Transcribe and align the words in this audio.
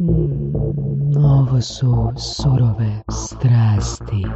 Mm, 0.00 1.16
ovo 1.16 1.60
su 1.60 2.12
surove 2.16 3.02
strasti. 3.10 4.26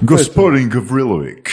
Gospodin 0.00 0.68
Gavrilović. 0.68 1.46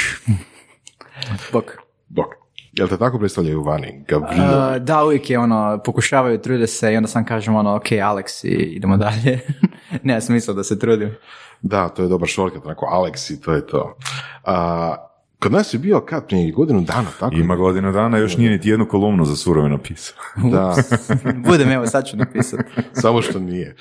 Bok. 1.53 1.63
Bok. 2.07 2.25
Jel 2.71 2.87
te 2.87 2.97
tako 2.97 3.19
predstavljaju 3.19 3.61
vani? 3.63 4.05
Gavrilović. 4.07 4.77
Uh, 4.77 4.83
da, 4.83 5.03
uvijek 5.03 5.29
je 5.29 5.39
ono, 5.39 5.79
pokušavaju, 5.85 6.41
trude 6.41 6.67
se 6.67 6.93
i 6.93 6.97
onda 6.97 7.07
sam 7.07 7.25
kažem 7.25 7.55
ono, 7.55 7.75
ok, 7.75 7.85
Alex 7.85 8.47
i 8.47 8.49
idemo 8.49 8.97
dalje. 8.97 9.39
Nema 10.03 10.21
smisla 10.21 10.53
da 10.53 10.63
se 10.63 10.79
trudim. 10.79 11.15
Da, 11.61 11.89
to 11.89 12.03
je 12.03 12.09
dobar 12.09 12.29
shortcut, 12.29 12.65
onako 12.65 12.85
Alex 12.85 13.33
i 13.33 13.41
to 13.41 13.53
je 13.53 13.67
to. 13.67 13.97
A, 14.43 15.10
kod 15.41 15.51
nas 15.51 15.73
je 15.73 15.79
bio 15.79 15.99
kad 15.99 16.27
prije 16.27 16.51
godinu 16.51 16.81
dana, 16.81 17.07
tako? 17.19 17.35
Ima 17.35 17.55
godinu 17.55 17.91
dana, 17.91 18.17
još 18.17 18.37
nije 18.37 18.51
niti 18.51 18.69
jednu 18.69 18.87
kolumnu 18.87 19.25
za 19.25 19.35
surove 19.35 19.69
napisao. 19.69 20.15
Da, 20.51 20.75
Budem, 21.49 21.71
evo, 21.71 21.87
sad 21.87 22.05
ću 22.05 22.17
napisati. 22.17 22.63
samo 22.93 23.21
što 23.21 23.39
nije. 23.39 23.75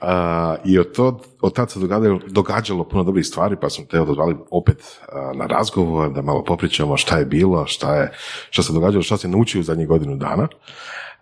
A, 0.00 0.56
I 0.64 0.78
od, 0.78 0.92
to, 0.92 1.20
od 1.40 1.54
tad 1.54 1.70
se 1.70 1.80
događalo, 1.80 2.20
događalo 2.28 2.88
puno 2.88 3.04
dobrih 3.04 3.26
stvari, 3.26 3.56
pa 3.60 3.70
smo 3.70 3.84
te 3.84 4.00
odazvali 4.00 4.36
opet 4.50 5.00
a, 5.12 5.32
na 5.34 5.46
razgovor, 5.46 6.12
da 6.12 6.22
malo 6.22 6.44
popričamo 6.44 6.96
šta 6.96 7.18
je 7.18 7.24
bilo, 7.24 7.66
šta, 7.66 7.94
je, 7.94 8.12
šta 8.50 8.62
se 8.62 8.72
događalo, 8.72 9.02
šta 9.02 9.16
se 9.16 9.28
naučio 9.28 9.60
u 9.60 9.64
zadnjih 9.64 9.88
godinu 9.88 10.16
dana. 10.16 10.48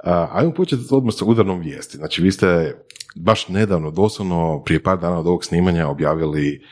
A, 0.05 0.29
ajmo 0.33 0.53
početi 0.53 0.83
odmah 0.91 1.15
sa 1.15 1.25
udarnom 1.25 1.61
vijesti. 1.61 1.97
Znači, 1.97 2.23
vi 2.23 2.33
ste 2.33 2.77
baš 3.17 3.49
nedavno, 3.49 3.91
doslovno 3.91 4.63
prije 4.65 4.83
par 4.83 4.99
dana 4.99 5.19
od 5.19 5.27
ovog 5.27 5.45
snimanja 5.45 5.89
objavili 5.89 6.63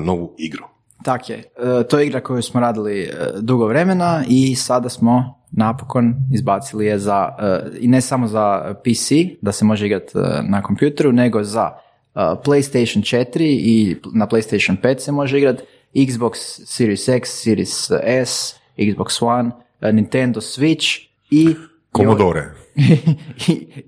novu 0.00 0.34
igru. 0.38 0.64
Tak 1.02 1.30
je. 1.30 1.36
E, 1.36 1.44
to 1.88 1.98
je 1.98 2.06
igra 2.06 2.20
koju 2.20 2.42
smo 2.42 2.60
radili 2.60 3.02
e, 3.02 3.10
dugo 3.40 3.66
vremena 3.66 4.24
i 4.28 4.54
sada 4.54 4.88
smo 4.88 5.40
napokon 5.52 6.14
izbacili 6.32 6.86
je 6.86 6.98
za, 6.98 7.36
e, 7.40 7.78
i 7.80 7.88
ne 7.88 8.00
samo 8.00 8.26
za 8.26 8.74
PC, 8.84 9.12
da 9.42 9.52
se 9.52 9.64
može 9.64 9.86
igrati 9.86 10.12
na 10.48 10.62
kompjuteru, 10.62 11.12
nego 11.12 11.44
za 11.44 11.70
PlayStation 12.14 13.00
4 13.00 13.40
i 13.40 13.96
na 14.14 14.26
PlayStation 14.26 14.76
5 14.82 14.98
se 14.98 15.12
može 15.12 15.38
igrati, 15.38 15.62
Xbox 15.94 16.34
Series 16.66 17.08
X, 17.08 17.42
Series 17.42 17.90
S, 18.24 18.54
Xbox 18.78 19.24
One, 19.24 19.50
Nintendo 19.92 20.40
Switch 20.40 21.00
i... 21.30 21.54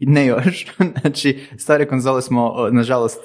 I 0.01 0.07
ne 0.07 0.27
još. 0.27 0.67
Znači, 1.01 1.41
stare 1.59 1.89
konzole 1.89 2.23
smo, 2.23 2.55
nažalost, 2.71 3.21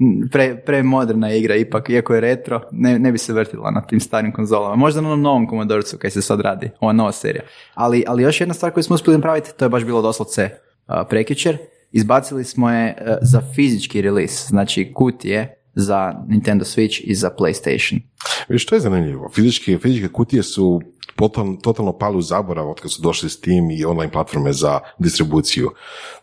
e, 0.00 0.28
pre, 0.32 0.56
premoderna 0.66 1.32
igra 1.34 1.56
ipak, 1.56 1.88
iako 1.90 2.14
je 2.14 2.20
retro, 2.20 2.60
ne, 2.72 2.98
ne 2.98 3.12
bi 3.12 3.18
se 3.18 3.32
vrtila 3.32 3.70
na 3.70 3.80
tim 3.80 4.00
starim 4.00 4.32
konzolama. 4.32 4.76
Možda 4.76 5.00
na 5.00 5.16
novom 5.16 5.48
Commodorcu 5.48 5.98
kaj 5.98 6.10
se 6.10 6.22
sad 6.22 6.40
radi, 6.40 6.70
ova 6.80 6.92
nova 6.92 7.12
serija. 7.12 7.42
Ali, 7.74 8.04
ali 8.06 8.22
još 8.22 8.40
jedna 8.40 8.54
stvar 8.54 8.72
koju 8.72 8.84
smo 8.84 8.94
uspjeli 8.94 9.18
napraviti, 9.18 9.50
to 9.56 9.64
je 9.64 9.68
baš 9.68 9.84
bilo 9.84 10.02
doslovce 10.02 10.50
uh, 10.88 10.94
prekjučer, 11.08 11.58
izbacili 11.92 12.44
smo 12.44 12.70
je 12.70 12.96
uh, 13.00 13.16
za 13.22 13.40
fizički 13.54 14.02
release, 14.02 14.46
znači 14.48 14.92
kutije 14.94 15.57
za 15.78 16.14
Nintendo 16.28 16.64
Switch 16.64 17.00
i 17.04 17.14
za 17.14 17.30
PlayStation. 17.38 18.00
Viš, 18.48 18.62
što 18.62 18.74
je 18.74 18.80
zanimljivo? 18.80 19.30
Fizičke, 19.34 19.78
fizičke 19.78 20.08
kutije 20.08 20.42
su 20.42 20.80
totalno, 21.16 21.56
totalno 21.56 21.92
pali 21.98 22.16
u 22.16 22.22
zaborav 22.22 22.70
od 22.70 22.80
kad 22.80 22.90
su 22.90 23.02
došli 23.02 23.30
Steam 23.30 23.70
i 23.70 23.84
online 23.84 24.12
platforme 24.12 24.52
za 24.52 24.80
distribuciju. 24.98 25.70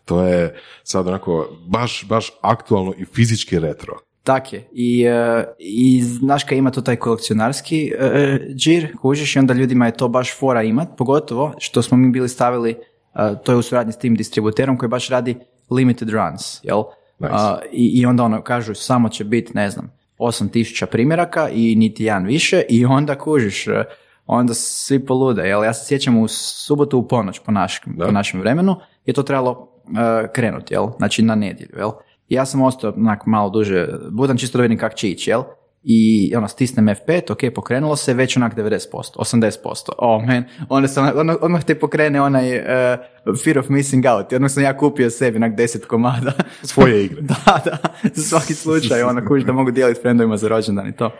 To 0.05 0.21
je 0.23 0.55
sad 0.83 1.07
onako 1.07 1.47
baš, 1.67 2.05
baš 2.09 2.31
aktualno 2.41 2.93
i 2.97 3.05
fizički 3.05 3.59
retro. 3.59 3.99
Tak 4.23 4.53
je. 4.53 4.69
I, 4.71 5.03
e, 5.03 5.45
i 5.59 6.01
znaš 6.01 6.43
kaj 6.43 6.57
ima 6.57 6.71
to 6.71 6.81
taj 6.81 6.95
kolekcionarski 6.95 7.93
e, 7.99 8.39
džir, 8.55 8.97
kužiš, 9.01 9.35
i 9.35 9.39
onda 9.39 9.53
ljudima 9.53 9.85
je 9.85 9.97
to 9.97 10.07
baš 10.07 10.39
fora 10.39 10.63
imat, 10.63 10.87
pogotovo 10.97 11.53
što 11.57 11.81
smo 11.81 11.97
mi 11.97 12.11
bili 12.11 12.29
stavili, 12.29 12.75
to 13.43 13.51
je 13.51 13.57
u 13.57 13.61
suradnji 13.61 13.93
s 13.93 13.97
tim 13.97 14.15
distributerom 14.15 14.77
koji 14.77 14.89
baš 14.89 15.09
radi 15.09 15.35
limited 15.71 16.09
runs, 16.09 16.59
jel? 16.63 16.83
Nice. 17.19 17.33
A, 17.33 17.59
i, 17.71 17.99
I 17.99 18.05
onda 18.05 18.23
ono 18.23 18.41
kažu 18.41 18.73
samo 18.73 19.09
će 19.09 19.23
biti, 19.23 19.52
ne 19.55 19.69
znam, 19.69 19.91
8000 20.19 20.85
primjeraka 20.85 21.50
i 21.50 21.75
niti 21.75 22.03
jedan 22.03 22.25
više 22.25 22.63
i 22.69 22.85
onda 22.85 23.16
kužiš, 23.17 23.67
e, 23.67 23.84
onda 24.25 24.53
svi 24.53 25.06
polude, 25.06 25.41
jel? 25.41 25.63
Ja 25.63 25.73
se 25.73 25.85
sjećam 25.85 26.17
u 26.17 26.28
subotu 26.28 26.97
u 26.97 27.07
ponoć 27.07 27.39
po, 27.39 27.51
naš, 27.51 27.81
po 28.06 28.12
našem 28.12 28.39
vremenu 28.39 28.75
je 29.06 29.13
to 29.13 29.23
trebalo 29.23 29.67
e, 29.88 30.28
krenuti, 30.34 30.73
jel? 30.73 30.88
Znači 30.97 31.22
na 31.22 31.35
nedjelju, 31.35 31.78
jel? 31.78 31.91
Ja 32.29 32.45
sam 32.45 32.62
ostao 32.62 32.94
onak 32.97 33.25
malo 33.25 33.50
duže 33.50 33.88
budan, 34.12 34.38
čisto 34.38 34.57
da 34.57 34.62
vidim 34.62 34.78
kak 34.78 34.95
će 34.95 35.09
ići, 35.09 35.29
jel? 35.29 35.44
I 35.88 36.34
ono, 36.38 36.47
stisnem 36.47 36.88
F5, 36.88 37.31
ok, 37.31 37.53
pokrenulo 37.56 37.96
se, 37.96 38.13
već 38.13 38.38
onak 38.38 38.56
90%, 38.56 38.79
80%. 38.91 39.90
Oh 39.97 40.25
man, 40.25 40.44
onda 40.69 40.88
sam, 40.88 41.18
ono, 41.18 41.38
odmah 41.41 41.63
te 41.63 41.79
pokrene 41.79 42.22
onaj 42.22 42.56
e, 42.56 42.97
fear 43.44 43.57
of 43.57 43.69
missing 43.69 44.06
out. 44.06 44.34
Odmah 44.34 44.51
sam 44.51 44.63
ja 44.63 44.78
kupio 44.78 45.09
sebi 45.09 45.38
onak 45.38 45.53
10 45.53 45.85
komada. 45.85 46.31
Svoje 46.63 47.06
igre. 47.06 47.22
da, 47.45 47.62
da, 47.66 47.78
za 48.13 48.24
svaki 48.24 48.53
slučaj, 48.53 49.03
ono, 49.03 49.28
kužiš 49.28 49.45
da 49.45 49.53
mogu 49.53 49.72
dijeliti 49.72 50.01
frendovima 50.01 50.38
za 50.38 50.47
rođendan 50.47 50.88
i 50.88 50.95
to. 50.95 51.06
Uh, 51.06 51.12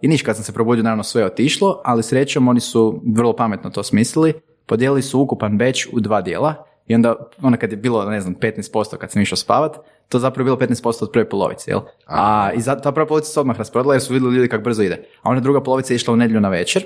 I 0.00 0.08
niš, 0.08 0.22
kad 0.22 0.36
sam 0.36 0.44
se 0.44 0.52
probudio, 0.52 0.82
naravno 0.82 1.04
sve 1.04 1.22
je 1.22 1.26
otišlo, 1.26 1.80
ali 1.84 2.02
srećom 2.02 2.48
oni 2.48 2.60
su 2.60 3.02
vrlo 3.14 3.36
pametno 3.36 3.70
to 3.70 3.82
smislili, 3.82 4.32
podijelili 4.66 5.02
su 5.02 5.20
ukupan 5.20 5.58
beč 5.58 5.86
u 5.92 6.00
dva 6.00 6.22
dijela 6.22 6.64
i 6.86 6.94
onda, 6.94 7.14
onda 7.42 7.58
kad 7.58 7.70
je 7.70 7.76
bilo, 7.76 8.04
ne 8.10 8.20
znam, 8.20 8.34
15% 8.34 8.96
kad 8.96 9.10
sam 9.10 9.22
išao 9.22 9.36
spavat, 9.36 9.76
to 10.08 10.18
zapravo 10.18 10.44
bilo 10.44 10.56
15% 10.56 11.02
od 11.02 11.10
prve 11.12 11.28
polovice, 11.28 11.70
jel? 11.70 11.80
A, 12.06 12.52
i 12.52 12.60
za, 12.60 12.80
ta 12.80 12.92
prva 12.92 13.06
polovica 13.06 13.32
se 13.32 13.40
odmah 13.40 13.58
rasprodala 13.58 13.94
jer 13.94 14.02
su 14.02 14.12
vidjeli 14.12 14.34
ljudi 14.34 14.48
kako 14.48 14.64
brzo 14.64 14.82
ide. 14.82 15.08
A 15.22 15.30
onda 15.30 15.40
druga 15.40 15.62
polovica 15.62 15.92
je 15.92 15.96
išla 15.96 16.14
u 16.14 16.16
nedjelju 16.16 16.40
na 16.40 16.48
večer 16.48 16.84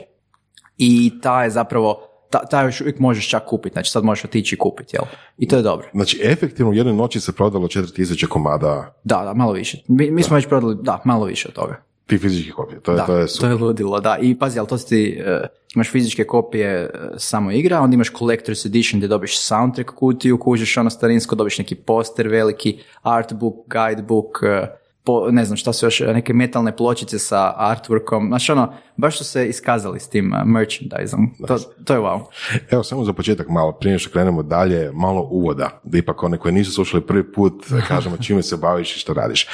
i 0.78 1.12
ta 1.22 1.44
je 1.44 1.50
zapravo, 1.50 2.00
ta, 2.30 2.46
ta 2.46 2.62
još 2.62 2.80
uvijek 2.80 2.98
možeš 2.98 3.28
čak 3.28 3.44
kupiti, 3.46 3.72
znači 3.72 3.90
sad 3.90 4.04
možeš 4.04 4.24
otići 4.24 4.54
i 4.54 4.58
kupiti, 4.58 4.96
jel? 4.96 5.04
I 5.38 5.48
to 5.48 5.56
je 5.56 5.62
dobro. 5.62 5.88
Znači, 5.92 6.20
efektivno 6.24 6.70
u 6.70 6.74
jednoj 6.74 6.94
noći 6.94 7.20
se 7.20 7.32
prodalo 7.32 7.68
4000 7.68 8.26
komada 8.26 8.98
Da, 9.04 9.24
da, 9.24 9.34
malo 9.34 9.52
više. 9.52 9.82
Mi, 9.88 10.10
mi 10.10 10.22
smo 10.22 10.36
već 10.36 10.46
prodali, 10.46 10.76
da, 10.82 11.02
malo 11.04 11.24
više 11.24 11.48
od 11.48 11.54
toga. 11.54 11.88
Tih 12.08 12.20
fizičkih 12.20 12.54
kopija. 12.54 12.80
To 12.80 12.92
je, 12.92 12.96
Da, 12.96 13.06
to 13.06 13.16
je 13.16 13.26
to 13.26 13.28
super. 13.28 13.50
je 13.50 13.54
ludilo, 13.56 14.00
da. 14.00 14.19
I 14.20 14.34
pazi, 14.38 14.58
ali 14.58 14.69
to 14.69 14.78
si 14.78 14.88
ti, 14.88 15.22
e, 15.26 15.41
imaš 15.74 15.91
fizičke 15.91 16.24
kopije 16.24 16.70
e, 16.70 16.91
samo 17.16 17.50
igra, 17.50 17.80
onda 17.80 17.94
imaš 17.94 18.12
Collector's 18.12 18.66
Edition 18.66 18.98
gdje 18.98 19.08
dobiš 19.08 19.38
soundtrack 19.41 19.91
kutiju, 19.91 20.38
kužiš 20.38 20.76
ono 20.76 20.91
starinsko, 20.91 21.36
dobiš 21.36 21.58
neki 21.58 21.74
poster 21.74 22.28
veliki, 22.28 22.78
artbook, 23.02 23.54
guidebook, 23.66 24.42
e, 24.42 24.66
po, 25.04 25.30
ne 25.30 25.44
znam 25.44 25.56
šta 25.56 25.72
su 25.72 25.86
još, 25.86 26.00
neke 26.00 26.32
metalne 26.32 26.76
pločice 26.76 27.18
sa 27.18 27.54
artworkom, 27.58 28.28
znaš 28.28 28.50
ono, 28.50 28.72
baš 28.97 29.18
su 29.18 29.24
se 29.24 29.48
iskazali 29.48 30.00
s 30.00 30.08
tim 30.08 30.32
uh, 30.32 30.38
merchandiseom, 30.44 31.34
to, 31.47 31.58
to 31.84 31.94
je 31.94 32.00
wow. 32.00 32.24
Evo, 32.70 32.82
samo 32.82 33.04
za 33.04 33.12
početak 33.12 33.48
malo, 33.48 33.72
prije 33.72 33.98
što 33.98 34.10
krenemo 34.10 34.42
dalje, 34.42 34.91
malo 34.92 35.28
uvoda, 35.30 35.80
da 35.84 35.98
ipak 35.98 36.22
one 36.22 36.38
koji 36.38 36.54
nisu 36.54 36.72
slušali 36.72 37.06
prvi 37.06 37.32
put, 37.32 37.64
kažemo 37.88 38.16
čime 38.16 38.42
se 38.42 38.56
baviš 38.56 38.97
i 38.97 38.98
što 38.98 39.14
radiš. 39.14 39.47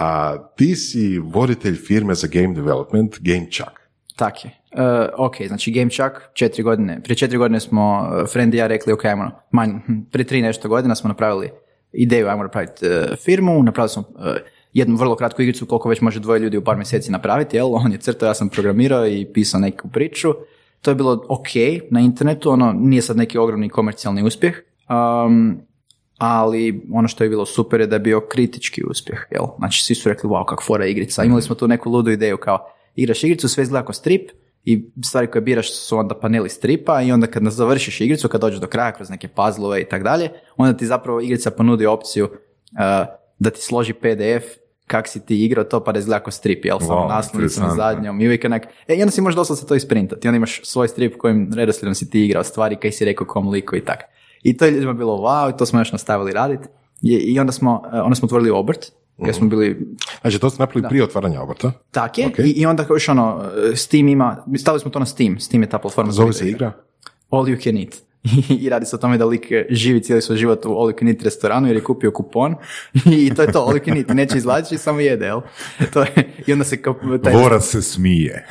A, 0.00 0.36
ti 0.56 0.76
si 0.76 1.18
voditelj 1.18 1.76
firme 1.76 2.14
za 2.14 2.28
game 2.32 2.54
development, 2.54 3.16
Game 3.20 3.46
Chuck. 3.50 3.80
Tak 4.16 4.44
je. 4.44 4.50
E, 4.70 5.08
ok, 5.16 5.34
znači 5.46 5.72
Game 5.72 5.90
Chuck, 5.90 6.34
četiri 6.34 6.62
godine, 6.62 7.00
prije 7.02 7.16
četiri 7.16 7.38
godine 7.38 7.60
smo, 7.60 8.10
e, 8.22 8.26
friend 8.26 8.54
i 8.54 8.56
ja 8.56 8.66
rekli, 8.66 8.92
ok, 8.92 9.04
ajmo, 9.04 9.30
manj, 9.50 9.70
hm, 9.86 10.00
prije 10.10 10.26
tri 10.26 10.42
nešto 10.42 10.68
godina 10.68 10.94
smo 10.94 11.08
napravili 11.08 11.50
ideju, 11.92 12.28
ajmo 12.28 12.42
napraviti 12.42 12.86
e, 12.86 13.16
firmu, 13.24 13.62
napravili 13.62 13.88
smo 13.88 14.04
jednu 14.72 14.96
vrlo 14.96 15.16
kratku 15.16 15.42
igricu 15.42 15.66
koliko 15.66 15.88
već 15.88 16.00
može 16.00 16.20
dvoje 16.20 16.40
ljudi 16.40 16.56
u 16.56 16.64
par 16.64 16.76
mjeseci 16.76 17.12
napraviti, 17.12 17.56
jel? 17.56 17.74
On 17.74 17.92
je 17.92 17.98
crtao, 17.98 18.26
ja 18.26 18.34
sam 18.34 18.48
programirao 18.48 19.06
i 19.06 19.26
pisao 19.32 19.60
neku 19.60 19.88
priču. 19.88 20.34
To 20.82 20.90
je 20.90 20.94
bilo 20.94 21.24
ok 21.28 21.48
na 21.90 22.00
internetu, 22.00 22.50
ono 22.50 22.72
nije 22.72 23.02
sad 23.02 23.16
neki 23.16 23.38
ogromni 23.38 23.68
komercijalni 23.68 24.22
uspjeh, 24.22 24.54
um, 24.88 25.60
ali 26.20 26.82
ono 26.92 27.08
što 27.08 27.24
je 27.24 27.30
bilo 27.30 27.46
super 27.46 27.80
je 27.80 27.86
da 27.86 27.96
je 27.96 28.00
bio 28.00 28.20
kritički 28.20 28.82
uspjeh, 28.90 29.18
jel? 29.30 29.44
Znači 29.58 29.84
svi 29.84 29.94
su 29.94 30.08
rekli, 30.08 30.30
wow, 30.30 30.44
kak 30.44 30.62
fora 30.66 30.86
igrica. 30.86 31.24
Imali 31.24 31.42
smo 31.42 31.54
tu 31.54 31.68
neku 31.68 31.90
ludu 31.90 32.10
ideju 32.10 32.36
kao, 32.36 32.66
igraš 32.94 33.24
igricu, 33.24 33.48
sve 33.48 33.62
izgleda 33.62 33.84
kao 33.84 33.92
strip 33.92 34.30
i 34.64 34.90
stvari 35.04 35.26
koje 35.26 35.42
biraš 35.42 35.74
su 35.74 35.98
onda 35.98 36.14
paneli 36.14 36.48
stripa 36.48 37.02
i 37.02 37.12
onda 37.12 37.26
kad 37.26 37.42
završiš 37.42 38.00
igricu, 38.00 38.28
kad 38.28 38.40
dođeš 38.40 38.60
do 38.60 38.66
kraja 38.66 38.92
kroz 38.92 39.10
neke 39.10 39.28
puzzlove 39.28 39.80
i 39.80 39.84
tak 39.84 40.02
dalje, 40.02 40.30
onda 40.56 40.76
ti 40.76 40.86
zapravo 40.86 41.20
igrica 41.20 41.50
ponudi 41.50 41.86
opciju 41.86 42.24
uh, 42.24 43.06
da 43.38 43.50
ti 43.50 43.60
složi 43.60 43.92
PDF 43.92 44.44
kak 44.86 45.08
si 45.08 45.26
ti 45.26 45.44
igrao 45.44 45.64
to 45.64 45.84
pa 45.84 45.92
da 45.92 45.98
izgleda 45.98 46.22
kao 46.22 46.30
strip, 46.30 46.64
jel? 46.64 46.78
Samo 46.80 46.92
Wow, 46.92 47.08
naslovnica 47.08 47.60
na 47.60 47.66
interesantno. 47.66 47.76
zadnjom 47.76 48.20
i 48.20 48.26
uvijek 48.26 48.44
onak, 48.44 48.62
e, 48.88 48.94
i 48.94 49.02
onda 49.02 49.10
si 49.10 49.20
možeš 49.20 49.36
doslovce 49.36 49.66
to 49.66 49.74
isprintati, 49.74 50.28
onda 50.28 50.36
imaš 50.36 50.60
svoj 50.64 50.88
strip 50.88 51.16
kojim 51.18 51.50
redoslijedom 51.54 51.94
si 51.94 52.10
ti 52.10 52.24
igrao 52.24 52.44
stvari, 52.44 52.76
kaj 52.76 52.92
si 52.92 53.04
rekao 53.04 53.26
kom 53.26 53.48
liku 53.48 53.76
i 53.76 53.84
tak. 53.84 54.00
I 54.42 54.56
to 54.56 54.64
je 54.64 54.70
ljudima 54.70 54.92
bilo 54.92 55.16
wow, 55.16 55.54
i 55.54 55.56
to 55.56 55.66
smo 55.66 55.80
još 55.80 55.92
nastavili 55.92 56.32
raditi. 56.32 56.68
I, 57.02 57.12
i 57.12 57.40
onda 57.40 57.52
smo, 57.52 57.82
uh, 57.86 57.92
onda 58.04 58.14
smo 58.14 58.26
otvorili 58.26 58.50
obrt, 58.50 58.92
gdje 59.18 59.32
smo 59.32 59.48
bili 59.48 59.96
Znači, 60.20 60.38
to 60.38 60.50
ste 60.50 60.62
napravili 60.62 60.88
prije 60.88 61.04
otvaranja 61.04 61.42
obrta. 61.42 61.72
tak 61.90 62.18
je, 62.18 62.26
Ok. 62.26 62.38
i, 62.38 62.42
i 62.56 62.66
onda 62.66 62.84
još 62.90 63.08
ono, 63.08 63.44
Steam 63.74 64.08
ima, 64.08 64.44
stavili 64.58 64.80
smo 64.80 64.90
to 64.90 64.98
na 64.98 65.06
Steam, 65.06 65.40
Steam 65.40 65.62
je 65.62 65.68
ta 65.68 65.78
platforma. 65.78 66.12
Zove 66.12 66.32
se 66.32 66.48
igra? 66.48 66.72
All 67.30 67.44
you 67.44 67.62
can 67.64 67.76
eat. 67.76 67.94
I, 68.62 68.68
radi 68.68 68.86
se 68.86 68.96
o 68.96 68.98
tome 68.98 69.18
da 69.18 69.24
lik 69.24 69.46
živi 69.70 70.02
cijeli 70.02 70.22
svoj 70.22 70.36
život 70.38 70.64
u 70.66 70.68
All 70.68 70.88
You 70.92 71.24
restoranu 71.24 71.66
jer 71.66 71.76
je 71.76 71.82
kupio 71.84 72.10
kupon 72.10 72.54
i 73.16 73.34
to 73.34 73.42
je 73.42 73.52
to, 73.52 73.58
All 73.60 73.74
You 73.74 74.14
neće 74.14 74.36
izlaziti, 74.36 74.78
samo 74.78 75.00
jede, 75.00 75.26
jel? 75.26 75.40
To 75.92 76.02
je, 76.02 76.30
I 76.46 76.52
onda 76.52 76.64
se 76.64 76.82
kao... 76.82 76.94
Taj, 77.24 77.32
Vorac 77.32 77.64
se 77.64 77.82
smije. 77.82 78.46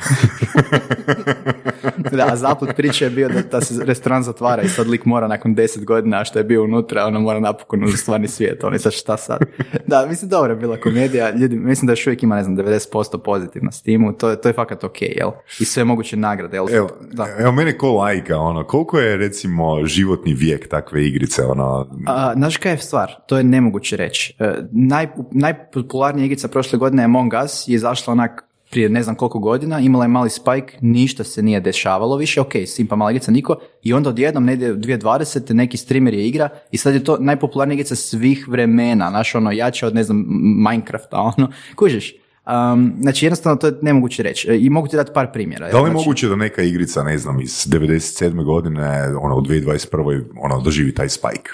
da, 2.16 2.26
a 2.32 2.36
zaplet 2.36 2.76
priče 2.76 3.04
je 3.04 3.10
bio 3.10 3.28
da, 3.28 3.42
da 3.42 3.60
se 3.60 3.84
restoran 3.84 4.22
zatvara 4.22 4.62
i 4.62 4.68
sad 4.68 4.88
lik 4.88 5.04
mora 5.04 5.28
nakon 5.28 5.54
deset 5.54 5.84
godina 5.84 6.24
što 6.24 6.38
je 6.38 6.44
bio 6.44 6.64
unutra, 6.64 7.06
ono 7.06 7.20
mora 7.20 7.40
napokon 7.40 7.84
u 7.84 7.90
stvarni 7.90 8.28
svijet, 8.28 8.64
on 8.64 8.72
je 8.72 8.78
sad 8.78 8.92
šta 8.92 9.16
sad. 9.16 9.40
Da, 9.86 10.06
mislim, 10.06 10.28
dobra 10.28 10.52
je 10.52 10.56
bila 10.56 10.76
komedija, 10.76 11.30
ljudi, 11.30 11.56
mislim 11.56 11.86
da 11.86 11.92
još 11.92 12.06
uvijek 12.06 12.22
ima, 12.22 12.36
ne 12.36 12.42
znam, 12.42 12.56
90% 12.56 13.18
pozitivno 13.24 13.72
s 13.72 13.82
timu, 13.82 14.12
to, 14.12 14.30
je- 14.30 14.40
to 14.40 14.48
je 14.48 14.52
fakat 14.52 14.84
ok, 14.84 15.02
jel? 15.02 15.30
I 15.60 15.64
sve 15.64 15.84
moguće 15.84 16.16
nagrade, 16.16 16.56
jel? 16.56 16.66
Evo, 16.74 16.88
da. 17.12 17.26
evo 17.38 17.52
mene 17.52 17.78
ko 17.78 17.92
lajka, 17.92 18.36
ono, 18.36 18.64
koliko 18.64 18.98
je 18.98 19.16
recimo 19.16 19.59
životni 19.84 20.34
vijek 20.34 20.68
takve 20.68 21.06
igrice, 21.06 21.42
ono, 21.46 21.86
A, 22.06 22.32
znaš 22.34 22.56
kaj 22.56 22.72
je 22.72 22.78
stvar? 22.78 23.14
To 23.26 23.36
je 23.36 23.44
nemoguće 23.44 23.96
reći. 23.96 24.34
E, 24.38 24.54
naj, 24.72 25.06
najpopularnija 25.30 26.24
igrica 26.24 26.48
prošle 26.48 26.78
godine 26.78 27.04
Among 27.04 27.32
Us 27.44 27.68
je 27.68 27.74
izašla 27.74 28.12
onak 28.12 28.50
prije 28.70 28.88
ne 28.88 29.02
znam 29.02 29.16
koliko 29.16 29.38
godina, 29.38 29.80
imala 29.80 30.04
je 30.04 30.08
mali 30.08 30.30
spike, 30.30 30.78
ništa 30.80 31.24
se 31.24 31.42
nije 31.42 31.60
dešavalo 31.60 32.16
više, 32.16 32.40
ok, 32.40 32.52
simpa 32.66 32.96
mala 32.96 33.10
igrica, 33.10 33.32
niko, 33.32 33.56
i 33.82 33.92
onda 33.92 34.10
odjednom 34.10 34.44
negdje 34.44 34.72
u 34.72 34.76
2020. 34.76 35.52
neki 35.52 35.76
streamer 35.76 36.14
je 36.14 36.28
igra 36.28 36.48
i 36.70 36.76
sad 36.76 36.94
je 36.94 37.04
to 37.04 37.16
najpopularnija 37.20 37.74
igrica 37.74 37.96
svih 37.96 38.48
vremena, 38.48 39.10
znaš, 39.10 39.34
ono, 39.34 39.52
jače 39.52 39.86
od, 39.86 39.94
ne 39.94 40.02
znam, 40.02 40.24
Minecrafta, 40.68 41.18
ono, 41.36 41.52
kužiš. 41.76 42.14
Um, 42.46 42.94
znači, 43.00 43.26
jednostavno 43.26 43.56
to 43.56 43.66
je 43.66 43.72
nemoguće 43.82 44.22
reći. 44.22 44.50
E, 44.50 44.58
I 44.58 44.70
mogu 44.70 44.88
ti 44.88 44.96
dati 44.96 45.10
par 45.14 45.32
primjera. 45.32 45.70
da 45.70 45.76
li 45.76 45.82
je 45.82 45.90
Znači, 45.90 45.94
moguće 45.96 46.28
da 46.28 46.36
neka 46.36 46.62
igrica, 46.62 47.02
ne 47.02 47.18
znam, 47.18 47.40
iz 47.40 47.66
97. 47.66 48.44
godine, 48.44 48.88
ono, 49.20 49.36
u 49.36 49.40
2021. 49.40 50.24
ono, 50.40 50.60
doživi 50.60 50.94
taj 50.94 51.08
spike? 51.08 51.50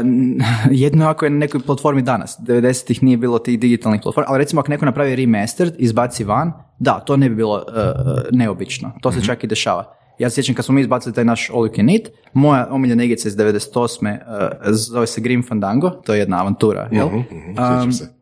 N- 0.00 0.40
jedno 0.84 1.06
ako 1.08 1.24
je 1.24 1.30
na 1.30 1.38
nekoj 1.38 1.60
platformi 1.60 2.02
danas, 2.02 2.38
90-ih 2.38 3.02
nije 3.02 3.16
bilo 3.16 3.38
tih 3.38 3.60
digitalnih 3.60 4.00
platformi, 4.02 4.26
ali 4.28 4.38
recimo 4.38 4.60
ako 4.60 4.70
neko 4.70 4.84
napravi 4.84 5.16
remastered, 5.16 5.74
izbaci 5.78 6.24
van, 6.24 6.52
da, 6.78 7.00
to 7.00 7.16
ne 7.16 7.28
bi 7.28 7.34
bilo 7.34 7.54
uh, 7.56 7.64
neobično, 8.32 8.92
to 9.00 9.12
se 9.12 9.22
čak 9.22 9.44
i 9.44 9.46
dešava. 9.46 9.94
Ja 10.18 10.30
se 10.30 10.34
sjećam 10.34 10.54
kad 10.54 10.64
smo 10.64 10.74
mi 10.74 10.80
izbacili 10.80 11.14
taj 11.14 11.24
naš 11.24 11.50
All 11.50 11.62
You 11.62 11.76
Can 11.76 11.88
Eat, 11.88 12.02
moja 12.32 12.68
omiljena 12.70 13.04
igrica 13.04 13.28
iz 13.28 13.36
98. 13.36 14.18
Uh, 14.18 14.18
zove 14.66 15.06
se 15.06 15.20
Grim 15.20 15.42
Fandango, 15.42 15.90
to 15.90 16.14
je 16.14 16.18
jedna 16.18 16.40
avantura, 16.40 16.88
jel? 16.92 17.08
sjećam 17.48 17.82
Um, 17.82 17.92
se. 17.92 18.14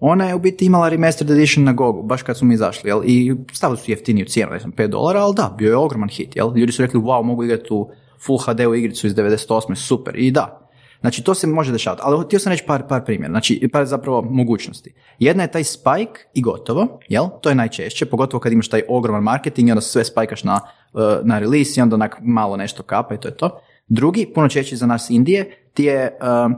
Ona 0.00 0.28
je 0.28 0.34
u 0.34 0.38
biti 0.38 0.66
imala 0.66 0.88
remastered 0.88 1.30
edition 1.30 1.64
na 1.64 1.72
Gogu, 1.72 2.02
baš 2.02 2.22
kad 2.22 2.38
smo 2.38 2.48
mi 2.48 2.54
izašli, 2.54 2.90
jel? 2.90 3.02
I 3.04 3.34
stavili 3.52 3.78
su 3.78 3.90
jeftiniju 3.90 4.26
cijenu, 4.26 4.52
ne 4.52 4.58
znam, 4.58 4.72
5 4.72 4.86
dolara, 4.86 5.20
ali 5.20 5.34
da, 5.34 5.54
bio 5.58 5.70
je 5.70 5.76
ogroman 5.76 6.08
hit, 6.08 6.36
jel? 6.36 6.52
Ljudi 6.56 6.72
su 6.72 6.82
rekli, 6.82 7.00
wow, 7.00 7.22
mogu 7.22 7.44
igrati 7.44 7.68
u 7.70 7.90
Full 8.26 8.38
HD-u 8.38 8.74
igricu 8.74 9.06
iz 9.06 9.14
98. 9.14 9.74
super, 9.74 10.18
i 10.18 10.30
da. 10.30 10.68
Znači, 11.00 11.22
to 11.24 11.34
se 11.34 11.46
može 11.46 11.72
dešavati, 11.72 12.02
ali 12.04 12.24
htio 12.24 12.38
sam 12.38 12.52
reći 12.52 12.64
par, 12.66 12.88
par 12.88 13.04
primjera, 13.04 13.32
znači, 13.32 13.68
par 13.72 13.86
zapravo 13.86 14.22
mogućnosti. 14.22 14.94
Jedna 15.18 15.42
je 15.42 15.50
taj 15.50 15.64
spike 15.64 16.20
i 16.34 16.42
gotovo, 16.42 17.00
jel? 17.08 17.24
To 17.40 17.48
je 17.48 17.54
najčešće, 17.54 18.06
pogotovo 18.06 18.40
kad 18.40 18.52
imaš 18.52 18.68
taj 18.68 18.82
ogroman 18.88 19.22
marketing 19.22 19.68
i 19.68 19.72
onda 19.72 19.80
sve 19.80 20.04
spajkaš 20.04 20.44
na, 20.44 20.60
uh, 20.92 21.02
na 21.22 21.38
release 21.38 21.80
i 21.80 21.82
onda 21.82 21.94
onak 21.94 22.18
malo 22.22 22.56
nešto 22.56 22.82
kapa 22.82 23.14
i 23.14 23.20
to 23.20 23.28
je 23.28 23.36
to. 23.36 23.60
Drugi, 23.88 24.26
puno 24.34 24.48
češće 24.48 24.76
za 24.76 24.86
nas 24.86 25.10
Indije, 25.10 25.56
ti 25.74 25.84
je 25.84 26.18
um, 26.20 26.54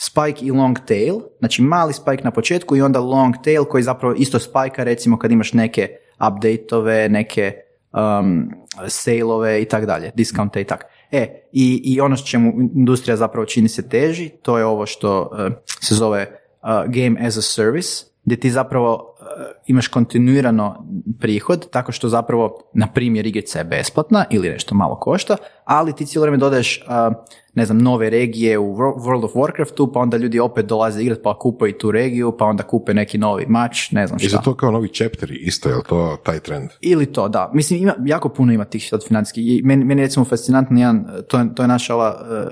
spike 0.00 0.46
i 0.46 0.50
long 0.50 0.78
tail, 0.86 1.20
znači 1.38 1.62
mali 1.62 1.92
spike 1.92 2.24
na 2.24 2.30
početku 2.30 2.76
i 2.76 2.82
onda 2.82 3.00
long 3.00 3.34
tail 3.44 3.64
koji 3.64 3.82
zapravo 3.82 4.14
isto 4.14 4.38
spajka 4.38 4.84
recimo 4.84 5.18
kad 5.18 5.32
imaš 5.32 5.52
neke 5.52 5.88
update-ove, 6.18 7.08
neke 7.08 7.52
um, 7.92 8.50
sale-ove 8.88 9.62
i 9.62 9.64
tak 9.64 9.86
dalje, 9.86 10.10
discounte 10.14 10.60
i 10.60 10.64
tak. 10.64 10.84
E, 11.10 11.48
i, 11.52 11.82
i 11.84 12.00
ono 12.00 12.16
s 12.16 12.24
čemu 12.24 12.52
industrija 12.74 13.16
zapravo 13.16 13.46
čini 13.46 13.68
se 13.68 13.88
teži, 13.88 14.28
to 14.28 14.58
je 14.58 14.64
ovo 14.64 14.86
što 14.86 15.20
uh, 15.20 15.52
se 15.80 15.94
zove 15.94 16.26
uh, 16.62 16.92
game 16.92 17.26
as 17.26 17.36
a 17.36 17.42
service, 17.42 18.04
gdje 18.24 18.40
ti 18.40 18.50
zapravo 18.50 18.94
uh, 18.94 19.26
imaš 19.66 19.88
kontinuirano 19.88 20.86
prihod, 21.20 21.70
tako 21.70 21.92
što 21.92 22.08
zapravo, 22.08 22.58
na 22.74 22.86
primjer, 22.86 23.26
igrica 23.26 23.58
je 23.58 23.64
besplatna 23.64 24.24
ili 24.30 24.48
nešto 24.48 24.74
malo 24.74 24.98
košta, 24.98 25.36
ali 25.64 25.92
ti 25.92 26.06
cijelo 26.06 26.22
vrijeme 26.22 26.38
dodaješ, 26.38 26.84
uh, 26.86 27.14
ne 27.54 27.66
znam, 27.66 27.78
nove 27.78 28.10
regije 28.10 28.58
u 28.58 28.76
Wor- 28.76 28.98
World 28.98 29.24
of 29.24 29.32
Warcraftu, 29.32 29.92
pa 29.92 30.00
onda 30.00 30.16
ljudi 30.16 30.40
opet 30.40 30.66
dolaze 30.66 31.02
igrati, 31.02 31.22
pa 31.22 31.38
kupe 31.38 31.68
i 31.68 31.78
tu 31.78 31.90
regiju, 31.90 32.36
pa 32.38 32.44
onda 32.44 32.62
kupe 32.62 32.94
neki 32.94 33.18
novi 33.18 33.46
mač, 33.48 33.90
ne 33.90 34.06
znam 34.06 34.18
I 34.22 34.28
šta. 34.28 34.36
za 34.36 34.42
to 34.42 34.54
kao 34.54 34.70
novi 34.70 34.88
chapteri, 34.88 35.36
isto 35.36 35.68
je 35.68 35.74
li 35.74 35.82
to 35.88 36.16
taj 36.22 36.40
trend? 36.40 36.70
Ili 36.80 37.06
to, 37.06 37.28
da. 37.28 37.50
Mislim, 37.54 37.82
ima, 37.82 37.94
jako 38.06 38.28
puno 38.28 38.52
ima 38.52 38.64
tih 38.64 38.88
sad 38.88 39.06
financijskih. 39.06 39.48
I 39.48 39.62
meni, 39.64 39.84
meni 39.84 40.00
je 40.00 40.06
recimo 40.06 40.24
fascinantno 40.24 40.78
jedan, 40.80 41.06
to 41.28 41.38
je, 41.38 41.54
to 41.54 41.62
je 41.62 41.68
naša 41.68 41.94
ova 41.94 42.18
eh, 42.30 42.46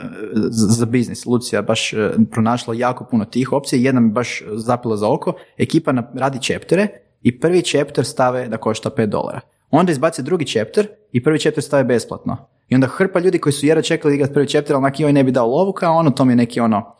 za, 0.50 0.87
biznis, 0.87 1.27
Lucija 1.27 1.62
baš 1.62 1.93
eh, 1.93 2.11
pronašla 2.31 2.75
jako 2.75 3.05
puno 3.05 3.25
tih 3.25 3.53
opcija 3.53 3.81
i 3.81 3.85
jedna 3.85 4.00
mi 4.00 4.11
baš 4.11 4.43
zapila 4.55 4.97
za 4.97 5.09
oko. 5.09 5.33
Ekipa 5.59 5.93
na, 5.93 6.11
radi 6.15 6.39
chaptere 6.43 6.89
i 7.23 7.41
prvi 7.41 7.62
chapter 7.62 8.05
stave 8.05 8.49
da 8.49 8.56
košta 8.56 8.91
5 8.91 9.06
dolara. 9.06 9.41
Onda 9.71 9.93
izbaci 9.93 10.23
drugi 10.23 10.47
chapter 10.47 10.87
i 11.12 11.23
prvi 11.23 11.39
chapter 11.39 11.65
stave 11.65 11.85
besplatno. 11.85 12.37
I 12.69 12.75
onda 12.75 12.87
hrpa 12.87 13.20
ljudi 13.20 13.38
koji 13.38 13.53
su 13.53 13.67
jedva 13.67 13.82
čekali 13.82 14.15
igrati 14.15 14.35
prvi 14.35 14.49
chapter, 14.49 14.76
ali 14.76 14.85
onak 14.85 15.00
joj 15.00 15.12
ne 15.12 15.25
bi 15.25 15.31
dao 15.31 15.47
lovu, 15.47 15.73
kao 15.73 15.97
ono, 15.97 16.11
to 16.11 16.25
mi 16.25 16.32
je 16.32 16.37
neki 16.37 16.61
ono, 16.61 16.94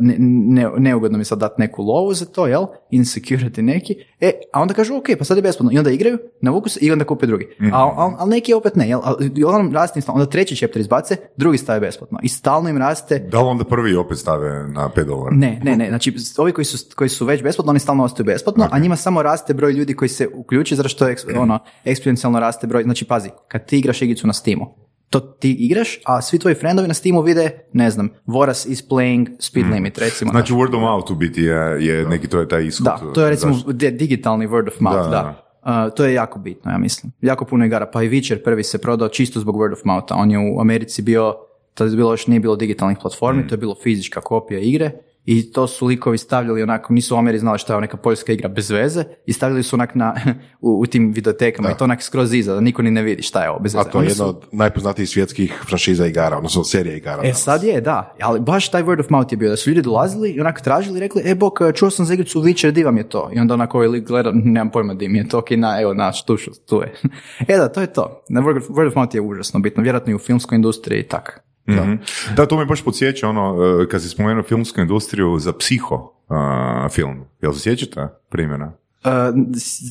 ne, 0.00 0.14
ne, 0.18 0.70
neugodno 0.78 1.18
mi 1.18 1.20
je 1.20 1.24
sad 1.24 1.38
dati 1.38 1.54
neku 1.58 1.82
lovu 1.82 2.14
za 2.14 2.24
to, 2.26 2.46
jel? 2.46 2.62
Insecurity 2.90 3.62
neki. 3.62 3.94
E, 4.20 4.30
a 4.52 4.60
onda 4.60 4.74
kažu, 4.74 4.96
ok, 4.96 5.04
pa 5.18 5.24
sad 5.24 5.36
je 5.36 5.42
besplatno. 5.42 5.72
I 5.72 5.78
onda 5.78 5.90
igraju, 5.90 6.18
navuku 6.40 6.68
se 6.68 6.80
i 6.82 6.92
onda 6.92 7.04
kupe 7.04 7.26
drugi. 7.26 7.48
A, 7.72 7.92
al, 7.96 8.14
al 8.18 8.28
neki 8.28 8.54
opet 8.54 8.76
ne, 8.76 8.88
jel? 8.88 9.00
I 9.36 9.44
onda 9.44 9.78
raste, 9.78 10.00
onda 10.08 10.26
treći 10.26 10.56
chapter 10.56 10.80
izbace, 10.80 11.16
drugi 11.36 11.58
stave 11.58 11.80
besplatno. 11.80 12.18
I 12.22 12.28
stalno 12.28 12.68
im 12.68 12.78
raste, 12.78 13.18
Da 13.18 13.40
li 13.40 13.48
onda 13.48 13.64
prvi 13.64 13.96
opet 13.96 14.18
stave 14.18 14.68
na 14.68 14.90
5 14.96 15.04
dolara? 15.04 15.36
ne, 15.36 15.60
ne, 15.64 15.76
ne, 15.76 15.88
znači 15.88 16.14
ovi 16.38 16.52
koji 16.52 16.64
su, 16.64 16.94
koji 16.96 17.08
su 17.08 17.24
već 17.26 17.42
besplatno, 17.42 17.70
oni 17.70 17.78
stalno 17.78 18.04
ostaju 18.04 18.26
besplatno, 18.26 18.68
a 18.70 18.78
njima 18.78 18.96
samo 18.96 19.22
raste 19.22 19.54
broj 19.54 19.72
ljudi 19.72 19.94
koji 19.94 20.08
se 20.08 20.28
uključi, 20.34 20.76
zato 20.76 20.88
što 20.88 21.06
eks- 21.06 21.38
ono, 21.38 21.58
eksponencijalno 21.84 22.40
raste 22.40 22.66
broj, 22.66 22.82
znači 22.82 23.04
pazi, 23.04 23.28
kad 23.48 23.66
ti 23.66 23.78
igraš 23.78 24.02
igricu 24.02 24.26
na 24.26 24.32
Steamu, 24.32 24.83
to 25.14 25.20
ti 25.20 25.52
igraš, 25.58 25.98
a 26.04 26.22
svi 26.22 26.38
tvoji 26.38 26.54
friendovi 26.54 26.88
na 26.88 26.94
Steamu 26.94 27.22
vide, 27.22 27.50
ne 27.72 27.90
znam, 27.90 28.08
Voras 28.26 28.66
is 28.66 28.88
playing 28.88 29.28
speed 29.38 29.66
limit, 29.70 29.98
recimo. 29.98 30.30
Znači 30.30 30.52
word 30.52 30.74
of 30.76 30.80
mouth 30.80 31.10
u 31.10 31.14
biti 31.14 31.42
je, 31.42 31.86
je 31.86 32.06
neki, 32.06 32.28
to 32.28 32.40
je 32.40 32.48
taj 32.48 32.66
ishod. 32.66 32.84
Da, 32.84 33.00
to 33.14 33.24
je 33.24 33.30
recimo 33.30 33.54
digitalni 33.92 34.48
word 34.48 34.68
of 34.68 34.80
mouth, 34.80 34.96
Da, 34.96 35.08
da. 35.10 35.40
Uh, 35.86 35.94
to 35.94 36.04
je 36.04 36.14
jako 36.14 36.38
bitno, 36.38 36.70
ja 36.70 36.78
mislim. 36.78 37.12
Jako 37.20 37.44
puno 37.44 37.64
igara, 37.64 37.86
pa 37.92 38.02
i 38.02 38.08
Witcher 38.08 38.44
prvi 38.44 38.64
se 38.64 38.78
prodao 38.78 39.08
čisto 39.08 39.40
zbog 39.40 39.56
word 39.56 39.72
of 39.72 39.84
moutha. 39.84 40.14
On 40.14 40.30
je 40.30 40.38
u 40.38 40.60
Americi 40.60 41.02
bio, 41.02 41.34
to 41.74 41.84
je 41.84 41.90
bilo 41.90 42.12
još 42.12 42.26
nije 42.26 42.40
bilo 42.40 42.56
digitalnih 42.56 42.98
platformi, 43.02 43.42
Mm. 43.42 43.48
to 43.48 43.54
je 43.54 43.58
bilo 43.58 43.74
fizička 43.82 44.20
kopija 44.20 44.60
igre 44.60 44.90
i 45.24 45.52
to 45.52 45.66
su 45.66 45.86
likovi 45.86 46.18
stavljali 46.18 46.62
onako, 46.62 46.92
nisu 46.92 47.14
u 47.14 47.18
Ameri 47.18 47.38
znali 47.38 47.58
šta 47.58 47.74
je 47.74 47.80
neka 47.80 47.96
poljska 47.96 48.32
igra 48.32 48.48
bez 48.48 48.70
veze 48.70 49.04
i 49.26 49.32
stavljali 49.32 49.62
su 49.62 49.76
onak 49.76 49.94
na, 49.94 50.14
u, 50.60 50.80
u 50.80 50.86
tim 50.86 51.12
videotekama 51.12 51.70
i 51.70 51.76
to 51.76 51.84
onak 51.84 52.02
skroz 52.02 52.34
iza, 52.34 52.54
da 52.54 52.60
niko 52.60 52.82
ni 52.82 52.90
ne 52.90 53.02
vidi 53.02 53.22
šta 53.22 53.42
je 53.42 53.50
ovo 53.50 53.58
bez 53.58 53.74
A 53.74 53.78
veze. 53.78 53.90
to 53.90 54.00
je 54.00 54.04
jedna 54.04 54.14
su- 54.14 54.28
od 54.28 54.44
najpoznatijih 54.52 55.08
svjetskih 55.08 55.62
franšiza 55.68 56.06
igara, 56.06 56.36
odnosno 56.36 56.64
serija 56.64 56.96
igara. 56.96 57.22
E 57.24 57.32
sad 57.32 57.62
je, 57.62 57.80
da, 57.80 58.14
ali 58.20 58.40
baš 58.40 58.70
taj 58.70 58.82
word 58.82 59.00
of 59.00 59.10
mouth 59.10 59.32
je 59.32 59.36
bio, 59.36 59.50
da 59.50 59.56
su 59.56 59.70
ljudi 59.70 59.82
dolazili 59.82 60.30
i 60.30 60.40
onako 60.40 60.60
tražili 60.60 60.96
i 60.96 61.00
rekli, 61.00 61.22
e 61.24 61.34
bok, 61.34 61.58
čuo 61.74 61.90
sam 61.90 62.06
za 62.06 62.14
igricu 62.14 62.42
Witcher, 62.42 62.70
di 62.70 62.84
vam 62.84 62.96
je 62.96 63.08
to? 63.08 63.30
I 63.34 63.38
onda 63.38 63.54
onako 63.54 63.78
ovaj 63.78 63.88
lik 63.88 64.06
gleda, 64.06 64.30
nemam 64.34 64.70
pojma 64.70 64.94
di 64.94 65.08
mi 65.08 65.18
je 65.18 65.28
to, 65.28 65.38
ok, 65.38 65.50
na, 65.50 65.80
evo, 65.80 65.94
na, 65.94 66.12
tu, 66.26 66.36
tu 66.66 66.80
je. 66.80 66.94
e 67.54 67.56
da, 67.56 67.68
to 67.68 67.80
je 67.80 67.92
to. 67.92 68.22
Word, 68.30 68.56
of, 68.56 68.68
word 68.68 68.88
of 68.88 68.94
mouth 68.94 69.14
je 69.14 69.20
užasno 69.20 69.60
bitno, 69.60 69.82
vjerojatno 69.82 70.12
i 70.12 70.14
u 70.14 70.18
filmskoj 70.18 70.56
industriji 70.56 71.00
i 71.00 71.08
tak. 71.08 71.43
Mhm. 71.68 71.94
Da, 72.36 72.46
to 72.46 72.56
me 72.58 72.64
baš 72.64 72.84
podsjeća 72.84 73.28
ono, 73.28 73.56
e, 73.82 73.88
kad 73.88 74.02
si 74.02 74.08
spomenuo 74.08 74.42
filmsku 74.42 74.80
industriju 74.80 75.38
za 75.38 75.52
psiho 75.52 76.12
e, 76.30 76.88
film. 76.88 77.24
Jel 77.42 77.52
se 77.52 77.60
sjećate 77.60 78.08
primjera? 78.28 78.72
Uh, 79.04 79.10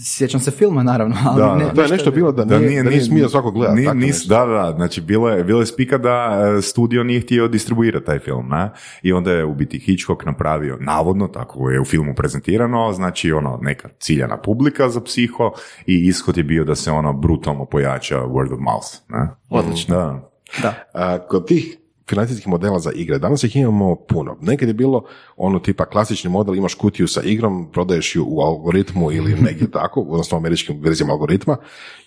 sjećam 0.05 0.39
se 0.39 0.51
filma, 0.51 0.83
naravno, 0.83 1.15
ali 1.25 1.41
Da, 1.41 1.55
ne, 1.55 1.65
da. 1.65 1.73
To 1.73 1.81
je 1.81 1.87
nešto 1.87 2.11
bilo 2.11 2.31
da, 2.31 2.59
nije, 2.59 2.83
da 2.83 2.89
nije 2.89 3.01
smio 3.01 3.29
svako 3.29 3.51
gledati. 3.51 3.79
Nije, 3.79 3.89
nis- 3.93 4.07
nešto. 4.07 4.29
da, 4.29 4.45
da, 4.45 4.73
znači 4.75 5.01
bilo 5.01 5.29
je, 5.29 5.43
bilo 5.43 5.59
je 5.59 5.65
spika 5.65 5.97
da 5.97 6.41
studio 6.61 7.03
nije 7.03 7.21
htio 7.21 7.47
distribuirati 7.47 8.05
taj 8.05 8.19
film, 8.19 8.47
ne? 8.49 8.71
I 9.01 9.13
onda 9.13 9.31
je 9.31 9.45
u 9.45 9.55
biti 9.55 9.79
Hitchcock 9.79 10.25
napravio, 10.25 10.77
navodno, 10.79 11.27
tako 11.27 11.69
je 11.69 11.81
u 11.81 11.85
filmu 11.85 12.15
prezentirano, 12.15 12.91
znači 12.93 13.31
ono, 13.31 13.59
neka 13.61 13.89
ciljana 13.99 14.37
publika 14.37 14.89
za 14.89 15.01
psiho 15.01 15.51
i 15.85 16.07
ishod 16.07 16.37
je 16.37 16.43
bio 16.43 16.63
da 16.63 16.75
se 16.75 16.91
ono 16.91 17.13
brutalno 17.13 17.65
pojača 17.65 18.19
word 18.21 18.53
of 18.53 18.59
mouth, 18.59 18.87
ne? 19.09 19.29
Odlično. 19.49 19.95
Da. 19.95 20.32
Da. 20.61 20.73
A, 20.93 21.19
kod 21.19 21.47
tih 21.47 21.77
financijskih 22.09 22.47
modela 22.47 22.79
za 22.79 22.91
igre. 22.95 23.19
Danas 23.19 23.43
ih 23.43 23.55
imamo 23.55 23.95
puno. 23.95 24.37
Nekad 24.41 24.67
je 24.67 24.73
bilo 24.73 25.03
ono 25.37 25.59
tipa 25.59 25.85
klasični 25.85 26.29
model, 26.29 26.55
imaš 26.55 26.73
kutiju 26.73 27.07
sa 27.07 27.21
igrom, 27.21 27.71
prodaješ 27.71 28.15
ju 28.15 28.25
u 28.27 28.41
algoritmu 28.41 29.11
ili 29.11 29.35
negdje 29.47 29.71
tako, 29.71 30.01
odnosno 30.01 30.37
u 30.37 30.39
američkim 30.39 30.79
verzijama 30.81 31.13
algoritma, 31.13 31.57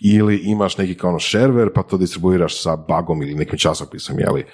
ili 0.00 0.36
imaš 0.36 0.78
neki 0.78 0.94
kao 0.94 1.10
ono 1.10 1.20
server 1.20 1.72
pa 1.74 1.82
to 1.82 1.96
distribuiraš 1.96 2.62
sa 2.62 2.76
bagom 2.76 3.22
ili 3.22 3.34
nekim 3.34 3.58
časopisom, 3.58 4.18
jeli? 4.18 4.44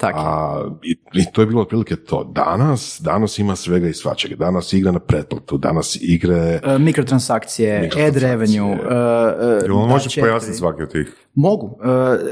Tako. 0.00 0.18
A, 0.18 0.64
i, 0.82 0.96
I 1.12 1.32
to 1.32 1.40
je 1.40 1.46
bilo 1.46 1.62
otprilike 1.62 1.96
to. 1.96 2.24
Danas, 2.24 3.00
danas 3.00 3.38
ima 3.38 3.56
svega 3.56 3.88
i 3.88 3.94
svačega. 3.94 4.36
Danas 4.36 4.72
igra 4.72 4.92
na 4.92 4.98
pretplatu, 4.98 5.58
danas 5.58 5.98
igre... 6.00 6.60
E, 6.64 6.78
mikrotransakcije, 6.78 7.90
ad 8.06 8.16
revenue. 8.16 8.78
Jel 9.62 9.78
da, 9.80 9.86
možeš 9.86 10.14
pojasniti 10.14 10.58
svaki 10.58 10.82
od 10.82 10.92
tih? 10.92 11.16
Mogu. 11.34 11.78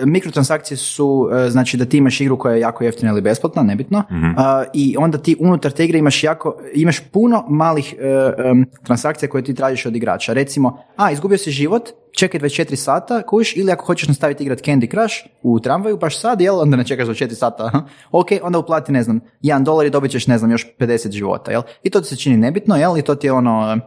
E, 0.03 0.07
mikrotransakcije 0.07 0.77
su, 0.77 1.31
e, 1.33 1.51
znači 1.51 1.77
da 1.77 1.85
ti 1.85 1.97
imaš 1.97 2.21
igru 2.21 2.39
koja 2.39 2.55
je 2.55 2.61
jako 2.71 2.85
jeftina 2.85 3.13
ili 3.13 3.21
besplatna, 3.21 3.63
nebitno, 3.63 4.03
A, 4.37 4.65
i 4.75 4.97
onda 4.99 5.19
ti 5.19 5.37
unutar 5.41 5.73
te 5.73 5.85
igre 5.85 5.99
imaš 5.99 6.25
jako, 6.25 6.57
imaš 6.75 7.01
puno 7.01 7.45
malih 7.49 7.95
e, 7.99 8.33
em, 8.45 8.65
transakcija 8.85 9.29
koje 9.29 9.45
ti 9.45 9.55
tražiš 9.55 9.87
od 9.87 9.97
igrača. 9.97 10.33
Recimo, 10.33 10.79
a, 10.97 11.11
izgubio 11.11 11.39
si 11.39 11.51
život, 11.51 11.91
čekaj 12.13 12.41
24 12.41 12.77
sata, 12.77 13.23
kuš, 13.23 13.57
ili 13.57 13.73
ako 13.73 13.85
hoćeš 13.85 14.09
nastaviti 14.09 14.45
igrat 14.45 14.59
Candy 14.59 14.91
Crush 14.91 15.15
u 15.43 15.61
tramvaju, 15.61 15.97
baš 15.97 16.21
sad, 16.21 16.41
jel, 16.41 16.61
onda 16.61 16.77
ne 16.77 16.85
čekaš 16.85 17.07
do 17.07 17.15
4 17.15 17.35
sata, 17.35 17.87
ok, 18.13 18.27
onda 18.43 18.59
uplati, 18.59 18.93
ne 18.93 19.03
znam, 19.03 19.21
1 19.43 19.65
dolar 19.65 19.87
i 19.87 19.91
dobit 19.91 20.11
ćeš, 20.11 20.27
ne 20.27 20.39
znam, 20.39 20.51
još 20.51 20.67
50 20.79 21.11
života, 21.11 21.51
jel, 21.51 21.63
i 21.83 21.91
to 21.91 22.01
ti 22.01 22.09
se 22.09 22.17
čini 22.17 22.37
nebitno, 22.37 22.77
jel, 22.77 22.99
i 22.99 23.03
to 23.03 23.15
ti 23.15 23.27
je 23.27 23.33
ono, 23.33 23.79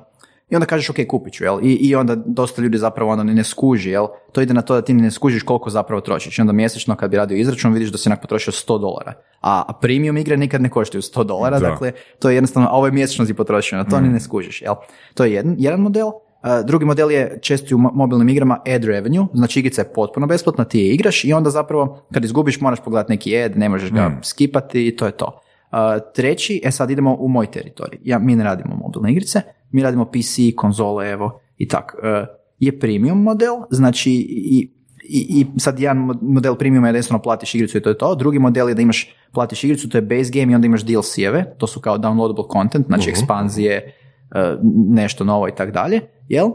i 0.54 0.56
onda 0.56 0.66
kažeš 0.66 0.90
ok, 0.90 0.96
kupit 1.08 1.34
ću, 1.34 1.44
jel? 1.44 1.60
I, 1.64 1.74
I 1.74 1.96
onda 1.96 2.16
dosta 2.16 2.62
ljudi 2.62 2.78
zapravo 2.78 3.12
onda 3.12 3.24
ni 3.24 3.34
ne 3.34 3.44
skuži, 3.44 3.90
jel? 3.90 4.08
To 4.32 4.42
ide 4.42 4.54
na 4.54 4.62
to 4.62 4.76
da 4.76 4.82
ti 4.82 4.94
ne 4.94 5.12
skužiš 5.12 5.44
koliko 5.44 5.70
zapravo 5.70 6.02
trošiš. 6.02 6.38
I 6.38 6.42
onda 6.42 6.54
mjesečno 6.54 6.96
kad 6.96 7.12
bi 7.12 7.18
radio 7.18 7.38
izračun 7.38 7.74
vidiš 7.74 7.90
da 7.90 7.98
si 7.98 8.10
onak 8.10 8.22
potrošio 8.22 8.52
100 8.52 8.80
dolara. 8.82 9.14
A, 9.42 9.64
a 9.68 9.74
premium 9.82 10.18
igre 10.18 10.38
nikad 10.38 10.62
ne 10.62 10.70
koštaju 10.70 11.02
100 11.02 11.24
dolara, 11.24 11.60
Da. 11.60 11.70
dakle 11.70 11.92
to 12.20 12.30
je 12.30 12.36
jednostavno, 12.36 12.68
a 12.70 12.72
ovo 12.72 12.86
je 12.86 12.92
mjesečno 12.92 13.26
si 13.26 13.34
potrošio, 13.34 13.78
na 13.78 13.84
to 13.84 14.02
ni 14.02 14.10
ne 14.10 14.20
skužiš, 14.20 14.62
jel? 14.62 14.74
To 15.14 15.26
je 15.26 15.34
jedan, 15.34 15.56
jedan 15.60 15.80
model. 15.80 16.08
A, 16.42 16.62
drugi 16.62 16.86
model 16.86 17.12
je 17.12 17.40
često 17.42 17.76
u 17.76 17.80
mo- 17.80 17.92
mobilnim 17.94 18.30
igrama 18.30 18.60
ad 18.76 18.84
revenue, 18.84 19.26
znači 19.34 19.60
igrica 19.60 19.82
je 19.82 19.94
potpuno 19.94 20.28
besplatna, 20.28 20.64
ti 20.64 20.80
je 20.80 20.94
igraš 20.94 21.26
i 21.26 21.34
onda 21.34 21.50
zapravo 21.50 22.02
kad 22.14 22.24
izgubiš 22.26 22.62
moraš 22.62 22.80
pogledati 22.84 23.12
neki 23.12 23.38
ad, 23.38 23.58
ne 23.58 23.70
možeš 23.70 23.92
ga 23.92 24.20
skipati 24.24 24.88
i 24.88 24.96
to 24.96 25.06
je 25.06 25.12
to. 25.12 25.40
Uh, 25.72 25.78
treći, 26.16 26.62
e 26.64 26.72
sad 26.72 26.92
idemo 26.92 27.16
u 27.20 27.28
moj 27.28 27.52
teritorij. 27.52 28.00
Ja, 28.04 28.20
mi 28.20 28.36
ne 28.36 28.44
radimo 28.44 28.76
mobilne 28.76 29.12
igrice, 29.12 29.42
mi 29.74 29.84
radimo 29.84 30.06
PC, 30.06 30.56
konzole, 30.56 31.10
evo, 31.10 31.40
i 31.58 31.68
tak. 31.68 31.96
Uh, 31.98 32.28
je 32.60 32.80
premium 32.80 33.22
model, 33.22 33.56
znači 33.70 34.12
i, 34.12 34.70
i, 35.04 35.42
i 35.42 35.60
sad 35.60 35.80
jedan 35.80 35.98
mo- 35.98 36.18
model 36.22 36.56
premiuma 36.56 36.88
je 36.88 36.92
da 36.92 36.98
jednostavno 36.98 37.22
platiš 37.22 37.56
igricu 37.56 37.78
i 37.78 37.82
to 37.82 37.90
je 37.90 37.98
to. 37.98 38.16
Drugi 38.16 38.40
model 38.40 38.70
je 38.70 38.76
da 38.76 38.82
imaš, 38.82 39.16
platiš 39.32 39.64
igricu, 39.64 39.90
to 39.90 39.98
je 39.98 40.02
base 40.02 40.32
game 40.34 40.52
i 40.52 40.56
onda 40.56 40.66
imaš 40.66 40.84
DLC-eve, 40.84 41.56
to 41.58 41.68
su 41.68 41.80
kao 41.80 41.98
downloadable 41.98 42.54
content, 42.54 42.88
znači 42.88 43.10
ekspanzije, 43.10 43.94
uh, 44.36 44.60
nešto 44.90 45.24
novo 45.24 45.48
i 45.48 45.56
tak 45.56 45.72
dalje, 45.72 46.02
jel? 46.28 46.50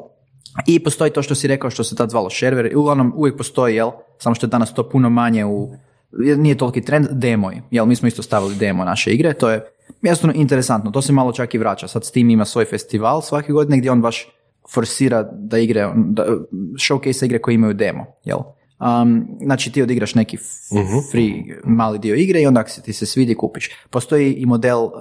I 0.67 0.79
postoji 0.85 1.11
to 1.11 1.23
što 1.23 1.35
si 1.35 1.49
rekao, 1.49 1.71
što 1.71 1.85
se 1.85 1.97
tad 1.97 2.11
zvalo 2.11 2.29
i 2.73 2.75
uglavnom 2.75 3.13
uvijek 3.17 3.37
postoji, 3.37 3.75
jel? 3.75 3.91
Samo 4.19 4.35
što 4.35 4.47
je 4.47 4.51
danas 4.51 4.75
to 4.75 4.89
puno 4.89 5.11
manje 5.11 5.45
u, 5.45 5.73
nije 6.37 6.57
toliki 6.57 6.83
trend, 6.83 7.07
demoj, 7.13 7.63
jel? 7.71 7.87
Mi 7.87 7.97
smo 7.97 8.09
isto 8.09 8.23
stavili 8.23 8.55
demo 8.55 8.85
naše 8.85 9.11
igre, 9.11 9.35
to 9.35 9.51
je 9.51 9.65
jednostavno 10.03 10.35
interesantno, 10.37 10.91
to 10.91 11.03
se 11.03 11.13
malo 11.13 11.33
čak 11.33 11.55
i 11.55 11.59
vraća. 11.59 11.89
Sad 11.89 12.05
Steam 12.05 12.31
ima 12.31 12.45
svoj 12.45 12.65
festival 12.65 13.23
svake 13.23 13.53
godine 13.53 13.79
gdje 13.79 13.91
on 13.91 14.03
baš 14.03 14.29
forsira 14.73 15.23
da 15.33 15.59
igre, 15.59 15.93
da, 15.97 16.27
showcase 16.75 17.25
igre 17.25 17.39
koje 17.39 17.55
imaju 17.55 17.75
demo, 17.75 18.07
jel? 18.25 18.39
Um, 19.03 19.27
znači 19.43 19.73
ti 19.73 19.83
odigraš 19.83 20.15
neki 20.15 20.37
f- 20.37 21.11
free 21.11 21.33
mali 21.65 21.99
dio 21.99 22.15
igre 22.15 22.43
i 22.43 22.47
onda 22.47 22.61
ako 22.61 22.71
se 22.71 22.83
ti 22.83 22.93
se 22.93 23.07
svidi 23.07 23.35
kupiš. 23.35 23.71
Postoji 23.91 24.33
i 24.33 24.47
model 24.47 24.85
uh, 24.85 24.93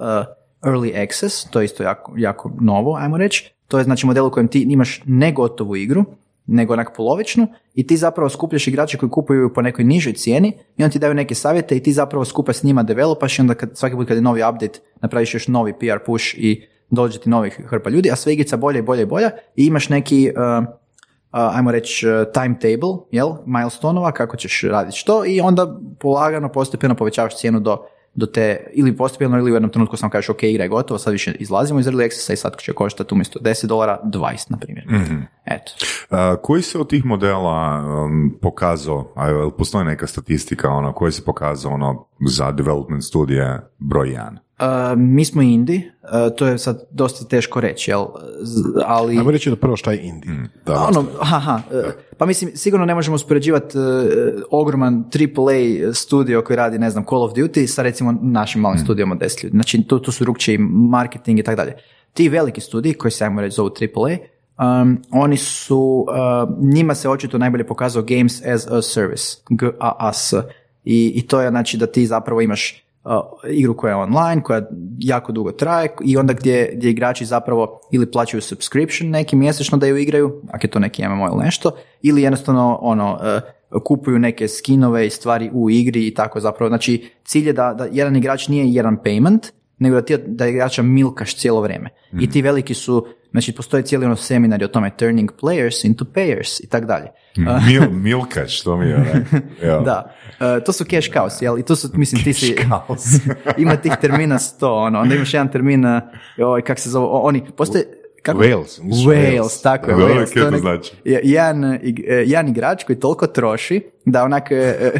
early 0.62 1.04
access, 1.04 1.50
to 1.50 1.60
je 1.60 1.64
isto 1.64 1.82
jako, 1.82 2.14
jako 2.16 2.52
novo, 2.60 2.96
ajmo 2.96 3.18
reći. 3.18 3.54
To 3.68 3.78
je 3.78 3.84
znači 3.84 4.06
model 4.06 4.26
u 4.26 4.30
kojem 4.30 4.48
ti 4.48 4.66
imaš 4.70 5.02
ne 5.06 5.32
gotovu 5.32 5.76
igru, 5.76 6.04
nego 6.48 6.72
onak 6.72 6.96
polovičnu 6.96 7.46
i 7.74 7.86
ti 7.86 7.96
zapravo 7.96 8.28
skupljaš 8.28 8.68
igrače 8.68 8.98
koji 8.98 9.10
kupuju 9.10 9.40
ju 9.40 9.54
po 9.54 9.62
nekoj 9.62 9.84
nižoj 9.84 10.12
cijeni 10.12 10.52
i 10.76 10.84
onda 10.84 10.92
ti 10.92 10.98
daju 10.98 11.14
neke 11.14 11.34
savjete 11.34 11.76
i 11.76 11.82
ti 11.82 11.92
zapravo 11.92 12.24
skupa 12.24 12.52
s 12.52 12.62
njima 12.62 12.82
developaš 12.82 13.38
i 13.38 13.42
onda 13.42 13.54
kad, 13.54 13.70
svaki 13.74 13.96
put 13.96 14.08
kad 14.08 14.16
je 14.16 14.22
novi 14.22 14.42
update 14.42 14.78
napraviš 15.00 15.34
još 15.34 15.48
novi 15.48 15.72
PR 15.72 15.98
push 16.06 16.34
i 16.36 16.66
dođe 16.90 17.18
ti 17.18 17.30
novih 17.30 17.60
hrpa 17.66 17.90
ljudi, 17.90 18.10
a 18.10 18.16
sve 18.16 18.32
igrica 18.32 18.56
bolje 18.56 18.78
i 18.78 18.82
bolje 18.82 19.02
i 19.02 19.06
bolja 19.06 19.30
i 19.56 19.66
imaš 19.66 19.88
neki 19.88 20.30
uh, 20.36 20.64
uh, 20.64 21.56
ajmo 21.56 21.72
reći, 21.72 22.08
uh, 22.08 22.26
timetable, 22.32 22.94
jel, 23.10 23.32
milestonova, 23.46 24.12
kako 24.12 24.36
ćeš 24.36 24.62
raditi 24.62 24.96
što 24.96 25.26
i 25.26 25.40
onda 25.40 25.78
polagano, 26.00 26.52
postepeno 26.52 26.94
povećavaš 26.94 27.36
cijenu 27.36 27.60
do, 27.60 27.86
do 28.18 28.26
te, 28.26 28.70
ili 28.72 28.96
postepeno 28.96 29.38
ili 29.38 29.50
u 29.50 29.54
jednom 29.54 29.70
trenutku 29.70 29.96
samo 29.96 30.10
kažeš 30.10 30.28
ok, 30.28 30.42
igra 30.42 30.64
je 30.64 30.68
gotova, 30.68 30.98
sad 30.98 31.12
više 31.12 31.32
izlazimo 31.32 31.80
iz 31.80 31.86
early 31.86 32.06
accessa 32.06 32.32
i 32.32 32.36
sad 32.36 32.56
će 32.60 32.72
koštati 32.72 33.14
umjesto 33.14 33.38
10 33.38 33.66
dolara 33.66 34.00
20, 34.04 34.50
na 34.50 34.56
primjer. 34.56 34.86
Eto. 35.44 35.72
A, 36.10 36.36
koji 36.42 36.62
se 36.62 36.78
od 36.78 36.88
tih 36.88 37.04
modela 37.04 37.84
um, 38.04 38.38
pokazao, 38.42 39.12
a 39.16 39.50
postoji 39.58 39.84
neka 39.84 40.06
statistika 40.06 40.70
ono, 40.70 40.92
koji 40.92 41.12
se 41.12 41.24
pokazao 41.24 41.72
ono, 41.72 42.06
za 42.28 42.52
development 42.52 43.04
studije 43.04 43.60
broj 43.78 44.08
1? 44.08 44.47
Uh, 44.60 44.98
mi 44.98 45.24
smo 45.24 45.42
indie, 45.42 45.92
uh, 46.02 46.36
to 46.36 46.46
je 46.46 46.58
sad 46.58 46.82
dosta 46.90 47.24
teško 47.24 47.60
reći, 47.60 47.90
jel, 47.90 48.06
Z- 48.40 48.82
ali... 48.86 49.18
Ajmo 49.18 49.30
reći 49.30 49.50
da 49.50 49.56
prvo 49.56 49.76
šta 49.76 49.92
je 49.92 49.98
indie. 50.02 50.30
Da, 50.66 50.86
Ono, 50.88 51.04
aha, 51.20 51.60
e, 51.72 51.82
pa 52.16 52.26
mislim, 52.26 52.50
sigurno 52.54 52.86
ne 52.86 52.94
možemo 52.94 53.14
uspoređivati 53.14 53.78
e, 53.78 53.82
ogroman 54.50 55.04
AAA 55.14 55.92
studio 55.94 56.42
koji 56.42 56.56
radi, 56.56 56.78
ne 56.78 56.90
znam, 56.90 57.04
Call 57.04 57.22
of 57.22 57.32
Duty 57.32 57.66
sa 57.66 57.82
recimo 57.82 58.14
našim 58.22 58.60
malim 58.60 58.78
studijom 58.78 59.12
od 59.12 59.18
10 59.18 59.44
ljudi. 59.44 59.54
Znači, 59.54 59.82
tu, 59.82 59.98
tu 59.98 60.12
su 60.12 60.24
drugčiji 60.24 60.58
marketing 60.90 61.38
i 61.38 61.42
tako 61.42 61.56
dalje. 61.56 61.76
Ti 62.12 62.28
veliki 62.28 62.60
studiji, 62.60 62.94
koji 62.94 63.12
se, 63.12 63.24
ajmo 63.24 63.40
reći, 63.40 63.54
zovu 63.54 63.70
AAA, 63.80 64.16
um, 64.82 65.02
oni 65.10 65.36
su, 65.36 66.06
uh, 66.08 66.74
njima 66.74 66.94
se 66.94 67.08
očito 67.08 67.38
najbolje 67.38 67.66
pokazao 67.66 68.02
Games 68.02 68.42
as 68.46 68.66
a 68.66 68.82
Service, 68.82 69.36
GAAS. 69.50 70.32
I, 70.84 71.12
I 71.14 71.26
to 71.26 71.40
je 71.40 71.50
znači 71.50 71.76
da 71.76 71.86
ti 71.86 72.06
zapravo 72.06 72.40
imaš 72.40 72.72
uh, 72.72 72.87
igru 73.50 73.76
koja 73.76 73.90
je 73.90 73.96
online, 73.96 74.42
koja 74.42 74.62
jako 74.98 75.32
dugo 75.32 75.52
traje 75.52 75.88
i 76.04 76.16
onda 76.16 76.32
gdje, 76.32 76.72
gdje 76.74 76.90
igrači 76.90 77.24
zapravo 77.24 77.80
ili 77.92 78.10
plaćaju 78.10 78.40
subscription 78.40 79.10
neki 79.10 79.36
mjesečno 79.36 79.78
da 79.78 79.86
ju 79.86 79.96
igraju, 79.96 80.42
ako 80.50 80.66
je 80.66 80.70
to 80.70 80.78
neki 80.78 81.08
MMO 81.08 81.26
ili 81.26 81.44
nešto, 81.44 81.70
ili 82.02 82.22
jednostavno 82.22 82.78
ono, 82.82 83.18
uh, 83.74 83.82
kupuju 83.82 84.18
neke 84.18 84.48
skinove 84.48 85.06
i 85.06 85.10
stvari 85.10 85.50
u 85.52 85.70
igri 85.70 86.06
i 86.06 86.14
tako 86.14 86.40
zapravo. 86.40 86.68
Znači, 86.68 87.10
cilj 87.24 87.46
je 87.46 87.52
da, 87.52 87.74
da 87.74 87.88
jedan 87.92 88.16
igrač 88.16 88.48
nije 88.48 88.72
jedan 88.72 88.96
payment, 89.04 89.50
nego 89.78 89.94
da 89.94 90.02
ti 90.02 90.16
da 90.18 90.46
igrača 90.46 90.82
milkaš 90.82 91.36
cijelo 91.36 91.60
vrijeme. 91.60 91.88
I 92.14 92.30
ti 92.30 92.42
veliki 92.42 92.74
su, 92.74 93.06
znači 93.30 93.52
postoji 93.52 93.82
cijeli 93.82 94.04
ono 94.06 94.16
seminari 94.16 94.64
o 94.64 94.68
tome 94.68 94.90
turning 94.90 95.30
players 95.32 95.86
into 95.86 96.04
payers 96.06 96.64
i 96.64 96.68
tak 96.68 96.84
dalje. 96.84 97.06
Mil, 97.36 97.90
milkač, 97.92 98.60
to 98.60 98.76
mi 98.76 98.86
je 98.86 98.94
onak, 98.96 99.26
ja. 99.62 99.78
Da, 99.78 100.14
E, 100.40 100.64
to 100.64 100.72
su 100.72 100.84
cash 100.84 101.10
cows, 101.10 101.42
jel? 101.42 101.58
I 101.58 101.62
tu 101.62 101.76
su, 101.76 101.88
mislim, 101.94 102.24
ti 102.24 102.32
si... 102.32 102.56
Ima 103.56 103.76
tih 103.76 103.92
termina 104.00 104.38
sto, 104.38 104.74
ono, 104.74 105.00
onda 105.00 105.14
imaš 105.14 105.34
jedan 105.34 105.48
termin, 105.48 105.84
ovaj, 106.38 106.62
kak 106.62 106.78
se 106.78 106.90
zove, 106.90 107.06
oni, 107.08 107.44
postoje... 107.56 107.84
Kako? 108.22 108.38
Wales, 108.40 108.80
Wales, 108.82 109.06
Wales. 109.06 109.62
tako 109.62 109.90
je. 109.90 109.96
Wales, 109.96 110.50
to 110.50 110.58
znači? 110.58 110.92
je- 111.04 111.20
Jedan, 111.24 111.64
e, 111.64 111.80
jedan 112.26 112.48
igrač 112.48 112.84
koji 112.84 112.96
toliko 112.96 113.26
troši 113.26 113.82
da 114.10 114.24
onak 114.24 114.50
e, 114.50 114.54
e, 114.54 114.92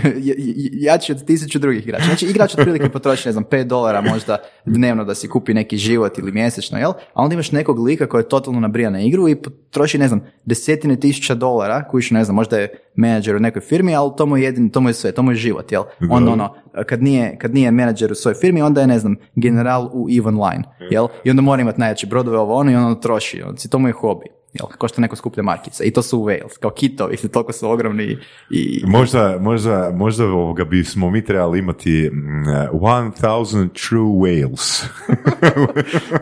jači 0.73 1.13
od 1.13 1.25
tisuću 1.25 1.59
drugih 1.59 1.83
igrača. 1.83 2.05
Znači 2.05 2.27
igrač 2.27 2.55
otprilike 2.55 2.89
potroši, 2.89 3.29
ne 3.29 3.33
znam, 3.33 3.45
5 3.45 3.65
dolara 3.65 4.01
možda 4.01 4.37
dnevno 4.65 5.05
da 5.05 5.15
si 5.15 5.29
kupi 5.29 5.55
neki 5.55 5.77
život 5.77 6.19
ili 6.19 6.33
mjesečno, 6.33 6.79
jel? 6.79 6.91
A 6.91 7.23
onda 7.23 7.35
imaš 7.35 7.53
nekog 7.53 7.79
lika 7.79 8.07
koji 8.07 8.21
je 8.21 8.29
totalno 8.29 8.61
nabrija 8.61 8.91
na 8.91 9.01
igru 9.01 9.29
i 9.29 9.37
potroši, 9.37 9.99
ne 9.99 10.09
znam, 10.09 10.21
desetine 10.45 11.01
tisuća 11.01 11.35
dolara, 11.35 11.85
koji 11.85 12.03
ne 12.11 12.25
znam, 12.25 12.35
možda 12.35 12.59
je 12.59 12.69
menadžer 12.97 13.37
u 13.37 13.41
nekoj 13.41 13.63
firmi, 13.63 13.95
ali 13.95 14.13
to 14.17 14.27
mu 14.27 14.37
je 14.37 14.43
jedin, 14.43 14.69
to 14.69 14.81
mu 14.81 14.89
je 14.89 14.95
sve, 14.95 15.13
to 15.13 15.23
mu 15.23 15.33
je 15.33 15.37
život, 15.37 15.73
jel? 15.73 15.83
Onda 16.11 16.31
ono, 16.33 16.55
kad 16.87 17.03
nije, 17.03 17.39
kad 17.39 17.55
nije 17.55 17.71
menadžer 17.71 18.13
u 18.13 18.15
svojoj 18.15 18.35
firmi, 18.35 18.63
onda 18.63 18.81
je, 18.81 18.87
ne 18.87 18.99
znam, 18.99 19.17
general 19.35 19.91
u 19.93 20.09
EVE 20.19 20.29
Online, 20.29 20.63
jel? 20.91 21.07
I 21.25 21.31
onda 21.31 21.43
mora 21.43 21.63
imati 21.63 21.81
najjače 21.81 22.07
brodove 22.07 22.39
ovo 22.39 22.55
ono 22.55 22.71
i 22.71 22.75
onda 22.75 23.01
troši, 23.01 23.43
on, 23.43 23.57
to 23.71 23.79
mu 23.79 23.89
je 23.89 23.93
hobi. 23.93 24.38
Jel, 24.53 24.67
ko 24.79 24.89
što 24.89 25.01
neko 25.01 25.17
skuplja 25.17 25.43
markice. 25.43 25.85
I 25.85 25.91
to 25.91 26.03
su 26.03 26.19
Wales, 26.21 26.59
kao 26.61 26.71
kitovi, 26.71 27.17
toliko 27.33 27.53
su 27.53 27.71
ogromni 27.71 28.19
i... 28.51 28.83
Možda, 28.87 29.37
možda, 29.41 29.91
možda 29.95 30.25
ovoga 30.25 30.65
bismo 30.65 31.11
mi 31.11 31.25
trebali 31.25 31.59
imati 31.59 32.11
mm, 32.13 32.45
1000 32.73 33.89
true 33.89 34.03
whales. 34.03 34.85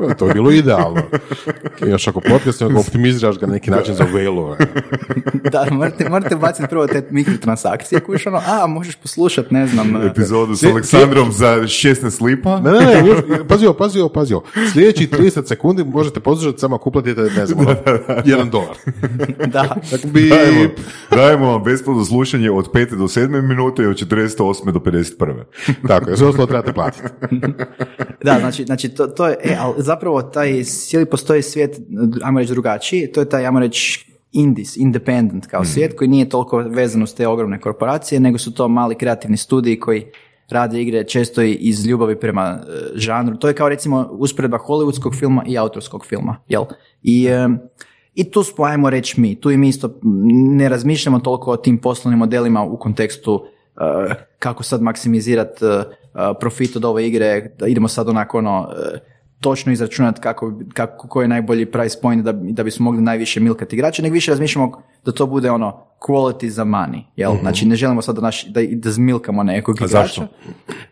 To 0.18 0.26
je 0.26 0.34
bilo 0.34 0.50
idealno. 0.50 1.02
Još 1.86 2.08
ako 2.08 2.20
podcast, 2.20 2.62
ako 2.62 2.80
optimiziraš 2.80 3.38
ga 3.38 3.46
na 3.46 3.52
neki 3.52 3.70
način 3.70 3.94
za 3.94 4.04
whale 4.04 4.56
da, 5.52 5.66
morate, 5.70 6.08
morate 6.08 6.36
baciti 6.36 6.68
prvo 6.70 6.86
te 6.86 7.08
mikrotransakcije, 7.10 8.00
kuš 8.00 8.26
ono, 8.26 8.40
a, 8.46 8.66
možeš 8.66 8.96
poslušati, 8.96 9.54
ne 9.54 9.66
znam... 9.66 10.06
Epizodu 10.06 10.54
s 10.54 10.64
Aleksandrom 10.64 11.32
za 11.32 11.56
16 11.56 12.22
lipa. 12.22 12.60
Ne, 12.60 12.70
ne, 12.70 12.78
ne, 12.78 13.08
još- 13.08 13.48
pazi 13.48 13.66
ovo, 13.66 13.74
pazi 13.74 14.00
ovo, 14.00 14.08
pazi 14.08 14.34
ovo. 14.34 14.44
Sljedećih 14.72 15.10
30 15.10 15.48
sekundi 15.48 15.84
možete 15.84 16.20
poslušati 16.20 16.58
samo 16.60 16.76
ako 16.76 16.88
uplatite, 16.88 17.20
ne 17.20 17.46
znam, 17.46 17.66
ono, 17.66 17.76
jedan 18.24 18.50
dolar. 18.50 18.76
da. 19.54 19.62
Tako 19.90 20.08
bi... 20.08 20.28
Dajemo, 20.28 20.70
dajemo 21.10 21.46
vam 21.46 21.62
besplatno 21.62 22.04
slušanje 22.04 22.50
od 22.50 22.72
5. 22.72 22.96
do 22.96 23.04
7. 23.04 23.42
minute 23.42 23.82
i 23.82 23.86
od 23.86 23.96
48. 23.96 24.72
do 24.72 24.78
51. 24.80 25.44
Tako, 25.88 26.10
je, 26.10 26.16
sve 26.16 26.26
ostalo 26.26 26.46
trebate 26.46 26.72
platiti. 26.72 27.08
Da, 28.24 28.38
znači, 28.40 28.64
znači 28.64 28.88
to, 28.88 29.06
to 29.06 29.28
je, 29.28 29.36
e, 29.44 29.56
ali 29.60 29.74
zapravo 29.78 30.22
taj 30.22 30.64
cijeli 30.64 31.06
postoji 31.06 31.42
svijet, 31.42 31.76
ajmo 32.22 32.38
reći 32.38 32.52
drugačiji, 32.52 33.12
to 33.12 33.20
je 33.20 33.28
taj, 33.28 33.46
ajmo 33.46 33.60
reći, 33.60 34.12
indis, 34.32 34.76
independent 34.76 35.46
kao 35.46 35.64
svijet 35.64 35.96
koji 35.98 36.08
nije 36.08 36.28
toliko 36.28 36.58
vezan 36.58 37.02
uz 37.02 37.14
te 37.14 37.26
ogromne 37.26 37.60
korporacije, 37.60 38.20
nego 38.20 38.38
su 38.38 38.54
to 38.54 38.68
mali 38.68 38.94
kreativni 38.94 39.36
studiji 39.36 39.80
koji 39.80 40.06
rade 40.48 40.82
igre 40.82 41.04
često 41.04 41.42
i 41.42 41.52
iz 41.52 41.86
ljubavi 41.86 42.20
prema 42.20 42.42
e, 42.42 42.80
žanru. 42.94 43.36
To 43.36 43.48
je 43.48 43.54
kao 43.54 43.68
recimo 43.68 44.08
usporedba 44.10 44.58
hollywoodskog 44.58 45.18
filma 45.18 45.44
i 45.46 45.58
autorskog 45.58 46.06
filma, 46.06 46.36
jel? 46.48 46.64
I, 47.02 47.26
e, 47.26 47.48
i 48.16 48.30
tu 48.30 48.42
smo, 48.42 48.90
reći 48.90 49.20
mi, 49.20 49.40
tu 49.40 49.50
i 49.50 49.56
mi 49.56 49.68
isto 49.68 49.90
ne 50.56 50.68
razmišljamo 50.68 51.18
toliko 51.18 51.50
o 51.50 51.56
tim 51.56 51.78
poslovnim 51.78 52.18
modelima 52.18 52.62
u 52.62 52.76
kontekstu 52.76 53.44
e, 53.76 54.14
kako 54.38 54.62
sad 54.62 54.82
maksimizirati 54.82 55.64
profit 56.40 56.76
od 56.76 56.84
ove 56.84 57.06
igre, 57.06 57.50
da 57.58 57.66
idemo 57.66 57.88
sad 57.88 58.08
onako 58.08 58.38
ono, 58.38 58.68
e, 58.94 58.98
točno 59.40 59.72
izračunati 59.72 60.20
kako, 60.20 60.52
kako, 60.72 61.08
koji 61.08 61.24
je 61.24 61.28
najbolji 61.28 61.66
price 61.66 61.98
point 62.02 62.24
da, 62.24 62.32
da 62.32 62.64
bismo 62.64 62.84
mogli 62.84 63.00
najviše 63.00 63.40
milkati 63.40 63.76
igrače, 63.76 64.02
nego 64.02 64.12
više 64.12 64.30
razmišljamo 64.30 64.82
da 65.04 65.12
to 65.12 65.26
bude 65.26 65.50
ono 65.50 65.86
quality 66.00 66.48
za 66.48 66.64
money, 66.64 67.02
jel? 67.16 67.32
Znači 67.40 67.66
ne 67.66 67.76
želimo 67.76 68.02
sad 68.02 68.14
da, 68.14 68.20
naš, 68.20 68.46
da, 68.46 68.60
da 68.72 68.90
zmilkamo 68.90 69.42
nekog 69.42 69.76
igrača. 69.76 69.98
zašto? 69.98 70.22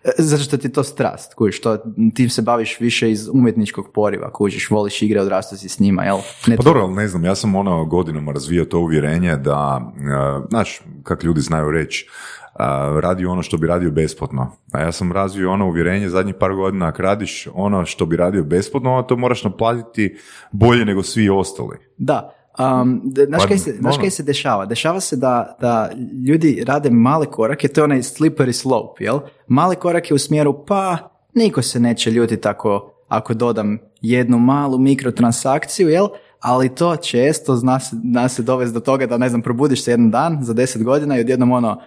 E, 0.05 0.11
Zato 0.19 0.43
što 0.43 0.57
ti 0.57 0.67
je 0.67 0.73
to 0.73 0.85
strast, 0.85 1.35
kužiš, 1.35 1.61
to, 1.61 1.79
ti 2.15 2.29
se 2.29 2.43
baviš 2.43 2.81
više 2.81 3.11
iz 3.11 3.29
umjetničkog 3.33 3.89
poriva, 3.95 4.33
kužiš, 4.33 4.71
voliš 4.71 5.03
igre, 5.03 5.21
odrastao 5.21 5.59
si 5.59 5.69
s 5.69 5.79
njima, 5.79 6.05
jel? 6.05 6.19
Ne 6.47 6.57
Pa 6.57 6.63
dobro, 6.63 6.83
ali 6.83 6.95
ne 6.95 7.09
znam, 7.09 7.25
ja 7.25 7.35
sam 7.35 7.55
ono 7.55 7.85
godinama 7.85 8.33
razvio 8.33 8.65
to 8.65 8.79
uvjerenje 8.79 9.37
da, 9.37 9.93
uh, 9.95 10.47
znaš, 10.49 10.81
kak 11.03 11.25
ljudi 11.25 11.41
znaju 11.41 11.71
reći, 11.71 12.09
uh, 12.55 13.01
radi 13.01 13.27
ono 13.27 13.43
što 13.43 13.57
bi 13.57 13.67
radio 13.67 13.91
besplatno. 13.91 14.53
A 14.73 14.81
ja 14.81 14.93
sam 14.93 15.13
razvio 15.13 15.53
ono 15.53 15.67
uvjerenje 15.67 16.09
zadnjih 16.09 16.35
par 16.41 16.55
godina, 16.55 16.87
ako 16.87 17.03
radiš 17.03 17.49
ono 17.55 17.85
što 17.85 18.07
bi 18.07 18.17
radio 18.17 18.45
besplatno, 18.45 19.03
to 19.03 19.17
moraš 19.17 19.45
naplatiti 19.45 20.17
bolje 20.53 20.85
nego 20.85 21.03
svi 21.03 21.29
ostali. 21.29 21.79
Da. 21.99 22.35
Um, 22.59 23.03
znaš 23.29 23.43
Pa, 23.43 23.49
kaj 23.49 23.59
se, 23.59 23.73
znaš 23.73 23.95
ono. 23.95 24.03
kaj 24.03 24.11
se 24.11 24.23
dešava? 24.23 24.67
Dešava 24.67 25.01
se 25.01 25.17
da, 25.17 25.57
da 25.61 25.91
ljudi 26.29 26.65
rade 26.67 26.91
male 26.91 27.27
korake, 27.27 27.69
to 27.69 27.81
je 27.81 27.85
onaj 27.85 27.99
slippery 27.99 28.53
slope, 28.53 29.05
jel? 29.05 29.21
Male 29.47 29.75
korake 29.75 30.15
u 30.15 30.19
smjeru, 30.19 30.65
pa 30.67 30.99
niko 31.35 31.63
se 31.63 31.81
neće 31.81 32.11
ljutiti 32.11 32.49
ako, 32.49 32.93
ako 33.09 33.35
dodam 33.35 33.79
jednu 34.01 34.39
malu 34.39 34.79
mikrotransakciju, 34.79 35.89
jel? 35.89 36.09
Ali 36.41 36.75
to 36.75 36.97
često 36.97 37.57
zna 37.57 37.81
se, 37.81 37.97
zna 38.11 38.29
se 38.29 38.43
dovesti 38.43 38.75
do 38.75 38.81
toga 38.81 39.07
da, 39.07 39.19
ne 39.19 39.29
znam, 39.29 39.43
probudiš 39.43 39.85
se 39.85 39.91
jedan 39.91 40.11
dan 40.11 40.39
za 40.43 40.53
deset 40.53 40.83
godina 40.83 41.17
i 41.17 41.21
odjednom 41.21 41.53
ono, 41.53 41.81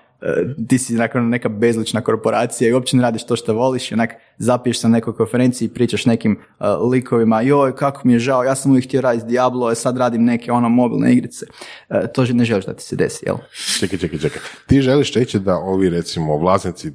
ti 0.67 0.77
si 0.77 0.93
nakon 0.93 1.29
neka 1.29 1.49
bezlična 1.49 2.01
korporacija 2.01 2.69
i 2.69 2.73
uopće 2.73 2.97
ne 2.97 3.03
radiš 3.03 3.25
to 3.25 3.35
što 3.35 3.53
voliš 3.53 3.91
i 3.91 3.93
onak 3.93 4.09
zapiješ 4.37 4.79
se 4.79 4.87
na 4.87 4.93
nekoj 4.93 5.15
konferenciji 5.15 5.65
i 5.65 5.69
pričaš 5.69 6.05
nekim 6.05 6.31
e, 6.59 6.67
likovima, 6.67 7.41
joj 7.41 7.75
kako 7.75 8.01
mi 8.07 8.13
je 8.13 8.19
žao, 8.19 8.43
ja 8.43 8.55
sam 8.55 8.71
uvijek 8.71 8.85
htio 8.85 9.01
raditi 9.01 9.27
Diablo, 9.27 9.67
a 9.67 9.75
sad 9.75 9.97
radim 9.97 10.23
neke 10.23 10.51
ono 10.51 10.69
mobilne 10.69 11.13
igrice. 11.13 11.45
E, 11.89 12.07
to 12.13 12.25
ne 12.33 12.45
želiš 12.45 12.65
da 12.65 12.73
ti 12.73 12.83
se 12.83 12.95
desi, 12.95 13.25
jel? 13.25 13.35
Čekaj, 13.79 13.99
čekaj, 13.99 14.19
čekaj. 14.19 14.41
Ti 14.67 14.81
želiš 14.81 15.13
reći 15.13 15.39
da 15.39 15.55
ovi, 15.55 15.89
recimo, 15.89 16.37
vlasnici 16.37 16.91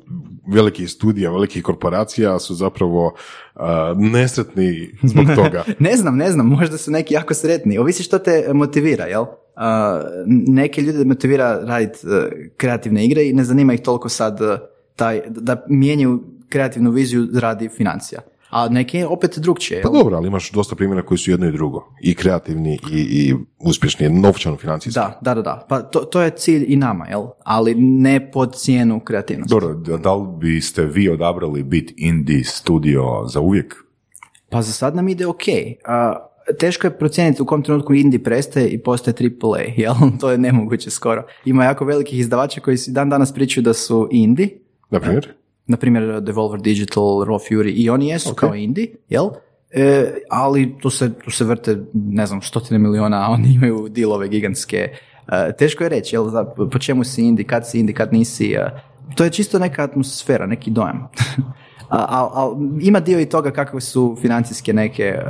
velikih 0.47 0.91
studija, 0.91 1.31
velikih 1.31 1.63
korporacija 1.63 2.39
su 2.39 2.55
zapravo 2.55 3.07
uh, 3.55 3.63
nesretni 3.97 4.91
zbog 5.03 5.27
toga. 5.37 5.65
ne 5.79 5.97
znam, 5.97 6.17
ne 6.17 6.31
znam, 6.31 6.47
možda 6.47 6.79
su 6.79 6.91
neki 6.91 7.15
jako 7.15 7.35
sretni. 7.35 7.79
Ovisi 7.79 8.03
što 8.03 8.19
te 8.19 8.51
motivira, 8.53 9.05
jel? 9.05 9.25
Neke 10.27 10.83
ljude 10.83 11.05
motivira 11.05 11.61
raditi 11.65 11.99
uh, 12.07 12.13
kreativne 12.57 13.07
igre 13.07 13.29
i 13.29 13.33
ne 13.33 13.45
zanima 13.45 13.75
ih 13.75 13.81
toliko 13.81 14.09
sad 14.09 14.41
uh, 14.41 14.49
taj, 14.97 15.21
da 15.29 15.65
mijenjaju 15.69 16.23
kreativnu 16.49 16.91
viziju 16.91 17.29
radi 17.35 17.69
financija. 17.69 18.21
A 18.51 18.69
neke 18.69 19.07
opet 19.07 19.39
drugčije. 19.39 19.83
Pa 19.83 19.89
dobro, 19.89 20.17
ali 20.17 20.27
imaš 20.29 20.51
dosta 20.51 20.75
primjera 20.77 21.03
koji 21.03 21.19
su 21.19 21.31
jedno 21.31 21.47
i 21.47 21.53
drugo. 21.53 21.89
I 22.03 22.15
kreativni 22.15 22.79
i, 22.93 22.99
i 23.01 23.35
uspješni, 23.59 24.09
novčano 24.09 24.57
financijski. 24.57 24.95
Da, 25.01 25.19
da, 25.23 25.35
da, 25.35 25.43
da. 25.43 25.67
Pa 25.69 25.83
to, 25.83 26.01
to 26.01 26.21
je 26.23 26.31
cilj 26.31 26.65
i 26.69 26.77
nama, 26.77 27.07
jel? 27.09 27.23
Ali 27.45 27.75
ne 27.75 28.31
pod 28.31 28.57
cijenu 28.57 29.01
kreativnosti. 29.01 29.51
Dobro, 29.51 29.75
da- 29.75 29.97
da 29.97 30.15
li 30.15 30.29
biste 30.39 30.85
vi 30.85 31.09
odabrali 31.09 31.63
biti 31.63 31.95
indie 31.97 32.45
studio 32.45 33.05
za 33.27 33.41
uvijek? 33.41 33.75
Pa 34.51 34.63
za 34.63 34.73
sad 34.73 34.97
nam 34.97 35.09
ide 35.09 35.27
ok. 35.27 35.43
A, 35.85 36.17
teško 36.59 36.87
je 36.87 36.99
procijeniti 36.99 37.43
u 37.43 37.47
kom 37.47 37.63
trenutku 37.63 37.95
indie 37.95 38.23
prestaje 38.23 38.69
i 38.69 38.79
postaje 38.79 39.15
AAA, 39.21 39.61
jel? 39.77 39.95
To 40.21 40.31
je 40.31 40.39
nemoguće 40.39 40.91
skoro. 40.91 41.25
Ima 41.45 41.65
jako 41.65 41.85
velikih 41.85 42.19
izdavača 42.19 42.61
koji 42.61 42.77
si 42.77 42.93
dan 42.93 43.11
danas 43.11 43.35
pričaju 43.35 43.65
da 43.65 43.73
su 43.73 44.09
indie, 44.11 44.49
Na 44.91 45.01
primjer? 45.01 45.29
na 45.67 45.77
primjer 45.77 46.21
Devolver 46.21 46.61
Digital, 46.61 47.05
Raw 47.05 47.39
Fury 47.51 47.73
i 47.75 47.91
oni 47.91 48.09
jesu 48.09 48.35
kao 48.35 48.55
indie, 48.55 48.87
jel? 49.09 49.29
E, 49.71 50.15
ali 50.31 50.79
tu 50.81 50.91
se, 50.91 51.13
tu 51.13 51.31
se 51.31 51.45
vrte, 51.45 51.79
ne 51.95 52.27
znam, 52.27 52.43
stotine 52.43 52.79
miliona, 52.79 53.27
a 53.27 53.31
oni 53.31 53.55
imaju 53.55 53.89
dilove 53.89 54.29
gigantske. 54.29 54.77
E, 55.33 55.53
teško 55.59 55.85
je 55.85 55.89
reći, 55.89 56.17
jel, 56.17 56.31
po 56.73 56.79
čemu 56.79 57.05
si 57.05 57.23
indie, 57.23 57.47
kad 57.47 57.69
si 57.69 57.81
indie, 57.81 57.95
kad 57.95 58.13
nisi. 58.13 58.53
e, 58.53 58.71
to 59.15 59.25
je 59.25 59.31
čisto 59.31 59.59
neka 59.59 59.83
atmosfera, 59.85 60.47
neki 60.47 60.71
dojam. 60.71 61.09
a, 61.89 61.99
a, 61.99 62.31
a 62.35 62.57
ima 62.81 63.01
dio 63.01 63.21
i 63.21 63.29
toga 63.29 63.51
kakve 63.51 63.81
su 63.81 64.17
financijske 64.21 64.73
neke 64.73 65.03
e, 65.05 65.23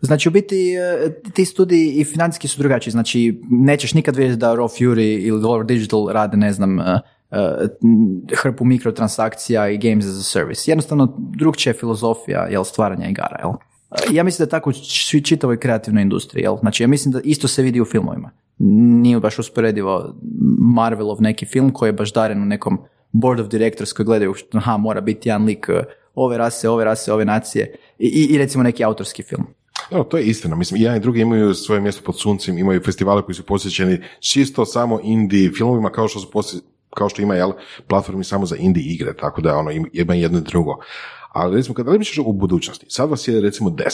Znači, 0.00 0.28
u 0.28 0.32
biti, 0.32 0.74
e, 0.74 1.20
ti 1.32 1.44
studiji 1.44 1.92
i 1.92 2.04
financijski 2.04 2.48
su 2.48 2.58
drugačiji. 2.58 2.90
Znači, 2.90 3.40
nećeš 3.50 3.94
nikad 3.94 4.16
vidjeti 4.16 4.38
da 4.38 4.54
Raw 4.54 4.78
Fury 4.78 5.26
ili 5.26 5.40
Dollar 5.40 5.66
Digital 5.66 6.08
rade, 6.08 6.36
ne 6.36 6.52
znam, 6.52 6.80
e, 6.80 7.00
e, 7.30 7.68
hrpu 8.36 8.64
mikrotransakcija 8.64 9.68
i 9.68 9.78
games 9.78 10.06
as 10.06 10.18
a 10.18 10.22
service. 10.22 10.70
Jednostavno, 10.70 11.14
drugčija 11.18 11.70
je 11.70 11.78
filozofija, 11.78 12.46
jel, 12.50 12.64
stvaranja 12.64 13.08
igara, 13.08 13.38
jel? 13.42 13.52
Ja 14.10 14.24
mislim 14.24 14.38
da 14.38 14.44
je 14.44 14.60
tako 14.60 14.70
u 14.70 15.20
čitavoj 15.20 15.60
kreativnoj 15.60 16.02
industriji, 16.02 16.42
jel? 16.42 16.56
Znači, 16.60 16.82
ja 16.82 16.86
mislim 16.86 17.12
da 17.12 17.20
isto 17.24 17.48
se 17.48 17.62
vidi 17.62 17.80
u 17.80 17.84
filmovima. 17.84 18.30
Nije 18.58 19.20
baš 19.20 19.38
usporedivo 19.38 20.14
Marvelov 20.58 21.22
neki 21.22 21.46
film 21.46 21.72
koji 21.72 21.88
je 21.88 21.92
baš 21.92 22.12
daren 22.12 22.42
u 22.42 22.46
nekom 22.46 22.78
board 23.12 23.40
of 23.40 23.48
directors 23.48 23.92
koji 23.92 24.06
gledaju, 24.06 24.34
aha, 24.52 24.76
mora 24.76 25.00
biti 25.00 25.28
jedan 25.28 25.44
lik 25.44 25.68
ove 26.14 26.38
rase, 26.38 26.68
ove 26.68 26.84
rase, 26.84 27.12
ove 27.12 27.24
nacije 27.24 27.74
i, 27.98 28.28
i 28.30 28.38
recimo 28.38 28.64
neki 28.64 28.84
autorski 28.84 29.22
film. 29.22 29.44
No, 29.90 30.04
to 30.04 30.16
je 30.16 30.24
istina. 30.24 30.56
Mislim, 30.56 30.82
jedan 30.82 30.96
i 30.96 31.00
drugi 31.00 31.20
imaju 31.20 31.54
svoje 31.54 31.80
mjesto 31.80 32.02
pod 32.04 32.20
suncem, 32.20 32.58
imaju 32.58 32.80
festivale 32.84 33.22
koji 33.22 33.34
su 33.34 33.42
posjećeni 33.42 33.98
čisto 34.20 34.64
samo 34.64 35.00
indie 35.02 35.50
filmovima, 35.52 35.90
kao 35.90 36.08
što 36.08 36.20
su 36.20 36.30
posje- 36.30 36.60
kao 36.94 37.08
što 37.08 37.22
ima 37.22 37.34
jel, 37.34 37.52
platformi 37.86 38.24
samo 38.24 38.46
za 38.46 38.56
indie 38.56 38.82
igre, 38.84 39.14
tako 39.16 39.40
da 39.40 39.56
ono, 39.56 39.70
im- 39.70 39.90
ima 39.92 40.14
jedno 40.14 40.38
i 40.38 40.42
drugo. 40.42 40.78
Ali 41.34 41.56
recimo, 41.56 41.74
kada 41.74 41.90
razmišljaš 41.90 42.26
o 42.26 42.32
budućnosti, 42.32 42.86
sad 42.88 43.10
vas 43.10 43.28
je 43.28 43.40
recimo 43.40 43.70
10, 43.70 43.84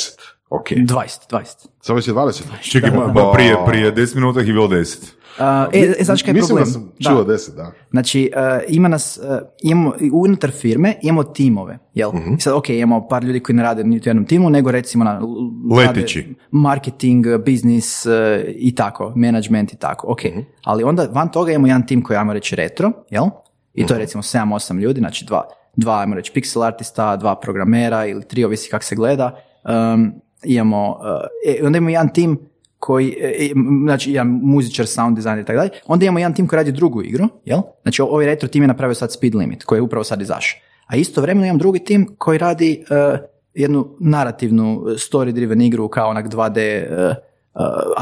ok, 0.51 0.69
20, 0.69 0.87
20. 1.31 1.45
sad 1.81 1.97
vas 1.97 2.07
je 2.09 2.15
20. 2.15 2.43
Čekaj, 2.63 2.91
ma, 2.91 3.07
ma 3.07 3.33
prije, 3.33 3.57
prije 3.67 3.95
10 3.95 4.15
minuta 4.15 4.41
ih 4.41 4.47
je 4.47 4.53
bilo 4.53 4.69
10. 4.69 4.99
Uh, 5.31 5.45
e, 5.73 5.95
e, 6.01 6.05
znaš 6.05 6.23
kaj 6.23 6.31
je 6.31 6.35
Mislim 6.35 6.49
problem? 6.49 6.65
da 6.65 6.71
sam 6.73 6.93
čuo 7.07 7.25
10, 7.27 7.57
da. 7.57 7.73
Znači, 7.91 8.31
uh, 8.35 8.41
ima 8.69 8.89
nas, 8.89 9.19
uh, 9.19 9.25
imamo, 9.63 9.93
unutar 10.15 10.51
firme 10.53 10.95
imamo 11.03 11.25
timove, 11.25 11.79
jel? 11.95 12.11
Mhm. 12.11 12.35
I 12.35 12.41
Sad, 12.41 12.55
ok, 12.55 12.69
imamo 12.71 13.09
par 13.09 13.25
ljudi 13.25 13.41
koji 13.41 13.57
ne 13.57 13.63
rade 13.63 13.85
niti 13.85 14.09
u 14.09 14.11
jednom 14.11 14.25
timu, 14.27 14.51
nego 14.51 14.71
recimo 14.71 15.05
na, 15.05 15.21
l- 15.71 15.77
Leteći. 15.77 16.21
rade 16.21 16.35
marketing, 16.51 17.27
biznis 17.39 18.07
uh, 18.07 18.13
i 18.49 18.75
tako, 18.75 19.13
management 19.17 19.73
i 19.73 19.77
tako, 19.77 20.07
ok. 20.09 20.25
Mhm. 20.25 20.41
Ali 20.65 20.85
onda 20.85 21.09
van 21.13 21.31
toga 21.31 21.53
imamo 21.53 21.67
jedan 21.67 21.87
tim 21.87 22.03
koji 22.03 22.17
ajmo 22.17 22.33
reći 22.33 22.57
retro, 22.57 22.93
jel? 23.11 23.25
I 23.75 23.81
Mhm. 23.81 23.89
to 23.89 23.95
je 23.95 23.99
recimo 23.99 24.23
7-8 24.23 24.79
ljudi, 24.79 25.01
znači 25.01 25.25
dva, 25.25 25.45
dva 25.77 26.01
ajmo 26.01 26.15
reći 26.15 26.33
pixel 26.35 26.67
artista, 26.67 27.17
dva 27.17 27.41
programera 27.41 28.07
ili 28.07 28.29
tri, 28.29 28.45
ovisi 28.45 28.71
kako 28.71 28.85
se 28.85 28.97
gleda. 28.97 29.41
Um, 29.95 30.13
imamo, 30.45 30.91
uh, 30.91 31.67
onda 31.67 31.79
imamo 31.79 31.91
jedan 31.91 32.13
tim 32.13 32.51
koji, 32.81 33.17
e, 33.21 33.51
znači 33.85 34.13
jedan 34.13 34.41
muzičar, 34.43 34.87
sound 34.87 35.17
designer 35.17 35.39
i 35.39 35.45
tako 35.45 35.57
dalje. 35.57 35.71
Onda 35.87 36.05
imamo 36.05 36.19
jedan 36.19 36.35
tim 36.35 36.47
koji 36.47 36.57
radi 36.57 36.73
drugu 36.73 37.03
igru, 37.03 37.29
jel? 37.45 37.61
Znači 37.83 38.03
ovaj 38.03 38.27
retro 38.27 38.49
tim 38.49 38.63
je 38.63 38.69
napravio 38.69 38.95
sad 38.95 39.13
Speed 39.13 39.35
Limit, 39.35 39.65
koji 39.65 39.79
je 39.79 39.83
upravo 39.83 40.05
sad 40.05 40.21
izašao. 40.21 40.61
A 40.87 40.97
istovremeno 40.97 41.47
imam 41.47 41.59
drugi 41.59 41.79
tim 41.79 42.15
koji 42.19 42.39
radi 42.39 42.85
e, 42.91 43.19
jednu 43.55 43.97
narativnu 44.01 44.85
e, 44.89 44.91
story 44.91 45.33
driven 45.33 45.63
igru 45.63 45.89
kao 45.89 46.09
onak 46.09 46.27
2D 46.27 46.59
e, 46.59 46.87
e, 46.89 47.17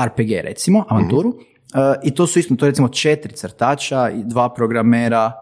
RPG 0.06 0.30
recimo, 0.44 0.84
avanturu. 0.88 1.34
E, 1.74 1.94
I 2.02 2.14
to 2.14 2.26
su 2.26 2.38
isto, 2.38 2.56
to 2.56 2.66
je 2.66 2.70
recimo 2.70 2.88
četiri 2.88 3.32
crtača 3.32 4.10
i 4.10 4.22
dva 4.24 4.48
programera, 4.54 5.32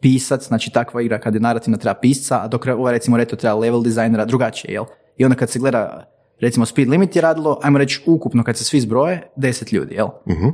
pisac, 0.00 0.46
znači 0.46 0.70
takva 0.70 1.02
igra 1.02 1.18
kad 1.18 1.34
je 1.34 1.40
narativna 1.40 1.78
treba 1.78 2.00
pisca, 2.00 2.40
a 2.42 2.48
dok 2.48 2.66
ova 2.66 2.90
recimo 2.90 3.16
retro 3.16 3.36
treba 3.36 3.54
level 3.54 3.82
dizajnera, 3.82 4.24
drugačije, 4.24 4.72
jel? 4.72 4.84
I 5.16 5.24
onda 5.24 5.36
kad 5.36 5.50
se 5.50 5.58
gleda 5.58 6.10
recimo 6.40 6.66
Speed 6.66 6.88
Limit 6.88 7.16
je 7.16 7.22
radilo, 7.22 7.58
ajmo 7.62 7.78
reći 7.78 8.02
ukupno 8.06 8.44
kad 8.44 8.56
se 8.56 8.64
svi 8.64 8.80
zbroje, 8.80 9.30
10 9.36 9.74
ljudi, 9.74 9.94
jel? 9.94 10.08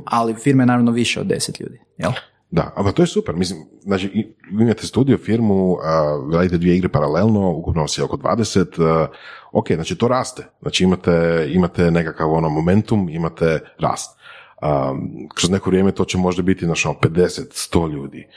Ali 0.05 0.35
firma 0.35 0.63
je 0.63 0.67
naravno 0.67 0.91
više 0.91 1.19
od 1.19 1.27
10 1.27 1.61
ljudi, 1.61 1.79
jel? 1.97 2.11
Da, 2.51 2.73
ali 2.75 2.93
to 2.93 3.03
je 3.03 3.07
super. 3.07 3.35
Mislim, 3.35 3.59
znači, 3.81 4.35
imate 4.51 4.87
studio, 4.87 5.17
firmu, 5.17 5.77
a, 5.83 6.19
radite 6.33 6.57
dvije 6.57 6.77
igre 6.77 6.89
paralelno, 6.89 7.51
ukupno 7.51 7.81
vas 7.81 7.97
je 7.97 8.03
oko 8.03 8.17
20, 8.17 8.83
a, 8.83 9.07
ok, 9.51 9.71
znači 9.71 9.95
to 9.95 10.07
raste. 10.07 10.43
Znači 10.61 10.83
imate, 10.83 11.47
imate 11.51 11.91
nekakav 11.91 12.31
ono 12.31 12.49
momentum, 12.49 13.09
imate 13.09 13.59
rast. 13.79 14.16
A, 14.61 14.95
kroz 15.35 15.49
neko 15.49 15.69
vrijeme 15.69 15.91
to 15.91 16.05
će 16.05 16.17
možda 16.17 16.43
biti, 16.43 16.65
znači, 16.65 16.87
ono, 16.87 16.97
50, 17.01 17.41
100 17.73 17.91
ljudi. 17.91 18.27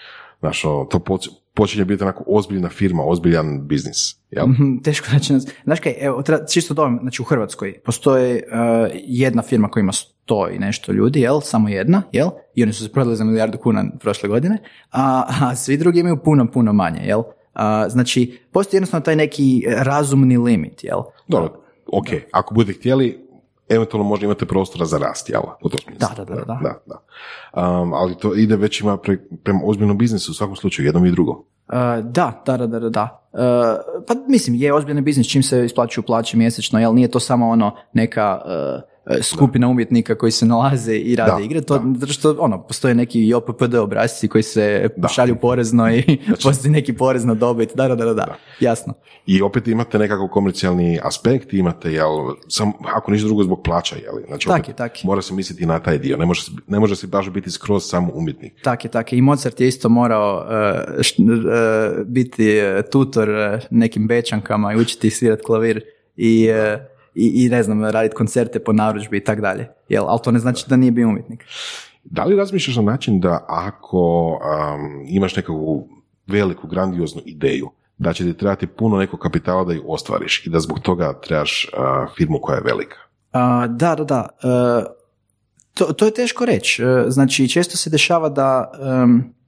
Znači, 0.41 0.67
ono, 0.67 0.85
to 0.85 0.99
poč- 0.99 1.31
počinje 1.55 1.85
biti 1.85 2.03
onako 2.03 2.25
ozbiljna 2.27 2.69
firma, 2.69 3.03
ozbiljan 3.05 3.67
biznis. 3.67 4.17
Jel? 4.31 4.47
Mhm, 4.47 4.77
Teško 4.85 5.07
reći. 5.13 5.35
Znaš 5.65 5.81
kaj, 5.81 5.95
evo, 6.01 6.23
treba, 6.23 6.47
čisto 6.47 6.75
dojam, 6.75 6.99
znači 7.03 7.23
u 7.23 7.25
Hrvatskoj 7.25 7.81
postoji 7.85 8.35
uh, 8.35 8.41
jedna 8.95 9.43
firma 9.43 9.69
koja 9.69 9.81
ima 9.81 9.93
sto 9.93 10.49
i 10.49 10.59
nešto 10.59 10.93
ljudi, 10.93 11.21
jel? 11.21 11.41
Samo 11.41 11.69
jedna, 11.69 12.03
jel? 12.13 12.29
I 12.55 12.63
oni 12.63 12.73
su 12.73 12.85
se 12.85 12.93
prodali 12.93 13.17
za 13.17 13.25
milijardu 13.25 13.59
kuna 13.59 13.85
prošle 14.01 14.29
godine, 14.29 14.59
a, 14.91 15.25
a 15.41 15.57
svi 15.57 15.77
drugi 15.77 16.01
imaju 16.01 16.17
puno, 16.25 16.51
puno 16.51 16.73
manje, 16.73 17.01
jel? 17.05 17.23
A, 17.55 17.89
znači, 17.89 18.39
postoji 18.53 18.79
jednostavno 18.79 19.05
taj 19.05 19.17
neki 19.17 19.65
razumni 19.69 20.39
limit, 20.39 20.85
jel? 20.85 21.01
Dobro, 21.29 21.63
ok, 21.93 22.07
ako 22.33 22.55
budete 22.55 22.79
htjeli, 22.79 23.30
eventualno 23.71 24.09
možda 24.09 24.27
imate 24.27 24.47
prostora 24.47 24.87
za 24.87 24.99
rast, 24.99 25.29
jel? 25.29 25.43
U 25.63 25.69
tom 25.69 25.81
smislu. 25.81 26.09
Da, 26.09 26.25
da, 26.25 26.35
da, 26.35 26.45
da. 26.45 26.59
da, 26.63 26.81
da. 26.87 27.01
Um, 27.63 27.93
ali 27.93 28.15
to 28.19 28.35
ide 28.35 28.57
već 28.57 28.81
ima 28.81 28.97
pre, 28.97 29.17
prema 29.45 29.61
ozbiljnom 29.65 29.99
biznisu 29.99 30.31
u 30.31 30.35
svakom 30.35 30.57
slučaju, 30.57 30.87
jednom 30.87 31.07
i 31.07 31.11
drugom. 31.11 31.37
Uh, 31.37 32.05
da, 32.05 32.43
da, 32.47 32.57
da, 32.57 32.67
da, 32.67 32.89
da. 32.89 33.29
Uh, 33.33 33.41
pa 34.09 34.15
mislim, 34.29 34.57
je 34.57 34.75
ozbiljni 34.75 35.01
biznis 35.03 35.31
čim 35.31 35.43
se 35.43 35.65
isplaćuju 35.65 36.05
plaće 36.05 36.37
mjesečno, 36.37 36.81
jel 36.81 36.95
nije 36.95 37.11
to 37.11 37.21
samo 37.21 37.49
ono 37.49 37.77
neka 37.93 38.41
uh, 38.45 38.90
skupina 39.23 39.69
umjetnika 39.69 40.15
koji 40.15 40.33
se 40.33 40.47
nalaze 40.47 40.95
i 40.95 41.17
rade 41.17 41.33
Da, 41.33 41.41
igre, 41.41 41.61
to 41.61 41.83
zato 41.97 42.13
što 42.13 42.37
ono, 42.39 42.63
postoje 42.63 42.95
neki 42.95 43.29
JOPPD 43.29 43.75
obrasci 43.75 44.29
koji 44.29 44.43
se 44.43 44.89
Da. 44.97 45.09
šalju 45.09 45.37
porezno 45.37 45.91
i 45.91 46.03
postoji 46.45 46.73
neki 46.73 46.93
porez 46.93 47.25
na 47.25 47.35
dobit, 47.35 47.71
da, 47.75 47.89
da, 47.89 47.95
da, 47.97 48.05
da, 48.05 48.15
da, 48.15 48.37
jasno. 48.61 48.95
I 49.27 49.43
opet 49.43 49.69
imate 49.69 49.99
nekakav 49.99 50.29
komercijalni 50.29 51.01
aspekt, 51.03 51.53
imate, 51.53 51.93
jel, 51.93 52.09
sam, 52.49 52.73
ako 52.87 53.11
ništa 53.11 53.27
drugo 53.27 53.43
zbog 53.45 53.63
plaća, 53.63 53.97
jel? 53.97 54.15
Znači, 54.27 54.49
Tak 54.49 54.57
opet 54.57 54.69
je, 54.69 54.75
tak 54.75 54.93
mora 55.05 55.23
se 55.23 55.35
misliti 55.35 55.67
na 55.67 55.79
taj 55.79 55.99
dio, 55.99 56.17
ne 56.17 56.27
može, 56.27 56.43
se- 56.43 56.51
ne 56.67 56.79
može 56.79 56.97
se 56.97 57.07
baš 57.07 57.31
biti 57.31 57.51
skroz 57.51 57.85
samo 57.85 58.11
umjetnik. 58.15 58.53
Tak 58.63 58.85
je, 58.85 58.91
tak 58.91 59.13
je. 59.13 59.19
I 59.19 59.23
Mozart 59.23 59.61
je 59.61 59.69
isto 59.69 59.89
morao 59.89 60.37
uh, 60.37 60.51
št- 60.97 61.19
uh, 61.99 62.07
biti 62.07 62.59
uh, 62.59 62.91
tutor 62.91 63.29
uh, 63.29 63.37
nekim 63.71 64.07
bečankama 64.07 64.73
i 64.73 64.77
učiti 64.77 65.07
ih 65.07 65.17
svirat 65.17 65.41
klavir 65.41 65.81
i, 66.17 66.49
uh, 66.51 66.81
i, 67.15 67.45
i 67.45 67.49
ne 67.49 67.63
znam, 67.63 67.85
raditi 67.85 68.17
koncerte 68.17 68.59
po 68.59 68.73
narudžbi 68.73 69.17
i 69.17 69.25
tak 69.25 69.41
dalje. 69.41 69.69
Jel, 69.89 70.05
ali 70.09 70.21
to 70.25 70.31
ne 70.31 70.39
znači 70.39 70.65
da 70.69 70.77
nije 70.77 70.93
bio 70.93 71.09
umjetnik. 71.09 71.45
Da 72.05 72.25
li 72.25 72.37
razmišljaš 72.37 72.77
na 72.77 72.83
način 72.83 73.21
da 73.21 73.45
ako 73.49 74.29
um, 74.29 75.05
imaš 75.09 75.37
nekakvu 75.37 75.89
veliku, 76.27 76.67
grandioznu 76.67 77.23
ideju, 77.25 77.71
da 77.99 78.13
će 78.13 78.25
ti 78.25 78.39
trebati 78.39 78.67
puno 78.67 78.97
nekog 78.97 79.21
kapitala 79.21 79.65
da 79.65 79.73
ju 79.73 79.83
ostvariš 79.87 80.47
i 80.47 80.51
da 80.51 80.61
zbog 80.61 80.79
toga 80.81 81.21
trebaš 81.21 81.71
uh, 81.73 82.15
firmu 82.17 82.39
koja 82.43 82.57
je 82.57 82.63
velika? 82.65 82.97
A, 83.33 83.67
da, 83.67 83.95
da, 83.95 84.05
da. 84.05 84.29
E, 84.43 84.85
to, 85.75 85.85
to 85.85 86.05
je 86.05 86.15
teško 86.15 86.45
reći. 86.45 86.83
E, 86.83 87.05
Znači, 87.09 87.49
često 87.49 87.77
se 87.77 87.91
dešava 87.91 88.29
da... 88.29 88.73
em, 89.03 89.40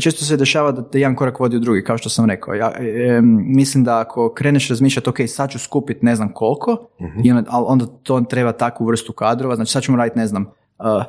često 0.00 0.24
se 0.24 0.36
dešava 0.36 0.72
da 0.72 0.90
te 0.90 1.00
jedan 1.00 1.16
korak 1.16 1.40
vodi 1.40 1.56
u 1.56 1.60
drugi, 1.60 1.84
kao 1.84 1.98
što 1.98 2.08
sam 2.08 2.30
rekao. 2.30 2.54
Ja 2.54 2.72
em, 2.78 3.44
mislim 3.46 3.84
da 3.84 4.00
ako 4.00 4.34
kreneš 4.34 4.68
razmišljati, 4.68 5.10
ok, 5.10 5.16
sad 5.26 5.50
ću 5.50 5.58
skupiti 5.58 6.06
ne 6.06 6.16
znam 6.16 6.32
koliko, 6.32 6.86
i 7.24 7.30
onda, 7.30 7.50
ali 7.50 7.64
onda 7.68 7.86
to 7.86 8.20
treba 8.20 8.52
takvu 8.52 8.86
vrstu 8.86 9.12
kadrova, 9.12 9.56
znači 9.56 9.72
sad 9.72 9.82
ćemo 9.82 9.98
raditi, 9.98 10.18
ne 10.18 10.26
znam, 10.26 10.42
uh, 10.78 11.02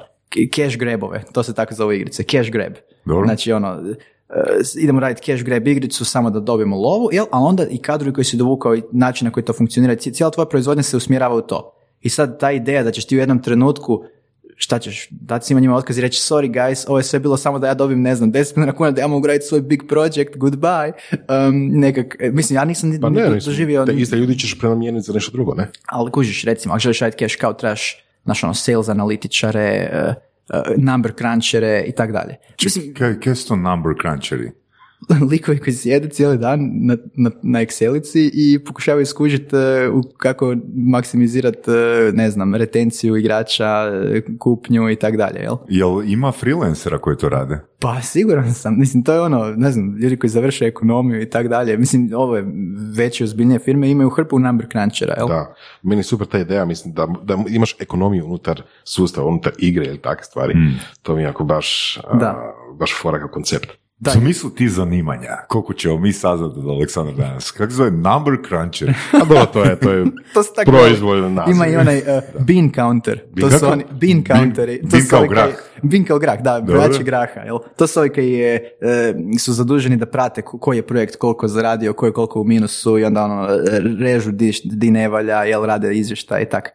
cash 0.56 0.78
grabove, 0.78 1.24
to 1.32 1.44
se 1.44 1.54
tako 1.54 1.74
zove 1.74 1.98
igrice, 1.98 2.24
cash 2.24 2.52
grab. 2.52 2.74
Dobro. 3.06 3.26
Znači, 3.26 3.52
ono, 3.52 3.82
e, 4.30 4.62
idemo 4.82 5.00
raditi 5.00 5.32
cash 5.32 5.44
grab 5.44 5.68
igricu 5.68 6.06
samo 6.06 6.30
da 6.30 6.40
dobijemo 6.40 6.78
lovu, 6.78 7.10
jel? 7.12 7.26
a 7.32 7.40
onda 7.40 7.66
i 7.70 7.78
kadrovi 7.78 8.14
koji 8.14 8.26
si 8.26 8.38
dovukao 8.38 8.76
i 8.76 8.84
način 8.92 9.26
na 9.26 9.32
koji 9.32 9.44
to 9.44 9.54
funkcionira, 9.54 9.96
cijela 9.96 10.32
tvoja 10.32 10.46
proizvodnja 10.46 10.84
se 10.84 10.98
usmjerava 10.98 11.36
u 11.36 11.42
to. 11.42 11.74
I 12.02 12.10
sad 12.10 12.40
ta 12.40 12.52
ideja 12.52 12.84
da 12.84 12.92
ćeš 12.92 13.06
ti 13.06 13.16
u 13.16 13.20
jednom 13.20 13.42
trenutku 13.42 14.04
šta 14.56 14.80
ćeš, 14.80 15.08
dati 15.12 15.46
svima 15.46 15.60
njima 15.60 15.76
otkaz 15.76 15.98
i 15.98 16.02
reći 16.02 16.22
sorry 16.22 16.52
guys, 16.52 16.86
ovo 16.88 16.98
je 17.00 17.04
sve 17.04 17.20
bilo 17.20 17.38
samo 17.38 17.60
da 17.60 17.68
ja 17.68 17.74
dobijem, 17.74 18.02
ne 18.02 18.16
znam, 18.16 18.32
10 18.32 18.58
milijuna 18.58 18.78
kuna 18.78 18.92
da 18.92 19.02
ja 19.02 19.08
mogu 19.08 19.28
raditi 19.28 19.46
svoj 19.46 19.62
big 19.62 19.82
project, 19.88 20.36
goodbye. 20.36 20.92
Um, 21.12 21.80
nekak, 21.80 22.16
e, 22.20 22.32
mislim, 22.32 22.56
ja 22.56 22.66
nisam 22.66 22.90
ni, 22.90 23.00
Pa 23.00 23.10
ne, 23.10 23.40
doživio, 23.46 23.86
te 23.86 23.94
iste 23.94 24.16
ljudi 24.16 24.40
ćeš 24.40 24.60
prenamijeniti 24.60 25.06
za 25.06 25.14
nešto 25.14 25.32
drugo, 25.32 25.54
ne? 25.54 25.68
ali 25.86 26.12
kužiš, 26.12 26.44
recimo, 26.44 26.74
ako 26.74 26.80
želiš 26.80 27.00
raditi 27.00 27.26
cash 27.26 27.44
cow, 27.44 27.58
trebaš, 27.60 28.06
znaš, 28.24 28.44
ono, 28.44 28.54
sales 28.54 28.90
analitičare, 28.90 29.90
uh, 29.94 30.14
uh, 30.60 30.84
number 30.84 31.14
crunchere 31.18 31.84
i 31.88 31.92
tak 31.92 32.12
dalje. 32.12 32.36
Mislim, 32.64 32.94
Kaj, 32.94 33.20
kaj 33.20 33.36
su 33.36 33.48
to 33.48 33.56
number 33.56 33.94
cruncheri? 34.02 34.52
likovi 35.32 35.60
koji 35.60 35.74
sjede 35.74 36.10
cijeli 36.10 36.38
dan 36.38 36.60
na, 36.74 36.98
na, 37.16 37.32
na 37.44 37.60
Excelici 37.60 38.30
i 38.34 38.64
pokušavaju 38.64 39.06
skužiti 39.06 39.56
u 39.94 40.02
kako 40.18 40.56
maksimizirati, 40.76 41.72
ne 42.14 42.30
znam, 42.30 42.56
retenciju 42.56 43.16
igrača, 43.18 43.66
e, 43.66 44.22
kupnju 44.40 44.90
i 44.90 44.96
tak 44.96 45.18
dalje, 45.18 45.40
jel? 45.40 45.56
Jel 45.70 46.04
ima 46.06 46.32
freelancera 46.32 46.98
koji 46.98 47.18
to 47.18 47.30
rade? 47.30 47.60
Pa 47.80 48.02
siguran 48.02 48.54
sam, 48.54 48.80
mislim, 48.80 49.04
to 49.04 49.14
je 49.14 49.22
ono, 49.22 49.54
ne 49.58 49.72
znam, 49.72 49.98
ljudi 49.98 50.18
koji 50.18 50.30
završe 50.30 50.66
ekonomiju 50.66 51.22
i 51.22 51.30
tak 51.30 51.48
dalje, 51.48 51.78
mislim, 51.78 52.10
ove 52.16 52.44
veće 52.96 53.24
ozbiljnije 53.24 53.60
firme 53.60 53.90
imaju 53.90 54.10
hrpu 54.10 54.40
number 54.40 54.68
crunchera, 54.72 55.14
jel? 55.18 55.28
Da, 55.28 55.54
meni 55.84 56.00
je 56.00 56.04
super 56.04 56.28
ta 56.28 56.40
ideja, 56.40 56.66
mislim, 56.66 56.94
da, 56.94 57.08
da 57.24 57.38
imaš 57.50 57.76
ekonomiju 57.80 58.26
unutar 58.26 58.62
sustava, 58.84 59.28
unutar 59.28 59.54
igre 59.58 59.86
ili 59.86 59.98
takve 59.98 60.24
stvari. 60.24 60.54
To 61.02 61.16
mi 61.16 61.22
je 61.22 61.26
jako 61.26 61.44
baš, 61.44 62.00
a, 62.04 62.18
Da. 62.18 62.54
baš 62.80 63.02
fora 63.02 63.28
koncept. 63.28 63.83
Da. 64.04 64.12
Zamisli 64.12 64.56
ti 64.56 64.70
zanimanja. 64.70 65.38
Koliko 65.48 65.74
ćemo 65.74 65.98
mi 65.98 66.14
saznati 66.14 66.60
od 66.60 66.68
Aleksandra 66.68 67.14
danas? 67.18 67.52
Kako 67.52 67.70
se 67.70 67.76
zove 67.76 67.92
number 67.92 68.34
cruncher? 68.48 68.90
A 69.14 69.26
dobro, 69.26 69.46
to 69.46 69.64
je, 69.64 69.76
to 69.76 69.92
je 69.92 70.06
To 70.34 70.44
tako- 70.46 70.72
proizvoljno 70.72 71.30
naziv. 71.30 71.52
Ima 71.52 71.68
i 71.68 71.76
onaj 71.76 71.98
uh, 71.98 72.06
bean 72.40 72.72
counter. 72.72 73.22
To 73.42 73.52
su 73.52 73.66
oni, 73.68 73.84
bean 73.92 74.24
counteri. 74.26 74.82
To 74.82 74.88
bean 74.88 75.04
su 75.04 75.10
kao 75.10 75.20
ovi 75.20 75.28
grah. 75.30 75.46
koji- 75.46 75.56
Bean 75.84 76.04
kao 76.04 76.20
grah, 76.20 76.42
da, 76.42 76.62
braće 76.62 77.04
graha. 77.04 77.40
Jel? 77.40 77.58
To 77.78 77.88
su 77.88 78.00
ovi 78.00 78.10
koji 78.10 78.32
je, 78.32 78.78
e, 78.82 79.14
su 79.40 79.54
zaduženi 79.54 79.98
da 79.98 80.06
prate 80.06 80.42
ko- 80.42 80.58
koji 80.58 80.78
je 80.78 80.88
projekt 80.88 81.16
koliko 81.16 81.48
zaradio, 81.48 81.94
koji 81.94 82.10
je 82.10 82.14
koliko 82.14 82.42
u 82.42 82.46
minusu 82.46 83.00
i 83.00 83.04
onda 83.04 83.24
ono, 83.24 83.48
režu 84.00 84.32
di, 84.32 84.52
di 84.66 84.92
ne 84.92 85.08
valja, 85.08 85.44
jel 85.44 85.64
rade 85.64 85.94
izvještaj 85.94 86.42
i 86.42 86.46
tak. 86.46 86.70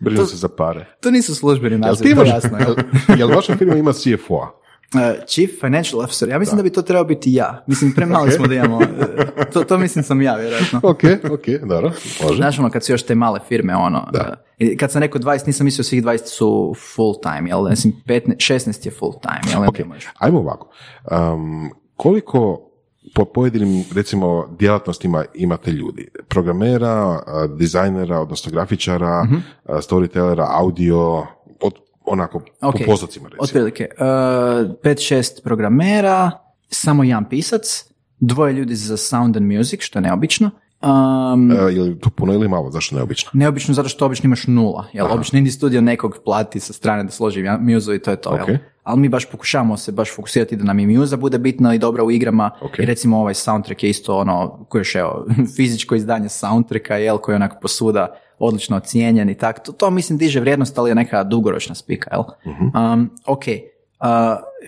Brinu 0.00 0.26
se 0.26 0.36
za 0.36 0.48
pare. 0.48 0.86
To 1.00 1.10
nisu 1.10 1.34
službeni 1.34 1.78
nazivi, 1.78 2.14
to 2.14 2.22
jasno. 2.24 2.58
Jel? 2.58 2.74
jel 3.18 3.28
vaša 3.28 3.56
firma 3.56 3.74
ima 3.74 3.92
CFO-a? 3.92 4.67
E, 4.94 5.26
Chief 5.26 5.50
Financial 5.60 6.00
Officer, 6.00 6.28
ja 6.28 6.38
mislim 6.38 6.56
da. 6.56 6.62
bi 6.62 6.70
to 6.70 6.82
trebao 6.82 7.04
biti 7.04 7.32
ja. 7.32 7.64
Mislim, 7.66 7.92
premali 7.92 8.30
smo 8.30 8.46
da 8.46 8.54
imamo. 8.54 8.82
e, 8.82 9.50
To, 9.52 9.64
to 9.64 9.78
mislim 9.78 10.04
sam 10.04 10.22
ja, 10.22 10.34
vjerojatno. 10.34 10.80
Ok, 10.82 11.00
ok, 11.30 11.68
dobro, 11.68 11.92
može. 12.22 12.36
Znaš 12.36 12.58
ono 12.58 12.70
kad 12.70 12.84
su 12.84 12.92
još 12.92 13.02
te 13.02 13.14
male 13.14 13.40
firme 13.48 13.76
ono, 13.76 14.08
Da. 14.12 14.34
i 14.58 14.76
kad 14.76 14.92
sam 14.92 15.02
rekao 15.02 15.20
20 15.20 15.46
nisam 15.46 15.64
mislio 15.64 15.84
svih 15.84 16.04
20 16.04 16.26
su 16.26 16.74
full 16.94 17.14
time, 17.22 17.48
jel, 17.48 17.62
mislim 17.64 17.94
15, 18.06 18.20
16 18.54 18.86
je 18.86 18.92
full 18.92 19.12
time, 19.12 19.52
jel, 19.52 19.62
Ok, 19.62 19.76
ajmo 20.18 20.38
ovako. 20.38 20.68
Um, 21.34 21.70
koliko 21.96 22.64
po 23.14 23.24
pojedinim, 23.24 23.84
recimo, 23.94 24.48
djelatnostima 24.58 25.24
imate 25.34 25.70
ljudi? 25.70 26.08
Programera, 26.28 27.20
dizajnera, 27.48 28.20
odnosno 28.20 28.52
grafičara, 28.52 29.24
Mhm. 29.24 29.34
a, 29.64 29.72
storytellera, 29.72 30.46
audio, 30.50 31.26
onako, 32.10 32.42
Ok, 32.60 32.74
po 32.78 32.84
postocima, 32.86 33.28
recimo. 33.28 33.42
Otprilike, 33.42 33.88
uh, 33.98 34.04
5-6 34.82 35.42
programera, 35.42 36.30
samo 36.70 37.04
jedan 37.04 37.28
pisac, 37.28 37.84
dvoje 38.20 38.52
ljudi 38.52 38.74
za 38.74 38.96
sound 38.96 39.36
and 39.36 39.56
music, 39.56 39.82
što 39.82 39.98
je 39.98 40.02
neobično. 40.02 40.50
Um, 40.82 41.50
E, 41.52 41.54
je 41.54 41.82
li 41.82 41.98
to 41.98 42.10
puno 42.10 42.32
ili 42.32 42.48
malo? 42.48 42.70
Zašto 42.70 42.96
neobično? 42.96 43.30
Neobično 43.34 43.74
zato 43.74 43.88
što 43.88 44.06
obično 44.06 44.26
imaš 44.26 44.46
nula. 44.46 44.84
Jel? 44.92 45.12
Obično 45.12 45.38
indie 45.38 45.52
studio 45.52 45.80
nekog 45.80 46.18
plati 46.24 46.60
sa 46.60 46.72
strane 46.72 47.04
da 47.04 47.10
složi 47.10 47.44
muzu 47.60 47.94
i 47.94 47.98
to 47.98 48.10
je 48.10 48.16
to. 48.16 48.30
Ok. 48.30 48.48
Jel? 48.48 48.56
Ali 48.82 49.00
mi 49.00 49.08
baš 49.08 49.30
pokušavamo 49.30 49.76
se 49.76 49.92
baš 49.92 50.14
fokusirati 50.16 50.56
da 50.56 50.64
nam 50.64 50.78
i 50.78 50.86
muza 50.86 51.16
bude 51.16 51.38
bitna 51.38 51.74
i 51.74 51.78
dobra 51.78 52.04
u 52.04 52.10
igrama. 52.10 52.50
Ok. 52.60 52.78
I 52.78 52.84
recimo 52.84 53.18
ovaj 53.18 53.34
soundtrack 53.34 53.82
je 53.82 53.90
isto 53.90 54.16
ono, 54.18 54.66
koji 54.68 54.80
je 54.80 54.80
još 54.80 54.94
evo, 54.94 55.26
fizičko 55.56 55.94
izdanje 55.94 56.28
soundtracka, 56.28 56.96
jel, 56.96 57.18
koji 57.18 57.32
je 57.32 57.36
onako 57.36 57.56
posuda 57.62 58.18
odlično 58.38 58.76
ocijenjen 58.76 59.30
i 59.30 59.34
tako. 59.34 59.60
To, 59.60 59.72
to 59.72 59.90
mislim 59.90 60.18
diže 60.18 60.40
vrijednost, 60.40 60.78
ali 60.78 60.90
je 60.90 60.94
neka 60.94 61.24
dugoročna 61.24 61.74
spika, 61.74 62.10
jel? 62.12 62.22
Um, 62.92 63.10
ok. 63.26 63.42
Uh, 64.00 64.06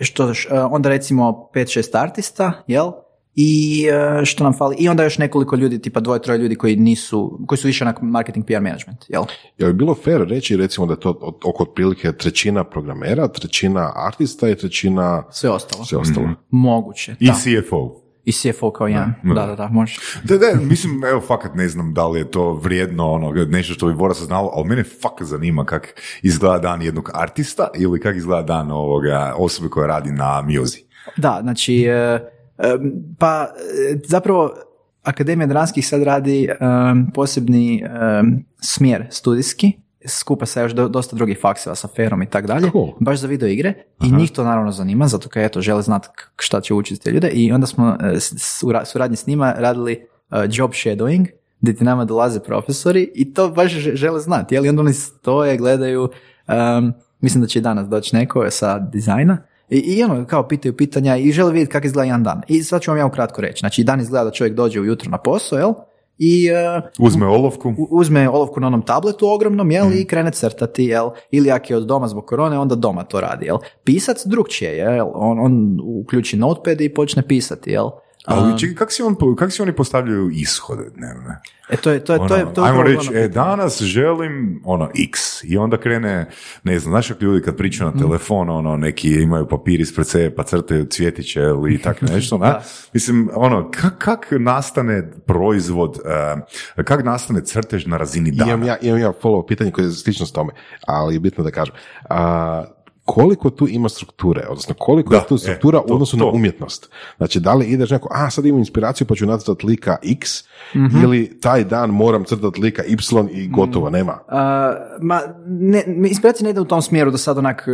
što, 0.01 0.33
š- 0.33 0.47
uh, 0.51 0.71
onda 0.71 0.89
recimo 0.89 1.49
5-6 1.53 1.97
artista, 1.97 2.51
jel? 2.67 2.91
I 3.35 3.85
uh, 4.19 4.25
što 4.25 4.43
nam 4.43 4.53
fali? 4.53 4.75
I 4.79 4.89
onda 4.89 5.03
još 5.03 5.17
nekoliko 5.17 5.55
ljudi, 5.55 5.81
tipa 5.81 5.99
dvoje, 5.99 6.21
troje 6.21 6.37
ljudi 6.37 6.55
koji 6.55 6.75
nisu, 6.75 7.39
koji 7.47 7.57
su 7.57 7.67
više 7.67 7.85
na 7.85 7.93
marketing 8.01 8.45
PR 8.45 8.53
management, 8.53 9.05
jel? 9.07 9.23
Je 9.57 9.67
li 9.67 9.73
bilo 9.73 9.95
fair 9.95 10.21
reći, 10.21 10.57
recimo, 10.57 10.85
da 10.87 10.93
je 10.93 10.99
to 10.99 11.09
oko 11.45 11.63
otprilike 11.63 12.11
trećina 12.11 12.63
programera, 12.63 13.27
trećina 13.27 13.91
artista 13.95 14.49
i 14.49 14.55
trećina 14.55 15.23
Sve 15.31 15.49
ostalo. 15.49 15.85
sve 15.85 15.97
ostalo? 15.97 16.29
Moguće. 16.49 17.15
I 17.19 17.27
da. 17.27 17.33
CFO. 17.33 18.01
I 18.25 18.31
CFO 18.31 18.71
kao 18.71 18.87
jedan. 18.87 19.13
Da, 19.23 19.45
da, 19.45 19.55
da, 19.55 19.67
može. 19.67 19.99
Da, 20.23 20.37
da, 20.37 20.47
mislim, 20.61 21.03
evo, 21.05 21.21
fakat 21.21 21.55
ne 21.55 21.67
znam 21.67 21.93
da 21.93 22.07
li 22.07 22.19
je 22.19 22.31
to 22.31 22.53
vrijedno, 22.53 23.11
ono, 23.11 23.31
nešto 23.31 23.73
što 23.73 23.87
bi 23.87 23.93
Bora 23.93 24.13
saznalo, 24.13 24.51
ali 24.53 24.67
mene 24.67 24.83
fakat 25.01 25.27
zanima 25.27 25.65
kak 25.65 26.01
izgleda 26.21 26.59
dan 26.59 26.81
jednog 26.81 27.09
artista 27.13 27.67
ili 27.75 27.99
kak 27.99 28.15
izgleda 28.15 28.41
dan 28.41 28.71
ovoga 28.71 29.33
osobe 29.37 29.69
koja 29.69 29.87
radi 29.87 30.11
na 30.11 30.41
Miozi. 30.41 30.83
Da, 31.17 31.39
znači, 31.41 31.83
e, 31.83 31.91
e, 31.91 32.19
pa 33.19 33.47
e, 33.91 33.99
zapravo 34.05 34.53
Akademija 35.03 35.47
dranskih 35.47 35.87
sad 35.87 36.03
radi 36.03 36.49
posebni 37.13 37.83
smjer 38.61 39.07
studijski, 39.09 39.80
skupa 40.05 40.45
sa 40.45 40.61
još 40.61 40.71
do- 40.71 40.87
dosta 40.87 41.15
drugih 41.15 41.39
fakseva 41.41 41.75
sa 41.75 41.87
ferom 41.87 42.21
i 42.21 42.25
tak 42.25 42.47
dalje, 42.47 42.71
Cool. 42.71 42.93
baš 42.99 43.19
za 43.19 43.27
video 43.27 43.49
igre 43.49 43.73
i 44.03 44.11
njih 44.11 44.31
to 44.31 44.43
naravno 44.43 44.71
zanima, 44.71 45.07
zato 45.07 45.29
kaj 45.29 45.45
eto 45.45 45.61
žele 45.61 45.81
znati 45.81 46.07
šta 46.39 46.61
će 46.61 46.73
učiti 46.73 47.01
te 47.01 47.11
ljude 47.11 47.27
i 47.27 47.51
onda 47.51 47.67
smo 47.67 47.97
e, 48.01 48.17
u 48.63 48.71
ra- 48.71 48.85
suradnji 48.85 49.17
s 49.17 49.27
njima 49.27 49.53
radili 49.53 49.93
e, 49.93 50.01
job 50.49 50.71
shadowing, 50.71 51.25
gdje 51.61 51.75
ti 51.75 51.83
nama 51.83 52.05
dolaze 52.05 52.39
profesori 52.39 53.11
i 53.15 53.33
to 53.33 53.49
baš 53.49 53.71
žele 53.71 54.19
znati, 54.19 54.55
jel? 54.55 54.65
I 54.65 54.69
onda 54.69 54.81
oni 54.81 54.93
stoje, 54.93 55.57
gledaju, 55.57 56.09
em, 56.47 56.93
mislim 57.21 57.41
da 57.41 57.47
će 57.47 57.59
i 57.59 57.63
danas 57.63 57.87
doći 57.87 58.15
neko 58.15 58.49
sa 58.49 58.79
dizajna, 58.79 59.37
i, 59.69 59.77
I 59.77 60.03
ono, 60.03 60.25
kao 60.25 60.47
pitaju 60.47 60.77
pitanja 60.77 61.17
i 61.17 61.31
žele 61.31 61.51
vidjeti 61.51 61.71
kako 61.71 61.87
izgleda 61.87 62.05
jedan 62.05 62.23
dan. 62.23 62.41
I 62.47 62.63
sad 62.63 62.81
ću 62.81 62.91
vam 62.91 62.97
ja 62.97 63.05
ukratko 63.05 63.41
reći. 63.41 63.59
Znači, 63.59 63.83
dan 63.83 63.99
izgleda 64.01 64.23
da 64.23 64.31
čovjek 64.31 64.55
dođe 64.55 64.79
ujutro 64.79 65.09
na 65.11 65.17
posao, 65.17 65.59
jel? 65.59 65.73
I 66.23 66.47
e, 66.47 66.81
Uzme 66.99 67.27
olovku, 67.27 67.73
uzme 67.89 68.29
olovku 68.29 68.59
na 68.59 68.67
onom 68.67 68.81
tabletu 68.81 69.27
ogromnom, 69.27 69.71
jel, 69.71 69.93
i 69.93 70.05
krene 70.05 70.31
crtati, 70.31 70.85
jel, 70.85 71.09
ili 71.31 71.51
ako 71.51 71.73
je 71.73 71.77
od 71.77 71.85
doma 71.85 72.07
zbog 72.07 72.25
korone, 72.25 72.59
onda 72.59 72.75
doma 72.75 73.03
to 73.03 73.21
radi, 73.21 73.45
jel. 73.45 73.57
Pisac 73.83 74.25
drugčije, 74.25 74.71
jel, 74.75 75.07
on, 75.13 75.39
on 75.39 75.79
uključi 76.01 76.37
notepad 76.37 76.81
i 76.81 76.93
počne 76.93 77.27
pisati, 77.27 77.71
jel. 77.71 77.89
Ali 78.25 78.59
čekaj, 78.59 78.75
kak 78.75 78.91
si, 78.91 79.03
on, 79.03 79.15
kak 79.37 79.51
si 79.51 79.61
oni 79.61 79.75
postavljaju 79.75 80.29
ishode 80.33 80.89
dnevne? 80.95 81.39
E, 81.69 81.77
to 81.77 81.91
je, 81.91 82.03
to 82.03 82.13
je, 82.13 82.19
to 82.27 82.35
je, 82.35 82.43
Ono, 82.43 82.51
to 82.51 82.65
je 82.65 82.69
ajmo 82.69 82.83
reći, 82.83 83.09
ono 83.09 83.19
e, 83.19 83.27
danas 83.27 83.81
želim 83.81 84.61
ono 84.65 84.89
x 85.09 85.43
i 85.43 85.57
onda 85.57 85.77
krene, 85.77 86.29
ne 86.63 86.79
znam, 86.79 86.91
znaš 86.91 87.07
kako 87.07 87.23
ljudi 87.23 87.41
kad 87.41 87.57
pričaju 87.57 87.91
na 87.91 87.97
telefon, 87.99 88.49
ono, 88.49 88.77
neki 88.77 89.09
imaju 89.21 89.47
papir 89.47 89.79
ispred 89.79 90.07
sebe 90.07 90.35
pa 90.35 90.43
crtaju 90.43 90.85
cvjetiće 90.85 91.39
ili 91.39 91.81
tako 91.81 92.05
nešto, 92.13 92.37
ne? 92.37 92.53
Mislim, 92.93 93.29
ono, 93.35 93.71
kak, 93.71 93.97
kak 93.97 94.27
nastane 94.31 95.11
proizvod, 95.25 95.99
uh, 96.77 96.83
kak 96.85 97.05
nastane 97.05 97.41
crtež 97.45 97.85
na 97.85 97.97
razini 97.97 98.31
dana? 98.31 98.51
Imam 98.51 98.67
ja, 98.67 98.77
imam 98.81 98.99
ja 98.99 99.13
follow 99.23 99.47
pitanje 99.47 99.71
koje 99.71 99.85
je 99.85 99.91
slično 99.91 100.25
s 100.25 100.31
tome, 100.31 100.53
ali 100.87 101.15
je 101.15 101.19
bitno 101.19 101.43
da 101.43 101.51
kažem. 101.51 101.75
A, 102.09 102.65
koliko 103.05 103.49
tu 103.49 103.67
ima 103.67 103.89
strukture, 103.89 104.45
odnosno 104.49 104.75
koliko 104.75 105.09
Da, 105.09 105.17
je 105.17 105.27
tu 105.27 105.35
e, 105.35 105.37
struktura 105.37 105.79
to- 105.79 105.85
u 105.87 105.93
odnosu 105.93 106.17
to. 106.17 106.25
na 106.25 106.31
umjetnost? 106.31 106.89
Znači, 107.17 107.39
da 107.39 107.53
li 107.53 107.65
ideš 107.65 107.89
neko, 107.89 108.09
a 108.11 108.29
sad 108.29 108.45
imam 108.45 108.59
inspiraciju 108.59 109.07
pa 109.07 109.15
ću 109.15 109.25
nacrtati 109.25 109.65
lika 109.65 109.97
X, 110.03 110.43
Mhm. 110.75 111.03
ili 111.03 111.39
taj 111.39 111.63
dan 111.63 111.89
moram 111.89 112.23
crtati 112.23 112.61
lika 112.61 112.83
Y 112.83 112.97
i 113.33 113.47
gotovo, 113.47 113.89
nema. 113.89 114.19
A, 114.27 114.73
ma, 115.01 115.21
ne, 115.47 115.83
inspiracija 115.87 116.43
ne 116.43 116.49
ide 116.49 116.61
u 116.61 116.65
tom 116.65 116.81
smjeru 116.81 117.11
da 117.11 117.17
sad 117.17 117.37
onak 117.37 117.67
e, 117.67 117.71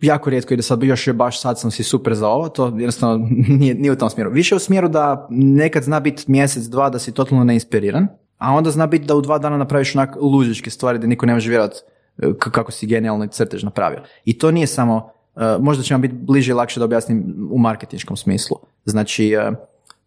jako 0.00 0.30
rijetko 0.30 0.54
ide 0.54 0.62
sad 0.62 0.82
još 0.82 1.06
je 1.06 1.12
baš 1.12 1.40
sad 1.40 1.60
sam 1.60 1.70
si 1.70 1.82
super 1.82 2.14
za 2.14 2.28
ovo, 2.28 2.48
to 2.48 2.66
jednostavno 2.66 3.26
nije, 3.58 3.74
nije 3.74 3.92
u 3.92 3.96
tom 3.96 4.10
smjeru. 4.10 4.30
Više 4.30 4.54
u 4.54 4.60
smjeru 4.60 4.88
da 4.88 5.26
nekad 5.30 5.82
zna 5.82 6.00
biti 6.00 6.24
mjesec, 6.26 6.64
dva 6.64 6.90
da 6.90 6.98
si 6.98 7.12
totalno 7.12 7.44
neinspiriran, 7.44 8.06
a 8.38 8.52
onda 8.52 8.70
zna 8.70 8.86
biti 8.86 9.04
da 9.04 9.14
u 9.14 9.20
dva 9.20 9.38
dana 9.38 9.56
napraviš 9.56 9.96
onak 9.96 10.16
luzičke 10.16 10.70
stvari 10.70 10.98
da 10.98 11.06
niko 11.06 11.26
ne 11.26 11.34
može 11.34 11.48
vjerovati 11.48 11.76
e, 11.78 11.91
k- 12.18 12.50
kako 12.50 12.72
si 12.72 12.86
genijalno 12.86 13.26
crtež 13.26 13.62
napravio. 13.62 14.02
I 14.24 14.38
to 14.38 14.50
nije 14.50 14.66
samo, 14.66 15.10
e, 15.36 15.56
možda 15.60 15.82
će 15.82 15.94
vam 15.94 16.00
biti 16.00 16.14
bliže 16.14 16.50
i 16.50 16.54
lakše 16.54 16.80
da 16.80 16.84
objasnim 16.84 17.48
u 17.50 17.58
marketinškom 17.58 18.16
smislu. 18.16 18.56
Znači, 18.84 19.28
e, 19.28 19.52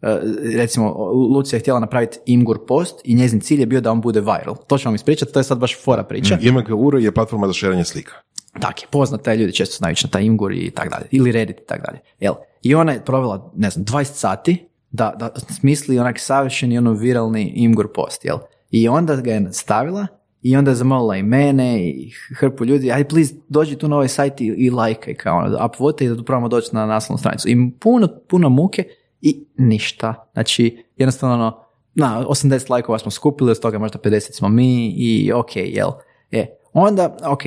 e, 0.01 0.19
recimo, 0.57 0.93
Lucija 1.11 1.57
je 1.57 1.61
htjela 1.61 1.79
napraviti 1.79 2.19
Imgur 2.25 2.65
post 2.67 3.01
i 3.03 3.15
njezin 3.15 3.39
cilj 3.39 3.59
je 3.59 3.65
bio 3.65 3.81
da 3.81 3.91
on 3.91 4.01
bude 4.01 4.19
viral. 4.19 4.55
To 4.67 4.77
ću 4.77 4.87
vam 4.87 4.95
ispričati, 4.95 5.33
to 5.33 5.39
je 5.39 5.43
sad 5.43 5.57
baš 5.57 5.83
fora 5.83 6.03
priča. 6.03 6.37
IMG 6.41 6.69
Uro 6.75 6.97
je 6.97 7.11
platforma 7.11 7.47
za 7.47 7.53
šeranje 7.53 7.83
slika. 7.83 8.13
Tak 8.59 8.81
je, 8.81 8.87
poznata 8.91 9.33
ljudi 9.33 9.53
često 9.53 9.75
znaju 9.77 9.95
na 10.03 10.09
taj 10.09 10.23
Imgur 10.23 10.53
i 10.53 10.71
tak 10.71 10.89
dalje, 10.89 11.05
ili 11.11 11.31
Reddit 11.31 11.59
i 11.59 11.65
tak 11.65 11.81
dalje. 11.85 11.99
Jel? 12.19 12.33
I 12.61 12.75
ona 12.75 12.91
je 12.91 13.05
provela, 13.05 13.51
ne 13.55 13.69
znam, 13.69 13.85
20 13.85 14.03
sati 14.03 14.67
da, 14.91 15.13
da 15.19 15.29
smisli 15.39 15.99
onak 15.99 16.19
savršeni 16.19 16.77
ono 16.77 16.93
viralni 16.93 17.53
Imgur 17.55 17.87
post, 17.93 18.25
jel? 18.25 18.37
I 18.71 18.87
onda 18.87 19.15
ga 19.15 19.31
je 19.31 19.53
stavila 19.53 20.07
i 20.45 20.55
onda 20.55 20.71
je 20.71 20.75
zamolila 20.75 21.15
i 21.15 21.23
mene 21.23 21.89
i 21.89 22.11
hrpu 22.35 22.65
ljudi, 22.65 22.91
aj 22.91 23.07
please 23.07 23.33
dođi 23.49 23.75
tu 23.75 23.87
na 23.87 23.95
ovaj 23.95 24.07
sajt 24.07 24.41
i, 24.41 24.45
i 24.45 24.69
lajkaj 24.69 25.13
kao 25.13 25.37
ono, 25.37 25.65
upvote 25.65 26.05
i 26.05 26.09
da 26.09 26.23
probamo 26.23 26.47
doći 26.47 26.69
na 26.75 26.85
naslovnu 26.85 27.17
stranicu. 27.17 27.49
I 27.49 27.71
puno, 27.79 28.07
puno 28.27 28.49
muke 28.49 28.83
i 29.21 29.45
ništa. 29.57 30.29
Znači, 30.33 30.83
jednostavno 30.97 31.35
ono, 31.35 31.59
na, 31.95 32.25
80 32.27 32.71
lajkova 32.71 32.99
smo 32.99 33.11
skupili, 33.11 33.51
od 33.51 33.59
toga 33.59 33.79
možda 33.79 33.99
50 33.99 34.31
smo 34.31 34.49
mi 34.49 34.93
i 34.97 35.31
ok, 35.33 35.55
jel? 35.55 35.89
E, 36.31 36.45
onda, 36.73 37.17
ok, 37.23 37.41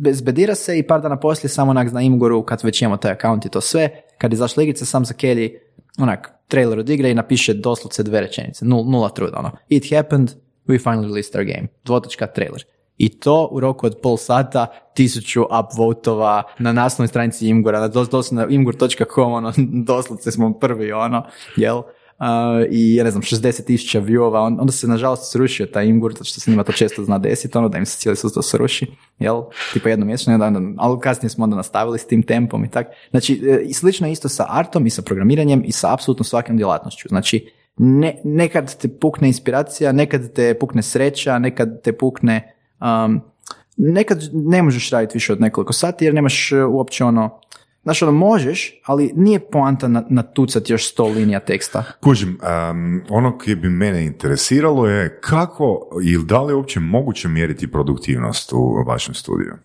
bezbedira 0.00 0.54
se 0.54 0.78
i 0.78 0.86
par 0.86 1.00
dana 1.00 1.16
poslije 1.16 1.48
samo 1.50 1.70
onak 1.70 1.92
na 1.92 2.02
Imgoru, 2.02 2.42
kad 2.42 2.60
već 2.62 2.82
imamo 2.82 2.96
taj 2.96 3.12
account 3.12 3.46
i 3.46 3.48
to 3.48 3.60
sve, 3.60 3.90
kad 4.18 4.32
izašla 4.32 4.62
igrica, 4.62 4.84
sam 4.84 5.04
za 5.04 5.14
Kelly 5.14 5.58
onak 5.98 6.32
trailer 6.48 6.78
od 6.78 6.88
igre 6.88 7.10
i 7.10 7.14
napiše 7.14 7.54
doslovce 7.54 8.02
dve 8.02 8.20
rečenice, 8.20 8.64
nul, 8.64 8.84
nula 8.90 9.08
truda, 9.08 9.38
ono, 9.38 9.50
it 9.68 9.94
happened, 9.94 10.30
we 10.68 10.82
finally 10.82 11.06
released 11.06 11.36
our 11.36 11.44
game, 11.44 11.68
dvotočka 11.84 12.26
trailer. 12.26 12.62
I 12.98 13.08
to 13.08 13.48
u 13.52 13.60
roku 13.60 13.86
od 13.86 13.98
pol 14.02 14.16
sata, 14.16 14.66
tisuću 14.94 15.42
upvotova 15.42 16.42
na 16.58 16.72
naslovnoj 16.72 17.08
stranici 17.08 17.48
Imgura, 17.48 17.80
na 17.80 17.88
dos, 17.88 18.08
doslovno 18.08 18.46
na 18.46 18.52
imgur.com, 18.52 19.32
ono, 19.32 19.52
doslovce 19.90 20.30
smo 20.30 20.52
prvi, 20.52 20.92
ono, 20.92 21.26
jel? 21.56 21.76
Uh, 22.20 22.24
i 22.70 22.94
ja 22.94 23.04
ne 23.04 23.10
znam, 23.10 23.22
60 23.22 23.64
tisuća 23.64 24.00
viewova, 24.00 24.46
on- 24.46 24.60
onda 24.60 24.72
se 24.72 24.88
nažalost 24.88 25.32
srušio 25.32 25.66
taj 25.66 25.86
Imgur, 25.86 26.12
zato 26.12 26.24
što 26.24 26.40
se 26.40 26.50
njima 26.50 26.64
to 26.64 26.72
često 26.72 27.04
zna 27.04 27.18
desiti, 27.18 27.58
ono 27.58 27.68
da 27.68 27.78
im 27.78 27.86
se 27.86 27.98
cijeli 27.98 28.16
sustav 28.16 28.42
sruši, 28.42 28.86
jel, 29.18 29.42
tipa 29.72 29.88
jednom 29.88 30.06
mjesečno, 30.06 30.32
i 30.32 30.34
onda, 30.34 30.60
ali 30.76 31.00
kasnije 31.00 31.30
smo 31.30 31.44
onda 31.44 31.56
nastavili 31.56 31.98
s 31.98 32.06
tim 32.06 32.22
tempom 32.22 32.64
i 32.64 32.70
tak. 32.70 32.86
Znači, 33.10 33.42
e, 33.68 33.72
slično 33.72 34.06
je 34.06 34.12
isto 34.12 34.28
sa 34.28 34.46
artom 34.48 34.86
i 34.86 34.90
sa 34.90 35.02
programiranjem 35.02 35.62
i 35.64 35.72
sa 35.72 35.92
apsolutno 35.92 36.24
svakom 36.24 36.56
djelatnošću. 36.56 37.08
Znači, 37.08 37.50
ne, 37.78 38.20
nekad 38.24 38.78
te 38.78 38.88
pukne 38.88 39.28
inspiracija, 39.28 39.92
nekad 39.92 40.32
te 40.32 40.58
pukne 40.58 40.82
sreća, 40.82 41.38
nekad 41.38 41.82
te 41.82 41.92
pukne, 41.92 42.54
um, 42.80 43.20
nekad 43.76 44.22
ne 44.32 44.62
možeš 44.62 44.90
raditi 44.90 45.16
više 45.16 45.32
od 45.32 45.40
nekoliko 45.40 45.72
sati 45.72 46.04
jer 46.04 46.14
nemaš 46.14 46.52
e, 46.52 46.64
uopće 46.64 47.04
ono, 47.04 47.40
Znaš, 47.82 48.02
ono, 48.02 48.12
možeš, 48.12 48.80
ali 48.84 49.12
nije 49.16 49.40
poanta 49.40 49.88
na, 49.88 50.04
natucati 50.10 50.72
još 50.72 50.90
sto 50.90 51.04
linija 51.04 51.40
teksta. 51.40 51.84
Kužim, 52.00 52.28
um, 52.28 53.02
ono 53.08 53.38
koje 53.38 53.56
bi 53.56 53.68
mene 53.68 54.04
interesiralo 54.04 54.86
je 54.86 55.20
kako 55.20 55.88
ili 56.04 56.24
da 56.24 56.42
li 56.42 56.52
je 56.52 56.56
uopće 56.56 56.80
moguće 56.80 57.28
mjeriti 57.28 57.70
produktivnost 57.70 58.52
u 58.52 58.84
vašem 58.86 59.14
studiju? 59.14 59.52
E, 59.52 59.58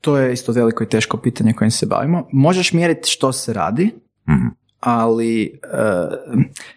to 0.00 0.18
je 0.18 0.32
isto 0.32 0.52
veliko 0.52 0.84
i 0.84 0.88
teško 0.88 1.16
pitanje 1.16 1.52
kojim 1.52 1.70
se 1.70 1.86
bavimo. 1.86 2.28
Možeš 2.32 2.72
mjeriti 2.72 3.10
što 3.10 3.32
se 3.32 3.52
radi, 3.52 3.90
Mhm. 4.28 4.46
Ali 4.80 5.44
e, 5.44 5.50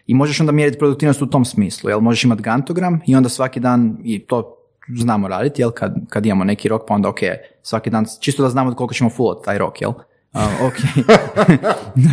i 0.08 0.14
možeš 0.14 0.40
onda 0.40 0.52
mjeriti 0.52 0.80
produktivnost 0.80 1.22
u 1.22 1.26
tom 1.30 1.46
smislu, 1.46 1.90
jel? 1.90 2.00
Možeš 2.00 2.24
imati 2.24 2.42
gantogram 2.42 3.02
i 3.06 3.16
onda 3.16 3.30
svaki 3.30 3.60
dan 3.60 3.98
i 4.04 4.20
to 4.20 4.58
znamo 4.98 5.28
raditi, 5.28 5.62
jel? 5.62 5.72
Kad, 5.72 5.96
kad 6.10 6.26
imamo 6.26 6.44
neki 6.44 6.70
rok 6.70 6.82
pa 6.88 6.94
onda 6.94 7.10
ok, 7.10 7.20
svaki 7.62 7.90
dan, 7.90 8.06
čisto 8.20 8.44
da 8.44 8.50
znamo 8.50 8.76
koliko 8.76 8.94
ćemo 8.94 9.10
fullat 9.10 9.38
taj 9.46 9.58
rok, 9.58 9.82
jel? 9.82 9.92
A, 10.34 10.48
ok, 10.62 10.74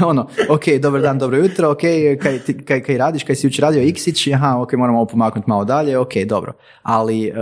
ono, 0.10 0.26
ok, 0.50 0.62
dobar 0.82 1.00
dan, 1.00 1.18
dobro 1.18 1.38
jutro, 1.38 1.70
ok, 1.70 1.80
kaj, 2.22 2.38
ti- 2.46 2.64
kaj, 2.64 2.82
kaj 2.82 2.98
radiš, 2.98 3.24
kaj 3.24 3.36
si 3.36 3.46
jučer 3.46 3.62
radio 3.62 3.82
iksić, 3.82 4.26
aha, 4.26 4.58
ok, 4.60 4.72
moramo 4.72 4.98
ovo 4.98 5.06
pomaknuti 5.06 5.50
malo 5.50 5.64
dalje, 5.64 5.98
ok, 5.98 6.12
dobro, 6.26 6.52
ali 6.82 7.26
e, 7.26 7.32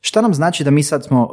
šta 0.00 0.20
nam 0.20 0.34
znači 0.34 0.64
da 0.64 0.70
mi 0.70 0.82
sad 0.82 1.04
smo 1.04 1.28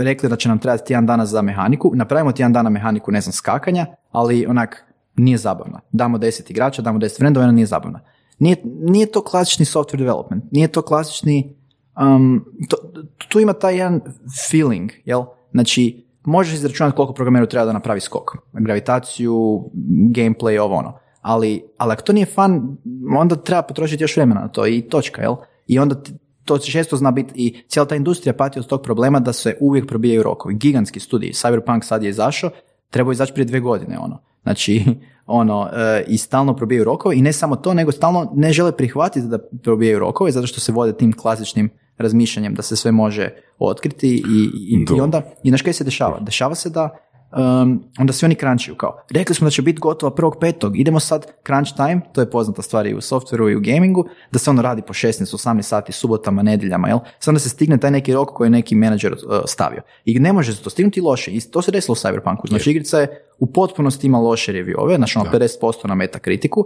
e, 0.00 0.04
rekli 0.04 0.28
da 0.28 0.36
će 0.36 0.48
nam 0.48 0.58
trebati 0.58 0.86
tjedan 0.86 1.06
dana 1.06 1.26
za 1.26 1.42
mehaniku, 1.42 1.92
napravimo 1.94 2.32
tjedan 2.32 2.52
dana 2.52 2.70
mehaniku, 2.70 3.12
ne 3.12 3.20
znam, 3.20 3.32
skakanja, 3.32 3.86
ali 4.12 4.46
onak, 4.46 4.84
nije 5.16 5.38
zabavna. 5.38 5.80
Damo 5.92 6.18
10 6.18 6.50
igrača, 6.50 6.82
damo 6.82 6.98
10 6.98 7.18
frendova, 7.18 7.44
ona 7.44 7.52
nije 7.52 7.66
zabavna. 7.66 8.00
Nije, 8.38 8.56
nije 8.64 9.06
to 9.06 9.22
klasični 9.22 9.64
software 9.64 9.96
development, 9.98 10.44
nije 10.50 10.68
to 10.68 10.82
klasični, 10.82 11.56
um, 12.00 12.44
to, 12.68 12.76
tu 13.28 13.40
ima 13.40 13.52
taj 13.52 13.76
jedan 13.76 14.00
feeling, 14.50 14.90
jel? 15.04 15.22
Znači, 15.50 16.06
možeš 16.24 16.54
izračunati 16.54 16.96
koliko 16.96 17.14
programeru 17.14 17.46
treba 17.46 17.66
da 17.66 17.72
napravi 17.72 18.00
skok, 18.00 18.36
gravitaciju, 18.52 19.64
gameplay, 20.14 20.60
ovo 20.60 20.74
ono. 20.74 20.98
Ali, 21.20 21.64
ali 21.78 21.92
ako 21.92 22.02
to 22.02 22.12
nije 22.12 22.26
fan, 22.26 22.76
onda 23.18 23.36
treba 23.36 23.62
potrošiti 23.62 24.04
još 24.04 24.16
vremena 24.16 24.40
na 24.40 24.48
to 24.48 24.66
i 24.66 24.82
točka, 24.82 25.22
jel? 25.22 25.34
I 25.66 25.78
onda 25.78 26.02
ti- 26.02 26.12
to 26.44 26.58
često 26.58 26.96
zna 26.96 27.10
biti 27.10 27.32
i 27.34 27.62
cijela 27.68 27.88
ta 27.88 27.96
industrija 27.96 28.32
pati 28.32 28.58
od 28.58 28.66
tog 28.66 28.82
problema 28.82 29.20
da 29.20 29.32
se 29.32 29.56
uvijek 29.60 29.88
probijaju 29.88 30.22
rokovi. 30.22 30.54
Gigantski 30.54 31.00
studij, 31.00 31.30
Cyberpunk 31.30 31.82
sad 31.84 32.02
je 32.02 32.10
izašao, 32.10 32.50
trebao 32.90 33.12
izaći 33.12 33.32
prije 33.32 33.44
dve 33.44 33.60
godine, 33.60 33.98
ono. 33.98 34.18
Znači, 34.42 34.84
ono, 35.26 35.68
e, 35.72 36.04
i 36.08 36.18
stalno 36.18 36.56
probijaju 36.56 36.84
rokove 36.84 37.16
i 37.16 37.22
ne 37.22 37.32
samo 37.32 37.56
to, 37.56 37.74
nego 37.74 37.92
stalno 37.92 38.32
ne 38.34 38.52
žele 38.52 38.76
prihvatiti 38.76 39.26
da 39.26 39.38
probijaju 39.62 39.98
rokove 39.98 40.32
zato 40.32 40.46
što 40.46 40.60
se 40.60 40.72
vode 40.72 40.92
tim 40.92 41.12
klasičnim 41.12 41.70
razmišljanjem 41.98 42.54
da 42.54 42.62
se 42.62 42.76
sve 42.76 42.92
može 42.92 43.30
otkriti 43.58 44.08
i, 44.08 44.18
i, 44.18 44.82
i 44.82 44.84
Da. 44.96 45.04
onda, 45.04 45.22
i 45.42 45.48
znaš 45.48 45.62
kaj 45.62 45.72
se 45.72 45.84
dešava? 45.84 46.20
Dešava 46.20 46.54
se 46.54 46.70
da 46.70 46.96
um, 47.36 47.84
onda 47.98 48.12
svi 48.12 48.24
oni 48.24 48.34
crunchuju 48.34 48.76
kao, 48.76 49.04
rekli 49.10 49.34
smo 49.34 49.44
da 49.44 49.50
će 49.50 49.62
biti 49.62 49.80
gotova 49.80 50.14
prvog 50.14 50.36
petog, 50.40 50.80
idemo 50.80 51.00
sad 51.00 51.26
crunch 51.46 51.76
time, 51.76 52.00
to 52.12 52.20
je 52.20 52.30
poznata 52.30 52.62
stvar 52.62 52.86
i 52.86 52.94
u 52.94 53.00
softveru 53.00 53.50
i 53.50 53.56
u 53.56 53.60
gamingu, 53.60 54.08
da 54.32 54.38
se 54.38 54.50
ono 54.50 54.62
radi 54.62 54.82
po 54.82 54.92
16-18 54.92 55.62
sati 55.62 55.92
subotama, 55.92 56.42
nedjeljama, 56.42 56.88
jel? 56.88 56.98
Sad 57.18 57.32
onda 57.32 57.38
se 57.38 57.48
stigne 57.48 57.78
taj 57.78 57.90
neki 57.90 58.12
rok 58.12 58.28
koji 58.28 58.46
je 58.46 58.50
neki 58.50 58.74
menadžer 58.74 59.12
uh, 59.12 59.18
stavio. 59.46 59.82
I 60.04 60.20
ne 60.20 60.32
može 60.32 60.52
se 60.52 60.62
to 60.62 60.70
stignuti 60.70 61.00
loše. 61.00 61.30
I 61.30 61.40
to 61.40 61.62
se 61.62 61.70
desilo 61.70 61.92
u 61.92 61.96
Cyberpunku. 61.96 62.48
Znači, 62.48 62.70
igrica 62.70 63.00
je 63.00 63.24
u 63.38 63.46
potpunosti 63.46 64.06
ima 64.06 64.18
loše 64.18 64.52
reviewove, 64.52 64.96
znači 64.96 65.18
ono 65.18 65.30
50% 65.30 65.88
na 65.88 65.94
metakritiku, 65.94 66.64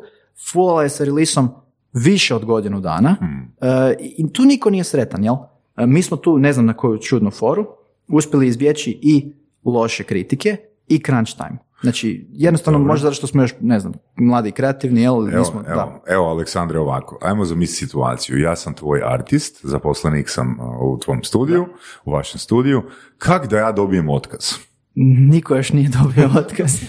fullala 0.53 0.83
je 0.83 0.89
sa 0.89 1.05
releaseom 1.05 1.49
više 1.93 2.35
od 2.35 2.45
godinu 2.45 2.81
dana 2.81 3.17
uh, 3.21 3.67
i 4.01 4.33
tu 4.33 4.45
niko 4.45 4.71
nije 4.71 4.85
sretan, 4.85 5.25
jel? 5.25 5.35
Uh, 5.35 5.49
mi 5.87 6.03
smo 6.03 6.17
tu, 6.17 6.39
ne 6.39 6.53
znam 6.53 6.67
na 6.67 6.75
koju 6.75 6.99
čudnu 6.99 7.31
foru, 7.31 7.67
uspjeli 8.09 8.47
izbjeći 8.47 8.99
i 9.03 9.33
loše 9.73 10.05
kritike 10.05 10.57
i 10.89 11.03
crunch 11.03 11.37
time. 11.37 11.59
Znači, 11.83 12.27
jednostavno 12.33 12.79
možda 12.79 13.05
zato 13.05 13.15
što 13.15 13.27
smo 13.27 13.43
još, 13.43 13.55
ne 13.61 13.81
znam, 13.81 13.93
mladi 14.17 14.49
i 14.49 14.53
kreativni, 14.53 15.03
jel? 15.03 15.15
Evo, 15.15 15.39
nismo, 15.39 15.63
evo, 15.67 15.77
da. 15.77 16.01
evo, 16.15 16.25
Aleksandre, 16.25 16.79
ovako, 16.79 17.19
ajmo 17.23 17.45
zamisliti 17.45 17.87
situaciju. 17.87 18.39
Ja 18.39 18.57
sam 18.57 18.75
tvoj 18.75 19.01
artist, 19.05 19.61
zaposlenik 19.63 20.29
sam 20.29 20.61
uh, 20.61 20.95
u 20.95 20.99
tvom 20.99 21.25
studiju, 21.25 21.67
u 22.05 22.13
vašem 22.13 22.39
studiju. 22.39 22.83
Kak 23.19 23.47
da 23.47 23.59
ja 23.59 23.73
dobijem 23.73 24.09
otkaz? 24.09 24.55
Niko 24.99 25.57
još 25.57 25.73
nije 25.73 25.89
dobio 25.89 26.31
otkaz. 26.39 26.73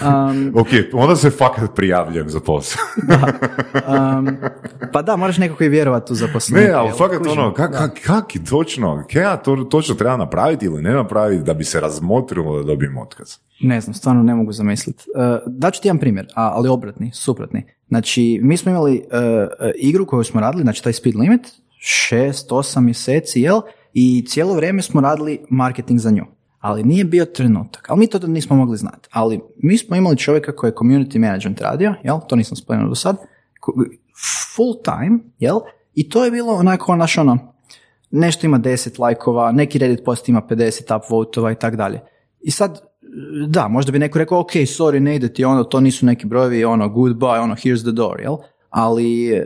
um, 0.00 0.52
Ok, 0.54 0.68
onda 0.92 1.16
se 1.16 1.30
fakat 1.30 1.74
prijavljujem 1.74 2.28
za 2.30 2.40
posao. 2.40 2.82
um, 4.18 4.28
pa 4.92 5.02
da, 5.02 5.16
moraš 5.16 5.38
nekako 5.38 5.64
i 5.64 5.68
vjerovati 5.68 6.12
u 6.12 6.16
zaposlenike. 6.16 6.68
ne, 6.68 6.74
ali 6.74 6.90
fakat 6.98 7.18
Kužim, 7.18 7.38
ono, 7.38 7.54
kak, 7.54 7.72
da. 7.72 7.78
kak, 7.78 7.98
kak 8.06 8.36
i 8.36 8.44
točno, 8.44 9.04
kaj 9.12 9.22
ja 9.22 9.36
to 9.36 9.56
točno 9.56 9.94
treba 9.94 10.16
napraviti 10.16 10.66
ili 10.66 10.82
ne 10.82 10.92
napraviti 10.92 11.42
da 11.42 11.54
bi 11.54 11.64
se 11.64 11.80
razmotrilo 11.80 12.56
da 12.56 12.64
dobijem 12.64 12.98
otkaz? 12.98 13.36
Ne 13.60 13.80
znam, 13.80 13.94
stvarno 13.94 14.22
ne 14.22 14.34
mogu 14.34 14.52
zamisliti. 14.52 15.04
Uh, 15.14 15.22
daću 15.46 15.82
ti 15.82 15.88
jedan 15.88 15.98
primjer, 15.98 16.26
a, 16.34 16.50
ali 16.54 16.68
obratni, 16.68 17.10
suprotni. 17.14 17.64
Znači, 17.88 18.40
mi 18.42 18.56
smo 18.56 18.70
imali 18.70 18.92
uh, 18.92 19.18
uh, 19.66 19.70
igru 19.76 20.06
koju 20.06 20.24
smo 20.24 20.40
radili, 20.40 20.62
znači 20.62 20.84
taj 20.84 20.92
speed 20.92 21.16
limit, 21.16 21.40
šest, 21.78 22.52
osam 22.52 22.84
mjeseci, 22.84 23.40
jel? 23.40 23.60
I 23.92 24.24
cijelo 24.28 24.54
vrijeme 24.54 24.82
smo 24.82 25.00
radili 25.00 25.40
marketing 25.50 26.00
za 26.00 26.10
nju. 26.10 26.24
Ali 26.60 26.82
nije 26.82 27.04
bio 27.04 27.24
trenutak. 27.24 27.90
Ali 27.90 28.00
mi 28.00 28.06
to 28.06 28.18
tad 28.18 28.30
nismo 28.30 28.56
mogli 28.56 28.76
znati. 28.76 29.08
Ali 29.12 29.40
mi 29.56 29.78
smo 29.78 29.96
imali 29.96 30.16
čovjeka 30.16 30.56
koji 30.56 30.68
je 30.68 30.74
community 30.74 31.18
management 31.18 31.60
radio, 31.60 31.94
jel? 32.02 32.18
To 32.28 32.36
nisam 32.36 32.56
spomenuo 32.56 32.88
do 32.88 32.94
sad. 32.94 33.16
Full 34.56 34.74
time, 34.84 35.18
jel? 35.38 35.58
I 35.94 36.08
to 36.08 36.24
je 36.24 36.30
bilo 36.30 36.54
onako, 36.54 36.96
naš 36.96 37.18
ono, 37.18 37.54
nešto 38.10 38.46
ima 38.46 38.58
10 38.58 39.00
lajkova, 39.00 39.52
neki 39.52 39.78
Reddit 39.78 40.04
post 40.04 40.28
ima 40.28 40.42
50 40.50 40.96
upvotova 40.96 41.52
i 41.52 41.54
tak 41.54 41.76
dalje. 41.76 42.00
I 42.40 42.50
sad, 42.50 42.80
da, 43.48 43.68
možda 43.68 43.92
bi 43.92 43.98
neko 43.98 44.18
rekao, 44.18 44.40
ok, 44.40 44.52
sorry, 44.52 44.98
ne 44.98 45.16
ide 45.16 45.32
ti 45.32 45.44
ono, 45.44 45.64
to 45.64 45.80
nisu 45.80 46.06
neki 46.06 46.26
brojevi, 46.26 46.64
ono, 46.64 46.88
goodbye, 46.88 47.40
ono, 47.40 47.54
here's 47.54 47.82
the 47.82 47.92
door, 47.92 48.20
jel? 48.20 48.36
Ali, 48.70 49.42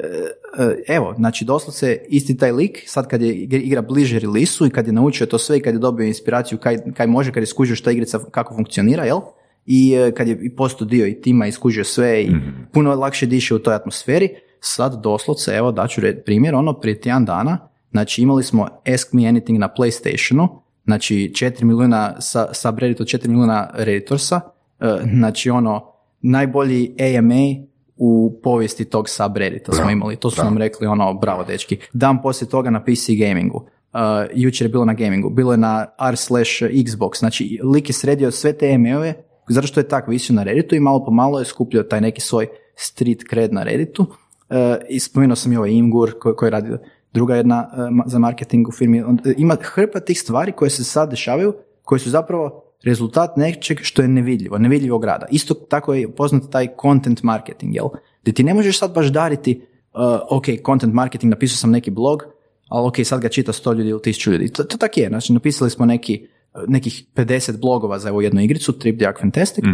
evo, 0.88 1.14
znači, 1.16 1.44
doslovce 1.44 1.98
isti 2.08 2.36
taj 2.36 2.52
lik, 2.52 2.82
sad 2.86 3.08
kad 3.08 3.22
je 3.22 3.34
igra- 3.34 3.86
bliže 3.88 4.18
release 4.18 4.66
i 4.66 4.70
kad 4.70 4.86
je 4.86 4.92
naučio 4.92 5.26
to 5.26 5.38
sve 5.38 5.58
i 5.58 5.60
kad 5.60 5.74
je 5.74 5.80
dobio 5.80 6.06
inspiraciju 6.06 6.58
kaj, 6.58 6.78
kaj 6.96 7.06
može, 7.06 7.32
kad 7.32 7.42
je 7.42 7.46
skužio 7.46 7.76
šta 7.76 7.90
igrica, 7.90 8.18
kako 8.30 8.54
funkcionira, 8.54 9.04
jel? 9.04 9.20
I 9.66 9.94
e, 9.94 10.12
kad 10.12 10.28
je 10.28 10.54
postao 10.56 10.86
dio 10.86 11.06
i 11.06 11.20
tima 11.20 11.46
i 11.46 11.52
skužio 11.52 11.84
sve 11.84 12.22
i 12.22 12.30
puno 12.72 12.94
lakše 12.94 13.26
diše 13.26 13.54
u 13.54 13.58
toj 13.58 13.74
atmosferi, 13.74 14.28
sad 14.60 15.02
doslovce, 15.02 15.50
evo, 15.54 15.72
daću 15.72 16.00
red, 16.00 16.24
primjer, 16.24 16.54
ono, 16.54 16.72
prije 16.72 17.00
tjedan 17.00 17.24
dana, 17.24 17.68
Znači 17.94 18.22
imali 18.22 18.42
smo 18.42 18.68
Ask 18.94 19.12
Me 19.12 19.22
Anything 19.22 19.58
na 19.58 19.68
PlayStationu, 19.78 20.48
znači 20.84 21.32
4 21.34 21.64
milijuna 21.64 22.20
sa, 22.20 22.46
od 22.70 22.74
4 22.76 23.28
milijuna 23.28 23.70
redditorsa, 23.74 24.40
e, 24.80 24.86
znači 25.18 25.50
ono 25.50 25.92
najbolji 26.20 26.94
AMA 27.00 27.66
u 27.96 28.40
povijesti 28.42 28.84
tog 28.84 29.08
subreddita 29.08 29.72
smo 29.72 29.90
imali, 29.90 30.16
to 30.16 30.30
su 30.30 30.44
nam 30.44 30.58
rekli 30.58 30.86
ono 30.86 31.14
bravo 31.14 31.44
dečki. 31.44 31.78
Dan 31.92 32.22
poslije 32.22 32.48
toga 32.48 32.70
na 32.70 32.84
PC 32.84 33.08
gamingu, 33.18 33.56
uh, 33.56 34.00
jučer 34.34 34.64
je 34.64 34.68
bilo 34.68 34.84
na 34.84 34.94
gamingu, 34.94 35.30
bilo 35.30 35.52
je 35.52 35.58
na 35.58 35.86
r 36.10 36.16
slash 36.16 36.62
Xbox, 36.62 37.18
znači 37.18 37.60
lik 37.62 37.88
je 37.88 37.92
sredio 37.92 38.30
sve 38.30 38.52
te 38.52 38.74
AMA-ove, 38.74 39.14
zato 39.48 39.66
što 39.66 39.80
je 39.80 39.88
tako 39.88 40.10
visio 40.10 40.34
na 40.34 40.42
Redditu 40.42 40.74
i 40.74 40.80
malo 40.80 41.04
po 41.04 41.10
malo 41.10 41.38
je 41.38 41.44
skupljio 41.44 41.82
taj 41.82 42.00
neki 42.00 42.20
svoj 42.20 42.46
street 42.76 43.22
cred 43.30 43.52
na 43.52 43.62
Redditu. 43.62 44.02
Uh, 44.02 44.56
I 44.88 45.00
spomenuo 45.00 45.36
sam 45.36 45.52
i 45.52 45.56
ovaj 45.56 45.70
Imgur 45.70 46.18
koji, 46.18 46.34
koji 46.34 46.50
radi. 46.50 46.76
Druga 47.12 47.36
jedna 47.36 47.70
uh, 47.72 48.02
za 48.06 48.18
marketing 48.18 48.68
u 48.68 48.72
firmi. 48.72 49.04
Ima 49.36 49.56
hrpa 49.60 50.00
tih 50.00 50.20
stvari 50.20 50.52
koje 50.52 50.70
se 50.70 50.84
sad 50.84 51.10
dešavaju, 51.10 51.54
koje 51.82 51.98
su 51.98 52.10
zapravo 52.10 52.63
rezultat 52.84 53.36
nečeg 53.36 53.78
što 53.82 54.02
je 54.02 54.08
nevidljivo, 54.08 54.58
nevidljivog 54.58 55.04
rada. 55.04 55.26
Isto 55.30 55.54
tako 55.54 55.94
je 55.94 56.14
poznat 56.14 56.42
taj 56.50 56.68
content 56.82 57.22
marketing, 57.22 57.74
jel? 57.74 57.86
Gdje 58.22 58.34
ti 58.34 58.44
ne 58.44 58.54
možeš 58.54 58.78
sad 58.78 58.94
baš 58.94 59.06
dariti, 59.06 59.60
uh, 59.94 60.00
ok, 60.30 60.44
content 60.66 60.94
marketing, 60.94 61.30
napisao 61.30 61.56
sam 61.56 61.70
neki 61.70 61.90
blog, 61.90 62.22
ali 62.68 62.88
ok, 62.88 62.94
sad 63.04 63.20
ga 63.20 63.28
čita 63.28 63.52
100 63.52 63.74
ljudi 63.74 63.90
ili 63.90 64.00
1000 64.00 64.30
ljudi. 64.30 64.52
To, 64.52 64.64
to 64.64 64.76
tak 64.76 64.98
je, 64.98 65.08
znači 65.08 65.32
napisali 65.32 65.70
smo 65.70 65.86
neki, 65.86 66.26
nekih 66.68 67.04
50 67.14 67.60
blogova 67.60 67.98
za 67.98 68.10
ovu 68.10 68.22
jednu 68.22 68.40
igricu, 68.40 68.72
Trip 68.72 69.02
Ark 69.02 69.20
Fantastic, 69.20 69.64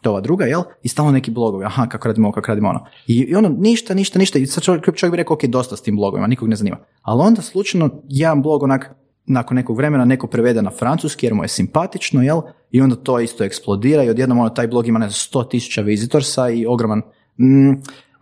to 0.00 0.10
ova 0.10 0.20
druga, 0.20 0.44
jel? 0.44 0.62
I 0.82 0.88
stalno 0.88 1.12
neki 1.12 1.30
blogovi, 1.30 1.64
aha, 1.64 1.86
kako 1.86 2.08
radimo 2.08 2.28
ovo, 2.28 2.32
kako 2.32 2.48
radimo 2.48 2.68
ono. 2.68 2.86
I, 3.06 3.14
i 3.14 3.34
ono, 3.34 3.48
ništa, 3.48 3.94
ništa, 3.94 4.18
ništa. 4.18 4.38
I 4.38 4.46
sad 4.46 4.64
čovjek, 4.64 4.84
čovjek 4.94 5.10
bi 5.10 5.16
rekao, 5.16 5.34
ok, 5.34 5.44
dosta 5.44 5.76
s 5.76 5.82
tim 5.82 5.96
blogovima, 5.96 6.26
nikog 6.26 6.48
ne 6.48 6.56
zanima. 6.56 6.76
Ali 7.02 7.22
onda 7.22 7.42
slučajno 7.42 8.02
jedan 8.08 8.42
blog 8.42 8.62
onak, 8.62 8.90
nakon 9.28 9.54
nekog 9.54 9.76
vremena 9.76 10.04
neko 10.04 10.26
prevede 10.26 10.62
na 10.62 10.70
francuski 10.70 11.26
jer 11.26 11.34
mu 11.34 11.44
je 11.44 11.48
simpatično, 11.48 12.22
jel? 12.22 12.40
I 12.70 12.80
onda 12.80 12.96
to 12.96 13.20
isto 13.20 13.44
eksplodira 13.44 14.02
i 14.04 14.10
odjednom 14.10 14.38
ono, 14.38 14.48
taj 14.48 14.68
blog 14.68 14.86
ima 14.86 14.98
ne 14.98 15.08
znam, 15.08 15.42
100 15.42 15.50
tisuća 15.50 15.80
vizitorsa 15.82 16.50
i 16.50 16.66
ogroman... 16.66 17.02
Mm, 17.38 17.72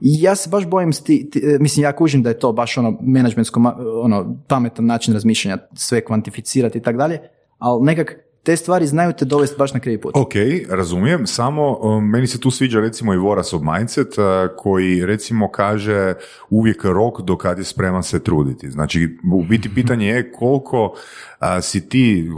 ja 0.00 0.34
se 0.34 0.50
baš 0.50 0.66
bojim, 0.66 0.92
sti, 0.92 1.30
ti- 1.30 1.42
e, 1.44 1.58
mislim, 1.60 1.84
ja 1.84 1.96
kužim 1.96 2.22
da 2.22 2.28
je 2.28 2.38
to 2.38 2.52
baš 2.52 2.78
ono 2.78 2.98
menadžmentsko, 3.00 3.60
ono, 4.02 4.36
pametan 4.48 4.86
način 4.86 5.14
razmišljanja, 5.14 5.58
sve 5.74 6.04
kvantificirati 6.04 6.78
i 6.78 6.82
tako 6.82 6.98
dalje, 6.98 7.20
ali 7.58 7.84
nekak 7.84 8.16
te 8.46 8.56
stvari 8.56 8.86
znaju 8.86 9.12
te 9.12 9.24
dovesti 9.24 9.56
baš 9.58 9.74
na 9.74 9.80
krivi 9.80 10.00
put. 10.00 10.16
Ok, 10.16 10.32
razumijem, 10.68 11.26
samo 11.26 11.78
um, 11.80 12.08
meni 12.10 12.26
se 12.26 12.40
tu 12.40 12.50
sviđa 12.50 12.80
recimo 12.80 13.14
i 13.14 13.16
Vorasov 13.16 13.60
mindset 13.64 14.18
uh, 14.18 14.24
koji 14.56 15.06
recimo 15.06 15.50
kaže 15.50 16.14
uvijek 16.50 16.84
rok 16.84 17.20
do 17.20 17.36
kad 17.36 17.58
je 17.58 17.64
spreman 17.64 18.02
se 18.02 18.24
truditi. 18.24 18.70
Znači, 18.70 19.18
u 19.32 19.42
biti 19.42 19.74
pitanje 19.74 20.08
je 20.08 20.32
koliko 20.32 20.84
uh, 20.84 21.46
si 21.62 21.88
ti 21.88 22.28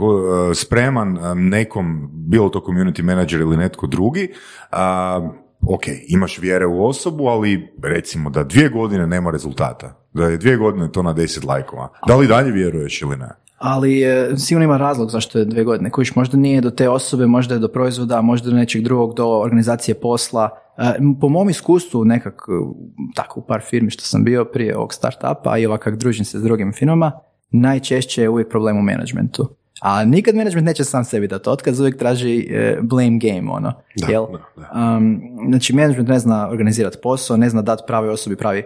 spreman 0.55 1.19
nekom, 1.35 2.09
bilo 2.13 2.49
to 2.49 2.59
community 2.59 3.01
manager 3.01 3.39
ili 3.39 3.57
netko 3.57 3.87
drugi, 3.87 4.33
ok, 5.61 5.83
imaš 6.07 6.39
vjere 6.39 6.65
u 6.65 6.85
osobu, 6.85 7.27
ali 7.27 7.73
recimo 7.83 8.29
da 8.29 8.43
dvije 8.43 8.69
godine 8.69 9.07
nema 9.07 9.31
rezultata, 9.31 10.05
da 10.13 10.25
je 10.25 10.37
dvije 10.37 10.57
godine 10.57 10.91
to 10.91 11.03
na 11.03 11.13
deset 11.13 11.43
lajkova. 11.43 11.89
Da 12.07 12.15
li 12.15 12.27
dalje 12.27 12.51
vjeruješ 12.51 13.01
ili 13.01 13.17
ne? 13.17 13.29
Ali 13.59 14.03
e, 14.03 14.29
sigurno 14.37 14.65
ima 14.65 14.77
razlog 14.77 15.11
zašto 15.11 15.39
je 15.39 15.45
dvije 15.45 15.63
godine. 15.63 15.89
Kojiš 15.89 16.15
možda 16.15 16.37
nije 16.37 16.61
do 16.61 16.69
te 16.69 16.89
osobe, 16.89 17.27
možda 17.27 17.55
je 17.55 17.59
do 17.59 17.67
proizvoda, 17.67 18.21
možda 18.21 18.49
do 18.49 18.55
nečeg 18.55 18.83
drugog, 18.83 19.15
do 19.15 19.27
organizacije 19.27 19.95
posla. 19.95 20.49
E, 20.77 20.93
po 21.21 21.29
mom 21.29 21.49
iskustvu 21.49 22.05
nekak, 22.05 22.33
e, 22.33 22.51
tako 23.15 23.39
u 23.39 23.43
par 23.43 23.61
firmi 23.61 23.89
što 23.89 24.03
sam 24.03 24.23
bio 24.23 24.45
prije 24.45 24.77
ovog 24.77 24.93
startupa, 24.93 25.57
i 25.57 25.65
ovak 25.65 25.95
družim 25.95 26.25
se 26.25 26.39
s 26.39 26.43
drugim 26.43 26.73
firmama, 26.73 27.11
najčešće 27.51 28.21
je 28.21 28.29
uvijek 28.29 28.49
problem 28.49 28.77
u 28.77 28.81
menadžmentu. 28.81 29.49
A 29.81 30.05
nikad 30.05 30.35
menadžment 30.35 30.67
neće 30.67 30.83
sam 30.83 31.03
sebi 31.03 31.27
dati 31.27 31.49
otkaz, 31.49 31.79
uvijek 31.79 31.97
traži 31.97 32.47
e, 32.51 32.77
blame 32.81 33.19
game, 33.21 33.51
ono. 33.51 33.73
Da, 33.95 34.07
jel? 34.07 34.25
da, 34.31 34.95
Um, 34.97 35.21
znači, 35.49 35.73
menadžment 35.75 36.09
ne 36.09 36.19
zna 36.19 36.49
organizirati 36.49 36.97
posao, 37.03 37.37
ne 37.37 37.49
zna 37.49 37.61
dati 37.61 37.83
pravoj 37.87 38.09
osobi 38.09 38.35
pravi... 38.35 38.63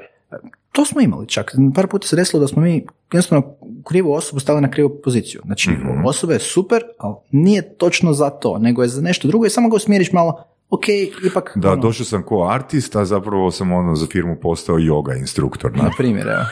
To 0.72 0.86
smo 0.86 1.02
imali 1.02 1.28
čak. 1.28 1.56
Par 1.76 1.88
puta 1.88 2.08
se 2.08 2.16
desilo 2.16 2.40
da 2.40 2.48
smo 2.48 2.62
mi 2.62 2.86
jednostavno 3.12 3.56
krivu 3.84 4.14
osobu 4.14 4.40
stavili 4.40 4.62
na 4.62 4.72
krivu 4.72 5.02
poziciju. 5.04 5.42
Znači, 5.46 5.70
osoba 6.06 6.34
je 6.34 6.40
super, 6.40 6.84
ali 6.98 7.16
nije 7.32 7.78
točno 7.78 8.14
za 8.14 8.30
to, 8.30 8.58
nego 8.58 8.82
je 8.82 8.88
za 8.88 9.02
nešto 9.02 9.28
drugo 9.28 9.46
i 9.46 9.50
samo 9.50 9.70
ga 9.70 9.76
usmjeriš 9.76 10.12
malo, 10.12 10.44
ok, 10.70 10.84
ipak... 11.26 11.52
Da, 11.56 11.72
ono, 11.72 11.82
došao 11.82 12.06
sam 12.06 12.24
ko 12.24 12.48
artist, 12.52 12.96
a 12.96 13.06
zapravo 13.06 13.52
sam 13.52 13.72
ono 13.72 13.96
za 13.96 14.06
firmu 14.06 14.38
postao 14.42 14.76
yoga 14.76 15.20
instruktor. 15.20 15.78
Na 15.78 15.92
primjer, 15.98 16.28
evo. 16.28 16.44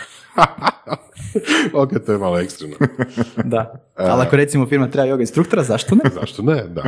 ok, 1.83 1.89
to 2.05 2.11
je 2.11 2.17
malo 2.17 2.39
ekstremno. 2.39 2.75
Da. 3.43 3.73
Ali 3.97 4.21
ako 4.21 4.35
recimo 4.35 4.65
firma 4.67 4.89
treba 4.89 5.07
yoga 5.07 5.19
instruktora, 5.19 5.63
zašto 5.63 5.95
ne? 5.95 6.01
Zašto 6.19 6.41
ne, 6.41 6.63
da. 6.67 6.83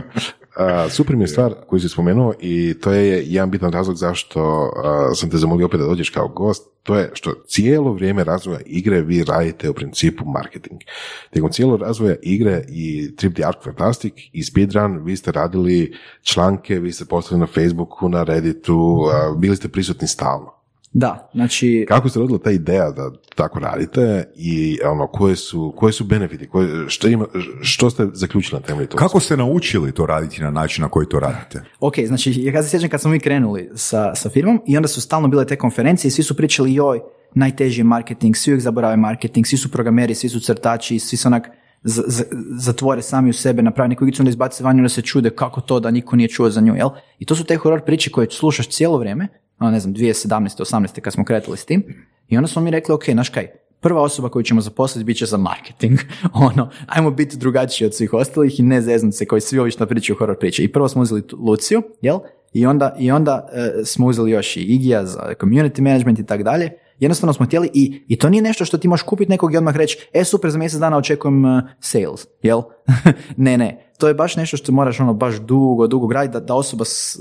Super 0.90 1.16
mi 1.16 1.24
je 1.24 1.28
stvar 1.28 1.54
koju 1.68 1.80
si 1.80 1.90
spomenuo 1.90 2.34
i 2.40 2.76
to 2.82 2.92
je 2.92 3.24
jedan 3.26 3.52
bitan 3.52 3.72
razlog 3.72 3.96
zašto 3.96 4.72
a, 4.84 5.16
sam 5.16 5.30
te 5.30 5.38
zamolio 5.38 5.66
opet 5.66 5.80
da 5.80 5.86
dođeš 5.86 6.10
kao 6.10 6.28
gost, 6.28 6.73
to 6.84 6.96
je 6.96 7.12
što 7.14 7.34
cijelo 7.48 7.94
vrijeme 7.94 8.24
razvoja 8.24 8.60
igre 8.66 9.02
vi 9.02 9.24
radite 9.24 9.70
u 9.70 9.74
principu 9.74 10.26
marketing. 10.26 10.82
Tijekom 11.30 11.52
cijelog 11.52 11.82
razvoja 11.82 12.16
igre 12.22 12.66
i 12.70 13.16
Trip 13.16 13.36
the 13.36 13.44
Ark 13.46 13.64
Fantastic 13.64 14.14
i 14.32 14.44
Speedrun 14.44 15.04
vi 15.04 15.16
ste 15.16 15.32
radili 15.32 15.94
članke, 16.22 16.80
vi 16.80 16.92
ste 16.92 17.06
postali 17.06 17.40
na 17.40 17.48
Facebooku, 17.48 18.10
na 18.10 18.24
Redditu, 18.24 19.00
bili 19.38 19.56
ste 19.56 19.68
prisutni 19.68 20.08
stalno. 20.08 20.63
Da, 20.96 21.30
znači, 21.34 21.86
Kako 21.88 22.10
se 22.10 22.20
rodila 22.20 22.40
ta 22.40 22.52
ideja 22.52 22.92
da 22.92 23.12
tako 23.36 23.60
radite 23.60 24.32
i 24.36 24.80
ono, 24.86 25.08
koje 25.08 25.36
su, 25.36 25.74
koje 25.78 25.94
su 25.94 26.04
benefiti, 26.04 26.48
koje, 26.50 26.90
što, 26.90 27.08
ima, 27.08 27.26
što 27.62 27.90
ste 27.90 28.08
zaključili 28.14 28.60
na 28.60 28.68
temelju 28.68 28.88
toga? 28.88 29.00
Kako 29.00 29.20
ste 29.20 29.38
naučili 29.38 29.92
to 29.92 30.06
raditi 30.06 30.42
na 30.42 30.52
način 30.52 30.82
na 30.82 30.90
koji 30.90 31.08
to 31.08 31.20
radite? 31.20 31.62
ok, 31.80 31.94
znači 32.06 32.34
ja 32.42 32.64
se 32.64 32.70
sjećam 32.70 32.90
kad 32.90 33.02
smo 33.02 33.12
mi 33.12 33.20
krenuli 33.20 33.70
sa, 33.76 34.16
sa 34.16 34.30
firmom 34.30 34.62
i 34.68 34.78
onda 34.78 34.88
su 34.88 35.02
stalno 35.02 35.28
bile 35.28 35.46
te 35.46 35.56
konferencije 35.56 36.10
i 36.10 36.12
svi 36.12 36.24
su 36.24 36.38
pričali 36.38 36.74
joj, 36.74 37.00
najteži 37.36 37.80
je 37.80 37.84
marketing, 37.84 38.36
svi 38.36 38.52
uvijek 38.52 38.62
zaborave 38.64 38.98
marketing, 38.98 39.48
svi 39.48 39.58
su 39.58 39.72
programeri, 39.72 40.16
svi 40.16 40.30
su 40.30 40.40
crtači, 40.40 41.00
svi 41.00 41.18
su 41.18 41.28
onak 41.28 41.48
z- 41.84 42.04
z- 42.08 42.24
zatvore 42.58 43.02
sami 43.02 43.30
u 43.30 43.34
sebe, 43.34 43.62
napravi 43.62 43.90
neku 43.90 44.04
igricu, 44.04 44.22
onda 44.22 44.30
izbace 44.30 44.64
van 44.64 44.78
i 44.78 44.80
onda 44.80 44.90
se 44.90 45.02
čude 45.02 45.30
kako 45.30 45.62
to 45.62 45.80
da 45.80 45.92
niko 45.92 46.16
nije 46.16 46.30
čuo 46.30 46.50
za 46.50 46.62
nju, 46.62 46.76
jel? 46.76 46.90
I 47.20 47.26
to 47.26 47.36
su 47.36 47.44
te 47.44 47.56
horor 47.56 47.82
priče 47.86 48.12
koje 48.12 48.28
slušaš 48.32 48.70
cijelo 48.70 48.98
vrijeme, 48.98 49.28
ono, 49.60 49.72
ne 49.72 49.80
znam, 49.80 49.94
2017. 49.94 50.62
18. 50.62 51.00
kad 51.00 51.14
smo 51.14 51.26
kretali 51.26 51.58
s 51.58 51.66
tim, 51.66 51.84
i 52.28 52.38
onda 52.38 52.48
smo 52.48 52.62
mi 52.62 52.72
rekli, 52.72 52.94
ok, 52.96 53.10
znaš 53.10 53.30
kaj, 53.30 53.48
prva 53.84 54.02
osoba 54.02 54.30
koju 54.30 54.44
ćemo 54.44 54.62
zaposliti 54.62 55.06
bit 55.06 55.18
će 55.18 55.26
za 55.26 55.38
marketing. 55.38 56.00
ono, 56.50 56.70
ajmo 56.88 57.12
biti 57.12 57.38
drugačiji 57.38 57.86
od 57.86 57.96
svih 57.96 58.14
ostalih 58.14 58.60
i 58.60 58.64
ne 58.64 58.82
zeznut 58.82 59.16
se 59.16 59.26
koji 59.26 59.42
svi 59.42 59.60
ovično 59.60 59.86
pričaju 59.86 60.18
horor 60.18 60.40
priče. 60.40 60.64
I 60.64 60.72
prvo 60.72 60.88
smo 60.88 61.02
uzeli 61.02 61.24
Luciju, 61.34 61.82
jel? 62.02 62.20
I 62.54 62.66
onda, 62.66 62.96
i 63.00 63.12
onda 63.12 63.50
e, 63.54 63.86
smo 63.86 64.08
uzeli 64.08 64.32
još 64.32 64.58
i 64.58 64.62
Igija 64.62 65.06
za 65.06 65.34
community 65.42 65.82
management 65.82 66.20
i 66.20 66.26
tako 66.26 66.44
dalje. 66.44 66.72
Jednostavno 67.00 67.34
smo 67.34 67.46
htjeli 67.46 67.70
i, 67.74 68.04
i 68.08 68.18
to 68.18 68.30
nije 68.30 68.42
nešto 68.42 68.66
što 68.66 68.78
ti 68.78 68.88
možeš 68.88 69.04
kupiti 69.04 69.32
nekog 69.32 69.54
i 69.54 69.58
odmah 69.58 69.76
reći, 69.76 70.10
e 70.14 70.24
super, 70.24 70.52
za 70.52 70.58
mjesec 70.58 70.80
dana 70.80 70.98
očekujem 70.98 71.46
e, 71.46 71.64
sales, 71.80 72.28
jel? 72.42 72.62
ne, 73.38 73.58
ne, 73.58 73.93
to 74.04 74.08
je 74.08 74.14
baš 74.14 74.36
nešto 74.36 74.58
što 74.58 74.72
moraš 74.72 75.00
ono 75.00 75.14
baš 75.14 75.40
dugo, 75.40 75.88
dugo 75.88 76.08
graditi 76.08 76.34
da, 76.34 76.40
da 76.40 76.56
osoba 76.56 76.86
s- 76.86 77.18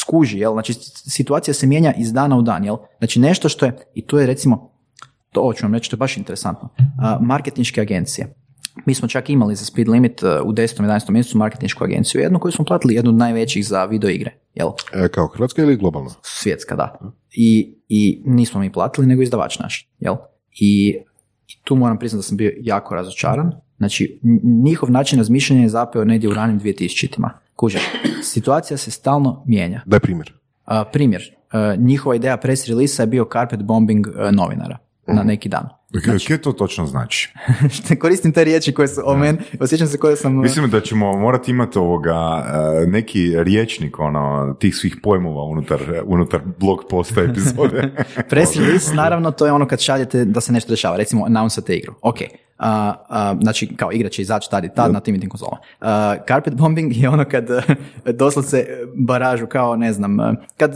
skuži, 0.00 0.38
jel? 0.38 0.52
Znači 0.52 0.72
situacija 1.10 1.54
se 1.54 1.66
mijenja 1.66 1.92
iz 1.98 2.12
dana 2.12 2.36
u 2.36 2.42
dan, 2.42 2.64
jel? 2.64 2.76
Znači 2.98 3.20
nešto 3.20 3.48
što 3.48 3.66
je, 3.66 3.76
i 3.94 4.06
tu 4.06 4.18
je 4.18 4.26
recimo, 4.26 4.70
to 5.32 5.52
ću 5.56 5.64
vam 5.64 5.74
reći, 5.74 5.90
to 5.90 5.94
je 5.94 5.98
baš 5.98 6.16
interesantno. 6.16 6.68
A, 7.00 7.18
marketinške 7.20 7.80
agencije. 7.80 8.34
Mi 8.86 8.94
smo 8.94 9.08
čak 9.08 9.30
imali 9.30 9.56
za 9.56 9.64
Speed 9.64 9.88
Limit 9.88 10.22
uh, 10.22 10.28
u 10.44 10.52
10. 10.52 10.82
i 10.82 10.86
11. 10.86 11.10
mjesecu 11.10 11.38
marketinšku 11.38 11.84
agenciju, 11.84 12.20
jednu 12.20 12.38
koju 12.38 12.52
smo 12.52 12.64
platili, 12.64 12.94
jednu 12.94 13.10
od 13.10 13.16
najvećih 13.16 13.66
za 13.66 13.84
video 13.84 14.10
igre, 14.10 14.36
jel? 14.54 14.68
E, 14.94 15.08
kao 15.08 15.26
Hrvatska 15.26 15.62
ili 15.62 15.76
globalno? 15.76 16.10
Svjetska, 16.22 16.76
da. 16.76 16.98
I, 17.30 17.74
I 17.88 18.22
nismo 18.26 18.60
mi 18.60 18.72
platili, 18.72 19.06
nego 19.06 19.22
izdavač 19.22 19.58
naš, 19.58 19.90
jel? 19.98 20.14
I, 20.60 20.96
i 21.48 21.62
tu 21.64 21.76
moram 21.76 21.98
priznati 21.98 22.18
da 22.18 22.22
sam 22.22 22.36
bio 22.36 22.52
jako 22.60 22.94
razočaran. 22.94 23.52
Znači, 23.82 24.20
njihov 24.64 24.90
način 24.90 25.18
razmišljanja 25.18 25.62
je 25.62 25.68
zapeo 25.68 26.04
negdje 26.04 26.30
u 26.30 26.34
ranim 26.34 26.60
2000-ima. 26.60 27.30
Kužiš, 27.56 27.82
situacija 28.22 28.76
se 28.76 28.90
stalno 28.90 29.42
mijenja. 29.46 29.82
Daj 29.86 30.00
primjer. 30.00 30.32
A, 30.64 30.84
primjer, 30.84 31.22
a, 31.50 31.74
njihova 31.76 32.14
ideja 32.14 32.36
press 32.36 32.66
release 32.66 33.02
je 33.02 33.06
bio 33.06 33.28
carpet 33.32 33.62
bombing 33.62 34.06
a, 34.08 34.30
novinara 34.30 34.78
na 35.06 35.22
neki 35.22 35.48
dan. 35.48 35.68
Kje 36.26 36.42
to 36.42 36.52
točno 36.52 36.86
znači? 36.86 37.32
Koristim 38.00 38.32
te 38.32 38.44
riječi 38.44 38.74
koje 38.74 38.88
su 38.88 39.00
o 39.04 39.16
meni, 39.16 39.38
osjećam 39.60 39.86
se 39.86 39.98
koje 39.98 40.16
sam... 40.16 40.40
Mislim 40.40 40.70
da 40.70 40.80
ćemo 40.80 41.18
morati 41.18 41.50
imati 41.50 41.78
ovoga, 41.78 42.44
e, 42.82 42.86
neki 42.86 43.42
riječnik 43.42 43.98
ono, 43.98 44.54
tih 44.60 44.76
svih 44.76 44.96
pojmova 45.02 45.44
unutar, 45.44 45.80
unutar 46.04 46.40
blog 46.60 46.84
posta 46.90 47.22
epizode. 47.22 47.90
Press 48.30 48.56
release, 48.56 48.94
naravno, 48.94 49.30
to 49.30 49.46
je 49.46 49.52
ono 49.52 49.68
kad 49.68 49.80
šaljete 49.80 50.24
da 50.24 50.40
se 50.40 50.52
nešto 50.52 50.72
dešava, 50.72 50.96
recimo 50.96 51.24
announcete 51.24 51.76
igru. 51.76 51.94
Ok, 52.02 52.16
a, 52.58 52.94
a, 53.08 53.34
znači 53.42 53.76
kao 53.76 53.92
igra 53.92 54.08
će 54.08 54.22
izaći 54.22 54.50
tad 54.50 54.64
i 54.64 54.70
tad 54.76 54.92
na 54.92 55.00
tim 55.00 55.14
i 55.14 55.20
tim 55.20 55.30
konzolama. 55.30 55.58
A, 55.80 56.16
carpet 56.28 56.54
bombing 56.54 56.96
je 56.96 57.08
ono 57.08 57.24
kad 57.24 57.50
eh, 57.50 57.62
doslovce 58.12 58.66
baražu 58.94 59.46
kao, 59.46 59.76
ne 59.76 59.92
znam, 59.92 60.16
kad 60.56 60.74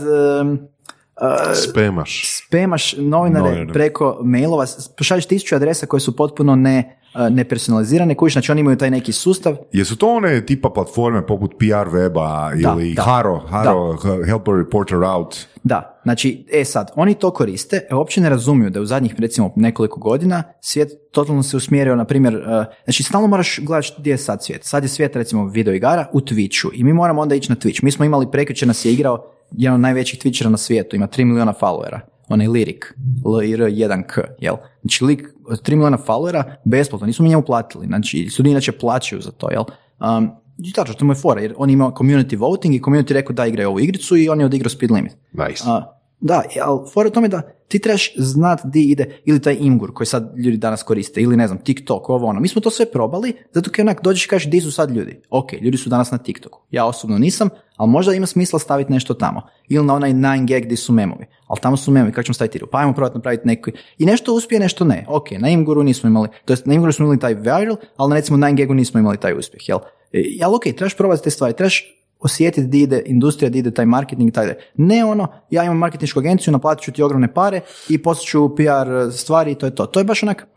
Spemaš. 1.69 2.37
spemaš 2.37 2.95
novinare 2.97 3.49
Novinare. 3.49 3.73
preko 3.73 4.19
mailova, 4.23 4.65
pošalješ 4.97 5.25
tisuću 5.25 5.55
adresa 5.55 5.85
koje 5.85 5.99
su 5.99 6.15
potpuno 6.15 6.55
ne, 6.55 6.99
eh, 7.15 7.29
nepersonalizirane, 7.29 8.15
kužiš, 8.15 8.33
znači 8.33 8.51
oni 8.51 8.61
imaju 8.61 8.77
taj 8.77 8.91
neki 8.91 9.11
sustav, 9.11 9.55
Jesu 9.71 9.95
to 9.95 10.07
one 10.07 10.45
tipa 10.45 10.69
platforme 10.69 11.25
poput 11.25 11.51
PR 11.59 11.89
weba 11.89 12.51
ili 12.53 12.93
da. 12.93 13.01
Haro, 13.01 13.39
Haro, 13.39 13.97
Help 14.25 14.47
a 14.47 14.51
Reporter 14.57 14.97
Out? 15.03 15.37
Da, 15.63 15.99
znači, 16.03 16.45
e 16.51 16.65
sad, 16.65 16.91
oni 16.95 17.13
to 17.13 17.31
koriste, 17.31 17.87
a 17.89 17.97
uopće 17.97 18.21
ne 18.21 18.29
razumiju 18.29 18.69
da 18.69 18.79
je 18.79 18.83
u 18.83 18.85
zadnjih, 18.85 19.15
recimo, 19.17 19.53
nekoliko 19.55 19.99
godina 19.99 20.43
svijet 20.61 20.89
totalno 21.11 21.43
se 21.43 21.57
usmjerio, 21.57 21.95
na 21.95 22.05
primjer, 22.05 22.35
uh, 22.35 22.65
znači, 22.83 23.03
stalno 23.03 23.27
moraš 23.27 23.59
gledati 23.59 23.93
gdje 23.97 24.11
je 24.11 24.17
sad 24.17 24.43
svijet. 24.43 24.63
Sad 24.65 24.83
je 24.83 24.89
svijet, 24.89 25.15
recimo, 25.15 25.45
video 25.47 25.73
igara 25.73 26.09
u 26.13 26.19
Twitchu 26.19 26.69
i 26.73 26.83
mi 26.83 26.93
moramo 26.93 27.21
onda 27.21 27.35
ići 27.35 27.51
na 27.51 27.55
Twitch. 27.55 27.83
Mi 27.83 27.91
smo 27.91 28.05
imali, 28.05 28.31
prekjučer 28.31 28.67
nas 28.67 28.85
je 28.85 28.93
igrao 28.93 29.36
jedan 29.51 29.75
od 29.75 29.81
najvećih 29.81 30.19
Twitchera 30.19 30.49
na 30.49 30.57
svijetu, 30.57 30.95
ima 30.95 31.07
3 31.07 31.25
miliona 31.25 31.53
followera, 31.61 31.99
onaj 32.29 32.47
Lirik, 32.47 32.93
L-I-R-1-K, 33.25 34.21
jel? 34.39 34.55
Znači, 34.81 35.05
lik, 35.05 35.29
3 35.49 35.75
miliona 35.75 35.97
followera, 36.07 36.43
besplatno, 36.65 37.07
nismo 37.07 37.23
mi 37.23 37.29
njemu 37.29 37.41
platili, 37.41 37.87
znači, 37.87 38.29
ljudi 38.37 38.49
inače 38.49 38.71
plaćaju 38.71 39.21
za 39.21 39.31
to, 39.31 39.51
jel? 39.51 39.63
Um, 39.99 40.31
i 40.63 40.73
tačno, 40.73 40.93
to 40.93 41.05
mu 41.05 41.11
je 41.11 41.15
fora, 41.15 41.41
jer 41.41 41.53
on 41.57 41.69
ima 41.69 41.91
community 41.91 42.37
voting 42.37 42.75
i 42.75 42.79
community 42.79 43.13
rekao 43.13 43.33
da 43.33 43.45
igraju 43.45 43.69
ovu 43.69 43.79
igricu 43.79 44.17
i 44.17 44.29
on 44.29 44.39
je 44.39 44.45
odigrao 44.45 44.69
speed 44.69 44.91
limit. 44.91 45.11
Nice. 45.31 45.63
A, 45.67 45.96
da, 46.19 46.43
ali 46.61 46.79
fora 46.93 47.09
tome 47.09 47.27
da 47.27 47.41
ti 47.67 47.79
trebaš 47.79 48.13
znat 48.17 48.61
di 48.63 48.83
ide, 48.91 49.19
ili 49.25 49.41
taj 49.41 49.57
Imgur 49.59 49.93
koji 49.93 50.07
sad 50.07 50.33
ljudi 50.37 50.57
danas 50.57 50.83
koriste, 50.83 51.21
ili 51.21 51.37
ne 51.37 51.47
znam, 51.47 51.59
TikTok, 51.59 52.09
ovo 52.09 52.27
ono. 52.27 52.39
Mi 52.39 52.47
smo 52.47 52.61
to 52.61 52.69
sve 52.69 52.85
probali, 52.85 53.33
zato 53.53 53.71
kad 53.71 53.83
onak 53.83 54.03
dođeš 54.03 54.25
i 54.25 54.27
kažeš 54.27 54.49
di 54.49 54.61
su 54.61 54.71
sad 54.71 54.91
ljudi. 54.91 55.21
Ok, 55.29 55.53
ljudi 55.53 55.77
su 55.77 55.89
danas 55.89 56.11
na 56.11 56.17
TikToku. 56.17 56.61
Ja 56.71 56.85
osobno 56.85 57.17
nisam, 57.17 57.49
ali 57.75 57.91
možda 57.91 58.13
ima 58.13 58.25
smisla 58.25 58.59
staviti 58.59 58.91
nešto 58.91 59.13
tamo. 59.13 59.41
Ili 59.69 59.85
na 59.85 59.93
onaj 59.93 60.13
9gag 60.13 60.65
gdje 60.65 60.77
su 60.77 60.93
memovi. 60.93 61.25
Ali 61.47 61.59
tamo 61.61 61.77
su 61.77 61.91
memovi, 61.91 62.11
kako 62.11 62.23
ćemo 62.23 62.33
staviti? 62.33 62.59
Pa 62.71 62.79
ajmo 62.79 62.93
probati 62.93 63.17
napraviti 63.17 63.47
neki. 63.47 63.71
I 63.97 64.05
nešto 64.05 64.33
uspije, 64.33 64.59
nešto 64.59 64.85
ne. 64.85 65.05
Ok, 65.07 65.31
na 65.31 65.49
Imguru 65.49 65.83
nismo 65.83 66.09
imali, 66.09 66.27
to 66.45 66.53
jest 66.53 66.65
na 66.65 66.73
Imguru 66.73 66.91
smo 66.91 67.05
imali 67.05 67.19
taj 67.19 67.33
viral, 67.33 67.75
ali 67.97 68.09
na 68.09 68.15
recimo 68.15 68.37
9gagu 68.37 68.73
nismo 68.73 68.99
imali 68.99 69.17
taj 69.17 69.33
uspjeh, 69.33 69.69
jel? 69.69 69.79
E, 70.13 70.23
ali 70.43 70.55
ok, 70.55 70.63
trebaš 70.63 70.97
probati 70.97 71.23
te 71.23 71.29
stvari, 71.29 71.53
trebaš 71.53 71.96
osjetiti 72.19 72.67
di 72.67 72.81
ide 72.81 73.03
industrija, 73.05 73.49
di 73.49 73.59
ide 73.59 73.71
taj 73.71 73.85
marketing 73.85 74.29
i 74.29 74.31
taj 74.31 74.53
Ne 74.75 75.05
ono, 75.05 75.27
ja 75.49 75.63
imam 75.63 75.77
marketinšku 75.77 76.19
agenciju, 76.19 76.51
naplatit 76.51 76.83
ću 76.83 76.91
ti 76.91 77.03
ogromne 77.03 77.33
pare 77.33 77.61
i 77.89 78.03
poslat 78.03 78.25
ću 78.25 78.55
PR 78.55 79.11
stvari 79.11 79.51
i 79.51 79.55
to 79.55 79.65
je 79.65 79.75
to. 79.75 79.85
To 79.85 79.99
je 79.99 80.03
baš 80.03 80.23
onak, 80.23 80.47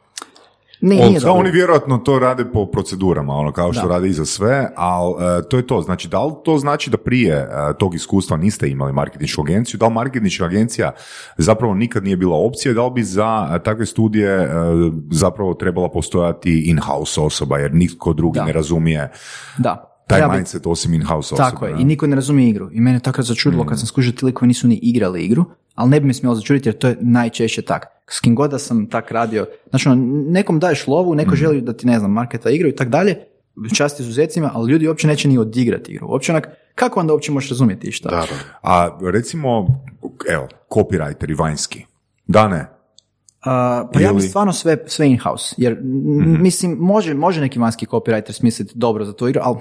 nije, 0.80 1.06
nije 1.06 1.20
dobro. 1.20 1.40
oni 1.40 1.50
vjerojatno 1.50 1.98
to 1.98 2.18
rade 2.18 2.44
po 2.44 2.66
procedurama, 2.66 3.34
ono 3.34 3.52
kao 3.52 3.72
što 3.72 3.88
Da. 3.88 3.94
rade 3.94 4.08
i 4.08 4.12
za 4.12 4.24
sve, 4.24 4.72
ali 4.76 5.14
e, 5.38 5.48
to 5.48 5.56
je 5.56 5.66
to. 5.66 5.80
Znači, 5.80 6.08
da 6.08 6.24
li 6.24 6.32
to 6.44 6.58
znači 6.58 6.90
da 6.90 6.96
prije 6.96 7.36
e, 7.36 7.48
tog 7.78 7.94
iskustva 7.94 8.36
niste 8.36 8.68
imali 8.68 8.92
marketinšku 8.92 9.42
agenciju, 9.42 9.78
da 9.78 9.86
li 9.86 9.94
marketinška 9.94 10.44
agencija 10.44 10.92
zapravo 11.36 11.74
nikad 11.74 12.04
nije 12.04 12.16
bila 12.16 12.36
opcija, 12.36 12.74
da 12.74 12.84
li 12.84 12.90
bi 12.90 13.02
za 13.02 13.50
e, 13.54 13.62
takve 13.62 13.86
studije 13.86 14.30
e, 14.30 14.48
zapravo 15.10 15.54
trebala 15.54 15.90
postojati 15.90 16.60
in-house 16.70 17.20
osoba, 17.20 17.58
jer 17.58 17.74
nitko 17.74 18.12
drugi 18.12 18.38
Da. 18.38 18.44
ne 18.44 18.52
razumije 18.52 19.10
Da. 19.58 19.89
Taj 20.18 20.36
mindset 20.36 20.66
osim 20.66 20.94
in-house 20.94 21.34
osoba. 21.34 21.50
Tako 21.50 21.66
je, 21.66 21.74
i 21.80 21.84
niko 21.84 22.06
ne 22.06 22.16
razumije 22.16 22.48
igru. 22.48 22.68
I 22.72 22.80
mene 22.80 22.96
je 22.96 23.00
tako 23.00 23.22
začudilo 23.22 23.66
kad 23.66 23.78
sam 23.78 23.86
skužio 23.86 24.12
ti 24.12 24.24
likovi 24.24 24.48
nisu 24.48 24.68
ni 24.68 24.74
igrali 24.82 25.22
igru, 25.24 25.44
ali 25.74 25.90
ne 25.90 26.00
bi 26.00 26.06
me 26.06 26.14
smjelo 26.14 26.34
začuditi 26.34 26.68
jer 26.68 26.78
to 26.78 26.88
je 26.88 26.96
najčešće 27.00 27.62
tak. 27.62 27.86
S 28.10 28.20
kim 28.20 28.34
god 28.34 28.50
da 28.50 28.58
sam 28.58 28.86
tak 28.86 29.10
radio, 29.12 29.46
znači 29.70 29.88
ono, 29.88 30.02
nekom 30.28 30.58
daješ 30.58 30.86
lovu, 30.86 31.14
neko 31.14 31.36
želi 31.36 31.60
da 31.60 31.72
ti, 31.72 31.86
ne 31.86 31.98
znam, 31.98 32.12
marketa 32.12 32.50
igru 32.50 32.68
i 32.68 32.76
tak 32.76 32.88
dalje, 32.88 33.16
čast 33.74 34.00
izuzecima, 34.00 34.50
ali 34.54 34.72
ljudi 34.72 34.88
uopće 34.88 35.06
neće 35.06 35.28
ni 35.28 35.38
odigrati 35.38 35.92
igru. 35.92 36.06
Uopće 36.08 36.32
onak, 36.32 36.48
kako 36.74 37.00
onda 37.00 37.12
uopće 37.12 37.32
možeš 37.32 37.50
razumjeti 37.50 37.92
šta? 37.92 38.08
Da, 38.10 38.16
da. 38.16 38.26
A 38.62 38.98
recimo, 39.12 39.66
evo, 40.30 40.48
copywriteri 40.70 41.38
vanjski. 41.38 41.84
Da 42.26 42.48
ne, 42.48 42.66
A, 43.40 43.88
pa 43.92 44.00
ja 44.00 44.12
bi 44.12 44.18
Ili- 44.18 44.28
stvarno 44.28 44.52
sve, 44.52 44.76
sve 44.86 45.08
in-house, 45.08 45.54
jer 45.58 45.72
m, 45.72 46.42
mislim, 46.42 46.72
može, 46.72 47.14
može 47.14 47.40
neki 47.40 47.58
vanjski 47.58 47.86
copywriter 47.86 48.32
smisliti 48.32 48.72
dobro 48.74 49.04
za 49.04 49.12
tu 49.12 49.28
igru, 49.28 49.40
ali 49.44 49.56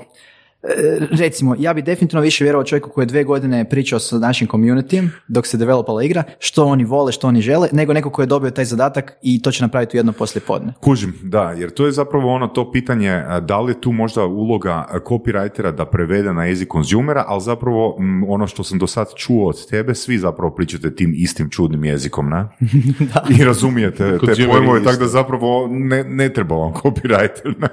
recimo, 1.12 1.56
ja 1.60 1.74
bi 1.74 1.82
definitivno 1.82 2.22
više 2.22 2.44
vjerovao 2.44 2.64
čovjeku 2.64 2.90
koji 2.90 3.04
je 3.04 3.08
dve 3.08 3.24
godine 3.24 3.70
pričao 3.70 4.00
sa 4.00 4.18
našim 4.18 4.48
communityjem 4.48 5.10
dok 5.28 5.48
se 5.48 5.58
developala 5.58 6.04
igra, 6.04 6.24
što 6.40 6.66
oni 6.66 6.84
vole, 6.84 7.12
što 7.12 7.28
oni 7.28 7.42
žele, 7.42 7.70
nego 7.72 7.94
neko 7.94 8.10
koji 8.10 8.24
je 8.24 8.28
dobio 8.28 8.52
taj 8.52 8.66
zadatak 8.66 9.18
i 9.22 9.42
to 9.42 9.52
će 9.52 9.64
napraviti 9.64 9.98
u 9.98 10.00
jedno 10.00 10.12
poslije 10.12 10.42
podne. 10.48 10.74
Kužim, 10.82 11.14
da, 11.24 11.52
jer 11.52 11.70
to 11.70 11.86
je 11.86 11.92
zapravo 11.92 12.34
ono 12.34 12.48
to 12.48 12.72
pitanje 12.72 13.24
da 13.42 13.60
li 13.60 13.72
je 13.72 13.82
tu 13.82 13.92
možda 13.92 14.26
uloga 14.26 14.88
copywritera 15.06 15.72
da 15.72 15.86
prevede 15.86 16.34
na 16.34 16.46
jezik 16.46 16.68
konzumera, 16.68 17.24
ali 17.28 17.42
zapravo 17.42 17.96
m, 18.00 18.24
ono 18.28 18.48
što 18.48 18.64
sam 18.64 18.80
do 18.80 18.88
sad 18.88 19.08
čuo 19.16 19.50
od 19.50 19.70
tebe, 19.70 19.96
svi 19.96 20.18
zapravo 20.18 20.56
pričate 20.56 20.96
tim 20.96 21.14
istim 21.16 21.50
čudnim 21.50 21.86
jezikom, 21.86 22.30
ne? 22.30 22.46
I 23.40 23.44
razumijete 23.44 24.18
te 24.26 24.48
pojmove, 24.52 24.84
tako 24.84 24.98
da 24.98 25.08
zapravo 25.08 25.68
ne, 25.72 26.04
ne 26.04 26.34
treba 26.34 26.56
vam 26.56 26.74
copywriter. 26.74 27.60
Ne? 27.60 27.68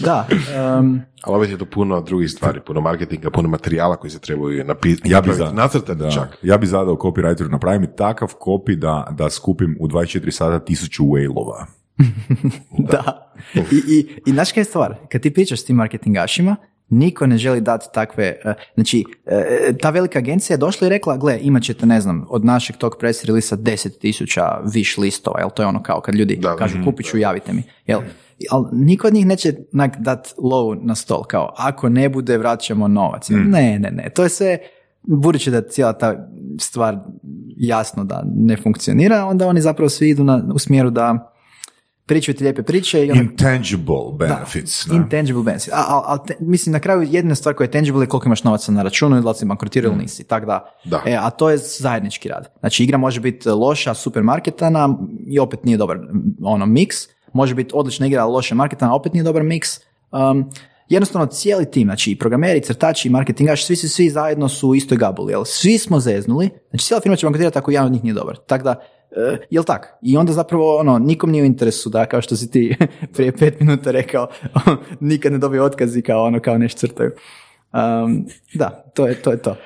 Da, 0.00 0.28
em, 0.78 1.02
Ali 1.22 1.36
opet 1.36 1.50
je 1.50 1.58
to 1.58 1.64
puno 1.64 2.00
drugih 2.00 2.30
stvari, 2.30 2.60
puno 2.60 2.80
marketinga, 2.80 3.30
puno 3.30 3.48
materijala 3.48 3.96
koji 3.96 4.10
se 4.10 4.18
trebaju 4.18 4.64
napisati, 4.64 5.10
Ja 5.10 5.20
bi 5.20 5.32
za- 5.32 5.52
nacrtati 5.52 5.94
Da. 5.94 6.10
čak. 6.10 6.38
Ja 6.42 6.58
bi 6.58 6.66
zadao 6.66 6.94
copywriteru, 6.96 7.50
napravi 7.50 7.78
mi 7.78 7.88
takav 7.88 8.28
copy 8.36 8.74
da, 8.74 9.06
da 9.10 9.30
skupim 9.30 9.76
u 9.80 9.88
24 9.88 10.30
sata 10.30 10.58
tisuću 10.60 11.04
whale-ova. 11.04 11.64
da. 12.90 13.32
I, 13.54 13.60
i, 13.88 14.06
i 14.26 14.30
znaš 14.30 14.52
kaj 14.52 14.60
je 14.60 14.64
stvar? 14.64 14.94
Kad 15.08 15.20
ti 15.20 15.30
pričaš 15.30 15.60
s 15.60 15.64
tim 15.64 15.76
marketingašima, 15.76 16.56
Niko 16.90 17.26
ne 17.26 17.38
želi 17.38 17.60
dati 17.60 17.86
takve, 17.94 18.24
e, 18.44 18.54
znači, 18.74 19.04
e, 19.26 19.46
ta 19.76 19.90
velika 19.90 20.18
agencija 20.18 20.54
je 20.54 20.58
došla 20.58 20.86
i 20.86 20.90
rekla, 20.90 21.16
gle, 21.16 21.38
imat 21.40 21.62
ćete, 21.62 21.86
ne 21.86 22.00
znam, 22.00 22.26
od 22.28 22.44
našeg 22.44 22.76
tog 22.76 22.96
press 22.98 23.24
releasa 23.24 23.56
10.000 23.56 24.40
viš 24.74 24.98
listova, 24.98 25.40
jel 25.40 25.50
to 25.50 25.62
je 25.62 25.66
ono 25.66 25.82
kao 25.82 26.00
kad 26.00 26.14
ljudi 26.14 26.36
Da. 26.36 26.56
kažu 26.56 26.78
kupit 26.84 27.06
ću, 27.06 27.18
javite 27.18 27.52
mi, 27.52 27.62
jel? 27.86 28.00
Ali 28.50 28.66
niko 28.72 29.06
od 29.06 29.14
njih 29.14 29.26
neće 29.26 29.54
dat 29.98 30.34
low 30.38 30.78
na 30.82 30.94
stol, 30.94 31.22
kao 31.24 31.54
ako 31.56 31.88
ne 31.88 32.08
bude 32.08 32.38
vraćamo 32.38 32.88
novac. 32.88 33.28
Ne, 33.30 33.78
ne, 33.78 33.90
ne, 33.90 34.10
to 34.14 34.22
je 34.22 34.28
sve, 34.28 34.58
budući 35.02 35.50
da 35.50 35.62
cijela 35.68 35.92
ta 35.92 36.28
stvar 36.60 36.96
jasno 37.56 38.04
da 38.04 38.22
ne 38.36 38.56
funkcionira, 38.56 39.24
onda 39.24 39.46
oni 39.46 39.60
zapravo 39.60 39.88
svi 39.88 40.08
idu 40.08 40.24
na, 40.24 40.44
u 40.54 40.58
smjeru 40.58 40.90
da 40.90 41.32
pričaju 42.06 42.34
ti 42.36 42.44
lijepe 42.44 42.62
priče 42.62 43.06
i 43.06 43.10
onda 43.10 43.22
Intangible 43.22 43.96
benefits. 44.18 44.86
ne? 44.86 44.96
Intangible 44.96 45.42
benefits. 45.42 45.68
A, 45.72 45.84
a, 45.88 46.02
a 46.06 46.24
te- 46.24 46.36
mislim, 46.40 46.72
na 46.72 46.78
kraju 46.80 47.02
jedina 47.02 47.34
stvar 47.34 47.54
koja 47.54 47.64
je 47.64 47.70
tangible 47.70 48.02
je 48.04 48.08
koliko 48.08 48.28
imaš 48.28 48.44
novaca 48.44 48.72
na 48.72 48.82
računu 48.82 49.18
i 49.18 49.22
da 49.22 49.28
li 49.28 49.34
si 49.34 49.46
bankrotirao 49.46 49.92
ili 49.92 50.02
nisi. 50.02 50.24
Tak 50.24 50.46
da, 50.46 50.74
Da. 50.84 51.02
E, 51.06 51.16
a 51.20 51.30
to 51.30 51.50
je 51.50 51.58
zajednički 51.58 52.28
rad. 52.28 52.48
Znači, 52.60 52.84
igra 52.84 52.98
može 52.98 53.20
biti 53.20 53.48
loša, 53.48 53.94
super 53.94 54.22
marketana 54.22 54.98
i 55.26 55.38
opet 55.38 55.64
nije 55.64 55.76
dobar 55.76 55.98
ono, 56.42 56.66
miks. 56.66 56.96
Može 57.32 57.54
biti 57.54 57.70
odlična 57.74 58.06
igra, 58.06 58.22
ali 58.22 58.32
loše 58.32 58.54
marketana, 58.54 58.94
opet 58.94 59.12
nije 59.12 59.22
dobar 59.22 59.42
miks. 59.42 59.70
Um, 60.12 60.50
jednostavno 60.88 61.26
cijeli 61.26 61.70
tim, 61.70 61.86
znači 61.86 62.10
i 62.10 62.18
programeri, 62.18 62.60
crtači, 62.60 63.08
i 63.08 63.10
marketingaši, 63.10 63.64
svi, 63.64 63.76
svi, 63.76 63.88
svi 63.88 64.10
zajedno 64.10 64.48
su 64.48 64.68
u 64.68 64.74
istoj 64.74 64.98
gabuli, 64.98 65.32
jel? 65.32 65.44
Svi 65.44 65.78
smo 65.78 66.00
zeznuli, 66.00 66.50
znači 66.70 66.84
cijela 66.84 67.00
firma 67.00 67.16
će 67.16 67.26
bankrotirati 67.26 67.58
ako 67.58 67.70
jedan 67.70 67.86
od 67.86 67.92
njih 67.92 68.04
nije 68.04 68.14
dobar. 68.14 68.36
Tako 68.36 68.64
da, 68.64 68.74
e, 69.10 69.36
jel 69.50 69.64
tak? 69.64 69.98
I 70.02 70.16
onda 70.16 70.32
zapravo, 70.32 70.76
ono, 70.76 70.98
nikom 70.98 71.30
nije 71.30 71.42
u 71.42 71.46
interesu 71.46 71.90
da, 71.90 72.06
kao 72.06 72.22
što 72.22 72.36
si 72.36 72.50
ti 72.50 72.76
prije 73.14 73.36
pet 73.36 73.60
minuta 73.60 73.90
rekao, 73.90 74.28
nikad 75.00 75.32
ne 75.32 75.38
dobije 75.38 75.62
otkaz 75.62 75.96
i 75.96 76.02
kao 76.02 76.24
ono, 76.24 76.40
kao 76.40 76.58
nešto 76.58 76.78
crtaju. 76.78 77.10
Um, 77.72 78.26
da, 78.54 78.90
to 78.94 79.06
je 79.06 79.22
to. 79.22 79.30
Je 79.30 79.42
to. 79.42 79.56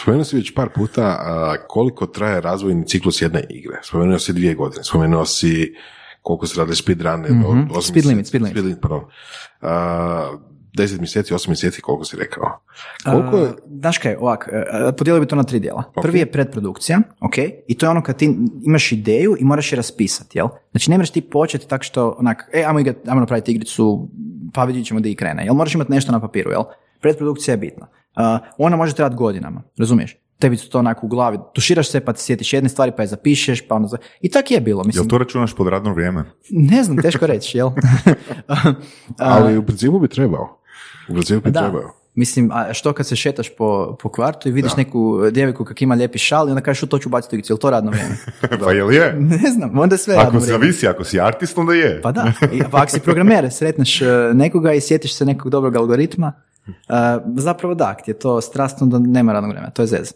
Spomenuo 0.00 0.24
si 0.24 0.36
već 0.36 0.54
par 0.54 0.68
puta 0.74 1.02
a, 1.02 1.56
koliko 1.68 2.06
traje 2.06 2.40
razvojni 2.40 2.86
ciklus 2.86 3.22
jedne 3.22 3.46
igre. 3.50 3.80
Spomenuo 3.82 4.18
si 4.18 4.32
dvije 4.32 4.54
godine. 4.54 4.84
Spomenuo 4.84 5.24
si 5.24 5.74
koliko 6.22 6.46
se 6.46 6.58
radili 6.58 6.76
speedrune. 6.76 7.30
mm 7.30 7.38
Mhm. 7.38 7.80
Speed 7.82 8.04
limit, 8.04 8.26
speed 8.26 8.42
limit. 8.42 8.80
pardon. 8.80 9.00
A, 9.60 10.30
deset 10.76 10.98
mjeseci, 11.00 11.34
osam 11.34 11.50
mjeseci, 11.50 11.80
koliko 11.80 12.04
si 12.04 12.16
rekao. 12.16 12.60
Koliko 13.04 13.36
je... 13.36 13.42
Uh, 13.42 13.50
Znaš 13.80 13.98
kaj, 13.98 14.16
ovak, 14.20 14.48
uh, 14.52 14.94
podijelio 14.98 15.20
bi 15.20 15.26
to 15.26 15.36
na 15.36 15.42
tri 15.42 15.60
dijela. 15.60 15.82
Prvi 16.02 16.18
je 16.18 16.32
predprodukcija, 16.32 17.00
ok, 17.20 17.38
i 17.68 17.74
to 17.78 17.86
je 17.86 17.90
ono 17.90 18.02
kad 18.02 18.16
ti 18.16 18.36
imaš 18.64 18.92
ideju 18.92 19.36
i 19.40 19.44
moraš 19.44 19.72
je 19.72 19.76
raspisati, 19.76 20.38
jel? 20.38 20.48
Znači 20.70 20.90
ne 20.90 20.98
možeš 20.98 21.10
ti 21.10 21.20
početi 21.20 21.68
tako 21.68 21.84
što, 21.84 22.16
onak, 22.18 22.50
e, 22.52 22.64
ajmo, 22.64 22.80
igrat, 22.80 22.96
ajmo 23.08 23.20
napraviti 23.20 23.52
igricu, 23.52 24.08
pa 24.54 24.64
vidjet 24.64 24.86
ćemo 24.86 25.00
da 25.00 25.08
i 25.08 25.14
krene, 25.14 25.44
jel? 25.44 25.54
Moraš 25.54 25.74
imati 25.74 25.92
nešto 25.92 26.12
na 26.12 26.20
papiru, 26.20 26.50
jel? 26.50 26.62
Predprodukcija 27.00 27.52
je 27.52 27.58
bitna. 27.58 27.86
Uh, 28.16 28.22
ona 28.58 28.76
može 28.76 28.94
trajati 28.94 29.16
godinama, 29.16 29.62
razumiješ? 29.78 30.16
Tebi 30.42 30.56
su 30.56 30.70
to 30.70 30.78
onako 30.78 31.06
u 31.06 31.08
glavi, 31.08 31.38
tuširaš 31.52 31.88
se 31.88 32.00
pa 32.00 32.12
ti 32.12 32.20
sjetiš 32.20 32.52
jedne 32.52 32.68
stvari 32.68 32.92
pa 32.96 33.02
je 33.02 33.08
zapišeš, 33.08 33.60
pa 33.60 33.74
ono... 33.74 33.88
za- 33.88 33.98
I 34.20 34.30
tak 34.30 34.50
je 34.50 34.60
bilo, 34.60 34.84
mislim. 34.84 35.02
Jel 35.02 35.08
to 35.08 35.18
računaš 35.18 35.54
pod 35.54 35.68
radno 35.68 35.94
vrijeme? 35.94 36.24
Ne 36.50 36.82
znam, 36.84 36.96
teško 36.98 37.26
reći, 37.26 37.58
jel? 37.58 37.70
Ali 39.18 39.58
u 39.58 39.62
principu 39.62 39.98
bi 39.98 40.08
trebao. 40.08 40.58
U 41.08 41.12
principu 41.12 41.40
bi 41.40 41.50
Da. 41.50 41.60
trebao. 41.60 41.94
Mislim, 42.14 42.50
a 42.52 42.74
što 42.74 42.92
kad 42.92 43.06
se 43.06 43.16
šetaš 43.16 43.50
po, 43.50 43.96
po 43.96 44.08
kvartu 44.08 44.48
i 44.48 44.52
vidiš 44.52 44.76
neku 44.76 45.00
djevojku 45.30 45.64
kak 45.64 45.82
ima 45.82 45.94
lijepi 45.94 46.18
šal 46.18 46.48
i 46.48 46.50
onda 46.50 46.60
kažeš 46.60 46.82
"U, 46.82 46.86
to 46.86 46.98
ću 46.98 47.08
baciti 47.08 47.34
u 47.34 47.36
igricu, 47.36 47.52
jel 47.52 47.58
to 47.58 47.70
radno 47.70 47.90
vrijeme? 47.90 48.16
pa 48.60 48.72
jel 48.72 48.92
je? 48.92 49.12
ne 49.42 49.50
znam, 49.50 49.78
onda 49.78 49.94
je 49.94 49.98
sve 49.98 50.14
radno 50.14 50.28
Ako 50.30 50.40
zavisi, 50.40 50.88
ako 50.88 51.04
si 51.04 51.20
artist, 51.20 51.58
onda 51.58 51.72
je. 51.74 52.00
Pa 52.02 52.12
da, 52.12 52.32
I, 52.52 52.62
pa 52.70 52.78
ako 52.78 52.90
si 52.90 53.00
programer, 53.00 53.52
sretneš 53.52 54.02
e, 54.02 54.06
nekoga 54.34 54.72
i 54.72 54.80
sjetiš 54.80 55.14
se 55.14 55.24
nekog 55.24 55.50
dobrog 55.50 55.76
algoritma, 55.76 56.32
zapravo 57.36 57.74
da, 57.74 57.94
ti 57.94 58.10
je 58.10 58.18
to 58.18 58.40
strastno 58.40 58.86
da 58.86 58.98
nema 58.98 59.32
radnog 59.32 59.50
vremena, 59.50 59.70
to 59.70 59.82
je 59.82 59.86
zez. 59.86 60.12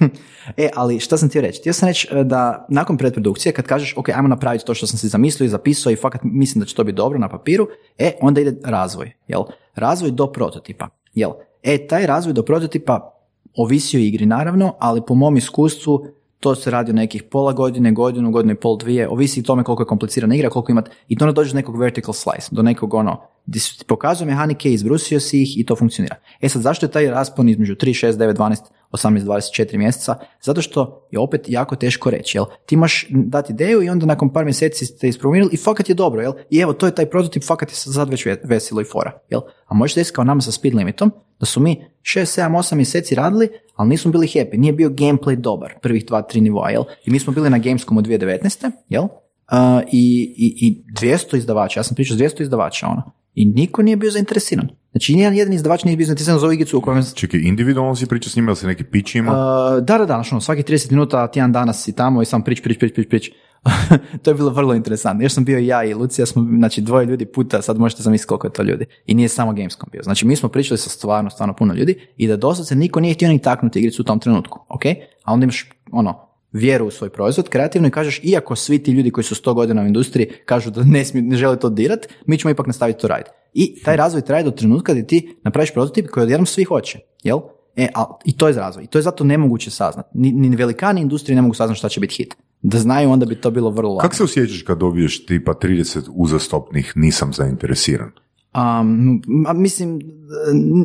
e, 0.56 0.68
ali 0.74 1.00
šta 1.00 1.16
sam 1.16 1.28
htio 1.28 1.42
reći? 1.42 1.60
Htio 1.60 1.72
sam 1.72 1.88
reći 1.88 2.08
e, 2.10 2.24
da 2.24 2.66
nakon 2.68 2.98
predprodukcije, 2.98 3.52
kad 3.52 3.66
kažeš, 3.66 3.96
ok, 3.96 4.08
ajmo 4.08 4.28
napraviti 4.28 4.64
to 4.64 4.74
što 4.74 4.86
sam 4.86 4.98
si 4.98 5.08
zamislio 5.08 5.44
i 5.44 5.48
zapisao 5.48 5.92
i 5.92 5.96
fakat 5.96 6.20
mislim 6.24 6.60
da 6.60 6.66
će 6.66 6.74
to 6.74 6.84
biti 6.84 6.96
dobro 6.96 7.18
na 7.18 7.28
papiru, 7.28 7.68
e, 7.98 8.12
onda 8.20 8.40
ide 8.40 8.56
razvoj, 8.64 9.12
jel? 9.28 9.42
Razvoj 9.74 10.10
do 10.10 10.26
prototipa, 10.26 10.88
jel? 11.14 11.30
E, 11.62 11.86
taj 11.86 12.06
razvoj 12.06 12.32
do 12.32 12.42
prototipa 12.42 13.12
ovisi 13.56 13.96
o 13.96 14.00
igri 14.00 14.26
naravno, 14.26 14.74
ali 14.78 15.02
po 15.06 15.14
mom 15.14 15.36
iskustvu 15.36 16.06
to 16.42 16.54
se 16.54 16.70
radi 16.70 16.90
o 16.90 16.94
nekih 16.94 17.22
pola 17.22 17.52
godine, 17.52 17.92
godinu, 17.92 18.30
godinu 18.30 18.52
i 18.52 18.56
pol, 18.56 18.76
dvije, 18.78 19.08
ovisi 19.08 19.40
i 19.40 19.42
tome 19.42 19.64
koliko 19.64 19.82
je 19.82 19.86
komplicirana 19.86 20.34
igra, 20.34 20.50
koliko 20.50 20.72
imat, 20.72 20.90
i 21.08 21.16
to 21.16 21.24
onda 21.24 21.32
dođe 21.32 21.52
do 21.52 21.56
nekog 21.56 21.78
vertical 21.80 22.14
slice, 22.14 22.48
do 22.50 22.62
nekog 22.62 22.94
ono, 22.94 23.20
gdje 23.46 23.60
ti 23.60 23.84
pokazuje 23.88 24.26
mehanike, 24.26 24.72
izbrusio 24.72 25.20
si 25.20 25.42
ih 25.42 25.60
i 25.60 25.66
to 25.66 25.76
funkcionira. 25.76 26.16
E 26.40 26.48
sad, 26.48 26.62
zašto 26.62 26.86
je 26.86 26.90
taj 26.90 27.10
raspon 27.10 27.48
između 27.48 27.74
3, 27.74 28.06
6, 28.06 28.12
9, 28.12 28.34
12, 28.36 28.56
18, 28.92 29.24
24 29.24 29.78
mjeseca? 29.78 30.14
Zato 30.42 30.62
što 30.62 31.08
je 31.10 31.18
opet 31.18 31.40
jako 31.48 31.76
teško 31.76 32.10
reći, 32.10 32.38
jel? 32.38 32.44
Ti 32.66 32.74
imaš 32.74 33.06
dati 33.10 33.52
ideju 33.52 33.82
i 33.82 33.88
onda 33.88 34.06
nakon 34.06 34.32
par 34.32 34.44
mjeseci 34.44 34.86
ste 34.86 35.08
ispromijenili 35.08 35.54
i 35.54 35.56
fakat 35.56 35.88
je 35.88 35.94
dobro, 35.94 36.22
jel? 36.22 36.32
I 36.50 36.58
evo, 36.58 36.72
to 36.72 36.86
je 36.86 36.94
taj 36.94 37.06
prototip, 37.06 37.44
fakat 37.44 37.70
je 37.70 37.74
sad 37.74 38.10
već 38.10 38.26
ve- 38.26 38.40
veselo 38.44 38.80
i 38.80 38.84
fora, 38.84 39.18
jel? 39.28 39.40
A 39.66 39.74
možeš 39.74 39.94
desiti 39.94 40.14
kao 40.14 40.24
nama 40.24 40.40
sa 40.40 40.52
speed 40.52 40.74
limitom, 40.74 41.12
da 41.40 41.46
su 41.46 41.60
mi 41.60 41.84
6, 42.02 42.40
7, 42.40 42.56
8 42.58 42.74
mjeseci 42.74 43.14
radili, 43.14 43.48
ali 43.74 43.88
nismo 43.88 44.12
bili 44.12 44.26
happy, 44.26 44.58
nije 44.58 44.72
bio 44.72 44.88
gameplay 44.88 45.36
dobar, 45.36 45.74
prvih 45.82 46.06
dva, 46.06 46.22
tri 46.22 46.40
nivoa, 46.40 46.70
jel? 46.70 46.84
I 47.04 47.10
mi 47.10 47.18
smo 47.18 47.32
bili 47.32 47.50
na 47.50 47.58
Gamescomu 47.58 48.00
2019. 48.00 48.70
jel? 48.88 49.04
Uh, 49.04 49.82
i, 49.92 50.34
i, 50.36 50.66
I 50.66 50.82
200 51.06 51.36
izdavača, 51.36 51.80
ja 51.80 51.84
sam 51.84 51.94
pričao 51.94 52.16
s 52.16 52.20
200 52.20 52.42
izdavača, 52.42 52.86
ono. 52.86 53.21
I 53.34 53.44
niko 53.44 53.82
nije 53.82 53.96
bio 53.96 54.10
zainteresiran. 54.10 54.68
Znači, 54.90 55.14
nijedan 55.14 55.34
jedan 55.34 55.52
izdavač 55.52 55.84
nije 55.84 55.96
bio 55.96 56.06
zainteresiran 56.06 56.38
za 56.38 56.46
ovu 56.46 56.52
igricu 56.52 56.78
u 56.78 56.80
kojem 56.80 57.04
Čekaj, 57.14 57.40
individualno 57.40 57.96
si 57.96 58.06
priča 58.06 58.30
s 58.30 58.36
njima 58.36 58.50
ili 58.50 58.56
si 58.56 58.66
neki 58.66 58.84
pitch 58.84 59.16
ima? 59.16 59.32
Uh, 59.32 59.84
da, 59.84 59.98
da, 59.98 60.06
da, 60.06 60.22
ono, 60.32 60.40
svaki 60.40 60.62
30 60.62 60.90
minuta, 60.90 61.26
tjedan 61.26 61.52
dana 61.52 61.72
si 61.72 61.96
tamo 61.96 62.22
i 62.22 62.24
sam 62.24 62.42
prič, 62.42 62.62
prič, 62.62 62.78
prič, 62.78 62.92
prič, 62.94 63.08
prič. 63.08 63.30
to 64.22 64.30
je 64.30 64.34
bilo 64.34 64.50
vrlo 64.50 64.74
interesantno. 64.74 65.22
Još 65.22 65.32
sam 65.32 65.44
bio 65.44 65.58
i 65.58 65.66
ja 65.66 65.84
i 65.84 65.94
Lucija, 65.94 66.26
smo, 66.26 66.46
znači 66.58 66.80
dvoje 66.80 67.06
ljudi 67.06 67.26
puta, 67.26 67.62
sad 67.62 67.78
možete 67.78 68.02
zamisliti 68.02 68.28
koliko 68.28 68.46
je 68.46 68.52
to 68.52 68.62
ljudi. 68.62 68.84
I 69.06 69.14
nije 69.14 69.28
samo 69.28 69.52
Gamescom 69.52 69.88
bio. 69.92 70.02
Znači 70.02 70.26
mi 70.26 70.36
smo 70.36 70.48
pričali 70.48 70.78
sa 70.78 70.90
stvarno, 70.90 71.30
stvarno 71.30 71.54
puno 71.54 71.74
ljudi 71.74 72.00
i 72.16 72.28
da 72.28 72.36
doslovce 72.36 72.74
niko 72.74 73.00
nije 73.00 73.14
htio 73.14 73.28
ni 73.28 73.38
taknuti 73.38 73.78
igricu 73.78 74.02
u 74.02 74.04
tom 74.04 74.20
trenutku, 74.20 74.58
ok? 74.68 74.84
A 75.24 75.32
onda 75.32 75.44
imaš, 75.44 75.70
ono, 75.92 76.31
vjeru 76.52 76.86
u 76.86 76.90
svoj 76.90 77.10
proizvod, 77.10 77.48
kreativno 77.48 77.88
i 77.88 77.90
kažeš, 77.90 78.20
iako 78.22 78.56
svi 78.56 78.82
ti 78.82 78.92
ljudi 78.92 79.10
koji 79.10 79.24
su 79.24 79.34
100 79.34 79.54
godina 79.54 79.82
u 79.82 79.86
industriji 79.86 80.30
kažu 80.44 80.70
da 80.70 80.84
ne, 80.84 81.04
smiju, 81.04 81.24
ne 81.24 81.36
žele 81.36 81.58
to 81.58 81.70
dirat, 81.70 82.08
mi 82.26 82.38
ćemo 82.38 82.50
ipak 82.50 82.66
nastaviti 82.66 83.00
to 83.00 83.08
raditi. 83.08 83.30
I 83.54 83.82
taj 83.82 83.96
razvoj 83.96 84.22
traje 84.22 84.44
do 84.44 84.50
trenutka 84.50 84.92
gdje 84.92 85.06
ti 85.06 85.36
napraviš 85.44 85.72
prototip 85.72 86.10
koji 86.10 86.24
odjednom 86.24 86.46
svi 86.46 86.64
hoće, 86.64 86.98
jel? 87.22 87.38
E, 87.76 87.88
a, 87.94 88.04
I 88.24 88.36
to 88.36 88.48
je 88.48 88.54
razvoj. 88.54 88.84
I 88.84 88.86
to 88.86 88.98
je 88.98 89.02
zato 89.02 89.24
nemoguće 89.24 89.70
saznat. 89.70 90.06
Ni, 90.14 90.32
ni 90.32 90.56
velikani 90.56 91.00
industrije 91.00 91.36
ne 91.36 91.42
mogu 91.42 91.54
saznati 91.54 91.78
šta 91.78 91.88
će 91.88 92.00
biti 92.00 92.14
hit. 92.14 92.34
Da 92.62 92.78
znaju, 92.78 93.10
onda 93.10 93.26
bi 93.26 93.34
to 93.34 93.50
bilo 93.50 93.70
vrlo. 93.70 93.98
Kako 93.98 94.14
se 94.14 94.22
osjećaš 94.22 94.62
kad 94.62 94.78
dobiješ 94.78 95.26
tipa 95.26 95.54
30 95.54 96.10
uzastopnih 96.14 96.92
nisam 96.96 97.32
zainteresiran? 97.32 98.10
Um, 98.54 99.22
a 99.46 99.52
mislim, 99.52 100.00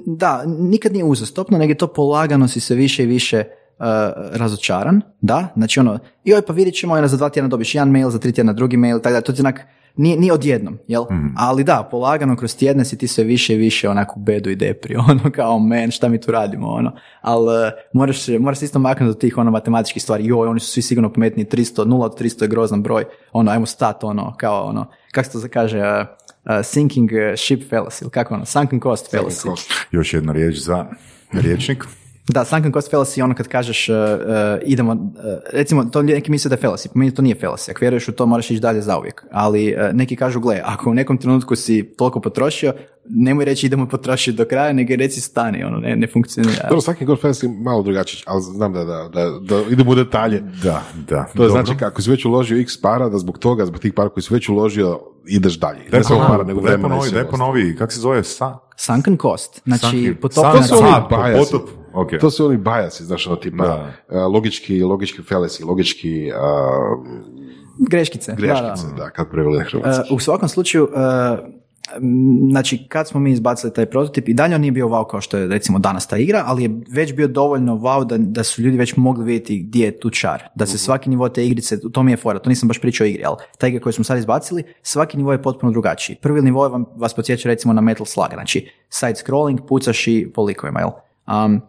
da, 0.05 0.43
nikad 0.45 0.93
nije 0.93 1.03
uzastopno, 1.03 1.57
nego 1.57 1.71
je 1.71 1.77
to 1.77 1.87
polagano 1.87 2.47
si 2.47 2.59
se 2.59 2.75
više 2.75 3.03
i 3.03 3.07
više 3.07 3.43
uh, 3.79 3.85
razočaran, 4.33 5.01
da, 5.21 5.47
znači 5.55 5.79
ono, 5.79 5.99
joj 6.23 6.41
pa 6.41 6.53
vidjet 6.53 6.75
ćemo, 6.75 6.93
onda 6.93 7.07
za 7.07 7.17
dva 7.17 7.29
tjedna 7.29 7.47
dobiš 7.47 7.75
jedan 7.75 7.91
mail, 7.91 8.09
za 8.09 8.19
tri 8.19 8.31
tjedna 8.31 8.53
drugi 8.53 8.77
mail, 8.77 8.99
tako 8.99 9.13
da 9.13 9.21
to 9.21 9.33
ti 9.33 9.41
onak, 9.41 9.61
nije, 9.95 10.17
nije 10.17 10.33
odjednom, 10.33 10.77
jel? 10.87 11.03
Ali 11.37 11.63
da, 11.63 11.87
polagano 11.91 12.35
kroz 12.35 12.55
tjedne 12.57 12.85
si 12.85 12.97
ti 12.97 13.07
sve 13.07 13.23
više 13.23 13.53
i 13.53 13.57
više 13.57 13.89
onako 13.89 14.19
u 14.19 14.23
bedu 14.23 14.49
i 14.49 14.55
depri, 14.55 14.95
ono 15.09 15.31
kao 15.31 15.59
man, 15.59 15.91
šta 15.91 16.07
mi 16.09 16.21
tu 16.21 16.31
radimo, 16.31 16.67
ono, 16.67 16.91
ali 17.21 17.67
uh, 17.67 17.71
moraš, 17.93 18.21
se- 18.21 18.39
moraš 18.39 18.57
se 18.59 18.65
isto 18.65 18.79
maknuti 18.79 19.13
do 19.13 19.19
tih 19.19 19.37
ono 19.37 19.51
matematičkih 19.51 20.03
stvari, 20.03 20.25
joj, 20.25 20.47
oni 20.47 20.59
su 20.59 20.71
svi 20.71 20.81
sigurno 20.81 21.13
pametni, 21.13 21.45
300, 21.45 21.85
0 21.85 22.03
od 22.03 22.19
300 22.19 22.41
je 22.41 22.47
grozan 22.47 22.83
broj, 22.83 23.05
ono, 23.31 23.51
ajmo 23.51 23.65
stat, 23.65 24.03
ono, 24.03 24.35
kao 24.37 24.63
ono, 24.63 24.85
kako 25.11 25.29
se 25.29 25.41
to 25.41 25.47
kaže, 25.53 25.77
uh, 25.79 26.07
uh, 26.45 26.65
sinking 26.65 27.09
ship 27.37 27.71
fallacy, 27.71 28.01
ili 28.01 28.11
kako 28.11 28.33
ono, 28.33 28.45
sunken 28.45 28.81
cost 28.81 29.11
fallacy. 29.13 29.47
Još 29.91 30.13
jedna 30.13 30.33
riječ 30.33 30.55
za 30.57 30.85
riječnik. 31.31 31.83
Da, 32.29 32.45
sunken 32.45 32.73
cost 32.73 32.91
fallacy 32.91 33.19
je 33.19 33.23
ono 33.23 33.35
kad 33.35 33.47
kažeš 33.47 33.89
uh, 33.89 33.95
uh, 33.95 34.59
idemo, 34.65 34.91
uh, 34.91 34.99
recimo 35.53 35.85
to 35.85 36.01
neki 36.01 36.31
misle 36.31 36.49
da 36.49 36.55
je 36.55 36.61
fallacy, 36.61 36.87
po 36.87 36.99
meni 36.99 37.13
to 37.13 37.21
nije 37.21 37.35
fallacy, 37.35 37.71
ako 37.71 37.77
vjeruješ 37.81 38.07
u 38.07 38.11
to 38.11 38.25
moraš 38.25 38.51
ići 38.51 38.61
dalje 38.61 38.81
zauvijek, 38.81 39.25
ali 39.31 39.75
uh, 39.75 39.95
neki 39.95 40.15
kažu 40.15 40.39
gle, 40.39 40.61
ako 40.65 40.89
u 40.89 40.93
nekom 40.93 41.17
trenutku 41.17 41.55
si 41.55 41.93
toliko 41.97 42.21
potrošio, 42.21 42.73
nemoj 43.09 43.45
reći 43.45 43.65
idemo 43.65 43.87
potrošiti 43.87 44.37
do 44.37 44.45
kraja, 44.45 44.73
nego 44.73 44.95
reci 44.95 45.21
stani, 45.21 45.63
ono 45.63 45.77
ne, 45.77 45.95
ne 45.95 46.07
funkcionira. 46.07 46.63
Dobro, 46.63 46.81
svaki 46.81 47.05
golf 47.05 47.21
fans 47.21 47.43
je 47.43 47.49
malo 47.49 47.83
drugačiji, 47.83 48.23
ali 48.25 48.41
znam 48.41 48.73
da, 48.73 48.83
da, 48.83 49.09
da, 49.13 49.39
da 49.39 49.61
idemo 49.69 49.91
u 49.91 49.95
detalje. 49.95 50.43
Da, 50.63 50.83
da. 51.09 51.25
To 51.35 51.43
je 51.43 51.49
znači 51.49 51.73
ako 51.81 52.01
si 52.01 52.09
već 52.09 52.25
uložio 52.25 52.61
x 52.61 52.81
para, 52.81 53.09
da 53.09 53.17
zbog 53.17 53.37
toga, 53.37 53.65
zbog 53.65 53.79
tih 53.79 53.93
para 53.93 54.09
koji 54.09 54.23
si 54.23 54.33
već 54.33 54.49
uložio, 54.49 54.99
ideš 55.27 55.59
dalje. 55.59 55.79
Daj 55.91 55.99
Ne 55.99 56.03
samo 56.03 56.19
ponovi, 56.19 56.37
para, 56.37 56.43
nego 56.43 56.61
daj 56.61 56.69
vremena 56.69 56.95
i 56.95 56.99
ponovi, 56.99 57.11
daj 57.11 57.27
ponovi, 57.27 57.75
kak 57.75 57.91
se 57.91 57.99
zove? 57.99 58.23
Sa? 58.23 58.57
Sunken 58.77 59.17
cost, 59.17 59.61
znači 59.65 59.85
Sunken- 59.85 60.15
potopljena 60.15 60.67
To 60.67 60.77
su 60.77 60.83
oni 60.83 61.37
potop, 61.37 61.69
ok. 62.01 62.09
To 62.21 62.31
su 62.31 62.45
oni 62.45 62.57
bajasi, 62.57 63.03
znaš, 63.03 63.27
ono 63.27 63.35
tipa 63.35 63.93
Da. 64.09 64.25
logički, 64.27 64.83
logički 64.83 65.21
felesi, 65.21 65.63
logički 65.63 66.31
uh, 66.31 67.05
greškice. 67.89 68.31
da, 68.31 68.35
da. 68.35 68.47
greškice, 68.47 68.87
da, 68.97 69.09
kad 69.09 69.29
preveli 69.31 69.57
na 69.57 69.63
hrvatski. 69.63 70.13
Uh, 70.13 70.17
u 70.17 70.19
svakom 70.19 70.49
slučaju, 70.49 70.83
uh, 70.83 71.39
znači 72.51 72.87
kad 72.87 73.07
smo 73.07 73.19
mi 73.19 73.31
izbacili 73.31 73.73
taj 73.73 73.85
prototip 73.85 74.29
i 74.29 74.33
dalje 74.33 74.55
on 74.55 74.61
nije 74.61 74.71
bio 74.71 74.87
wow 74.87 75.07
kao 75.09 75.21
što 75.21 75.37
je 75.37 75.47
recimo 75.47 75.79
danas 75.79 76.07
ta 76.07 76.17
igra, 76.17 76.43
ali 76.45 76.63
je 76.63 76.81
već 76.91 77.13
bio 77.13 77.27
dovoljno 77.27 77.75
wow 77.75 78.05
da, 78.05 78.17
da 78.17 78.43
su 78.43 78.61
ljudi 78.61 78.77
već 78.77 78.95
mogli 78.95 79.25
vidjeti 79.25 79.59
gdje 79.59 79.85
je 79.85 79.99
tu 79.99 80.09
čar. 80.09 80.43
Da 80.55 80.65
se 80.65 80.77
svaki 80.77 81.09
nivo 81.09 81.29
te 81.29 81.45
igrice, 81.45 81.79
to 81.91 82.03
mi 82.03 82.11
je 82.11 82.17
fora, 82.17 82.39
to 82.39 82.49
nisam 82.49 82.67
baš 82.67 82.81
pričao 82.81 83.05
o 83.05 83.07
igri, 83.07 83.23
ali 83.25 83.37
ta 83.57 83.67
igra 83.67 83.81
koju 83.81 83.93
smo 83.93 84.03
sad 84.03 84.17
izbacili, 84.17 84.63
svaki 84.81 85.17
nivo 85.17 85.31
je 85.31 85.41
potpuno 85.41 85.71
drugačiji. 85.71 86.15
Prvi 86.21 86.41
nivo 86.41 86.65
je 86.65 86.69
vam, 86.69 86.85
vas 86.95 87.13
podsjeća 87.13 87.49
recimo 87.49 87.73
na 87.73 87.81
Metal 87.81 88.05
Slug, 88.05 88.29
znači 88.33 88.69
side 88.89 89.15
scrolling, 89.15 89.59
pucaš 89.67 90.07
i 90.07 90.31
po 90.35 90.43
likovima, 90.43 90.79
jel? 90.79 90.89
Um, 91.45 91.61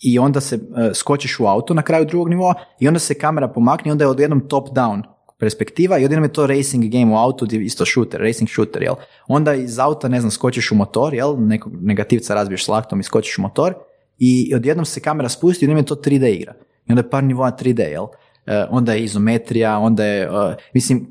i 0.00 0.18
onda 0.18 0.40
se 0.40 0.56
uh, 0.56 0.62
skočiš 0.94 1.40
u 1.40 1.46
auto 1.46 1.74
na 1.74 1.82
kraju 1.82 2.04
drugog 2.04 2.28
nivoa 2.28 2.54
i 2.80 2.88
onda 2.88 3.00
se 3.00 3.14
kamera 3.14 3.48
pomakne 3.48 3.88
i 3.88 3.92
onda 3.92 4.04
je 4.04 4.08
odjednom 4.08 4.48
top 4.48 4.68
down 4.68 5.02
perspektiva 5.38 5.98
i 5.98 6.04
odjednom 6.04 6.24
je 6.24 6.32
to 6.32 6.46
racing 6.46 6.84
game 6.84 7.12
u 7.12 7.16
autu 7.16 7.44
gdje 7.44 7.58
je 7.58 7.64
isto 7.64 7.86
shooter, 7.86 8.20
racing 8.20 8.50
shooter, 8.50 8.82
jel? 8.82 8.94
Onda 9.28 9.54
iz 9.54 9.78
auta, 9.78 10.08
ne 10.08 10.20
znam, 10.20 10.30
skočiš 10.30 10.72
u 10.72 10.74
motor, 10.74 11.14
jel? 11.14 11.36
Nekog 11.38 11.72
negativca 11.80 12.34
razbiješ 12.34 12.64
s 12.64 12.68
laktom 12.68 13.00
i 13.00 13.02
skočiš 13.02 13.38
u 13.38 13.42
motor 13.42 13.74
i 14.18 14.54
odjednom 14.54 14.84
se 14.84 15.00
kamera 15.00 15.28
spusti 15.28 15.64
i 15.64 15.66
odjednom 15.66 15.82
je 15.82 15.86
to 15.86 15.94
3D 15.94 16.34
igra. 16.34 16.54
I 16.86 16.92
onda 16.92 17.00
je 17.00 17.10
par 17.10 17.24
nivoa 17.24 17.50
3D, 17.50 17.80
jel? 17.80 18.06
E, 18.50 18.66
onda 18.70 18.92
je 18.92 19.04
izometrija, 19.04 19.78
onda 19.78 20.04
je, 20.04 20.22
e, 20.22 20.56
mislim, 20.74 21.06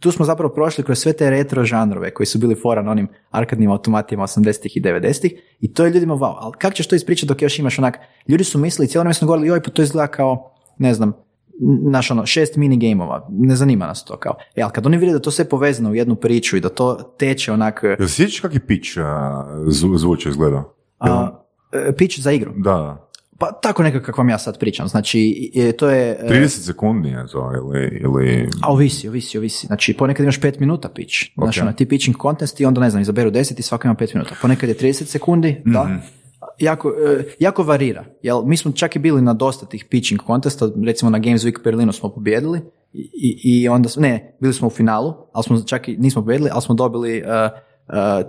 tu 0.00 0.12
smo 0.12 0.24
zapravo 0.24 0.54
prošli 0.54 0.84
kroz 0.84 0.98
sve 0.98 1.12
te 1.12 1.30
retro 1.30 1.64
žanrove 1.64 2.14
koji 2.14 2.26
su 2.26 2.38
bili 2.38 2.54
fora 2.54 2.82
na 2.82 2.90
onim 2.90 3.08
arkadnim 3.30 3.70
automatima 3.70 4.22
80-ih 4.22 4.76
i 4.76 4.80
90-ih 4.80 5.32
i 5.60 5.72
to 5.72 5.84
je 5.84 5.90
ljudima 5.90 6.14
wow, 6.14 6.34
ali 6.38 6.52
kako 6.58 6.74
ćeš 6.74 6.86
to 6.86 6.96
ispričati 6.96 7.26
dok 7.26 7.42
još 7.42 7.58
imaš 7.58 7.78
onak, 7.78 7.98
ljudi 8.28 8.44
su 8.44 8.58
mislili, 8.58 8.88
cijelo 8.88 9.02
vrijeme 9.02 9.14
smo 9.14 9.26
govorili, 9.26 9.48
joj, 9.48 9.62
pa 9.62 9.70
to 9.70 9.82
izgleda 9.82 10.06
kao, 10.06 10.52
ne 10.78 10.94
znam, 10.94 11.12
naš 11.90 12.10
ono, 12.10 12.26
šest 12.26 12.56
mini 12.56 12.88
gameova, 12.88 13.28
ne 13.30 13.56
zanima 13.56 13.86
nas 13.86 14.04
to 14.04 14.16
kao. 14.16 14.34
E, 14.54 14.62
ali 14.62 14.72
kad 14.72 14.86
oni 14.86 14.96
vide 14.96 15.12
da 15.12 15.18
to 15.18 15.30
sve 15.30 15.48
povezano 15.48 15.90
u 15.90 15.94
jednu 15.94 16.16
priču 16.16 16.56
i 16.56 16.60
da 16.60 16.68
to 16.68 16.94
teče 17.18 17.52
onak, 17.52 17.80
Jel 17.82 18.08
se 18.08 18.14
sjećaš 18.14 18.40
kak 18.40 18.54
je 18.54 18.66
pitch 18.66 18.96
uh, 18.96 19.04
zvu, 19.68 19.98
zvuče 19.98 20.28
izgleda? 20.28 20.64
pitch 21.98 22.20
za 22.20 22.32
igru. 22.32 22.52
Da, 22.56 23.08
Pa 23.38 23.52
tako 23.52 23.82
nekako 23.82 24.06
kako 24.06 24.20
vam 24.20 24.28
ja 24.28 24.38
sad 24.38 24.58
pričam. 24.58 24.88
Znači, 24.88 25.50
e, 25.54 25.72
to 25.72 25.90
je... 25.90 26.18
e, 26.20 26.28
30 26.28 26.48
sekundi 26.48 27.08
je 27.08 27.26
to, 27.32 27.52
ili... 27.56 28.00
ili... 28.02 28.48
A 28.62 28.72
ovisi, 28.72 29.08
ovisi, 29.08 29.38
ovisi. 29.38 29.66
Znači, 29.66 29.94
ponekad 29.94 30.24
imaš 30.24 30.40
5 30.40 30.60
minuta 30.60 30.88
pitch. 30.88 31.14
Znači, 31.34 31.60
Ok. 31.60 31.62
ono, 31.64 31.72
ti 31.72 31.88
pitching 31.88 32.16
contest 32.22 32.60
i 32.60 32.64
onda, 32.64 32.80
ne 32.80 32.90
znam, 32.90 33.02
izaberu 33.02 33.30
10 33.30 33.58
i 33.58 33.62
svako 33.62 33.88
ima 33.88 33.94
5 33.94 34.14
minuta. 34.14 34.34
Ponekad 34.42 34.68
je 34.68 34.76
30 34.76 35.04
sekundi, 35.04 35.62
da. 35.64 35.84
Mhm. 35.84 35.94
Jako, 36.58 36.94
e, 37.08 37.24
jako 37.38 37.62
varira. 37.62 38.04
Jel, 38.22 38.42
mi 38.44 38.56
smo 38.56 38.72
čak 38.72 38.96
i 38.96 38.98
bili 38.98 39.22
na 39.22 39.32
dosta 39.34 39.66
tih 39.66 39.84
pitching 39.90 40.20
contesta, 40.26 40.70
recimo 40.86 41.10
na 41.10 41.18
Games 41.18 41.42
Week 41.42 41.64
Berlinu 41.64 41.92
smo 41.92 42.08
pobjedili 42.08 42.60
i, 42.92 43.10
i, 43.44 43.62
i 43.62 43.68
onda, 43.68 43.88
ne, 43.96 44.36
bili 44.40 44.54
smo 44.54 44.66
u 44.66 44.70
finalu, 44.70 45.14
ali 45.32 45.44
smo 45.44 45.62
čak 45.62 45.88
i 45.88 45.96
nismo 45.96 46.22
pobjedili, 46.22 46.50
ali 46.52 46.62
smo 46.62 46.74
dobili 46.74 47.22
uh, 47.22 47.28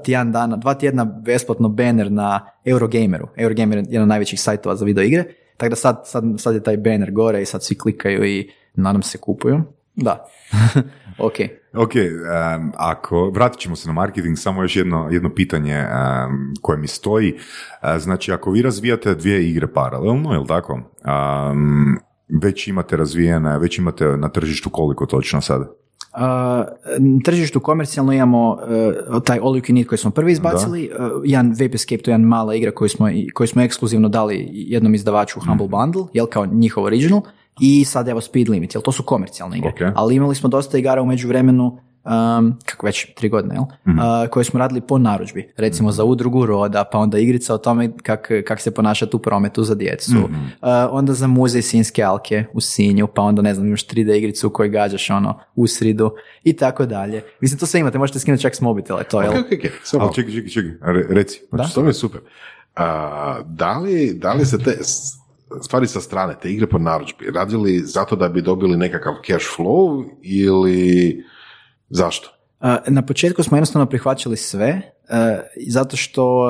tjedan 0.04 0.32
dana, 0.32 0.58
dva 0.58 0.74
tjedna 0.74 1.06
besplatno 1.06 1.70
banner 1.70 2.12
na 2.12 2.46
Eurogameru. 2.66 3.28
Eurogamer 3.38 3.78
je 3.78 3.86
jedan 3.90 4.04
od 4.04 4.10
najvećih 4.10 4.42
sajtova 4.42 4.76
za 4.76 4.86
video 4.86 5.04
igre, 5.04 5.24
tako 5.58 5.70
da 5.70 5.76
sad, 5.76 6.02
sad, 6.06 6.24
sad 6.38 6.56
je 6.56 6.64
taj 6.64 6.78
banner 6.78 7.12
gore 7.12 7.42
i 7.42 7.46
sad 7.46 7.64
svi 7.64 7.78
klikaju 7.78 8.26
i 8.26 8.50
nadam 8.76 9.02
se 9.02 9.18
kupuju. 9.18 9.62
Da. 9.96 10.26
ok. 11.28 11.34
Ok, 11.74 11.96
em, 11.96 12.72
ako 12.78 13.30
vratit 13.30 13.60
ćemo 13.60 13.76
se 13.76 13.88
na 13.88 13.94
marketing, 13.94 14.38
samo 14.38 14.62
još 14.62 14.76
jedno, 14.76 15.08
jedno 15.12 15.34
pitanje 15.36 15.74
em, 15.74 16.54
koje 16.62 16.78
mi 16.78 16.88
stoji. 16.88 17.36
E, 17.82 18.00
znači, 18.00 18.32
ako 18.32 18.52
vi 18.52 18.62
razvijate 18.62 19.16
dvije 19.16 19.50
igre 19.50 19.68
paralelno, 19.74 20.34
jel 20.34 20.46
tako? 20.46 20.80
Em, 21.06 21.98
već 22.42 22.68
imate 22.68 22.98
razvijene, 22.98 23.60
već 23.60 23.78
imate 23.78 24.06
na 24.06 24.30
tržištu 24.30 24.70
koliko 24.70 25.06
točno 25.06 25.42
sad? 25.42 25.85
Uh, 26.18 26.22
tržištu 27.24 27.60
komercijalno 27.60 28.14
imamo 28.14 28.52
uh, 28.52 29.24
taj 29.24 29.40
All 29.40 29.54
You 29.54 29.68
Can 29.68 29.78
Eat 29.78 29.88
koji 29.88 30.00
smo 30.00 30.12
prvi 30.12 30.32
izbacili, 30.32 30.90
uh, 31.00 31.22
jedan 31.24 31.50
Vape 31.50 31.76
Escape, 31.76 32.02
to 32.02 32.12
je 32.12 32.14
jedna 32.14 32.28
mala 32.28 32.56
igra 32.56 32.72
koju 32.72 32.90
smo, 32.90 33.08
koju 33.34 33.48
smo 33.48 33.62
ekskluzivno 33.62 34.10
dali 34.10 34.50
jednom 34.52 34.96
izdavaču 34.96 35.40
Humble 35.48 35.68
Bundle, 35.68 36.04
jel 36.14 36.26
kao 36.26 36.46
njihov 36.46 36.84
original, 36.84 37.22
i 37.62 37.86
sad 37.86 38.08
evo 38.08 38.22
Speed 38.22 38.50
Limit, 38.50 38.76
jel 38.76 38.82
to 38.82 38.92
su 38.92 39.04
komercijalne 39.04 39.58
igre. 39.58 39.70
Ok. 39.70 39.94
Ali 39.96 40.16
imali 40.16 40.36
smo 40.36 40.50
dosta 40.50 40.78
igara 40.78 41.02
u 41.02 41.06
međuvremenu, 41.06 41.78
um, 42.06 42.58
kako 42.66 42.86
već, 42.86 43.14
tri 43.16 43.30
godine, 43.30 43.56
jel? 43.56 43.64
Uh, 43.64 44.30
koje 44.30 44.44
smo 44.44 44.60
radili 44.60 44.82
po 44.82 44.98
narudžbi. 44.98 45.54
Recimo 45.58 45.92
za 45.92 46.04
udrugu 46.04 46.46
roda, 46.46 46.84
pa 46.92 46.98
onda 46.98 47.18
igrica 47.20 47.54
o 47.54 47.58
tome 47.58 47.92
kak, 48.04 48.32
kak 48.48 48.60
se 48.62 48.74
ponašati 48.74 49.16
u 49.16 49.20
prometu 49.20 49.64
za 49.64 49.76
djecu. 49.76 50.12
Uh, 50.18 50.28
onda 50.92 51.14
za 51.14 51.28
muzej 51.28 51.62
Sinjske 51.62 52.04
alke 52.04 52.46
u 52.54 52.62
Sinju, 52.62 53.08
pa 53.08 53.22
onda 53.22 53.42
ne 53.42 53.54
znam, 53.54 53.68
imaš 53.68 53.88
3D 53.88 54.18
igricu 54.18 54.48
u 54.48 54.50
kojoj 54.50 54.70
gađaš 54.70 55.10
ono 55.10 55.40
u 55.56 55.68
sridu 55.68 56.12
i 56.44 56.54
tako 56.54 56.86
dalje. 56.86 57.24
Mislim, 57.42 57.60
to 57.60 57.66
sve 57.66 57.80
imate, 57.80 57.98
možete 57.98 58.20
skinuti 58.20 58.42
čak 58.42 58.56
s 58.56 58.62
mobitela, 58.62 59.04
to 59.04 59.22
je, 59.22 59.30
Ok, 59.30 59.36
jel? 59.36 59.42
ok, 59.44 59.48
ok. 59.54 59.72
Samo 59.84 60.04
Ali 60.04 60.14
čekaj, 60.14 60.34
čekaj, 60.34 60.50
čekaj, 60.50 60.72
re- 60.94 61.08
reci. 61.10 61.42
Znači, 61.50 61.76
to 61.76 61.82
mi 61.82 61.90
je 61.90 61.94
super. 61.94 62.22
A, 62.76 63.40
da, 63.46 63.78
li, 63.78 64.14
da 64.14 64.34
li 64.34 64.46
se 64.46 64.58
te 64.60 64.78
stvari 65.62 65.88
sa 65.88 66.02
strane, 66.02 66.36
te 66.42 66.52
igre 66.52 66.68
po 66.68 66.78
narudžbi, 66.78 67.32
radili 67.36 67.80
zato 67.80 68.16
da 68.16 68.30
bi 68.30 68.42
dobili 68.42 68.78
nekakav 68.78 69.14
cash 69.28 69.46
flow 69.58 70.06
ili 70.22 71.24
zašto? 71.90 72.30
Na 72.88 73.02
početku 73.02 73.44
smo 73.44 73.58
jednostavno 73.58 73.86
prihvaćali 73.86 74.38
sve, 74.38 74.82
uh, 75.10 75.18
zato 75.68 75.98
što 75.98 76.44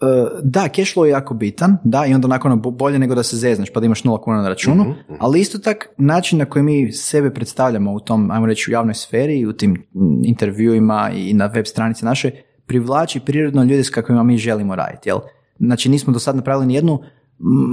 uh, 0.00 0.40
da, 0.42 0.68
cash 0.76 0.96
flow 0.96 1.04
je 1.04 1.10
jako 1.10 1.34
bitan, 1.34 1.76
da, 1.84 2.06
i 2.06 2.14
onda 2.14 2.28
nakon 2.28 2.60
bo- 2.60 2.70
bolje 2.70 2.98
nego 2.98 3.14
da 3.14 3.22
se 3.22 3.36
zezneš 3.36 3.70
pa 3.72 3.80
da 3.80 3.86
imaš 3.86 4.04
nula 4.04 4.20
kuna 4.20 4.42
na 4.42 4.48
računu, 4.48 4.94
ali 5.18 5.40
isto 5.40 5.58
tak 5.58 5.88
način 5.96 6.38
na 6.38 6.44
koji 6.44 6.62
mi 6.62 6.92
sebe 6.92 7.34
predstavljamo 7.34 7.92
u 7.92 8.00
tom, 8.00 8.30
ajmo 8.30 8.46
reći, 8.46 8.70
u 8.70 8.72
javnoj 8.72 8.94
sferi, 8.94 9.46
u 9.46 9.52
tim 9.52 9.86
intervjuima 10.24 11.10
i 11.14 11.34
na 11.34 11.46
web 11.46 11.66
stranici 11.66 12.04
našoj, 12.04 12.32
privlači 12.66 13.20
prirodno 13.20 13.62
ljude 13.62 13.84
s 13.84 13.90
kakvima 13.90 14.22
mi 14.22 14.36
želimo 14.36 14.76
raditi, 14.76 15.08
jel? 15.08 15.18
Znači 15.58 15.88
nismo 15.88 16.12
do 16.12 16.18
sad 16.18 16.36
napravili 16.36 16.66
ni 16.66 16.74
jednu 16.74 17.02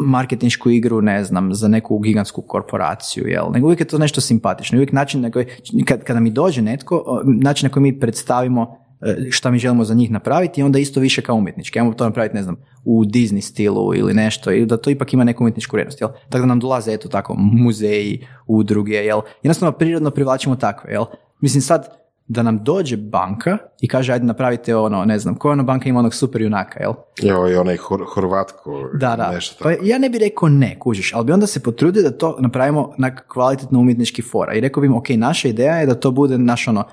marketinšku 0.05 0.69
igru, 0.69 1.01
ne 1.01 1.23
znam, 1.23 1.53
za 1.53 1.67
neku 1.67 1.99
gigantsku 1.99 2.41
korporaciju, 2.41 3.27
jel? 3.27 3.45
Nego 3.51 3.67
uvijek 3.67 3.79
je 3.79 3.87
to 3.87 3.97
nešto 3.97 4.21
simpatično. 4.21 4.77
Uvijek 4.77 4.91
način 4.91 5.21
na 5.21 5.31
koji, 5.31 5.45
kad, 5.85 6.03
kada 6.03 6.19
mi 6.19 6.29
dođe 6.29 6.61
netko, 6.61 7.21
način 7.25 7.67
na 7.67 7.73
koji 7.73 7.83
mi 7.83 7.99
predstavimo 7.99 8.77
e, 9.01 9.15
šta 9.31 9.51
mi 9.51 9.59
želimo 9.59 9.83
za 9.83 9.93
njih 9.93 10.11
napraviti, 10.11 10.63
onda 10.63 10.79
isto 10.79 10.99
više 10.99 11.21
kao 11.21 11.35
umjetnički. 11.35 11.79
Ajmo 11.79 11.93
to 11.93 12.03
napraviti, 12.03 12.35
ne 12.35 12.43
znam, 12.43 12.55
u 12.83 13.05
Disney 13.05 13.41
stilu 13.41 13.95
ili 13.95 14.13
nešto, 14.13 14.51
ili 14.51 14.65
da 14.65 14.77
to 14.77 14.89
ipak 14.89 15.13
ima 15.13 15.23
neku 15.23 15.43
umjetničku 15.43 15.75
vrijednost, 15.75 16.01
jel? 16.01 16.09
Tako 16.09 16.39
da 16.41 16.45
nam 16.45 16.59
dolaze, 16.59 16.93
eto 16.93 17.07
tako, 17.07 17.35
muzeji, 17.37 18.27
udruge, 18.47 18.95
jel? 18.95 19.21
Jednostavno 19.43 19.77
prirodno 19.77 20.09
privlačimo 20.09 20.55
takve, 20.55 20.91
jel? 20.91 21.05
Mislim 21.41 21.61
sad, 21.61 22.04
da 22.27 22.43
nam 22.43 22.59
dođe 22.59 22.97
banka 22.97 23.57
i 23.81 23.87
kaže 23.87 24.13
ajde 24.13 24.25
napravite 24.25 24.75
ono, 24.75 25.05
ne 25.05 25.19
znam, 25.19 25.35
koja 25.35 25.51
ona 25.51 25.63
banka 25.63 25.89
ima 25.89 25.99
onog 25.99 26.13
super 26.13 26.41
junaka, 26.41 26.79
jel? 26.79 26.93
Evo 27.23 27.47
i 27.49 27.55
onaj 27.55 27.77
hor, 27.77 28.03
Horvatko, 28.05 28.89
Da, 28.93 29.15
da. 29.15 29.31
nešto 29.31 29.63
Pa 29.63 29.69
tako. 29.69 29.85
ja 29.85 29.97
ne 29.97 30.09
bih 30.09 30.19
rekao 30.19 30.49
ne, 30.49 30.79
kužiš, 30.79 31.13
ali 31.13 31.25
bi 31.25 31.31
onda 31.31 31.47
se 31.47 31.59
potrudio 31.59 32.03
da 32.03 32.11
to 32.11 32.37
napravimo 32.39 32.93
na 32.97 33.15
kvalitetno 33.17 33.79
umjetnički 33.79 34.21
fora. 34.21 34.53
I 34.53 34.59
rekao 34.59 34.81
bi 34.81 34.87
im, 34.87 34.95
ok, 34.95 35.09
naša 35.09 35.47
ideja 35.47 35.75
je 35.75 35.85
da 35.85 35.95
to 35.95 36.11
bude 36.11 36.37
naš 36.37 36.67
ono, 36.67 36.83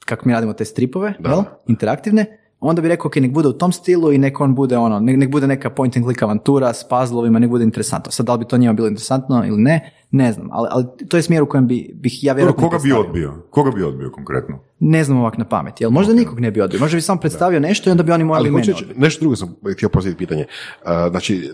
kako 0.00 0.28
mi 0.28 0.34
radimo 0.34 0.52
te 0.52 0.64
stripove, 0.64 1.12
Da. 1.18 1.30
jel? 1.30 1.42
interaktivne, 1.66 2.38
onda 2.60 2.82
bi 2.82 2.88
rekao, 2.88 3.06
ok, 3.06 3.16
nek 3.16 3.32
bude 3.32 3.48
u 3.48 3.52
tom 3.52 3.72
stilu 3.72 4.12
i 4.12 4.18
nek 4.18 4.40
on 4.40 4.54
bude 4.54 4.78
ono, 4.78 5.00
nek, 5.00 5.16
nek 5.16 5.30
bude 5.30 5.46
neka 5.46 5.70
point 5.70 5.96
and 5.96 6.06
click 6.06 6.22
avantura 6.22 6.72
s 6.72 6.88
puzzlovima, 6.88 7.38
nek 7.38 7.50
bude 7.50 7.64
interesantno. 7.64 8.12
Sad, 8.12 8.26
da 8.26 8.32
li 8.32 8.38
bi 8.38 8.44
to 8.44 8.56
njima 8.58 8.72
bilo 8.72 8.88
interesantno 8.88 9.44
ili 9.46 9.62
ne, 9.62 9.90
ne 10.10 10.32
znam, 10.32 10.48
ali, 10.52 10.68
ali 10.70 10.84
to 11.08 11.16
je 11.16 11.22
smjer 11.22 11.42
u 11.42 11.46
kojem 11.46 11.66
bi, 11.66 11.90
bih 11.94 12.24
ja 12.24 12.32
vjerojatno 12.32 12.68
koga 12.68 12.78
bi 12.84 12.92
odbio? 12.92 13.46
Koga 13.50 13.70
bi 13.70 13.82
odbio 13.82 14.10
konkretno? 14.10 14.58
Ne 14.80 15.04
znam 15.04 15.18
ovak 15.18 15.38
na 15.38 15.44
pamet, 15.44 15.80
jel? 15.80 15.90
Možda 15.90 16.14
nikog 16.14 16.40
ne 16.40 16.50
bi 16.50 16.60
odbio, 16.60 16.80
možda 16.80 16.96
bi 16.96 17.00
sam 17.00 17.18
predstavio 17.18 17.60
nešto 17.60 17.90
i 17.90 17.92
onda 17.92 18.02
bi 18.02 18.12
oni 18.12 18.24
morali 18.24 18.48
Ali 18.48 18.56
mene 18.56 18.72
odbiti. 18.72 19.00
nešto 19.00 19.20
drugo 19.20 19.36
sam 19.36 19.56
htio 19.72 19.88
postaviti 19.88 20.18
pitanje. 20.18 20.44
Uh, 20.82 20.88
znači, 21.10 21.50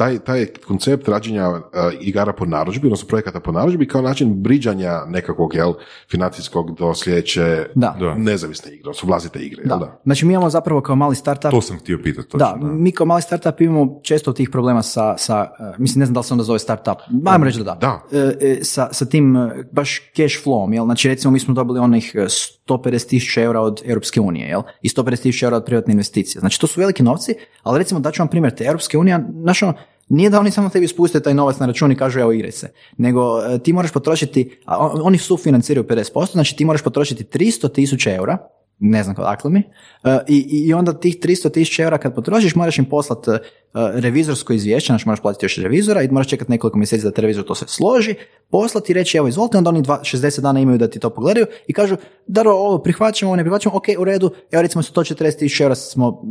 taj, 0.00 0.18
taj 0.18 0.46
koncept 0.66 1.08
rađenja 1.08 1.48
uh, 1.48 1.60
igara 2.00 2.32
po 2.32 2.46
narudžbi, 2.46 2.86
odnosno 2.86 3.08
projekata 3.08 3.40
po 3.40 3.52
narudžbi, 3.52 3.88
kao 3.88 4.02
način 4.02 4.42
briđanja 4.42 5.04
nekakvog, 5.06 5.54
jel, 5.54 5.72
financijskog 6.10 6.78
do 6.78 6.94
sljedeće 6.94 7.66
Da. 7.74 7.96
Da. 8.00 8.14
nezavisne 8.14 8.72
igre, 8.72 8.88
odnosno 8.88 9.08
vlastite 9.08 9.38
igre, 9.38 9.62
jel 9.62 9.68
Da. 9.68 9.76
da? 9.76 10.00
Znači 10.04 10.26
mi 10.26 10.32
imamo 10.32 10.50
zapravo 10.50 10.80
kao 10.80 10.96
mali 10.96 11.16
startup 11.16 11.50
To 11.50 11.60
sam 11.60 11.78
htio 11.78 11.98
pitati. 12.02 12.38
Da, 12.38 12.52
Točno, 12.52 12.72
mi 12.72 12.92
kao 12.92 13.06
mali 13.06 13.22
startup 13.22 13.60
imamo 13.60 14.00
često 14.02 14.32
tih 14.32 14.50
problema 14.50 14.82
sa, 14.82 15.16
sa 15.16 15.40
uh, 15.40 15.78
mislim 15.78 16.00
ne 16.00 16.06
znam 16.06 16.14
da 16.14 16.20
li 16.20 16.24
se 16.24 16.34
onda 16.34 16.44
zove 16.44 16.58
startup, 16.58 16.98
ajmo 17.26 17.44
reći 17.44 17.58
da 17.58 17.64
da, 17.64 17.74
Da. 17.80 18.18
E, 18.18 18.36
e, 18.40 18.58
sa, 18.64 18.88
sa 18.92 19.04
tim 19.04 19.36
uh, 19.36 19.52
baš 19.72 20.00
cash 20.16 20.44
flowom, 20.44 20.74
jel? 20.74 20.84
Znači 20.84 21.08
recimo 21.08 21.30
mi 21.30 21.40
smo 21.40 21.54
dobili 21.54 21.78
onih 21.78 22.12
uh, 22.14 22.22
150 22.22 23.08
tisuća 23.08 23.42
eura 23.42 23.60
od 23.60 23.82
Europske 23.84 24.20
unije, 24.20 24.48
jel? 24.48 24.62
I 24.82 24.88
150 24.88 25.22
tisuća 25.22 25.46
eura 25.46 25.56
od 25.56 25.64
privatne 25.64 25.92
investicije. 25.92 26.40
Znači 26.40 26.60
to 26.60 26.66
su 26.66 26.80
veliki 26.80 27.02
novci, 27.02 27.34
ali 27.62 27.78
recimo 27.78 28.00
daću 28.00 28.22
vam 28.22 28.28
primjer, 28.28 28.54
te 28.54 28.64
Europske 28.64 28.98
unija, 28.98 29.20
znaš 29.42 29.62
ono, 29.62 29.74
nije 30.10 30.30
da 30.30 30.40
oni 30.40 30.50
samo 30.50 30.68
tebi 30.68 30.88
spuste 30.88 31.20
taj 31.20 31.34
novac 31.34 31.58
na 31.58 31.66
račun 31.66 31.92
i 31.92 31.96
kažu 31.96 32.20
evo 32.20 32.32
igraj 32.32 32.52
se, 32.52 32.68
nego 32.96 33.20
e, 33.44 33.58
ti 33.58 33.72
moraš 33.72 33.92
potrošiti, 33.92 34.56
a 34.64 34.78
on- 34.78 35.00
oni 35.02 35.18
sufinanciraju 35.18 35.84
50%, 35.84 36.32
znači 36.32 36.56
ti 36.56 36.64
moraš 36.64 36.82
potrošiti 36.82 37.24
300 37.24 37.72
tisuća 37.72 38.14
eura 38.14 38.38
ne 38.80 39.02
znam 39.02 39.16
odakle 39.18 39.50
mi, 39.50 39.62
e, 40.04 40.18
i, 40.28 40.64
i 40.66 40.74
onda 40.74 40.92
tih 40.92 41.16
300 41.18 41.52
tisuća 41.52 41.82
eura 41.82 41.98
kad 41.98 42.14
potrošiš 42.14 42.54
moraš 42.54 42.78
im 42.78 42.84
poslati 42.84 43.30
revizorsko 43.74 44.52
izvješće, 44.52 44.86
znači 44.86 45.08
moraš 45.08 45.20
platiti 45.20 45.44
još 45.44 45.56
revizora 45.56 46.02
i 46.02 46.08
moraš 46.08 46.28
čekati 46.28 46.50
nekoliko 46.50 46.78
mjeseci 46.78 47.04
da 47.04 47.10
te 47.10 47.22
revizor 47.22 47.44
to 47.44 47.54
sve 47.54 47.68
složi, 47.68 48.14
poslati 48.50 48.92
i 48.92 48.94
reći 48.94 49.18
evo 49.18 49.28
izvolite, 49.28 49.58
onda 49.58 49.70
oni 49.70 49.82
dva, 49.82 50.00
60 50.02 50.40
dana 50.40 50.60
imaju 50.60 50.78
da 50.78 50.88
ti 50.88 50.98
to 50.98 51.10
pogledaju 51.10 51.46
i 51.66 51.72
kažu 51.72 51.96
da 52.26 52.42
ovo 52.46 52.78
prihvaćamo, 52.78 53.28
ovo 53.28 53.36
ne 53.36 53.42
prihvaćamo, 53.42 53.76
ok, 53.76 53.84
u 53.98 54.04
redu, 54.04 54.30
evo 54.50 54.62
recimo 54.62 54.82
140 54.82 55.38
tisuća 55.38 55.64
eura 55.64 55.74
smo 55.74 56.22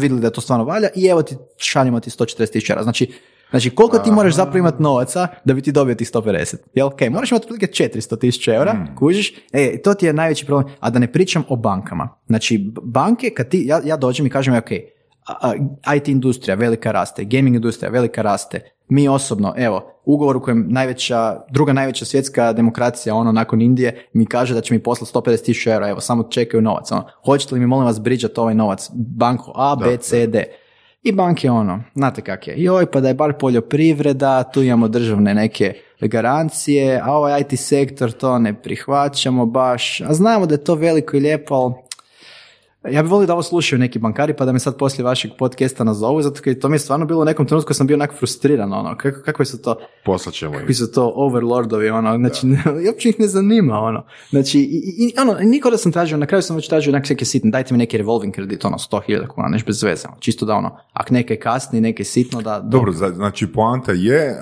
vidjeli 0.00 0.20
da 0.20 0.30
to 0.30 0.40
stvarno 0.40 0.64
valja 0.64 0.88
i 0.94 1.06
evo 1.06 1.22
ti 1.22 1.36
šaljemo 1.56 2.00
ti 2.00 2.10
140 2.10 2.52
tisuća 2.52 2.72
eura. 2.72 2.82
Znači, 2.82 3.12
Znači, 3.50 3.70
koliko 3.70 3.98
ti 3.98 4.10
moraš 4.10 4.34
zapravo 4.34 4.58
imati 4.58 4.82
novaca 4.82 5.28
da 5.44 5.54
bi 5.54 5.62
ti 5.62 5.72
dobio 5.72 5.94
tih 5.94 6.08
150? 6.12 6.56
Jel, 6.74 6.86
ok, 6.86 7.00
moraš 7.10 7.30
imati 7.30 7.44
otprilike 7.44 7.66
400 7.66 8.18
tisuća 8.18 8.54
eura, 8.54 8.72
mm. 8.72 8.96
kužiš, 8.96 9.34
e, 9.52 9.82
to 9.82 9.94
ti 9.94 10.06
je 10.06 10.12
najveći 10.12 10.46
problem, 10.46 10.74
a 10.80 10.90
da 10.90 10.98
ne 10.98 11.12
pričam 11.12 11.44
o 11.48 11.56
bankama. 11.56 12.08
Znači, 12.26 12.72
banke, 12.82 13.30
kad 13.30 13.48
ti, 13.48 13.62
ja, 13.66 13.80
ja 13.84 13.96
dođem 13.96 14.26
i 14.26 14.30
kažem, 14.30 14.54
ok, 14.54 14.70
IT 15.96 16.08
industrija 16.08 16.54
velika 16.54 16.92
raste, 16.92 17.24
gaming 17.24 17.56
industrija 17.56 17.90
velika 17.90 18.22
raste, 18.22 18.60
mi 18.88 19.08
osobno, 19.08 19.54
evo, 19.56 19.92
ugovor 20.04 20.36
u 20.36 20.42
kojem 20.42 20.66
najveća, 20.68 21.40
druga 21.50 21.72
najveća 21.72 22.04
svjetska 22.04 22.52
demokracija, 22.52 23.14
ono, 23.14 23.32
nakon 23.32 23.60
Indije, 23.60 24.06
mi 24.12 24.26
kaže 24.26 24.54
da 24.54 24.60
će 24.60 24.74
mi 24.74 24.82
poslati 24.82 25.12
150 25.12 25.44
tisuća 25.44 25.72
eura, 25.72 25.88
evo, 25.88 26.00
samo 26.00 26.22
čekaju 26.22 26.60
novac, 26.60 26.92
ono, 26.92 27.04
hoćete 27.24 27.54
li 27.54 27.60
mi, 27.60 27.66
molim 27.66 27.86
vas, 27.86 28.00
briđati 28.00 28.40
ovaj 28.40 28.54
novac, 28.54 28.90
banko 28.94 29.52
A, 29.54 29.76
B, 29.76 29.96
C, 29.96 30.26
D. 30.26 30.44
I 31.02 31.12
banke 31.12 31.50
ono, 31.50 31.82
znate 31.94 32.22
kak 32.22 32.48
je, 32.48 32.54
joj 32.56 32.90
pa 32.90 33.00
da 33.00 33.08
je 33.08 33.14
bar 33.14 33.32
poljoprivreda, 33.38 34.42
tu 34.42 34.62
imamo 34.62 34.88
državne 34.88 35.34
neke 35.34 35.74
garancije, 36.00 37.00
a 37.04 37.12
ovaj 37.12 37.40
IT 37.40 37.60
sektor 37.60 38.12
to 38.12 38.38
ne 38.38 38.62
prihvaćamo 38.62 39.46
baš, 39.46 40.00
a 40.00 40.14
znamo 40.14 40.46
da 40.46 40.54
je 40.54 40.64
to 40.64 40.74
veliko 40.74 41.16
i 41.16 41.20
lijepo, 41.20 41.54
ali 41.54 41.74
ja 42.84 43.02
bih 43.02 43.10
volio 43.10 43.26
da 43.26 43.32
ovo 43.32 43.42
slušaju 43.42 43.78
neki 43.78 43.98
bankari 43.98 44.34
pa 44.36 44.44
da 44.44 44.52
me 44.52 44.58
sad 44.58 44.76
poslije 44.76 45.04
vašeg 45.04 45.30
podcasta 45.38 45.84
nazovu, 45.84 46.22
zato 46.22 46.40
jer 46.44 46.58
to 46.60 46.68
mi 46.68 46.74
je 46.74 46.78
stvarno 46.78 47.06
bilo 47.06 47.22
u 47.22 47.24
nekom 47.24 47.46
trenutku 47.46 47.74
sam 47.74 47.86
bio 47.86 47.94
onako 47.94 48.14
frustriran, 48.14 48.72
ono, 48.72 48.96
kako, 48.96 49.22
kakve 49.22 49.44
su 49.44 49.62
to, 49.62 49.76
Poslaćemo 50.04 50.52
kakvi 50.52 50.74
su 50.74 50.92
to 50.92 51.12
overlordovi, 51.14 51.90
ono, 51.90 52.16
znači, 52.18 52.46
i 52.84 52.88
uopće 52.88 53.08
ih 53.08 53.20
ne 53.20 53.26
zanima, 53.26 53.78
ono, 53.78 54.04
znači, 54.30 54.58
i, 54.58 54.82
i, 54.98 55.20
ono, 55.20 55.34
niko 55.40 55.70
da 55.70 55.76
sam 55.76 55.92
tražio, 55.92 56.16
na 56.16 56.26
kraju 56.26 56.42
sam 56.42 56.56
već 56.56 56.68
tražio 56.68 56.92
neke 56.92 57.08
neke 57.10 57.24
sitne, 57.24 57.50
dajte 57.50 57.74
mi 57.74 57.78
neki 57.78 57.98
revolving 57.98 58.34
kredit, 58.34 58.64
ono, 58.64 58.76
100.000 58.76 59.26
kuna, 59.26 59.48
neš 59.48 59.64
bez 59.64 59.82
veze, 59.82 60.08
ono, 60.08 60.16
čisto 60.20 60.46
da, 60.46 60.54
ono, 60.54 60.76
ak 60.92 61.10
neke 61.10 61.36
kasni, 61.36 61.80
neke 61.80 62.04
sitno, 62.04 62.42
da... 62.42 62.60
Dobro, 62.60 62.92
znači, 62.92 63.52
poanta 63.52 63.92
je 63.92 64.36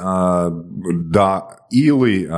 da 1.04 1.58
ili 1.72 2.28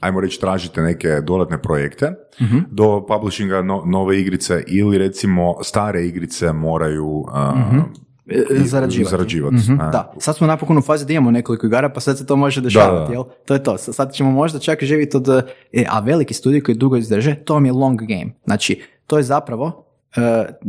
ajmo 0.00 0.20
reći, 0.20 0.40
tražite 0.40 0.80
neke 0.82 1.08
dodatne 1.08 1.62
projekte 1.62 2.06
uh 2.40 2.46
do 2.70 3.06
publishinga 3.08 3.62
nove 3.86 4.20
igrice 4.20 4.64
ili 4.66 4.98
recimo 4.98 5.54
stare 5.62 6.06
igrice 6.06 6.52
moraju 6.52 7.06
uh, 7.06 7.24
zarađivati. 8.64 9.10
zarađivati. 9.10 9.56
Mhm. 9.56 9.76
Da, 9.76 10.12
sad 10.18 10.36
smo 10.36 10.46
napokon 10.46 10.78
u 10.78 10.82
fazi 10.82 11.06
da 11.06 11.12
imamo 11.12 11.30
nekoliko 11.30 11.66
igara, 11.66 11.88
pa 11.88 12.00
sad 12.00 12.18
se 12.18 12.26
to 12.26 12.36
može 12.36 12.60
dešavati, 12.60 13.12
jel? 13.12 13.24
To 13.44 13.54
je 13.54 13.62
to. 13.62 13.78
Sad 13.78 14.12
ćemo 14.12 14.30
možda 14.30 14.58
čak 14.58 14.84
živjeti 14.84 15.16
od... 15.16 15.28
E, 15.72 15.84
a 15.88 16.00
veliki 16.00 16.34
studij 16.34 16.60
koji 16.60 16.74
dugo 16.74 16.96
izdrže, 16.96 17.34
to 17.34 17.54
vam 17.54 17.66
je 17.66 17.72
long 17.72 18.00
game. 18.00 18.32
Znači, 18.44 18.82
to 19.06 19.16
je 19.16 19.22
zapravo 19.22 19.85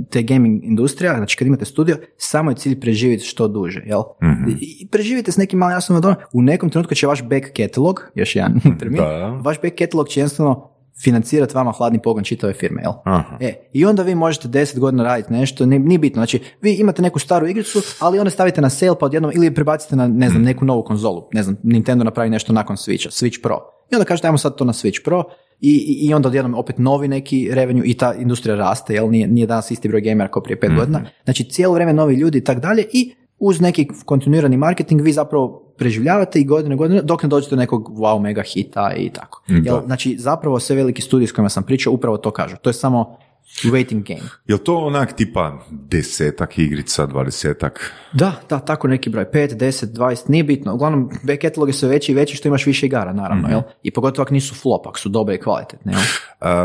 te 0.10 0.22
gaming 0.22 0.64
industrija, 0.64 1.16
znači 1.18 1.38
kad 1.38 1.48
imate 1.48 1.66
studio, 1.66 1.98
samo 2.18 2.52
je 2.52 2.56
cilj 2.56 2.80
preživjeti 2.80 3.26
što 3.26 3.48
duže, 3.48 3.84
jel? 3.86 4.02
mm 4.24 4.50
I 4.62 4.88
preživite 4.92 5.32
s 5.32 5.38
nekim 5.38 5.60
malim 5.60 5.76
jasnom 5.76 6.16
u 6.34 6.42
nekom 6.42 6.70
trenutku 6.70 6.96
će 6.96 7.08
vaš 7.08 7.24
back 7.24 7.46
catalog, 7.56 8.04
još 8.16 8.36
jedan 8.36 8.60
termin, 8.80 9.02
vaš 9.42 9.62
back 9.62 9.78
catalog 9.78 10.08
će 10.08 10.20
jednostavno 10.20 10.78
financirati 11.04 11.56
vama 11.56 11.72
hladni 11.72 12.02
pogon 12.02 12.24
čitave 12.24 12.54
firme, 12.54 12.82
jel? 12.82 12.92
E, 13.40 13.54
I 13.74 13.86
onda 13.86 14.04
vi 14.04 14.16
možete 14.16 14.48
deset 14.48 14.80
godina 14.80 15.04
raditi 15.04 15.34
nešto, 15.34 15.66
nije 15.66 16.00
bitno, 16.00 16.20
znači 16.20 16.40
vi 16.62 16.74
imate 16.74 17.02
neku 17.02 17.20
staru 17.20 17.48
igricu, 17.48 17.82
ali 18.00 18.20
onda 18.20 18.30
stavite 18.30 18.62
na 18.62 18.70
sale 18.70 19.00
pa 19.00 19.06
odjednom, 19.06 19.32
ili 19.36 19.54
prebacite 19.54 19.96
na, 19.96 20.08
ne 20.08 20.30
znam, 20.30 20.42
mhm. 20.42 20.50
neku 20.50 20.66
novu 20.66 20.84
konzolu, 20.84 21.30
ne 21.34 21.44
znam, 21.44 21.58
Nintendo 21.64 22.04
napravi 22.04 22.30
nešto 22.30 22.54
nakon 22.54 22.76
Switcha, 22.76 23.10
Switch 23.10 23.42
Pro. 23.44 23.60
I 23.92 23.96
onda 23.96 24.06
kažete, 24.06 24.28
ajmo 24.28 24.38
sad 24.38 24.56
to 24.56 24.66
na 24.66 24.74
Switch 24.74 25.04
Pro, 25.04 25.24
i, 25.62 26.08
i 26.08 26.14
onda 26.14 26.30
odjednom 26.30 26.56
opet 26.56 26.78
novi 26.78 27.08
neki 27.08 27.50
revenue 27.52 27.86
i 27.86 27.94
ta 27.94 28.14
industrija 28.14 28.56
raste, 28.56 28.94
jel 28.94 29.10
nije, 29.10 29.28
nije 29.28 29.48
danas 29.48 29.72
isti 29.72 29.88
broj 29.88 30.02
gamera 30.02 30.32
kao 30.32 30.44
prije 30.44 30.60
pet 30.60 30.72
mm 30.72 30.76
godina. 30.76 31.02
Znači 31.24 31.44
cijelo 31.44 31.74
vrijeme 31.74 31.94
novi 31.94 32.16
ljudi 32.16 32.38
i 32.38 32.44
tak 32.44 32.60
dalje 32.60 32.86
i 32.94 33.14
uz 33.40 33.62
neki 33.62 33.88
kontinuirani 34.06 34.58
marketing 34.58 35.02
vi 35.02 35.12
zapravo 35.12 35.74
preživljavate 35.78 36.40
i 36.40 36.44
godine 36.44 36.76
godine 36.76 37.02
dok 37.02 37.24
ne 37.24 37.30
dođete 37.30 37.56
do 37.56 37.60
nekog 37.60 37.90
wow 37.90 38.22
mega 38.22 38.42
hita 38.42 38.94
i 38.98 39.10
tako. 39.10 39.44
Jel, 39.48 39.80
znači 39.86 40.16
zapravo 40.20 40.60
sve 40.60 40.76
veliki 40.76 41.02
studiji 41.02 41.28
s 41.28 41.32
kojima 41.32 41.50
sam 41.50 41.64
pričao 41.64 41.94
upravo 41.94 42.18
to 42.18 42.32
kažu. 42.32 42.56
To 42.62 42.70
je 42.70 42.74
samo 42.74 43.18
waiting 43.64 44.04
game. 44.04 44.30
Je 44.48 44.58
to 44.64 44.78
onak 44.78 45.16
tipa 45.16 45.66
desetak 45.72 46.58
igrica, 46.58 47.06
dvadesetak? 47.06 47.94
Da, 48.14 48.32
da, 48.50 48.60
tako 48.60 48.88
neki 48.88 49.10
broj, 49.10 49.32
pet, 49.32 49.54
deset, 49.58 49.90
dvadeset, 49.90 50.28
nije 50.28 50.44
bitno. 50.44 50.74
Uglavnom, 50.74 51.10
back 51.24 51.42
catalog 51.42 51.70
je 51.70 51.74
sve 51.74 51.90
veći 51.90 52.12
i 52.12 52.16
veći 52.16 52.36
što 52.36 52.48
imaš 52.48 52.66
više 52.66 52.86
igara, 52.86 53.14
naravno, 53.14 53.48
mm 53.48 53.52
jel? 53.52 53.62
I 53.84 53.92
pogotovo 53.92 54.24
ako 54.24 54.34
nisu 54.34 54.56
flop, 54.56 54.88
ako 54.88 55.00
su 55.00 55.10
dobre 55.10 55.36
i 55.36 55.40
kvalitetne, 55.40 55.94
jel? 55.94 56.02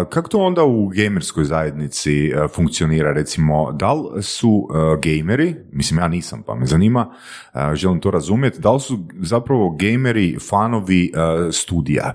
kako 0.04 0.28
to 0.28 0.38
onda 0.38 0.64
u 0.64 0.88
gamerskoj 0.88 1.44
zajednici 1.44 2.26
e, 2.26 2.48
funkcionira, 2.54 3.12
recimo, 3.12 3.72
da 3.72 3.92
li 3.92 4.22
su 4.22 4.48
uh, 4.50 5.00
gameri, 5.00 5.54
mislim 5.72 6.00
ja 6.00 6.08
nisam 6.08 6.42
pa 6.46 6.54
me 6.54 6.66
zanima, 6.66 7.14
uh, 7.54 7.60
želim 7.74 8.00
to 8.00 8.10
razumjeti, 8.10 8.60
da 8.60 8.72
li 8.72 8.80
su 8.80 8.98
zapravo 9.20 9.76
gameri 9.80 10.36
fanovi 10.50 11.12
studija? 11.52 12.12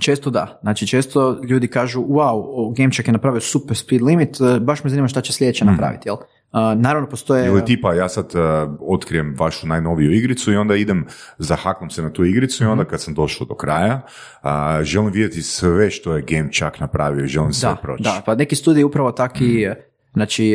Često 0.00 0.30
da. 0.30 0.58
Znači 0.62 0.86
često 0.86 1.40
ljudi 1.48 1.68
kažu 1.68 2.02
wow, 2.02 2.74
Gamecheck 2.76 3.08
je 3.08 3.12
napravio 3.12 3.40
super 3.40 3.76
speed 3.76 4.02
limit, 4.02 4.40
e, 4.40 4.60
baš 4.60 4.84
me 4.84 4.90
zanima 4.90 5.08
šta 5.08 5.20
će 5.20 5.32
sljedeće 5.32 5.64
mhm. 5.64 5.72
napraviti, 5.72 6.08
jel? 6.08 6.16
Uh, 6.52 6.80
naravno 6.80 7.08
postoje... 7.08 7.46
Ili 7.46 7.64
tipa, 7.64 7.94
ja 7.94 8.08
sad 8.08 8.24
uh, 8.34 8.72
otkrijem 8.80 9.34
vašu 9.38 9.66
najnoviju 9.66 10.12
igricu 10.12 10.52
i 10.52 10.56
onda 10.56 10.76
idem, 10.76 11.06
zahaklam 11.38 11.90
se 11.90 12.02
na 12.02 12.12
tu 12.12 12.24
igricu 12.24 12.64
i 12.64 12.66
onda 12.66 12.82
mhm. 12.82 12.90
kad 12.90 13.00
sam 13.00 13.14
došao 13.14 13.46
do 13.46 13.54
kraja, 13.54 14.00
uh, 14.42 14.50
želim 14.82 15.12
vidjeti 15.12 15.42
sve 15.42 15.90
što 15.90 16.16
je 16.16 16.24
Gamecheck 16.28 16.80
napravio 16.80 17.24
i 17.24 17.28
želim 17.28 17.52
sve 17.52 17.76
proći. 17.82 18.02
Da, 18.02 18.22
pa 18.26 18.34
neki 18.34 18.56
studiji 18.56 18.84
upravo 18.84 19.12
taki, 19.12 19.66
mm. 19.68 19.74
znači 20.12 20.54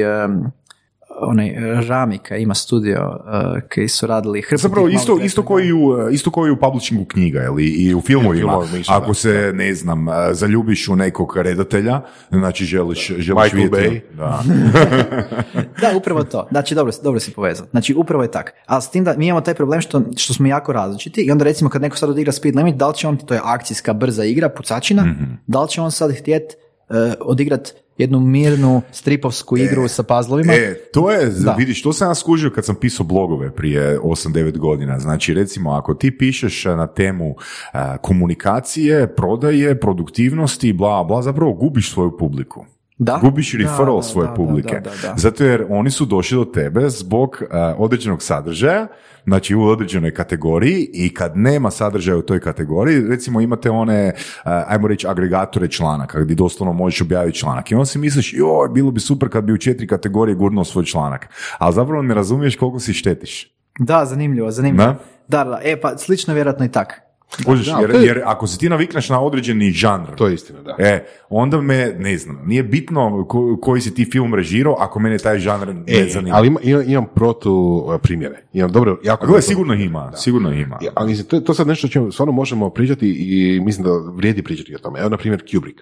onaj 1.20 1.55
Ramika 1.88 2.38
ima 2.38 2.53
studio 2.53 3.20
uh, 3.20 3.61
koji 3.74 3.88
su 3.88 4.07
radili 4.07 4.43
Zapravo 4.51 4.88
isto, 4.88 5.20
isto, 5.24 5.43
koji 5.43 5.74
u, 5.74 6.09
isto 6.11 6.32
koji 6.32 6.51
u 6.51 6.59
publishingu 6.59 7.05
knjiga 7.05 7.43
ili 7.43 7.66
i 7.66 7.95
u 7.95 8.01
filmovima. 8.01 8.61
Ako 8.88 9.13
se, 9.13 9.51
ne 9.53 9.76
znam, 9.76 10.05
zaljubiš 10.32 10.88
u 10.88 10.95
nekog 10.95 11.38
redatelja, 11.38 12.01
znači 12.30 12.66
želiš, 12.66 13.11
želiš 13.18 13.53
vidjeti. 13.53 14.01
Da. 14.18 14.43
da, 15.82 15.97
upravo 15.97 16.24
to. 16.24 16.47
Znači, 16.51 16.76
dobro, 16.76 16.93
dobro 17.03 17.20
si 17.20 17.32
povezao. 17.32 17.68
Znači, 17.72 17.93
upravo 17.93 18.24
je 18.24 18.32
tak. 18.32 18.53
Ali 18.66 18.82
s 18.82 18.89
tim 18.89 19.03
da 19.03 19.16
mi 19.18 19.28
imamo 19.28 19.41
taj 19.41 19.53
problem 19.53 19.82
što, 19.82 20.01
što 20.18 20.34
smo 20.34 20.47
jako 20.47 20.74
različiti 20.74 21.22
i 21.22 21.32
onda 21.32 21.43
recimo 21.43 21.70
kad 21.70 21.82
neko 21.82 21.97
sad 21.97 22.09
odigra 22.09 22.32
Speed 22.32 22.55
Limit, 22.55 22.76
da 22.76 22.88
li 22.88 22.95
će 22.95 23.07
on, 23.07 23.18
to 23.18 23.34
je 23.34 23.41
akcijska 23.43 23.93
brza 23.93 24.24
igra, 24.24 24.49
pucačina, 24.49 25.05
mm 25.05 25.36
da 25.47 25.61
li 25.61 25.70
će 25.70 25.82
on 25.82 25.91
sad 25.91 26.11
htjet 26.18 26.43
uh, 26.89 26.95
odigrat 27.20 27.74
jednu 27.98 28.20
mirnu 28.20 28.82
stripovsku 28.91 29.58
igru 29.58 29.86
e, 29.86 29.88
sa 29.88 30.04
puzzlovima. 30.04 30.54
E, 30.54 30.76
to 30.93 31.12
je, 31.12 31.26
da. 31.30 31.54
vidiš, 31.54 31.82
to 31.82 31.93
sam 31.93 32.10
ja 32.10 32.16
skužio 32.16 32.50
kad 32.50 32.66
sam 32.66 32.76
pisao 32.76 33.06
blogove 33.06 33.52
prije 33.52 34.00
8-9 34.00 34.58
godina. 34.58 35.00
Znači, 35.00 35.34
recimo, 35.34 35.72
ako 35.72 35.93
ti 35.93 36.18
pišeš 36.18 36.66
na 36.66 36.88
temu 36.88 37.30
uh, 37.30 37.80
komunikacije, 38.02 39.16
prodaje, 39.16 39.80
produktivnosti, 39.80 40.74
bla, 40.74 41.04
bla, 41.04 41.22
zapravo 41.22 41.54
gubiš 41.54 41.91
svoju 41.91 42.18
publiku. 42.18 42.66
Da? 42.98 43.20
Gubiš 43.22 43.54
referral 43.54 44.02
svoje 44.02 44.30
publike. 44.36 44.82
Zato 45.16 45.43
jer 45.43 45.66
oni 45.70 45.91
su 45.91 46.06
došli 46.06 46.38
do 46.38 46.46
tebe 46.46 46.89
zbog 46.89 47.38
uh, 47.41 47.48
određenog 47.78 48.24
sadržaja, 48.24 48.88
znači 49.26 49.56
u 49.56 49.64
određenoj 49.64 50.14
kategoriji 50.14 50.89
i 50.93 51.14
kad 51.14 51.38
nema 51.38 51.72
sadržaja 51.72 52.18
u 52.18 52.22
toj 52.22 52.39
kategoriji, 52.39 53.08
recimo 53.08 53.41
imate 53.41 53.70
one, 53.70 54.14
uh, 54.16 54.52
ajmo 54.68 54.88
reći, 54.88 55.08
agregatore 55.08 55.68
članaka 55.68 56.20
gdje 56.20 56.36
doslovno 56.36 56.74
možeš 56.74 57.02
objaviti 57.02 57.38
članak 57.38 57.72
i 57.72 57.76
onda 57.76 57.86
si 57.86 58.00
misliš, 58.00 58.34
joj, 58.34 58.70
bilo 58.70 58.91
bi 58.91 59.00
super 59.00 59.30
kad 59.30 59.43
bi 59.43 59.54
u 59.54 59.58
četiri 59.58 59.88
kategorije 59.88 60.36
gurnuo 60.36 60.64
svoj 60.64 60.86
članak. 60.86 61.30
Ali 61.58 61.74
zapravo 61.74 62.02
ne 62.02 62.14
razumiješ 62.14 62.56
koliko 62.56 62.80
si 62.80 62.93
štetiš. 62.93 63.56
Da, 63.80 64.06
zanimljivo, 64.06 64.52
zanimljivo. 64.52 64.96
Da, 65.28 65.43
da, 65.43 65.60
e 65.64 65.82
pa 65.82 65.98
slično 65.98 66.34
vjerojatno 66.34 66.66
i 66.66 66.72
tak. 66.72 67.05
Kužiš, 67.45 67.67
jer, 67.82 67.95
jer, 68.03 68.21
ako 68.26 68.47
se 68.47 68.57
ti 68.57 68.69
navikneš 68.69 69.09
na 69.09 69.21
određeni 69.21 69.71
žanr, 69.71 70.15
to 70.15 70.28
je 70.28 70.34
istina, 70.34 70.61
da. 70.61 70.76
E, 70.80 71.05
onda 71.30 71.61
me, 71.61 71.95
ne 71.99 72.17
znam, 72.17 72.41
nije 72.45 72.63
bitno 72.63 73.28
koji 73.61 73.82
si 73.82 73.93
ti 73.93 74.05
film 74.11 74.34
režirao, 74.36 74.76
ako 74.80 74.99
mene 74.99 75.17
taj 75.17 75.39
žanr 75.39 75.76
ne 75.76 75.84
e, 75.88 76.09
zanima. 76.09 76.36
Ali 76.36 76.47
ima, 76.47 76.59
imam, 76.63 76.84
imam 76.89 77.05
protu 77.15 77.86
e, 77.95 77.97
primjere. 77.97 78.43
Imam 78.53 78.71
dobro, 78.71 78.99
jako 79.03 79.26
dobro. 79.26 79.41
sigurno 79.41 79.73
ima, 79.73 80.11
sigurno 80.15 80.53
ima. 80.53 80.80
Ja, 80.82 80.91
ali 80.95 81.09
mislim, 81.09 81.28
to, 81.28 81.39
to 81.39 81.53
sad 81.53 81.67
nešto 81.67 81.88
o 81.88 81.89
čemu 81.89 82.11
stvarno 82.11 82.32
možemo 82.32 82.69
pričati 82.69 83.07
i 83.09 83.59
mislim 83.59 83.86
da 83.86 83.91
vrijedi 84.13 84.43
pričati 84.43 84.76
o 84.76 84.80
tome. 84.80 84.99
Evo, 84.99 85.09
na 85.09 85.17
primjer, 85.17 85.43
Kubrick. 85.51 85.82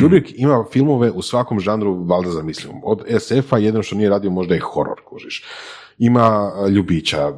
Kubrick 0.00 0.30
mm. 0.30 0.34
ima 0.36 0.64
filmove 0.72 1.10
u 1.10 1.22
svakom 1.22 1.60
žanru, 1.60 2.04
valjda 2.04 2.30
zamislivom. 2.30 2.80
Od 2.84 3.02
SF-a 3.18 3.58
jedino 3.58 3.82
što 3.82 3.96
nije 3.96 4.10
radio 4.10 4.30
možda 4.30 4.54
je 4.54 4.60
horor, 4.60 5.00
kužiš 5.08 5.44
ima 6.00 6.50
ljubića, 6.68 7.32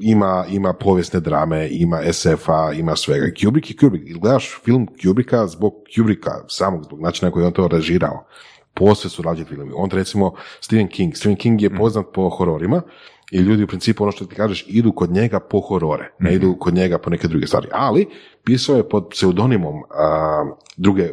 ima, 0.00 0.44
ima 0.48 0.72
povijesne 0.72 1.20
drame, 1.20 1.68
ima 1.70 2.00
SF-a, 2.12 2.72
ima 2.72 2.96
svega. 2.96 3.26
Kubrick 3.36 3.70
i 3.70 3.76
Kubrick. 3.76 4.04
Gledaš 4.12 4.60
film 4.64 4.86
Kubricka 5.02 5.46
zbog 5.46 5.72
Kubricka, 5.96 6.30
samog, 6.48 6.84
zbog 6.84 7.00
načina 7.00 7.30
koji 7.30 7.44
on 7.44 7.52
to 7.52 7.68
režirao. 7.68 8.24
posve 8.74 9.10
su 9.10 9.22
različiti 9.22 9.54
filmi. 9.54 9.72
On 9.76 9.90
recimo 9.90 10.32
Stephen 10.60 10.88
King. 10.88 11.14
Stephen 11.14 11.36
King 11.36 11.62
je 11.62 11.76
poznat 11.76 12.06
po 12.14 12.28
hororima 12.28 12.82
i 13.32 13.38
ljudi 13.38 13.62
u 13.62 13.66
principu 13.66 14.02
ono 14.02 14.12
što 14.12 14.24
ti 14.24 14.34
kažeš 14.34 14.64
idu 14.68 14.92
kod 14.92 15.10
njega 15.10 15.40
po 15.40 15.60
horore, 15.60 16.10
ne 16.18 16.34
idu 16.34 16.56
kod 16.60 16.74
njega 16.74 16.98
po 16.98 17.10
neke 17.10 17.28
druge 17.28 17.46
stvari. 17.46 17.68
Ali 17.72 18.08
pisao 18.44 18.76
je 18.76 18.88
pod 18.88 19.08
pseudonimom 19.10 19.74
a, 19.90 20.44
druge 20.76 21.08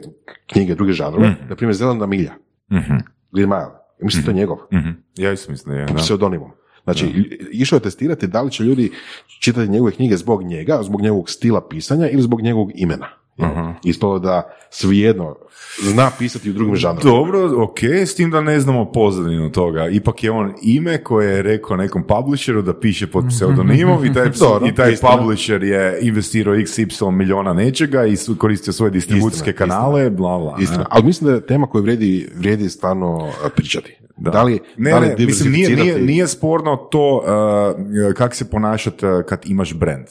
knjige, 0.47 0.75
druge 0.75 0.93
žanrove, 0.93 1.35
na 1.49 1.55
primjer 1.55 1.75
Zelena 1.75 2.05
milja, 2.05 2.31
Mhm. 2.71 2.93
Green 3.31 3.49
Mile. 3.49 3.69
Mislim, 4.01 4.23
to 4.23 4.31
je 4.31 4.35
njegov, 4.35 4.57
Mhm. 4.73 4.89
Ja 5.17 5.31
isto 5.31 5.51
mislim 5.51 5.75
je, 5.77 5.85
da. 5.85 5.93
pseudonimom. 5.93 6.51
Znači, 6.83 7.05
išao 7.51 7.77
je 7.77 7.81
testirati 7.81 8.27
da 8.27 8.41
li 8.41 8.51
će 8.51 8.63
ljudi 8.63 8.91
čitati 9.39 9.71
njegove 9.71 9.91
knjige 9.91 10.17
zbog 10.17 10.43
njega, 10.43 10.79
zbog 10.83 11.01
njegovog 11.01 11.29
stila 11.29 11.67
pisanja 11.67 12.09
ili 12.09 12.21
zbog 12.21 12.41
njegovog 12.41 12.71
imena. 12.75 13.07
jel? 13.37 13.49
Ispalo 13.83 14.19
da 14.19 14.55
svejedno 14.69 15.35
zna 15.81 16.11
pisati 16.19 16.49
u 16.49 16.53
drugim 16.53 16.75
žanrovima. 16.75 17.11
Dobro, 17.11 17.63
ok, 17.63 17.83
s 17.83 18.15
tim 18.15 18.31
da 18.31 18.41
ne 18.41 18.59
znamo 18.59 18.91
pozadinu 18.91 19.51
toga. 19.51 19.87
Ipak 19.87 20.23
je 20.23 20.31
on 20.31 20.53
ime 20.63 21.03
koje 21.03 21.35
je 21.35 21.41
rekao 21.41 21.77
nekom 21.77 22.03
publisheru 22.03 22.61
da 22.61 22.79
piše 22.79 23.07
pod 23.07 23.25
pseudonimom 23.29 24.05
i 24.05 24.13
taj, 24.13 24.29
Dobro, 24.39 24.67
i 24.67 24.75
taj 24.75 24.91
istina. 24.93 25.17
publisher 25.17 25.63
je 25.63 25.99
investirao 26.01 26.55
xy 26.55 27.11
milijona 27.11 27.53
nečega 27.53 28.05
i 28.05 28.15
koristio 28.37 28.73
svoje 28.73 28.91
distribucijske 28.91 29.49
Istina, 29.49 29.67
kanale, 29.67 30.09
bla 30.09 30.37
bla. 30.37 30.57
Istina. 30.61 30.85
Ali 30.89 31.05
mislim 31.05 31.29
da 31.29 31.35
je 31.35 31.45
tema 31.45 31.67
koju 31.67 31.81
vrijedi, 31.81 32.29
vrijedi 32.35 32.69
stvarno 32.69 33.15
uh, 33.15 33.51
pričati. 33.55 33.98
Da, 34.19 34.43
li, 34.43 34.59
Ne, 34.77 34.91
da 34.91 34.99
li 34.99 35.07
ne, 35.07 35.25
mislim, 35.25 35.51
nije, 35.51 35.69
nije, 35.69 36.01
nije 36.01 36.27
sporno 36.27 36.75
to 36.75 37.17
uh, 37.17 38.13
kako 38.13 38.35
se 38.35 38.49
ponašati 38.49 39.05
uh, 39.05 39.23
kad 39.23 39.41
imaš 39.45 39.73
brand. 39.73 40.07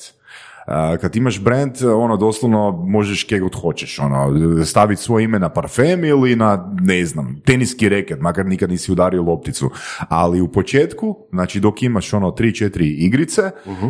Kad 1.01 1.17
imaš 1.17 1.41
brand, 1.41 1.73
ono, 1.97 2.17
doslovno 2.17 2.71
možeš 2.71 3.25
kje 3.25 3.41
god 3.41 3.55
hoćeš, 3.61 3.99
ono, 3.99 4.35
staviti 4.65 5.03
svoje 5.03 5.25
ime 5.25 5.39
na 5.39 5.49
parfem 5.49 6.05
ili 6.05 6.37
na, 6.37 6.75
ne 6.81 7.07
znam, 7.07 7.41
teniski 7.47 7.89
reket, 7.89 8.21
makar 8.21 8.47
nikad 8.47 8.71
nisi 8.71 8.93
udario 8.93 9.23
lopticu. 9.23 9.71
Ali 10.09 10.41
u 10.41 10.53
početku, 10.53 11.17
znači 11.33 11.61
dok 11.61 11.83
imaš 11.83 12.15
ono 12.15 12.31
3-4 12.31 12.95
igrice, 12.99 13.51
uh, 13.67 13.83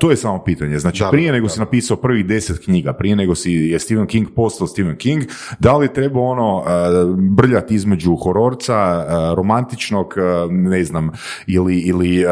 to 0.00 0.10
je 0.10 0.16
samo 0.16 0.44
pitanje. 0.44 0.78
Znači, 0.78 1.02
Da, 1.02 1.10
prije 1.10 1.32
nego 1.32 1.46
da. 1.46 1.52
si 1.52 1.60
napisao 1.60 1.96
prvih 1.96 2.26
deset 2.26 2.64
knjiga, 2.64 2.92
prije 2.92 3.16
nego 3.16 3.34
si 3.34 3.52
je 3.52 3.78
Stephen 3.78 4.06
King 4.06 4.28
postao 4.36 4.66
Stephen 4.66 4.96
King, 4.96 5.22
da 5.58 5.76
li 5.76 5.92
treba 5.92 6.20
ono 6.20 6.56
uh, 6.56 6.64
brljati 7.16 7.74
između 7.74 8.16
hororca, 8.16 9.04
uh, 9.06 9.36
romantičnog, 9.36 10.14
ne 10.50 10.84
znam, 10.84 11.10
ili, 11.46 11.78
ili 11.78 12.24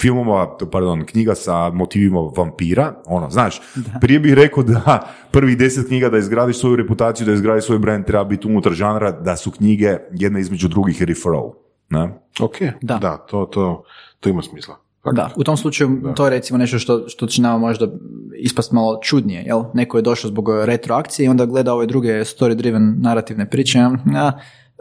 filmova, 0.00 0.56
pardon, 0.72 1.04
knjiga 1.04 1.34
sa 1.34 1.70
motivima 1.70 2.20
vampira, 2.36 2.87
ono, 3.06 3.30
znaš, 3.30 3.60
prije 4.00 4.20
bih 4.20 4.34
rekao 4.34 4.62
da 4.62 5.08
prvih 5.30 5.58
deset 5.58 5.86
knjiga 5.86 6.08
da 6.08 6.18
izgradiš 6.18 6.58
svoju 6.60 6.76
reputaciju, 6.76 7.26
da 7.26 7.32
izgradiš 7.32 7.64
svoj 7.64 7.78
brand, 7.78 8.04
treba 8.04 8.24
biti 8.24 8.48
unutar 8.48 8.72
žanra, 8.72 9.12
da 9.12 9.36
su 9.36 9.50
knjige 9.50 9.96
jedna 10.12 10.38
između 10.38 10.68
drugih 10.68 11.02
referral. 11.02 11.52
Ne? 11.90 12.08
Ok, 12.40 12.54
da, 12.82 12.98
Da. 12.98 13.16
to, 13.16 13.46
to, 13.46 13.82
to 14.20 14.28
ima 14.28 14.42
smisla. 14.42 14.76
Da, 15.12 15.30
u 15.36 15.44
tom 15.44 15.56
slučaju 15.56 16.12
to 16.16 16.24
je 16.24 16.30
recimo 16.30 16.58
nešto 16.58 16.78
što, 16.78 17.08
što 17.08 17.26
će 17.26 17.42
nama 17.42 17.58
možda 17.58 17.86
ispast 18.36 18.72
malo 18.72 18.98
čudnije, 19.02 19.42
jel? 19.42 19.62
Neko 19.74 19.98
je 19.98 20.02
došao 20.02 20.28
zbog 20.28 20.48
retroakcije 20.64 21.26
i 21.26 21.28
onda 21.28 21.46
gleda 21.46 21.74
ove 21.74 21.86
druge 21.86 22.08
story-driven 22.08 22.94
narativne 23.00 23.50
priče, 23.50 23.78
a, 24.16 24.32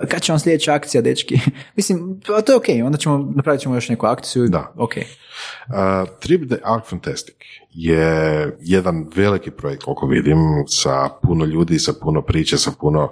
kad 0.09 0.21
će 0.21 0.31
vam 0.31 0.39
sljedeća 0.39 0.73
akcija, 0.73 1.01
dečki? 1.01 1.39
Mislim, 1.75 2.21
to 2.21 2.35
je 2.35 2.55
ok, 2.57 2.85
onda 2.85 2.97
ćemo, 2.97 3.31
napravit 3.35 3.61
ćemo 3.61 3.75
još 3.75 3.89
neku 3.89 4.05
akciju. 4.05 4.47
Da. 4.47 4.73
Ok. 4.75 4.91
Uh, 4.97 6.09
Trip 6.19 6.49
the 6.49 6.57
Ark 6.63 6.85
Fantastic 6.85 7.35
je 7.69 8.57
jedan 8.61 9.05
veliki 9.15 9.51
projekt, 9.51 9.83
koliko 9.83 10.07
vidim, 10.07 10.37
sa 10.67 11.09
puno 11.21 11.45
ljudi, 11.45 11.79
sa 11.79 11.93
puno 12.01 12.21
priče, 12.21 12.57
sa 12.57 12.71
puno, 12.79 13.11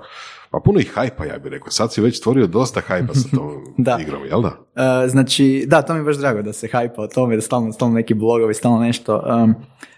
pa 0.51 0.59
puno 0.65 0.79
i 0.79 0.83
hajpa, 0.83 1.25
ja 1.25 1.37
bih 1.37 1.51
rekao. 1.51 1.71
Sad 1.71 1.93
si 1.93 2.01
već 2.01 2.17
stvorio 2.17 2.47
dosta 2.47 2.81
hajpa 2.81 3.13
sa 3.13 3.29
tom 3.35 3.65
Da. 3.77 3.97
igrom, 4.01 4.25
jel 4.25 4.41
da? 4.41 4.47
Uh, 4.47 5.09
znači, 5.09 5.65
da, 5.67 5.81
to 5.81 5.93
mi 5.93 5.99
je 5.99 6.03
baš 6.03 6.17
drago 6.17 6.41
da 6.41 6.53
se 6.53 6.67
hajpa 6.71 7.01
o 7.01 7.07
tome, 7.07 7.35
da 7.35 7.41
stalno, 7.41 7.71
stalno 7.71 7.95
neki 7.95 8.13
blogovi, 8.13 8.53
stalno 8.53 8.79
nešto. 8.79 9.23
Um, 9.43 9.49
uh, 9.49 9.55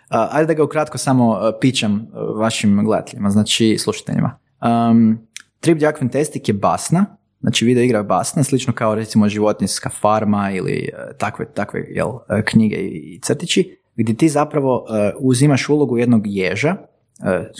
ajde 0.10 0.48
da 0.48 0.54
ga 0.54 0.64
ukratko 0.64 0.98
samo 0.98 1.30
uh, 1.30 1.38
pičam 1.62 1.94
uh, 1.94 2.40
vašim 2.40 2.86
gledateljima, 2.86 3.30
znači 3.30 3.78
slušateljima. 3.80 4.40
Um, 4.62 5.27
Trip 5.60 5.84
Ark 5.84 6.00
Fantastic 6.00 6.50
je 6.50 6.54
basna, 6.54 7.06
znači 7.42 7.66
video 7.66 7.84
igra 7.84 8.04
basna, 8.04 8.44
slično 8.44 8.74
kao 8.74 8.96
recimo 8.96 9.30
životinjska 9.30 9.90
farma 9.90 10.52
ili 10.52 10.90
uh, 10.94 11.18
takve, 11.18 11.46
takve 11.54 11.86
jel, 11.90 12.08
uh, 12.10 12.22
knjige 12.46 12.76
i 12.76 13.20
crtići, 13.24 13.78
gdje 13.96 14.16
ti 14.16 14.30
zapravo 14.30 14.76
uh, 14.76 14.96
uzimaš 15.20 15.70
ulogu 15.70 15.98
jednog 15.98 16.22
ježa, 16.26 16.76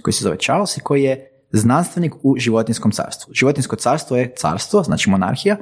koji 0.04 0.14
se 0.14 0.24
zove 0.24 0.38
Charles 0.38 0.78
i 0.78 0.80
koji 0.80 1.04
je 1.04 1.32
znanstvenik 1.52 2.14
u 2.24 2.36
životinskom 2.38 2.92
carstvu. 2.92 3.34
Životinsko 3.34 3.76
carstvo 3.76 4.18
je 4.18 4.34
carstvo, 4.36 4.84
znači 4.84 5.10
monarhija, 5.10 5.58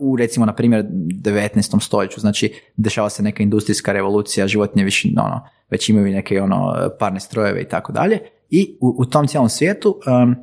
u 0.00 0.16
recimo 0.16 0.46
na 0.46 0.54
primjer 0.54 0.84
19. 0.90 1.80
stoljeću, 1.80 2.20
znači 2.20 2.54
dešava 2.76 3.10
se 3.10 3.22
neka 3.22 3.42
industrijska 3.42 3.92
revolucija, 3.92 4.48
životinje 4.48 4.84
više 4.84 5.08
ono, 5.16 5.40
već 5.70 5.88
imaju 5.88 6.12
neke 6.12 6.42
ono 6.42 6.90
parne 6.98 7.20
strojeve 7.20 7.62
i 7.62 7.68
tako 7.68 7.92
dalje 7.92 8.18
i 8.50 8.76
u, 8.80 8.94
u 8.98 9.04
tom 9.04 9.26
cijelom 9.26 9.48
svijetu 9.48 10.00
um, 10.06 10.36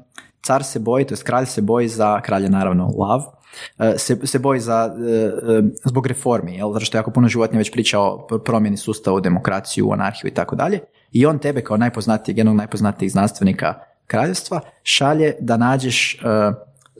car 0.45 0.63
se 0.63 0.79
boji, 0.79 1.05
to 1.05 1.13
jest 1.13 1.23
kralj 1.23 1.45
se 1.45 1.61
boji 1.61 1.87
za, 1.87 2.21
kralj 2.21 2.43
je 2.43 2.49
naravno 2.49 2.93
lav, 2.97 3.19
uh, 3.19 3.85
se, 3.97 4.17
se 4.23 4.39
boji 4.39 4.59
za, 4.59 4.95
uh, 4.95 5.49
um, 5.49 5.71
zbog 5.85 6.07
reformi, 6.07 6.55
jel? 6.55 6.73
zato 6.73 6.85
što 6.85 6.97
je 6.97 6.99
jako 6.99 7.11
puno 7.11 7.27
životinja 7.27 7.57
već 7.57 7.71
priča 7.71 7.99
o 7.99 8.27
pr- 8.29 8.43
promjeni 8.43 8.77
sustava 8.77 9.19
demokraciju, 9.19 9.87
u 9.87 9.93
anarhiju 9.93 10.27
i 10.31 10.33
tako 10.33 10.55
dalje 10.55 10.79
i 11.11 11.25
on 11.25 11.39
tebe 11.39 11.61
kao 11.61 11.77
najpoznatijeg, 11.77 12.37
jednog 12.37 12.55
najpoznatijih 12.55 13.11
znanstvenika 13.11 13.73
kraljevstva 14.07 14.61
šalje 14.83 15.33
da 15.39 15.57
nađeš 15.57 16.21
uh, 16.21 16.55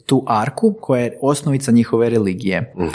tu 0.06 0.24
arku 0.26 0.74
koja 0.80 1.02
je 1.02 1.18
osnovica 1.22 1.72
njihove 1.72 2.10
religije. 2.10 2.74
Uh, 2.76 2.86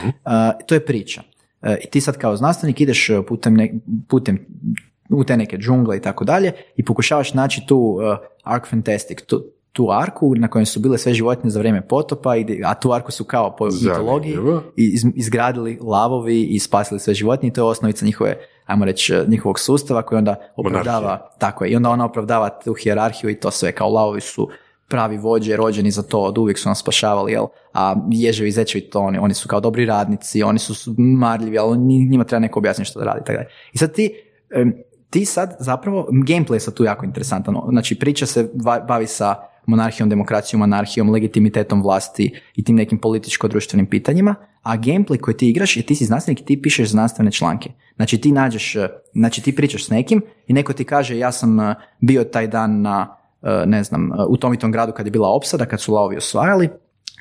to 0.66 0.76
je 0.76 0.86
priča. 0.86 1.22
Uh, 1.62 1.70
I 1.84 1.88
ti 1.88 2.02
sad 2.02 2.18
kao 2.18 2.36
znanstvenik 2.38 2.82
ideš 2.82 3.10
putem, 3.28 3.54
ne- 3.54 3.74
putem 4.08 4.46
u 5.10 5.24
te 5.24 5.38
neke 5.38 5.58
džungle 5.58 5.98
i 5.98 6.02
tako 6.02 6.26
dalje 6.26 6.52
i 6.76 6.86
pokušavaš 6.86 7.34
naći 7.34 7.62
tu 7.68 7.78
uh, 7.78 8.18
Ark 8.44 8.68
Fantastic, 8.68 9.22
tu, 9.22 9.44
tu 9.74 9.88
arku 9.92 10.36
na 10.36 10.48
kojoj 10.48 10.66
su 10.66 10.80
bile 10.80 10.98
sve 10.98 11.14
životinje 11.14 11.50
za 11.50 11.60
vrijeme 11.60 11.88
potopa, 11.88 12.34
a 12.66 12.74
tu 12.74 12.94
arku 12.94 13.12
su 13.12 13.24
kao 13.24 13.56
po 13.56 13.66
mitologiji 13.66 14.38
izgradili 15.16 15.80
lavovi 15.82 16.44
i 16.44 16.60
spasili 16.60 17.00
sve 17.00 17.14
životinje 17.14 17.50
i 17.50 17.54
to 17.54 17.62
je 17.62 17.66
osnovica 17.66 18.06
njihove, 18.06 18.38
ajmo 18.66 18.86
reći, 18.86 19.14
njihovog 19.28 19.60
sustava 19.60 20.02
koji 20.02 20.18
onda 20.18 20.36
opravdava, 20.56 21.30
tako 21.38 21.66
je, 21.66 21.72
i 21.72 21.76
onda 21.76 21.90
ona 21.90 22.06
opravdava 22.06 22.50
tu 22.50 22.74
hijerarhiju 22.74 23.30
i 23.30 23.40
to 23.40 23.52
sve, 23.52 23.72
kao 23.72 23.90
lavovi 23.90 24.22
su 24.22 24.50
pravi 24.88 25.18
vođe, 25.18 25.56
rođeni 25.56 25.92
za 25.92 26.02
to, 26.02 26.20
od 26.20 26.38
uvijek 26.38 26.60
su 26.60 26.70
nas 26.70 26.80
spašavali, 26.80 27.32
jel? 27.32 27.46
a 27.74 27.96
ježevi 28.12 28.50
i 28.50 28.52
zečevi 28.52 28.90
to, 28.90 29.00
oni, 29.00 29.18
oni 29.18 29.34
su 29.34 29.48
kao 29.48 29.60
dobri 29.60 29.86
radnici, 29.86 30.44
oni 30.44 30.60
su 30.60 30.94
marljivi, 30.98 31.58
ali 31.58 31.78
nji- 31.78 32.10
njima 32.10 32.24
treba 32.24 32.40
neko 32.40 32.60
objasniti 32.60 32.90
što 32.90 33.00
da 33.00 33.06
radi. 33.06 33.20
Tako 33.26 33.38
dalje. 33.38 33.50
I 33.74 33.78
sad 33.78 33.94
ti, 33.94 34.12
ti 35.10 35.26
sad 35.26 35.56
zapravo, 35.60 36.08
gameplay 36.12 36.54
je 36.54 36.60
sad 36.60 36.74
tu 36.74 36.84
jako 36.84 37.06
interesantan, 37.06 37.56
znači 37.70 38.00
priča 38.00 38.26
se 38.26 38.52
bavi 38.88 39.08
sa 39.08 39.51
monarhijom, 39.66 40.10
demokracijom, 40.10 40.62
anarhijom, 40.62 41.10
legitimitetom 41.10 41.82
vlasti 41.82 42.40
i 42.56 42.64
tim 42.64 42.76
nekim 42.76 43.00
političko-društvenim 43.00 43.90
pitanjima, 43.90 44.36
a 44.62 44.78
gameplay 44.78 45.18
koji 45.18 45.38
ti 45.38 45.50
igraš 45.50 45.78
je 45.78 45.84
ti 45.84 45.96
si 45.96 46.06
znanstvenik 46.06 46.42
i 46.42 46.46
ti 46.46 46.62
pišeš 46.62 46.90
znanstvene 46.90 47.32
članke. 47.32 47.72
Znači 47.96 48.18
ti 48.18 48.32
nađeš, 48.32 48.76
eh, 48.76 48.88
znači 49.14 49.42
ti 49.42 49.56
pričaš 49.56 49.86
s 49.86 49.90
nekim 49.90 50.22
i 50.48 50.54
neko 50.54 50.74
ti 50.74 50.84
kaže 50.84 51.18
ja 51.18 51.32
sam 51.32 51.60
eh, 51.60 51.76
bio 52.00 52.24
taj 52.24 52.48
dan 52.48 52.82
na, 52.82 53.18
eh, 53.42 53.64
ne 53.66 53.84
znam, 53.84 54.12
u 54.30 54.38
tom 54.38 54.54
i 54.54 54.60
tom 54.60 54.72
gradu 54.72 54.92
kad 54.92 55.06
je 55.06 55.12
bila 55.12 55.30
opsada, 55.30 55.66
kad 55.66 55.82
su 55.82 55.94
lavovi 55.94 56.18
osvajali 56.18 56.70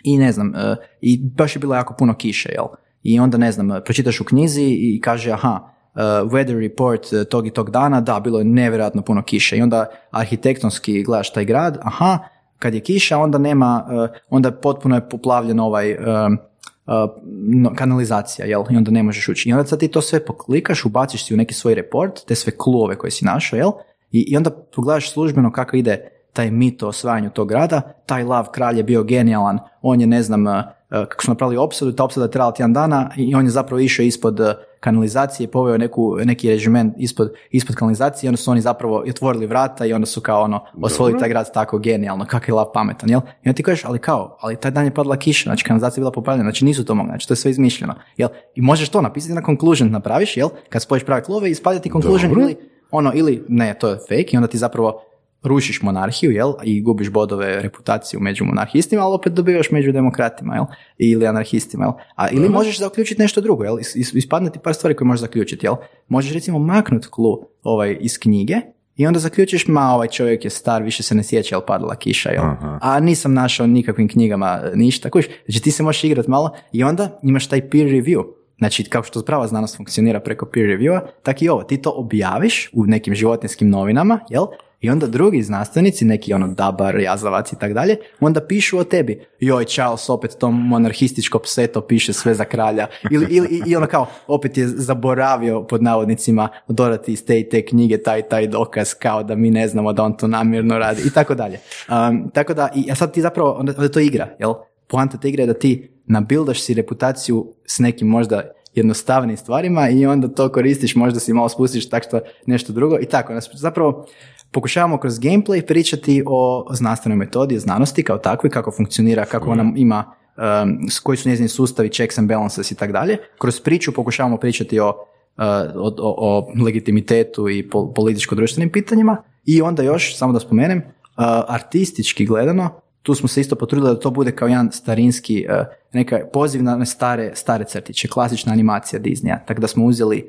i 0.04 0.18
ne 0.18 0.32
znam, 0.32 0.52
i 1.00 1.20
baš 1.36 1.56
je 1.56 1.60
bilo 1.60 1.74
jako 1.74 1.94
puno 1.98 2.14
kiše, 2.14 2.48
jel? 2.52 2.64
I 3.02 3.20
onda 3.20 3.38
ne 3.38 3.52
znam, 3.52 3.68
pročitaš 3.84 4.20
u 4.20 4.24
knjizi 4.24 4.62
i 4.62 5.00
kaže 5.02 5.30
aha, 5.30 5.69
uh, 5.94 6.00
weather 6.32 6.60
report 6.68 7.12
uh, 7.12 7.24
tog 7.24 7.46
i 7.46 7.50
tog 7.50 7.70
dana, 7.70 8.00
da, 8.00 8.20
bilo 8.20 8.38
je 8.38 8.44
nevjerojatno 8.44 9.02
puno 9.02 9.22
kiše. 9.22 9.56
I 9.56 9.62
onda 9.62 9.86
arhitektonski 10.10 11.02
gledaš 11.02 11.32
taj 11.32 11.44
grad, 11.44 11.78
aha, 11.82 12.18
kad 12.58 12.74
je 12.74 12.80
kiša, 12.80 13.18
onda 13.18 13.38
nema, 13.38 13.86
uh, 13.86 14.16
onda 14.30 14.50
potpuno 14.50 14.94
je 14.94 15.08
poplavljen 15.08 15.60
ovaj 15.60 15.94
um, 15.94 16.38
uh, 16.86 17.10
no, 17.34 17.74
kanalizacija, 17.74 18.46
jel? 18.46 18.64
I 18.70 18.76
onda 18.76 18.90
ne 18.90 19.02
možeš 19.02 19.28
ući. 19.28 19.48
I 19.48 19.52
onda 19.52 19.64
sad 19.64 19.78
ti 19.78 19.88
to 19.88 20.00
sve 20.00 20.24
poklikaš, 20.24 20.84
ubaciš 20.84 21.26
si 21.26 21.34
u 21.34 21.36
neki 21.36 21.54
svoj 21.54 21.74
report, 21.74 22.24
te 22.26 22.34
sve 22.34 22.52
kluove 22.56 22.96
koje 22.96 23.10
si 23.10 23.24
našao, 23.24 23.56
jel? 23.56 23.70
I, 24.12 24.24
I 24.28 24.36
onda 24.36 24.50
pogledaš 24.50 25.12
službeno 25.12 25.52
kako 25.52 25.76
ide 25.76 26.08
taj 26.32 26.50
mit 26.50 26.82
o 26.82 26.88
osvajanju 26.88 27.30
tog 27.30 27.48
grada, 27.48 27.82
taj 28.06 28.24
lav 28.24 28.48
kralj 28.52 28.76
je 28.76 28.82
bio 28.82 29.02
genijalan, 29.02 29.58
on 29.82 30.00
je, 30.00 30.06
ne 30.06 30.22
znam, 30.22 30.46
uh, 30.46 30.52
uh, 30.52 30.79
kako 30.90 31.24
su 31.24 31.30
napravili 31.30 31.56
opsadu, 31.56 31.92
ta 31.92 32.04
opsada 32.04 32.24
je 32.24 32.30
trajala 32.30 32.52
tjedan 32.52 32.72
dana 32.72 33.10
i 33.16 33.34
on 33.34 33.44
je 33.44 33.50
zapravo 33.50 33.80
išao 33.80 34.02
ispod 34.02 34.40
uh, 34.40 34.46
kanalizacije, 34.80 35.48
poveo 35.48 35.78
neku, 35.78 36.16
neki 36.24 36.50
režiment 36.50 36.94
ispod, 36.98 37.32
ispod 37.50 37.76
kanalizacije 37.76 38.26
i 38.26 38.30
onda 38.30 38.36
su 38.36 38.50
oni 38.50 38.60
zapravo 38.60 39.04
otvorili 39.08 39.46
vrata 39.46 39.86
i 39.86 39.92
onda 39.92 40.06
su 40.06 40.20
kao 40.20 40.42
ono, 40.42 40.64
osvojili 40.82 41.18
taj 41.18 41.28
grad 41.28 41.52
tako 41.54 41.78
genijalno, 41.78 42.24
kakav 42.24 42.48
je 42.48 42.54
lav 42.54 42.66
pametan, 42.74 43.10
jel? 43.10 43.20
I 43.20 43.48
onda 43.48 43.56
ti 43.56 43.62
kažeš, 43.62 43.84
ali 43.84 43.98
kao, 43.98 44.36
ali 44.40 44.56
taj 44.56 44.70
dan 44.70 44.84
je 44.84 44.94
padala 44.94 45.16
kiša, 45.16 45.44
znači 45.44 45.64
kanalizacija 45.64 46.00
je 46.00 46.02
bila 46.02 46.12
popravljena, 46.12 46.50
znači 46.50 46.64
nisu 46.64 46.84
to 46.84 46.94
mogli, 46.94 47.10
znači 47.10 47.28
to 47.28 47.32
je 47.32 47.36
sve 47.36 47.50
izmišljeno, 47.50 47.94
jel? 48.16 48.28
I 48.54 48.62
možeš 48.62 48.88
to 48.88 49.02
napisati 49.02 49.34
na 49.34 49.42
conclusion 49.46 49.90
napraviš, 49.90 50.36
jel? 50.36 50.48
Kad 50.68 50.82
spojiš 50.82 51.04
prave 51.04 51.22
klove 51.22 51.48
i 51.48 51.52
ispadati 51.52 51.90
conclusion 51.90 52.28
Dobro. 52.28 52.44
ili 52.44 52.56
ono, 52.90 53.12
ili 53.14 53.44
ne, 53.48 53.74
to 53.78 53.88
je 53.88 53.96
fake 53.96 54.28
i 54.32 54.36
onda 54.36 54.48
ti 54.48 54.58
zapravo 54.58 55.02
rušiš 55.42 55.82
monarhiju, 55.82 56.30
jel, 56.30 56.52
i 56.64 56.82
gubiš 56.82 57.10
bodove 57.10 57.62
reputaciju 57.62 58.20
među 58.20 58.44
monarhistima, 58.44 59.02
ali 59.02 59.14
opet 59.14 59.32
dobivaš 59.32 59.70
među 59.70 59.92
demokratima, 59.92 60.54
jel, 60.54 60.64
ili 60.98 61.26
anarhistima, 61.26 61.84
jel. 61.84 61.92
A 62.14 62.28
ili 62.28 62.48
možeš 62.48 62.78
zaključiti 62.78 63.22
nešto 63.22 63.40
drugo, 63.40 63.64
jel, 63.64 63.76
Is- 63.78 63.96
is- 63.96 64.14
ispadne 64.14 64.50
ti 64.50 64.58
par 64.64 64.74
stvari 64.74 64.94
koje 64.96 65.06
možeš 65.06 65.20
zaključiti, 65.20 65.66
jel. 65.66 65.74
Možeš 66.08 66.32
recimo 66.32 66.58
maknut 66.58 67.06
klu 67.06 67.40
ovaj, 67.62 67.96
iz 68.00 68.18
knjige 68.18 68.56
i 68.96 69.06
onda 69.06 69.18
zaključiš, 69.18 69.68
ma 69.68 69.94
ovaj 69.94 70.08
čovjek 70.08 70.44
je 70.44 70.50
star, 70.50 70.82
više 70.82 71.02
se 71.02 71.14
ne 71.14 71.22
sjeća, 71.22 71.54
jel 71.54 71.62
padala 71.66 71.96
kiša, 71.96 72.30
jel. 72.30 72.44
Aha. 72.44 72.78
A 72.82 73.00
nisam 73.00 73.34
našao 73.34 73.66
nikakvim 73.66 74.08
knjigama 74.08 74.60
ništa, 74.74 75.10
kužiš. 75.10 75.28
Znači 75.48 75.62
ti 75.62 75.70
se 75.70 75.82
možeš 75.82 76.04
igrat 76.04 76.26
malo 76.26 76.50
i 76.72 76.84
onda 76.84 77.18
imaš 77.22 77.46
taj 77.48 77.70
peer 77.70 77.86
review. 77.86 78.24
Znači, 78.58 78.84
kao 78.84 79.02
što 79.02 79.22
prava 79.22 79.46
znanost 79.46 79.76
funkcionira 79.76 80.20
preko 80.20 80.46
peer 80.46 80.66
reviewa, 80.66 81.00
tak 81.22 81.42
i 81.42 81.48
ovo. 81.48 81.62
Ti 81.62 81.82
to 81.82 81.90
objaviš 81.90 82.70
u 82.72 82.86
nekim 82.86 83.14
životinskim 83.14 83.70
novinama, 83.70 84.20
jel? 84.30 84.44
I 84.80 84.90
onda 84.90 85.06
drugi 85.06 85.42
znanstvenici, 85.42 86.04
neki 86.04 86.32
ono 86.34 86.48
Dabar, 86.48 87.00
Jazavac 87.00 87.52
i 87.52 87.56
tak 87.58 87.72
dalje, 87.72 87.96
onda 88.20 88.40
pišu 88.40 88.78
o 88.78 88.84
tebi. 88.84 89.26
Joj, 89.40 89.64
Charles 89.64 90.08
opet 90.10 90.36
to 90.38 90.50
monarhističko 90.50 91.38
pseto 91.38 91.80
piše 91.80 92.12
sve 92.12 92.34
za 92.34 92.44
kralja. 92.44 92.86
Ili, 93.10 93.26
ili, 93.30 93.62
i- 93.66 93.76
ono 93.76 93.86
kao, 93.86 94.06
opet 94.26 94.58
je 94.58 94.68
zaboravio 94.68 95.62
pod 95.62 95.82
navodnicima 95.82 96.48
dodati 96.68 97.12
iz 97.12 97.24
te 97.24 97.40
i 97.40 97.48
te 97.48 97.64
knjige 97.64 97.98
taj 97.98 98.22
taj 98.22 98.46
dokaz 98.46 98.94
kao 98.94 99.22
da 99.22 99.34
mi 99.34 99.50
ne 99.50 99.68
znamo 99.68 99.92
da 99.92 100.02
on 100.02 100.16
to 100.16 100.26
namjerno 100.26 100.78
radi 100.78 101.02
i 101.06 101.10
tako 101.10 101.34
dalje. 101.34 101.58
Um, 101.88 102.30
tako 102.34 102.54
da, 102.54 102.68
i, 102.74 102.90
a 102.90 102.94
sad 102.94 103.12
ti 103.12 103.22
zapravo, 103.22 103.50
onda, 103.50 103.72
onda 103.76 103.88
to 103.88 104.00
igra, 104.00 104.28
jel? 104.38 104.54
Poanta 104.88 105.18
te 105.18 105.28
igre 105.28 105.42
je 105.42 105.46
da 105.46 105.54
ti 105.54 105.90
nabildaš 106.06 106.62
si 106.62 106.74
reputaciju 106.74 107.52
s 107.66 107.78
nekim 107.78 108.08
možda 108.08 108.42
jednostavnim 108.74 109.36
stvarima 109.36 109.88
i 109.88 110.06
onda 110.06 110.28
to 110.28 110.48
koristiš, 110.48 110.94
možda 110.94 111.20
si 111.20 111.32
malo 111.32 111.48
spustiš 111.48 111.88
tak 111.88 112.04
što 112.04 112.20
nešto 112.46 112.72
drugo 112.72 112.98
i 113.00 113.06
tako. 113.06 113.32
Zapravo 113.54 114.06
pokušavamo 114.52 114.98
kroz 114.98 115.18
gameplay 115.18 115.66
pričati 115.66 116.22
o 116.26 116.66
znanstvenoj 116.72 117.16
metodi, 117.16 117.58
znanosti 117.58 118.02
kao 118.02 118.18
takvi, 118.18 118.50
kako 118.50 118.70
funkcionira, 118.70 119.24
kako 119.24 119.50
ona 119.50 119.72
ima, 119.76 120.04
um, 120.36 120.78
koji 121.02 121.16
su 121.16 121.28
njezini 121.28 121.48
sustavi, 121.48 121.88
checks 121.88 122.18
and 122.18 122.28
balances 122.28 122.70
i 122.70 122.74
tako 122.74 122.92
dalje. 122.92 123.18
Kroz 123.38 123.60
priču 123.60 123.92
pokušavamo 123.92 124.36
pričati 124.36 124.80
o, 124.80 124.88
uh, 124.88 125.44
o, 125.74 125.94
o, 125.98 126.14
o 126.16 126.52
legitimitetu 126.64 127.48
i 127.48 127.68
pol- 127.70 127.94
političko-društvenim 127.94 128.72
pitanjima 128.72 129.22
i 129.44 129.62
onda 129.62 129.82
još, 129.82 130.16
samo 130.16 130.32
da 130.32 130.40
spomenem, 130.40 130.78
uh, 130.78 131.24
artistički 131.48 132.26
gledano, 132.26 132.80
tu 133.02 133.14
smo 133.14 133.28
se 133.28 133.40
isto 133.40 133.56
potrudili 133.56 133.94
da 133.94 134.00
to 134.00 134.10
bude 134.10 134.32
kao 134.32 134.48
jedan 134.48 134.72
starinski, 134.72 135.46
uh, 135.48 135.66
neka 135.92 136.18
poziv 136.32 136.62
na 136.62 136.76
na 136.76 136.84
stare, 136.84 137.30
stare 137.34 137.64
crtiće, 137.64 138.08
klasična 138.08 138.52
animacija 138.52 139.00
Disneya. 139.00 139.38
Tako 139.46 139.60
da 139.60 139.66
smo 139.66 139.84
uzeli 139.84 140.24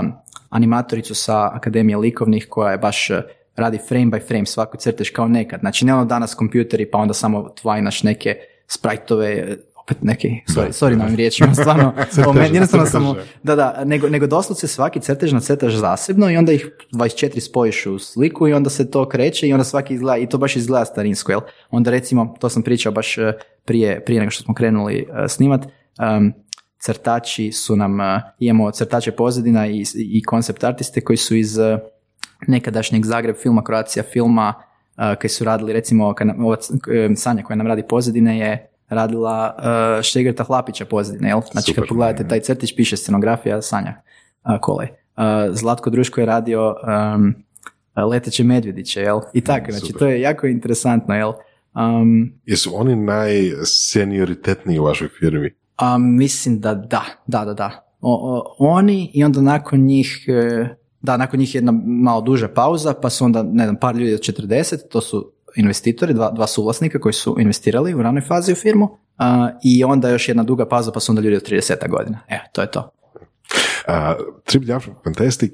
um, 0.00 0.12
animatoricu 0.50 1.14
sa 1.14 1.50
Akademije 1.52 1.96
likovnih 1.96 2.46
koja 2.50 2.72
je 2.72 2.78
baš 2.78 3.10
uh, 3.10 3.16
radi 3.56 3.78
frame 3.88 4.06
by 4.06 4.26
frame 4.26 4.46
svaku 4.46 4.76
crtež 4.76 5.10
kao 5.10 5.28
nekad. 5.28 5.60
Znači 5.60 5.84
ne 5.84 5.94
ono 5.94 6.04
danas 6.04 6.34
kompjuteri 6.34 6.90
pa 6.90 6.98
onda 6.98 7.14
samo 7.14 7.48
tvajnaš 7.48 8.02
neke 8.02 8.36
sprajtove, 8.66 9.56
opet 9.82 10.02
neki, 10.02 10.28
sorry, 10.28 10.72
sorry 10.72 10.96
na 10.96 11.04
ovim 11.04 11.16
riječima, 11.16 11.54
stvarno, 11.54 11.92
jednostavno 12.52 12.86
samo, 12.86 13.16
da, 13.42 13.56
da, 13.56 13.82
nego, 13.84 14.08
nego 14.08 14.26
doslovce 14.26 14.66
svaki 14.66 15.00
crtež 15.00 15.32
nacrtaš 15.32 15.74
zasebno 15.74 16.30
i 16.30 16.36
onda 16.36 16.52
ih 16.52 16.70
24 16.92 17.40
spojiš 17.40 17.86
u 17.86 17.98
sliku 17.98 18.48
i 18.48 18.52
onda 18.52 18.70
se 18.70 18.90
to 18.90 19.08
kreće 19.08 19.48
i 19.48 19.52
onda 19.52 19.64
svaki 19.64 19.94
izgleda, 19.94 20.18
i 20.18 20.28
to 20.28 20.38
baš 20.38 20.56
izgleda 20.56 20.84
starinsko, 20.84 21.32
jel? 21.32 21.40
Onda 21.70 21.90
recimo, 21.90 22.34
to 22.40 22.48
sam 22.48 22.62
pričao 22.62 22.92
baš 22.92 23.18
eh, 23.18 23.32
prije, 23.64 24.04
prije 24.04 24.20
nego 24.20 24.30
što 24.30 24.44
smo 24.44 24.54
krenuli 24.54 24.98
eh, 24.98 25.28
snimat, 25.28 25.66
em, 25.98 26.32
crtači 26.78 27.52
su 27.52 27.76
nam, 27.76 28.00
eh, 28.00 28.22
imamo 28.38 28.70
crtače 28.70 29.12
pozadina 29.12 29.66
i, 29.66 29.84
i 29.94 30.22
koncept 30.22 30.64
artiste 30.64 31.00
koji 31.00 31.16
su 31.16 31.36
iz 31.36 31.58
eh, 31.58 31.78
nekadašnjeg 32.46 33.04
Zagreb 33.04 33.36
filma, 33.42 33.62
Croatia 33.66 34.02
filma, 34.02 34.54
uh, 34.96 35.04
koji 35.20 35.30
su 35.30 35.44
radili 35.44 35.72
recimo, 35.72 36.14
kad 36.14 36.26
nam, 36.26 36.44
ova, 36.44 36.56
eh, 36.92 37.16
Sanja 37.16 37.42
koja 37.42 37.56
nam 37.56 37.66
radi 37.66 37.82
pozadine 37.88 38.38
je 38.38 38.70
radila 38.88 39.54
uh, 39.58 40.02
Štegrta 40.02 40.44
Hlapića 40.44 40.84
pozadine, 40.84 41.28
jel? 41.28 41.40
Znači 41.52 41.74
kad 41.74 41.84
pogledate 41.88 42.28
taj 42.28 42.40
crtić, 42.40 42.76
piše 42.76 42.96
scenografija 42.96 43.62
Sanja 43.62 43.94
uh, 44.44 44.60
Kolej. 44.60 44.88
Uh, 45.16 45.22
Zlatko 45.52 45.90
Druško 45.90 46.20
je 46.20 46.26
radio 46.26 46.74
um, 47.14 47.34
Leteće 48.10 48.44
medvjediće, 48.44 49.00
jel? 49.00 49.20
I 49.32 49.40
tako, 49.40 49.70
znači 49.70 49.86
Super. 49.86 49.98
to 49.98 50.06
je 50.06 50.20
jako 50.20 50.46
interesantno, 50.46 51.14
jel? 51.14 51.32
Um, 51.74 52.32
Jesu 52.46 52.70
oni 52.74 52.96
najsenioritetniji 52.96 54.78
u 54.78 54.84
vašoj 54.84 55.08
firmi? 55.08 55.50
a 55.76 55.98
mislim 55.98 56.60
da 56.60 56.74
da, 56.74 57.04
da, 57.26 57.44
da, 57.44 57.54
da. 57.54 57.96
O, 58.00 58.36
o- 58.36 58.56
oni 58.58 59.10
i 59.14 59.24
onda 59.24 59.40
nakon 59.40 59.80
njih, 59.80 60.24
e, 60.28 60.68
da, 61.06 61.16
nakon 61.16 61.40
njih 61.40 61.54
jedna 61.54 61.72
malo 61.86 62.20
duža 62.20 62.48
pauza, 62.48 62.94
pa 63.02 63.10
su 63.10 63.24
onda, 63.24 63.42
ne 63.42 63.64
znam, 63.64 63.76
par 63.76 63.96
ljudi 63.96 64.14
od 64.14 64.20
40, 64.20 64.88
to 64.90 65.00
su 65.00 65.32
investitori, 65.56 66.14
dva, 66.14 66.30
dva 66.30 66.46
suvlasnika 66.46 67.00
koji 67.00 67.12
su 67.12 67.36
investirali 67.38 67.94
u 67.94 68.02
ranoj 68.02 68.22
fazi 68.22 68.52
u 68.52 68.56
firmu, 68.56 68.98
a, 69.18 69.50
i 69.64 69.84
onda 69.84 70.08
još 70.08 70.28
jedna 70.28 70.42
duga 70.42 70.66
pauza, 70.68 70.92
pa 70.92 71.00
su 71.00 71.12
onda 71.12 71.22
ljudi 71.22 71.36
od 71.36 71.48
30 71.48 71.88
godina. 71.88 72.18
Evo, 72.28 72.42
to 72.52 72.60
je 72.60 72.70
to. 72.70 72.90
Uh, 73.88 73.94
Trip 74.44 74.62
Down 74.62 74.80
from 74.80 74.96
Fantastic 75.04 75.52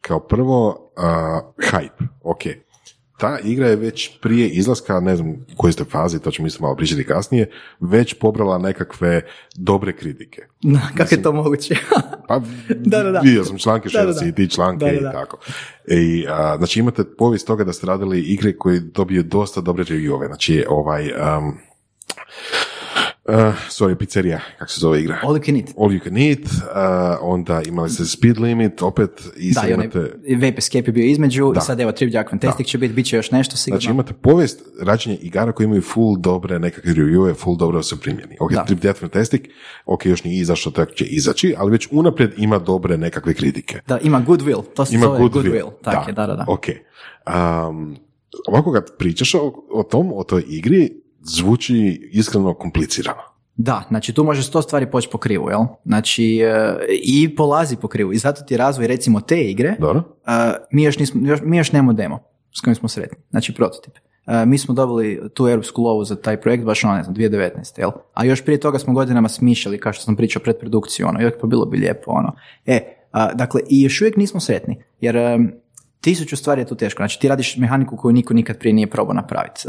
kao 0.00 0.20
prvo 0.20 0.68
uh, 0.68 1.66
hype, 1.72 2.06
ok. 2.22 2.42
Ta 3.20 3.38
igra 3.44 3.68
je 3.68 3.76
već 3.76 4.10
prije 4.20 4.48
izlaska, 4.48 5.00
ne 5.00 5.16
znam 5.16 5.30
u 5.30 5.56
kojoj 5.56 5.72
ste 5.72 5.84
fazi, 5.84 6.20
to 6.20 6.30
ćemo 6.30 6.48
isto 6.48 6.62
malo 6.62 6.76
pričati 6.76 7.04
kasnije, 7.04 7.50
već 7.80 8.14
pobrala 8.14 8.58
nekakve 8.58 9.22
dobre 9.56 9.96
kritike. 9.96 10.42
Da, 10.62 10.80
kako 10.96 11.14
je 11.14 11.22
to 11.22 11.32
moguće? 11.32 11.74
Pa 12.28 12.40
Da, 12.68 13.02
da, 13.02 13.10
da. 13.10 13.20
vidio 13.20 13.44
sam 13.44 13.58
članke 13.58 13.88
Da, 13.88 13.98
da, 13.98 14.04
Chelsea 14.04 14.22
da. 14.22 14.28
i 14.28 14.34
ti 14.34 14.50
članke 14.54 14.84
Da, 14.84 14.92
da, 14.92 14.98
i 14.98 15.12
tako. 15.12 15.38
I, 15.88 16.26
a, 16.28 16.56
znači 16.58 16.80
imate 16.80 17.04
povijest 17.04 17.46
toga 17.46 17.64
da 17.64 17.72
ste 17.72 17.86
radili 17.86 18.20
igre 18.20 18.56
koje 18.56 18.80
dobiju 18.80 19.22
dosta 19.22 19.60
dobre 19.60 19.84
reviewove. 19.84 20.26
Znači 20.26 20.64
ovaj... 20.68 21.02
Um, 21.38 21.58
uh, 23.30 23.54
sorry, 23.70 23.94
pizzerija, 23.94 24.40
kako 24.58 24.70
se 24.70 24.80
zove 24.80 25.00
igra? 25.00 25.18
All 25.22 25.34
you 25.34 25.44
can 25.46 25.56
eat. 25.56 25.68
All 25.78 25.90
you 25.90 26.02
can 26.04 26.16
eat, 26.18 26.38
uh, 26.38 27.18
onda 27.22 27.62
imali 27.66 27.90
ste 27.90 28.04
speed 28.04 28.38
limit, 28.38 28.82
opet 28.82 29.10
i 29.36 29.52
Da, 29.54 29.60
sad 29.60 29.70
imate... 29.70 29.98
Vape 30.34 30.54
Escape 30.58 30.88
je 30.88 30.92
bio 30.92 31.04
između, 31.04 31.52
Da. 31.54 31.58
i 31.58 31.62
sad 31.62 31.80
evo 31.80 31.92
Trip 31.92 32.14
Jack 32.14 32.30
Fantastic 32.30 32.66
će 32.66 32.78
biti, 32.78 32.94
bit 32.94 33.06
će 33.06 33.16
još 33.16 33.30
nešto 33.30 33.56
sigurno. 33.56 33.80
Znači 33.80 33.90
imate 33.90 34.12
povijest 34.12 34.60
rađenja 34.82 35.16
igara 35.22 35.52
koji 35.52 35.64
imaju 35.64 35.82
full 35.82 36.16
dobre 36.16 36.58
nekakve 36.58 36.92
reviewe, 36.94 37.34
full 37.36 37.56
dobro 37.56 37.82
su 37.82 38.00
primljeni. 38.00 38.36
Ok, 38.40 38.52
Da. 38.52 38.64
Death 38.82 39.00
Fantastic, 39.00 39.42
ok, 39.86 40.06
još 40.06 40.24
nije 40.24 40.40
izašao, 40.40 40.72
tako 40.72 40.92
će 40.92 41.04
izaći, 41.04 41.54
ali 41.58 41.70
već 41.70 41.88
unaprijed 41.90 42.30
ima 42.36 42.58
dobre 42.58 42.96
nekakve 42.96 43.34
kritike. 43.34 43.80
Da, 43.86 43.98
ima 43.98 44.24
goodwill, 44.26 44.62
to 44.74 44.84
se 44.84 44.94
Ima 44.94 45.06
zove 45.06 45.18
goodwill. 45.18 45.30
goodwill. 45.42 45.70
Tak 45.82 46.08
je, 46.08 46.12
da, 46.12 46.26
da, 46.26 46.34
da. 46.34 46.44
Ok. 46.48 46.64
Um, 47.26 47.96
ovako 48.48 48.72
kad 48.72 48.96
pričaš 48.98 49.34
o, 49.34 49.52
o 49.72 49.82
tom, 49.82 50.12
o 50.14 50.24
toj 50.24 50.44
igri, 50.48 50.90
zvuči 51.22 52.08
iskreno 52.12 52.54
komplicirano. 52.54 53.22
Da, 53.56 53.82
znači 53.88 54.12
tu 54.12 54.24
može 54.24 54.42
sto 54.42 54.62
stvari 54.62 54.90
poći 54.90 55.08
po 55.12 55.18
krivu, 55.18 55.50
jel? 55.50 55.60
Znači, 55.84 56.38
e, 56.38 56.76
i 57.02 57.36
polazi 57.36 57.76
po 57.76 57.88
krivu. 57.88 58.12
I 58.12 58.18
zato 58.18 58.42
ti 58.42 58.56
razvoj, 58.56 58.86
recimo, 58.86 59.20
te 59.20 59.42
igre, 59.42 59.76
Dobro? 59.78 60.02
e, 60.26 60.32
mi, 60.72 60.82
još 60.82 60.98
nismo, 60.98 61.20
još, 61.24 61.40
mi 61.44 61.56
još 61.56 61.72
nemamo 61.72 61.92
demo 61.92 62.18
s 62.56 62.60
kojim 62.60 62.74
smo 62.74 62.88
sretni, 62.88 63.18
znači 63.30 63.54
prototip. 63.54 63.94
E, 64.26 64.46
mi 64.46 64.58
smo 64.58 64.74
dobili 64.74 65.20
tu 65.34 65.48
europsku 65.48 65.82
lovu 65.82 66.04
za 66.04 66.16
taj 66.16 66.40
projekt 66.40 66.64
baš 66.64 66.84
ono, 66.84 66.94
ne 66.94 67.02
znam, 67.02 67.16
2019. 67.16 67.78
Jel? 67.78 67.90
A 68.14 68.24
još 68.24 68.44
prije 68.44 68.60
toga 68.60 68.78
smo 68.78 68.94
godinama 68.94 69.28
smišljali, 69.28 69.80
kao 69.80 69.92
što 69.92 70.04
sam 70.04 70.16
pričao, 70.16 70.42
predprodukciju, 70.42 71.06
ono, 71.06 71.20
jok, 71.20 71.34
pa 71.40 71.46
bilo 71.46 71.64
bi 71.64 71.78
lijepo, 71.78 72.10
ono. 72.10 72.32
E, 72.66 72.80
a, 73.12 73.34
dakle, 73.34 73.60
i 73.68 73.82
još 73.82 74.00
uvijek 74.00 74.16
nismo 74.16 74.40
sretni, 74.40 74.82
jer 75.00 75.16
tisuću 76.00 76.36
stvari 76.36 76.60
je 76.60 76.66
tu 76.66 76.74
teško. 76.74 77.00
Znači, 77.00 77.20
ti 77.20 77.28
radiš 77.28 77.56
mehaniku 77.56 77.96
koju 77.96 78.12
niko 78.12 78.34
nikad 78.34 78.58
prije 78.58 78.72
nije 78.72 78.90
probao 78.90 79.14
napraviti. 79.14 79.62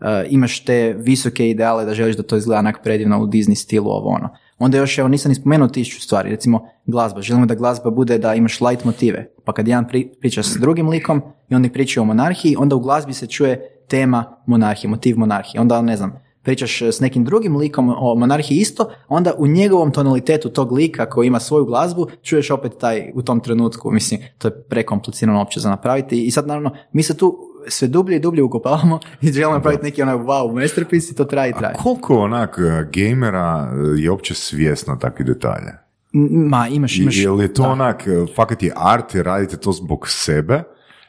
E, 0.00 0.26
imaš 0.28 0.64
te 0.64 0.94
visoke 0.98 1.50
ideale 1.50 1.84
da 1.84 1.94
želiš 1.94 2.16
da 2.16 2.22
to 2.22 2.36
izgleda 2.36 2.58
onak 2.58 2.82
predivno 2.82 3.22
u 3.22 3.26
Disney 3.26 3.54
stilu, 3.54 3.90
ovo 3.90 4.08
ono. 4.08 4.28
Onda 4.58 4.78
još, 4.78 4.98
evo, 4.98 5.08
nisam 5.08 5.28
ni 5.28 5.34
spomenuo 5.34 5.68
tisuću 5.68 6.00
stvari. 6.00 6.30
Recimo, 6.30 6.68
glazba. 6.86 7.22
Želimo 7.22 7.46
da 7.46 7.54
glazba 7.54 7.90
bude 7.90 8.18
da 8.18 8.34
imaš 8.34 8.60
light 8.60 8.84
motive. 8.84 9.30
Pa 9.44 9.52
kad 9.52 9.68
jedan 9.68 9.88
pri, 9.88 10.08
priča 10.20 10.42
s 10.42 10.56
drugim 10.60 10.88
likom 10.88 11.22
i 11.48 11.54
oni 11.54 11.72
pričaju 11.72 12.02
o 12.02 12.06
monarhiji, 12.06 12.56
onda 12.58 12.76
u 12.76 12.80
glazbi 12.80 13.12
se 13.12 13.26
čuje 13.26 13.80
tema 13.88 14.24
monarhije, 14.46 14.90
motiv 14.90 15.18
monarhije. 15.18 15.60
Onda, 15.60 15.82
ne 15.82 15.96
znam, 15.96 16.24
pričaš 16.44 16.82
s 16.82 17.00
nekim 17.00 17.24
drugim 17.24 17.56
likom 17.56 17.94
o 17.98 18.14
monarhiji 18.14 18.58
isto, 18.58 18.90
onda 19.08 19.32
u 19.38 19.46
njegovom 19.46 19.92
tonalitetu 19.92 20.48
tog 20.48 20.72
lika 20.72 21.10
koji 21.10 21.26
ima 21.26 21.40
svoju 21.40 21.64
glazbu, 21.64 22.06
čuješ 22.22 22.50
opet 22.50 22.72
taj 22.78 23.12
u 23.14 23.22
tom 23.22 23.40
trenutku, 23.40 23.90
mislim, 23.90 24.20
to 24.38 24.48
je 24.48 24.62
prekomplicirano 24.62 25.38
uopće 25.38 25.60
za 25.60 25.70
napraviti 25.70 26.26
i 26.26 26.30
sad 26.30 26.46
naravno, 26.46 26.70
mi 26.92 27.02
se 27.02 27.16
tu 27.16 27.38
sve 27.68 27.88
dublje 27.88 28.16
i 28.16 28.20
dublje 28.20 28.42
ukopavamo 28.42 29.00
i 29.20 29.32
želimo 29.32 29.52
napraviti 29.52 29.84
neki 29.84 30.02
onaj 30.02 30.14
wow 30.14 30.60
masterpiece 30.60 31.12
i 31.12 31.14
to 31.14 31.24
traje 31.24 31.50
i 31.50 31.52
traje. 31.58 31.74
Koliko 31.74 32.18
onak 32.18 32.58
e, 32.58 32.86
gamera 32.92 33.72
je 33.98 34.10
uopće 34.10 34.34
svjesno 34.34 34.96
takvih 34.96 35.26
detalja? 35.26 35.72
Ma, 36.12 36.68
imaš, 36.68 36.98
imaš... 36.98 37.16
Je 37.16 37.30
li 37.30 37.54
to 37.54 37.62
da. 37.62 37.68
onak, 37.68 38.06
e, 38.06 38.26
fakat 38.36 38.62
je 38.62 38.72
art 38.76 39.14
i 39.14 39.22
radite 39.22 39.56
to 39.56 39.72
zbog 39.72 40.08
sebe? 40.08 40.62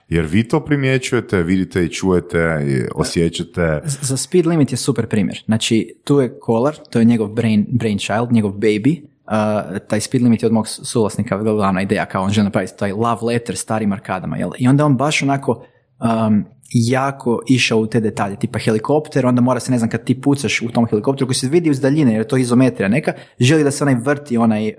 Jer 0.10 0.26
vi 0.26 0.48
to 0.48 0.60
primjećujete, 0.60 1.44
vidite 1.44 1.86
i 1.86 1.90
čujete, 1.90 2.66
i 2.68 2.84
osjećate. 2.96 3.82
Za 3.84 4.18
Speed 4.18 4.46
Limit 4.46 4.72
je 4.72 4.78
super 4.78 5.08
primjer. 5.08 5.44
Znači, 5.46 5.96
tu 6.04 6.20
je 6.20 6.40
Kolar, 6.40 6.76
to 6.90 7.00
je 7.00 7.06
njegov 7.06 7.28
brain, 7.28 7.66
brainchild, 7.70 8.32
njegov 8.32 8.52
baby. 8.52 9.02
Uh, 9.02 9.78
taj 9.88 10.00
Speed 10.00 10.24
Limit 10.24 10.44
je 10.44 10.48
od 10.48 10.54
mog 10.54 10.68
suvlasnika 10.68 11.38
glavna 11.38 11.82
ideja, 11.82 12.06
kao 12.06 12.24
on 12.24 12.32
želi 12.32 12.44
napraviti 12.44 12.74
taj 12.78 12.92
love 12.92 13.22
letter 13.22 13.58
starim 13.58 13.92
arkadama. 13.92 14.38
Jel? 14.38 14.50
I 14.58 14.68
onda 14.68 14.86
on 14.86 14.98
baš 14.98 15.22
onako 15.22 15.66
um, 16.00 16.46
jako 16.70 17.42
išao 17.48 17.80
u 17.80 17.88
te 17.88 18.00
detalje, 18.00 18.36
tipa 18.36 18.60
helikopter, 18.60 19.26
onda 19.26 19.42
mora 19.42 19.60
se, 19.60 19.72
ne 19.72 19.78
znam, 19.78 19.90
kad 19.90 20.04
ti 20.04 20.22
pucaš 20.22 20.62
u 20.62 20.70
tom 20.70 20.88
helikopteru 20.88 21.28
koji 21.28 21.36
se 21.36 21.48
vidi 21.48 21.70
iz 21.70 21.80
daljine, 21.80 22.12
jer 22.12 22.22
je 22.22 22.28
to 22.28 22.38
izometrija 22.38 22.90
neka, 22.90 23.14
želi 23.40 23.64
da 23.64 23.72
se 23.72 23.84
onaj 23.84 23.96
vrti 23.96 24.38
onaj 24.38 24.68
uh, 24.68 24.76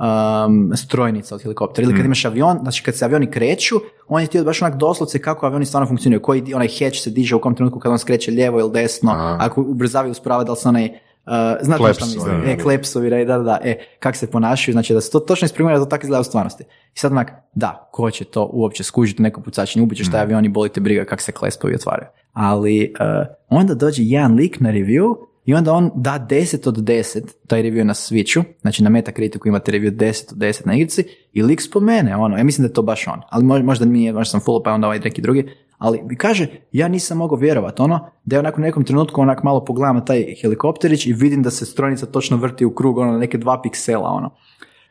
um, 0.00 0.72
strojnica 0.76 1.34
od 1.34 1.42
helikoptera. 1.42 1.84
Ili 1.84 1.96
kad 1.96 2.04
imaš 2.04 2.24
avion, 2.24 2.58
znači 2.62 2.82
kad 2.82 2.96
se 2.96 3.04
avioni 3.04 3.30
kreću, 3.30 3.76
on 4.08 4.20
je 4.20 4.26
htio 4.26 4.44
baš 4.44 4.62
onak 4.62 4.76
doslovce 4.76 5.18
kako 5.18 5.46
avioni 5.46 5.66
stvarno 5.66 5.88
funkcioniraju, 5.88 6.22
koji 6.22 6.54
onaj 6.54 6.68
hatch 6.68 7.02
se 7.02 7.10
diže 7.10 7.36
u 7.36 7.40
kom 7.40 7.54
trenutku 7.54 7.78
kad 7.78 7.92
on 7.92 7.98
skreće 7.98 8.30
lijevo 8.30 8.60
ili 8.60 8.72
desno, 8.72 9.12
A. 9.12 9.36
ako 9.40 9.60
ubrzavaju 9.60 10.10
usporava, 10.10 10.44
da 10.44 10.52
li 10.52 10.58
se 10.58 10.68
onaj 10.68 10.90
Uh, 11.26 11.32
znate 11.60 11.78
Kleps, 11.78 11.96
što 11.96 12.06
mislim? 12.06 12.42
E, 12.46 12.58
klepsovi, 12.58 13.10
da, 13.10 13.24
da, 13.24 13.38
da, 13.38 13.58
e, 13.62 13.78
kako 13.98 14.16
se 14.16 14.30
ponašaju, 14.30 14.72
znači 14.72 14.94
da 14.94 15.00
se 15.00 15.10
to 15.10 15.20
točno 15.20 15.46
ispremira 15.46 15.78
da 15.78 15.84
to 15.84 15.88
tako 15.88 16.06
izgleda 16.06 16.20
u 16.20 16.24
stvarnosti. 16.24 16.64
I 16.94 16.98
sad 16.98 17.12
onak, 17.12 17.32
da, 17.54 17.88
ko 17.92 18.10
će 18.10 18.24
to 18.24 18.50
uopće 18.52 18.82
skužiti 18.82 19.22
neko 19.22 19.40
pucačenje, 19.40 19.82
ubit 19.82 19.98
ćeš 19.98 20.10
taj 20.10 20.20
avion 20.20 20.44
i 20.44 20.48
boli 20.48 20.68
te 20.68 20.80
briga 20.80 21.04
kako 21.04 21.22
se 21.22 21.32
klespovi 21.32 21.74
otvaraju. 21.74 22.08
Ali 22.32 22.94
uh, 23.00 23.26
onda 23.48 23.74
dođe 23.74 24.02
jedan 24.04 24.34
lik 24.34 24.60
na 24.60 24.70
review 24.70 25.14
i 25.44 25.54
onda 25.54 25.72
on 25.72 25.90
da 25.94 26.26
10 26.30 26.68
od 26.68 26.76
10, 26.76 27.20
taj 27.46 27.62
review 27.62 27.84
na 27.84 27.94
Switchu, 27.94 28.44
znači 28.60 28.82
na 28.82 28.90
Metacriticu 28.90 29.48
imate 29.48 29.72
review 29.72 29.90
10 29.90 30.32
od 30.32 30.38
10 30.38 30.66
na 30.66 30.74
igrici 30.74 31.04
i 31.32 31.42
lik 31.42 31.60
spomene, 31.60 32.16
ono, 32.16 32.36
ja 32.36 32.44
mislim 32.44 32.62
da 32.62 32.70
je 32.70 32.74
to 32.74 32.82
baš 32.82 33.08
on, 33.08 33.20
ali 33.30 33.62
možda, 33.62 33.86
mi 33.86 34.12
možda 34.12 34.30
sam 34.30 34.40
full 34.40 34.62
pa 34.62 34.72
onda 34.72 34.86
ovaj 34.86 34.98
neki 34.98 35.22
drugi, 35.22 35.48
ali 35.78 36.16
kaže, 36.16 36.46
ja 36.72 36.88
nisam 36.88 37.18
mogao 37.18 37.38
vjerovat, 37.38 37.80
ono, 37.80 38.10
da 38.24 38.36
je 38.36 38.40
onako 38.40 38.60
u 38.60 38.64
nekom 38.64 38.84
trenutku 38.84 39.20
onak 39.20 39.42
malo 39.42 39.64
pogledam 39.64 40.06
taj 40.06 40.34
helikopterić 40.42 41.06
i 41.06 41.12
vidim 41.12 41.42
da 41.42 41.50
se 41.50 41.66
strojnica 41.66 42.06
točno 42.06 42.36
vrti 42.36 42.64
u 42.64 42.74
krug, 42.74 42.98
ono, 42.98 43.18
neke 43.18 43.38
dva 43.38 43.62
piksela, 43.62 44.08
ono. 44.08 44.30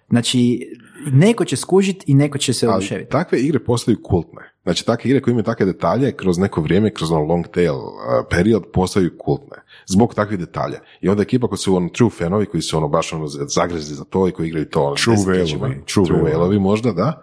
Znači, 0.09 0.67
neko 1.11 1.45
će 1.45 1.55
skužit 1.55 2.03
i 2.07 2.13
neko 2.13 2.37
će 2.37 2.53
se 2.53 2.69
oduševiti. 2.69 3.11
takve 3.11 3.39
igre 3.39 3.59
postaju 3.59 3.97
kultne. 4.03 4.41
Znači, 4.63 4.85
takve 4.85 5.09
igre 5.09 5.21
koje 5.21 5.31
imaju 5.31 5.43
takve 5.43 5.65
detalje, 5.65 6.11
kroz 6.11 6.37
neko 6.37 6.61
vrijeme, 6.61 6.93
kroz 6.93 7.11
ono 7.11 7.23
long 7.23 7.47
tail 7.47 7.75
uh, 7.75 7.91
period, 8.29 8.63
postaju 8.73 9.11
kultne. 9.17 9.57
Zbog 9.85 10.13
takvih 10.13 10.39
detalja. 10.39 10.79
I 11.01 11.09
onda 11.09 11.23
ekipa 11.23 11.47
koji 11.47 11.59
su 11.59 11.75
ono 11.75 11.89
true 11.89 12.09
fanovi, 12.09 12.45
koji 12.45 12.61
su 12.61 12.77
ono 12.77 12.87
baš 12.87 13.13
ono 13.13 13.27
zagrezli 13.27 13.95
za 13.95 14.03
to 14.03 14.27
i 14.27 14.31
koji 14.31 14.47
igraju 14.47 14.69
to 14.69 14.83
ono, 14.83 14.95
True 14.95 15.17
whale-ovi, 15.17 15.85
True, 15.93 16.05
true 16.05 16.59
možda, 16.59 16.91
da. 16.91 17.21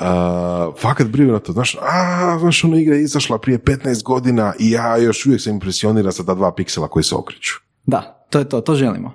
Uh, 0.00 0.74
fakat 0.80 1.06
briju 1.06 1.32
na 1.32 1.38
to, 1.38 1.52
znaš, 1.52 1.76
a, 1.80 2.38
znaš, 2.40 2.64
ono 2.64 2.76
igra 2.76 2.96
je 2.96 3.02
izašla 3.02 3.38
prije 3.38 3.58
15 3.58 4.02
godina 4.02 4.52
i 4.58 4.70
ja 4.70 4.96
još 4.96 5.26
uvijek 5.26 5.42
sam 5.42 5.52
impresioniran 5.52 6.12
sa 6.12 6.24
ta 6.24 6.34
dva 6.34 6.54
piksela 6.54 6.88
koji 6.88 7.02
se 7.02 7.14
okreću. 7.14 7.54
Da, 7.86 8.26
to 8.30 8.38
je 8.38 8.48
to, 8.48 8.60
to 8.60 8.74
želimo. 8.74 9.12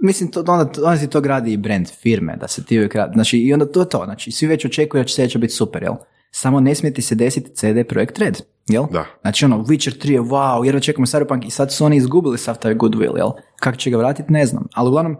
Mislim, 0.00 0.30
to, 0.30 0.40
onda, 0.40 0.70
onda 0.76 0.96
si 0.96 1.10
to 1.10 1.20
gradi 1.20 1.52
i 1.52 1.56
brand 1.56 1.90
firme, 1.90 2.36
da 2.36 2.48
se 2.48 2.64
ti 2.64 2.78
uvijek 2.78 2.94
radi. 2.94 3.12
Znači, 3.14 3.38
i 3.38 3.52
onda 3.52 3.66
to 3.66 3.80
je 3.80 3.88
to. 3.88 4.02
Znači, 4.04 4.30
svi 4.30 4.46
već 4.46 4.64
očekuju 4.64 5.02
da 5.02 5.06
će 5.06 5.14
sljedeće 5.14 5.38
biti 5.38 5.52
super, 5.52 5.82
jel? 5.82 5.94
Samo 6.30 6.60
ne 6.60 6.74
smije 6.74 6.94
ti 6.94 7.02
se 7.02 7.14
desiti 7.14 7.54
CD 7.54 7.88
Projekt 7.88 8.18
Red, 8.18 8.40
jel? 8.68 8.84
Da. 8.92 9.04
Znači, 9.20 9.44
ono, 9.44 9.58
Witcher 9.58 10.06
3 10.06 10.10
je 10.10 10.20
wow, 10.20 10.64
jer 10.64 10.76
očekujemo 10.76 11.06
Cyberpunk 11.06 11.46
i 11.46 11.50
sad 11.50 11.72
su 11.72 11.84
oni 11.84 11.96
izgubili 11.96 12.38
sav 12.38 12.58
taj 12.58 12.74
goodwill, 12.74 13.16
jel? 13.16 13.30
Kako 13.56 13.76
će 13.76 13.90
ga 13.90 13.96
vratiti, 13.96 14.32
ne 14.32 14.46
znam. 14.46 14.68
Ali 14.74 14.88
uglavnom, 14.88 15.16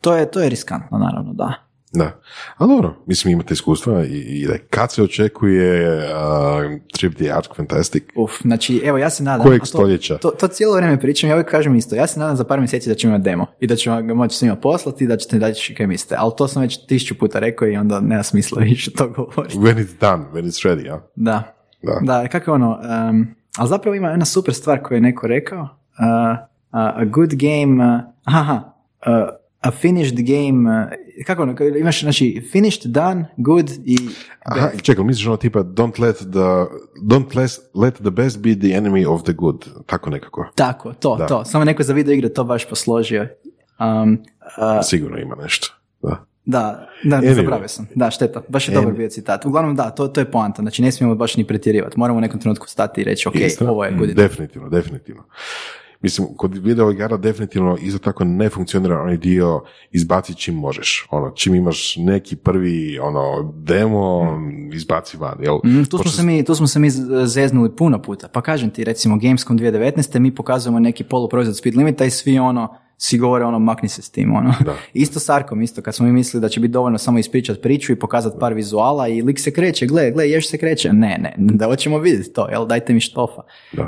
to 0.00 0.16
je, 0.16 0.30
to 0.30 0.40
je 0.40 0.48
riskantno, 0.48 0.98
naravno, 0.98 1.32
da. 1.32 1.65
Da, 1.98 2.20
a 2.56 2.66
dobro, 2.66 2.94
mislim 3.06 3.32
imate 3.32 3.54
iskustva 3.54 4.04
i, 4.04 4.18
i 4.18 4.46
da 4.46 4.54
kad 4.70 4.92
se 4.92 5.02
očekuje 5.02 5.98
uh, 5.98 6.80
Trip 6.98 7.14
the 7.14 7.32
Ark 7.32 7.56
Fantastic, 7.56 8.04
Uf, 8.16 8.32
znači, 8.42 8.82
evo, 8.84 8.98
ja 8.98 9.10
se 9.10 9.22
nadam... 9.22 9.46
Kojeg 9.46 9.60
to- 9.60 9.66
stoljeća? 9.66 10.18
To, 10.18 10.30
to 10.30 10.48
cijelo 10.48 10.76
vrijeme 10.76 11.00
pričam, 11.00 11.30
ja 11.30 11.36
uvijek 11.36 11.50
kažem 11.50 11.74
isto. 11.74 11.94
Ja 11.96 12.06
se 12.06 12.20
nadam 12.20 12.36
za 12.36 12.44
par 12.44 12.58
mjeseci 12.58 12.88
da 12.88 12.94
ćemo 12.94 13.10
imati 13.10 13.24
demo 13.24 13.46
i 13.60 13.66
da 13.66 13.76
ćemo 13.76 14.02
ga 14.02 14.14
moći 14.14 14.36
svima 14.36 14.56
poslati 14.56 15.04
i 15.04 15.06
da 15.06 15.16
ćete 15.16 15.38
daći 15.38 15.74
kaj 15.74 15.86
mislite. 15.86 16.14
Ali 16.18 16.32
to 16.38 16.48
sam 16.48 16.62
već 16.62 16.86
tisuću 16.86 17.18
puta 17.18 17.38
rekao 17.38 17.68
i 17.68 17.76
onda 17.76 18.00
nema 18.00 18.22
smisla 18.22 18.62
više 18.70 18.90
to 18.90 19.08
govoriti. 19.08 19.58
when 19.58 19.74
it's 19.76 20.00
done, 20.00 20.24
when 20.32 20.44
it's 20.44 20.68
ready, 20.68 20.86
ja? 20.86 21.02
Da. 21.16 21.42
Da. 21.82 22.00
Da, 22.02 22.28
kako 22.28 22.50
je 22.50 22.54
ono, 22.54 22.80
um, 23.10 23.26
ali 23.56 23.68
zapravo 23.68 23.94
ima 23.94 24.08
jedna 24.08 24.24
super 24.24 24.54
stvar 24.54 24.82
koju 24.82 24.96
je 24.96 25.00
neko 25.00 25.26
rekao. 25.26 25.60
Uh, 25.62 25.68
uh, 26.38 26.38
a 26.72 27.04
good 27.04 27.30
game, 27.34 27.84
uh, 27.94 28.00
aha, 28.24 28.60
uh, 29.06 29.12
a 29.60 29.70
finished 29.70 30.16
game, 30.16 30.86
kako 31.24 31.42
ono, 31.42 31.56
imaš, 31.78 32.00
znači, 32.00 32.48
finished, 32.52 32.92
done, 32.92 33.26
good 33.36 33.70
i 33.84 33.96
Aha, 34.42 34.70
čekaj, 34.82 35.04
misliš 35.04 35.26
ono 35.26 35.36
tipa 35.36 35.58
don't 35.58 36.00
let 36.00 36.16
the, 36.16 36.76
don't 37.02 37.36
let, 37.36 37.50
let 37.74 37.94
the 37.94 38.10
best 38.10 38.38
be 38.38 38.54
the 38.54 38.68
enemy 38.68 39.06
of 39.06 39.22
the 39.22 39.32
good, 39.32 39.64
tako 39.86 40.10
nekako. 40.10 40.46
tako, 40.54 40.92
to, 40.92 41.16
Da. 41.16 41.26
to. 41.26 41.44
Samo 41.44 41.64
neko 41.64 41.82
za 41.82 41.92
video 41.92 42.14
igre 42.14 42.28
to 42.28 42.44
baš 42.44 42.68
posložio. 42.68 43.28
Um, 43.80 44.12
uh, 44.12 44.80
Sigurno 44.82 45.18
ima 45.18 45.34
nešto. 45.42 45.74
Da. 46.02 46.26
Da, 46.44 46.88
da, 47.04 47.16
Anyway. 47.16 47.34
zaboravio 47.34 47.68
sam. 47.68 47.88
Da, 47.94 48.10
šteta. 48.10 48.42
Baš 48.48 48.68
je 48.68 48.74
dobar 48.74 48.92
bio 48.92 49.08
citat. 49.08 49.44
Uglavnom 49.44 49.76
da, 49.76 49.90
to, 49.90 50.08
to 50.08 50.20
je 50.20 50.30
poanta. 50.30 50.62
Znači 50.62 50.82
ne 50.82 50.92
smijemo 50.92 51.14
baš 51.14 51.36
ni 51.36 51.46
pretjerivati. 51.46 51.98
Moramo 51.98 52.18
u 52.18 52.20
nekom 52.20 52.40
trenutku 52.40 52.68
stati 52.68 53.00
i 53.00 53.04
reći, 53.04 53.28
ok, 53.28 53.34
Istina? 53.34 53.70
ovo 53.70 53.84
je 53.84 53.92
good. 53.92 54.10
Definitivno, 54.10 54.68
definitivno. 54.68 55.22
Mislim, 56.02 56.28
kod 56.36 56.56
video 56.56 56.90
igara 56.90 57.16
definitivno 57.16 57.76
isto 57.80 57.98
tako 57.98 58.24
ne 58.24 58.48
funkcionira 58.48 59.02
onaj 59.02 59.16
dio 59.16 59.62
izbaci 59.90 60.34
čim 60.34 60.54
možeš. 60.54 61.06
Ono, 61.10 61.30
čim 61.30 61.54
imaš 61.54 61.96
neki 61.96 62.36
prvi 62.36 62.98
ono, 62.98 63.52
demo, 63.56 64.38
izbaci 64.72 65.16
van. 65.16 65.42
Jel? 65.42 65.58
Mm, 65.64 65.84
tu, 65.90 65.98
smo 65.98 66.10
se 66.10 66.22
mi, 66.22 66.44
tu 66.44 66.54
smo 66.54 66.66
se 66.66 66.78
mi 66.78 66.90
zeznuli 67.24 67.76
puno 67.76 68.02
puta. 68.02 68.28
Pa 68.28 68.42
kažem 68.42 68.70
ti, 68.70 68.84
recimo 68.84 69.18
Gamescom 69.18 69.58
2019. 69.58 70.18
mi 70.18 70.34
pokazujemo 70.34 70.78
neki 70.78 71.04
poluproizvod 71.04 71.56
speed 71.56 71.76
limita 71.76 72.04
i 72.04 72.10
svi 72.10 72.38
ono, 72.38 72.76
svi 72.98 73.18
govore 73.18 73.44
ono, 73.44 73.58
makni 73.58 73.88
se 73.88 74.02
s 74.02 74.10
tim. 74.10 74.34
Ono. 74.34 74.54
Da. 74.64 74.74
Isto 74.92 75.20
s 75.20 75.28
Arkom, 75.28 75.62
isto, 75.62 75.82
kad 75.82 75.94
smo 75.94 76.06
mi 76.06 76.12
mislili 76.12 76.42
da 76.42 76.48
će 76.48 76.60
biti 76.60 76.72
dovoljno 76.72 76.98
samo 76.98 77.18
ispričati 77.18 77.60
priču 77.60 77.92
i 77.92 77.98
pokazati 77.98 78.36
par 78.40 78.54
vizuala 78.54 79.08
i 79.08 79.22
lik 79.22 79.40
se 79.40 79.50
kreće, 79.50 79.86
gle, 79.86 80.10
gle, 80.10 80.30
još 80.30 80.48
se 80.48 80.58
kreće. 80.58 80.92
Ne, 80.92 81.18
ne, 81.20 81.34
da 81.38 81.66
hoćemo 81.66 81.98
vidjeti 81.98 82.32
to, 82.32 82.48
jel, 82.48 82.66
dajte 82.66 82.92
mi 82.92 83.00
štofa. 83.00 83.42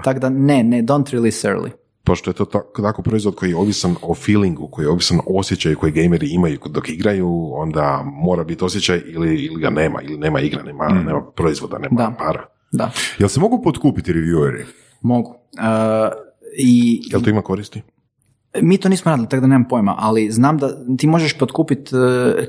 Tako 0.05 0.21
da 0.21 0.29
ne, 0.29 0.63
ne, 0.63 0.83
don't 0.83 1.13
release 1.13 1.49
early. 1.49 1.71
Pošto 2.09 2.31
je 2.31 2.35
to 2.35 2.45
tako, 2.45 2.83
tako 2.83 3.03
proizvod 3.03 3.35
koji 3.35 3.51
je 3.51 3.57
ovisan 3.57 3.95
o 4.03 4.15
feelingu, 4.15 4.69
koji 4.69 4.85
je 4.85 4.91
ovisan 4.91 5.19
o 5.19 5.39
osjećaju 5.39 5.79
koji 5.79 5.93
gameri 5.93 6.29
imaju 6.31 6.59
dok 6.71 6.89
igraju, 6.89 7.51
onda 7.55 8.03
mora 8.05 8.45
biti 8.45 8.65
osjećaj 8.65 9.03
ili, 9.07 9.45
ili 9.45 9.61
ga 9.61 9.71
nema, 9.71 10.03
ili 10.03 10.17
nema 10.19 10.41
igra, 10.41 10.63
nema, 10.63 10.89
nema 10.89 11.23
proizvoda, 11.37 11.79
nema 11.79 11.97
Da. 11.97 12.15
para. 12.19 12.47
Da, 12.73 12.91
Jel 13.19 13.29
se 13.29 13.41
mogu 13.41 13.63
potkupiti 13.63 14.13
revieweri? 14.13 14.65
mogu. 15.03 15.31
Uh, 15.31 16.13
I 16.59 17.03
Jel 17.11 17.23
to 17.23 17.31
ima 17.31 17.43
koristi? 17.43 17.83
Mi 18.61 18.79
to 18.79 18.89
nismo 18.89 19.11
radili, 19.11 19.29
tako 19.29 19.41
da 19.41 19.47
nemam 19.47 19.69
pojma, 19.69 19.95
ali 19.99 20.31
znam 20.31 20.59
da 20.59 20.97
ti 20.97 21.07
možeš 21.07 21.39
potkupiti 21.39 21.95
uh, 21.95 22.01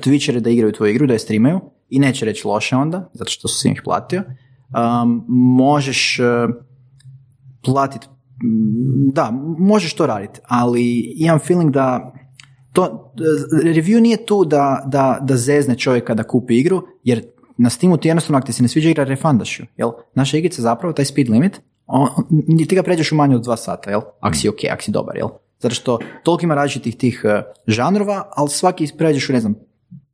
Twitchere 0.04 0.40
da 0.40 0.50
igraju 0.50 0.74
tvoju 0.74 0.92
igru, 0.92 1.08
da 1.08 1.14
je 1.14 1.20
streamaju 1.20 1.60
i 1.90 2.00
neće 2.00 2.26
reći 2.26 2.48
loše 2.48 2.76
onda, 2.76 3.10
zato 3.14 3.32
što 3.32 3.48
si 3.48 3.70
ih 3.70 3.82
platio. 3.84 4.24
Um, 5.04 5.26
možeš 5.28 6.20
uh, 6.20 6.56
platiti, 7.64 8.08
da, 9.14 9.32
možeš 9.58 9.94
to 9.94 10.06
raditi, 10.06 10.40
ali 10.48 11.14
imam 11.18 11.40
feeling 11.40 11.72
da 11.72 12.14
to, 12.74 12.84
uh, 12.84 13.60
review 13.64 14.00
nije 14.00 14.26
tu 14.26 14.46
da, 14.46 14.84
da, 14.88 15.20
da 15.22 15.38
zezne 15.38 15.76
čovjeka 15.76 16.14
da 16.14 16.24
kupi 16.24 16.60
igru, 16.60 16.84
jer 17.04 17.24
na 17.58 17.70
Steamu 17.70 17.98
ti 17.98 18.08
jednostavno 18.08 18.38
ako 18.38 18.48
ti 18.48 18.54
se 18.54 18.64
ne 18.64 18.70
sviđa 18.70 18.90
igra 18.90 19.04
refundaš 19.04 19.60
ju, 19.60 19.66
jel? 19.78 19.92
Naša 20.16 20.38
igrica 20.38 20.62
zapravo, 20.62 20.94
taj 20.94 21.06
speed 21.06 21.30
limit, 21.30 21.62
on, 21.88 22.10
ti 22.68 22.76
ga 22.76 22.84
pređeš 22.84 23.12
u 23.12 23.16
manje 23.16 23.36
od 23.36 23.44
dva 23.44 23.58
sata, 23.58 23.90
jel? 23.90 24.02
Ako 24.20 24.36
si 24.36 24.50
ok, 24.50 24.58
ako 24.72 24.84
si 24.84 24.92
dobar, 24.92 25.18
jel? 25.18 25.30
Zato 25.60 25.76
što 25.76 26.00
toliko 26.24 26.46
ima 26.46 26.56
različitih 26.56 26.96
tih 26.96 27.22
uh, 27.26 27.32
žanrova, 27.68 28.32
ali 28.36 28.50
svaki 28.50 28.88
pređeš 28.98 29.30
u, 29.30 29.34
ne 29.34 29.40
znam, 29.40 29.56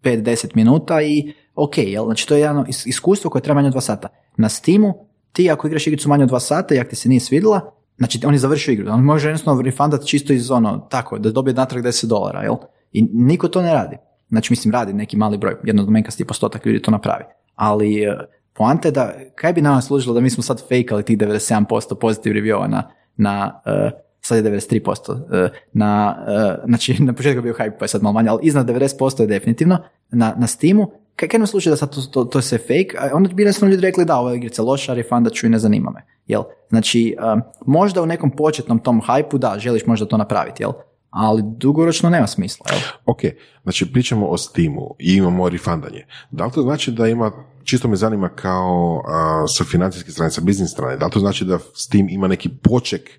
5-10 0.03 0.55
minuta 0.55 1.01
i 1.01 1.34
ok, 1.55 1.78
jel? 1.78 2.05
Znači 2.05 2.28
to 2.28 2.36
je 2.36 2.41
jedno 2.41 2.65
is- 2.67 2.88
iskustvo 2.88 3.30
koje 3.30 3.41
traje 3.41 3.55
manje 3.55 3.67
od 3.67 3.73
dva 3.73 3.82
sata. 3.82 4.07
Na 4.38 4.49
Steamu, 4.49 4.93
ti 5.32 5.51
ako 5.51 5.67
igraš 5.67 5.88
igricu 5.88 6.09
manje 6.09 6.23
od 6.23 6.30
dva 6.30 6.39
sata 6.39 6.76
i 6.76 6.80
ako 6.80 6.89
ti 6.89 6.95
se 6.95 7.09
nije 7.09 7.19
svidjela, 7.19 7.71
znači 7.97 8.19
on 8.25 8.33
je 8.33 8.39
završio 8.39 8.71
igru. 8.71 8.91
On 8.91 9.03
može 9.03 9.27
jednostavno 9.27 9.61
refundat 9.61 10.05
čisto 10.05 10.33
iz 10.33 10.51
ono, 10.51 10.87
tako, 10.89 11.19
da 11.19 11.31
dobije 11.31 11.53
natrag 11.53 11.83
10 11.83 12.05
dolara, 12.05 12.43
jel? 12.43 12.55
I 12.91 13.01
niko 13.13 13.47
to 13.47 13.61
ne 13.61 13.73
radi. 13.73 13.97
Znači, 14.29 14.53
mislim, 14.53 14.71
radi 14.71 14.93
neki 14.93 15.17
mali 15.17 15.37
broj, 15.37 15.55
jednodomenkasti 15.63 16.25
postotak 16.25 16.65
ljudi 16.65 16.81
to 16.81 16.91
napravi. 16.91 17.23
Ali 17.55 18.03
eh, 18.03 18.17
poanta 18.53 18.87
je 18.87 18.91
da, 18.91 19.13
kaj 19.35 19.53
bi 19.53 19.61
nama 19.61 19.81
služilo 19.81 20.13
da 20.13 20.21
mi 20.21 20.29
smo 20.29 20.43
sad 20.43 20.67
fejkali 20.67 21.03
tih 21.03 21.17
97% 21.17 21.95
pozitiv 21.95 22.33
reviewa 22.33 22.67
na, 22.67 22.91
na 23.17 23.61
eh, 23.65 23.91
sad 24.21 24.45
je 24.45 24.51
93%. 24.51 25.45
eh, 25.45 25.49
na, 25.73 26.17
znači, 26.65 26.95
na 27.03 27.13
početku 27.13 27.37
je 27.37 27.41
bio 27.41 27.53
hype, 27.53 27.77
pa 27.79 27.85
je 27.85 27.89
sad 27.89 28.03
malo 28.03 28.13
manje, 28.13 28.29
ali 28.29 28.39
iznad 28.43 28.67
90% 28.67 29.21
je 29.21 29.27
definitivno 29.27 29.77
na, 30.11 30.33
na 30.37 30.47
Steamu. 30.47 30.91
Kaj, 31.15 31.29
kaj 31.29 31.37
nam 31.37 31.47
služi 31.47 31.69
da 31.69 31.75
sad 31.75 31.95
to, 31.95 32.01
to, 32.01 32.23
to 32.23 32.37
je 32.37 32.43
sve 32.43 32.57
fake? 32.57 32.97
A 32.99 33.09
onda 33.13 33.33
bi 33.33 33.43
jednostavno 33.43 33.71
ljudi 33.71 33.87
rekli 33.87 34.05
da, 34.05 34.17
ova 34.17 34.31
je 34.31 34.37
igrica 34.37 34.63
loša, 34.63 34.93
refundat 34.93 35.33
ću 35.33 35.47
i 35.47 35.49
ne 35.49 35.59
zanima 35.59 35.91
me. 35.91 36.01
Jel? 36.28 36.43
Znači, 36.69 37.15
um, 37.34 37.41
možda 37.65 38.01
u 38.01 38.05
nekom 38.05 38.32
početnom 38.32 38.80
tom 38.80 39.01
hajpu, 39.01 39.38
da, 39.38 39.55
želiš 39.57 39.86
možda 39.86 40.05
to 40.05 40.17
napraviti, 40.17 40.63
jel? 40.63 40.71
Ali 41.09 41.43
dugoročno 41.45 42.09
nema 42.09 42.28
smisla, 42.28 42.65
jel? 42.71 42.80
Ok, 43.05 43.19
znači 43.63 43.93
pričamo 43.93 44.28
o 44.28 44.38
Steamu 44.38 44.95
i 44.99 45.13
imamo 45.15 45.49
refundanje. 45.49 46.05
Da 46.32 46.45
li 46.45 46.51
to 46.51 46.61
znači 46.61 46.91
da 46.91 47.07
ima, 47.07 47.32
čisto 47.63 47.88
me 47.88 47.95
zanima 47.95 48.30
kao 48.30 49.03
a, 49.07 49.45
sa 49.47 49.63
financijske 49.63 50.11
strane, 50.11 50.32
sa 50.32 50.41
biznis 50.41 50.71
strane, 50.71 50.97
da 50.97 51.05
li 51.05 51.11
to 51.11 51.19
znači 51.19 51.45
da 51.45 51.59
Steam 51.73 52.09
ima 52.09 52.28
neki 52.28 52.49
poček 52.49 53.09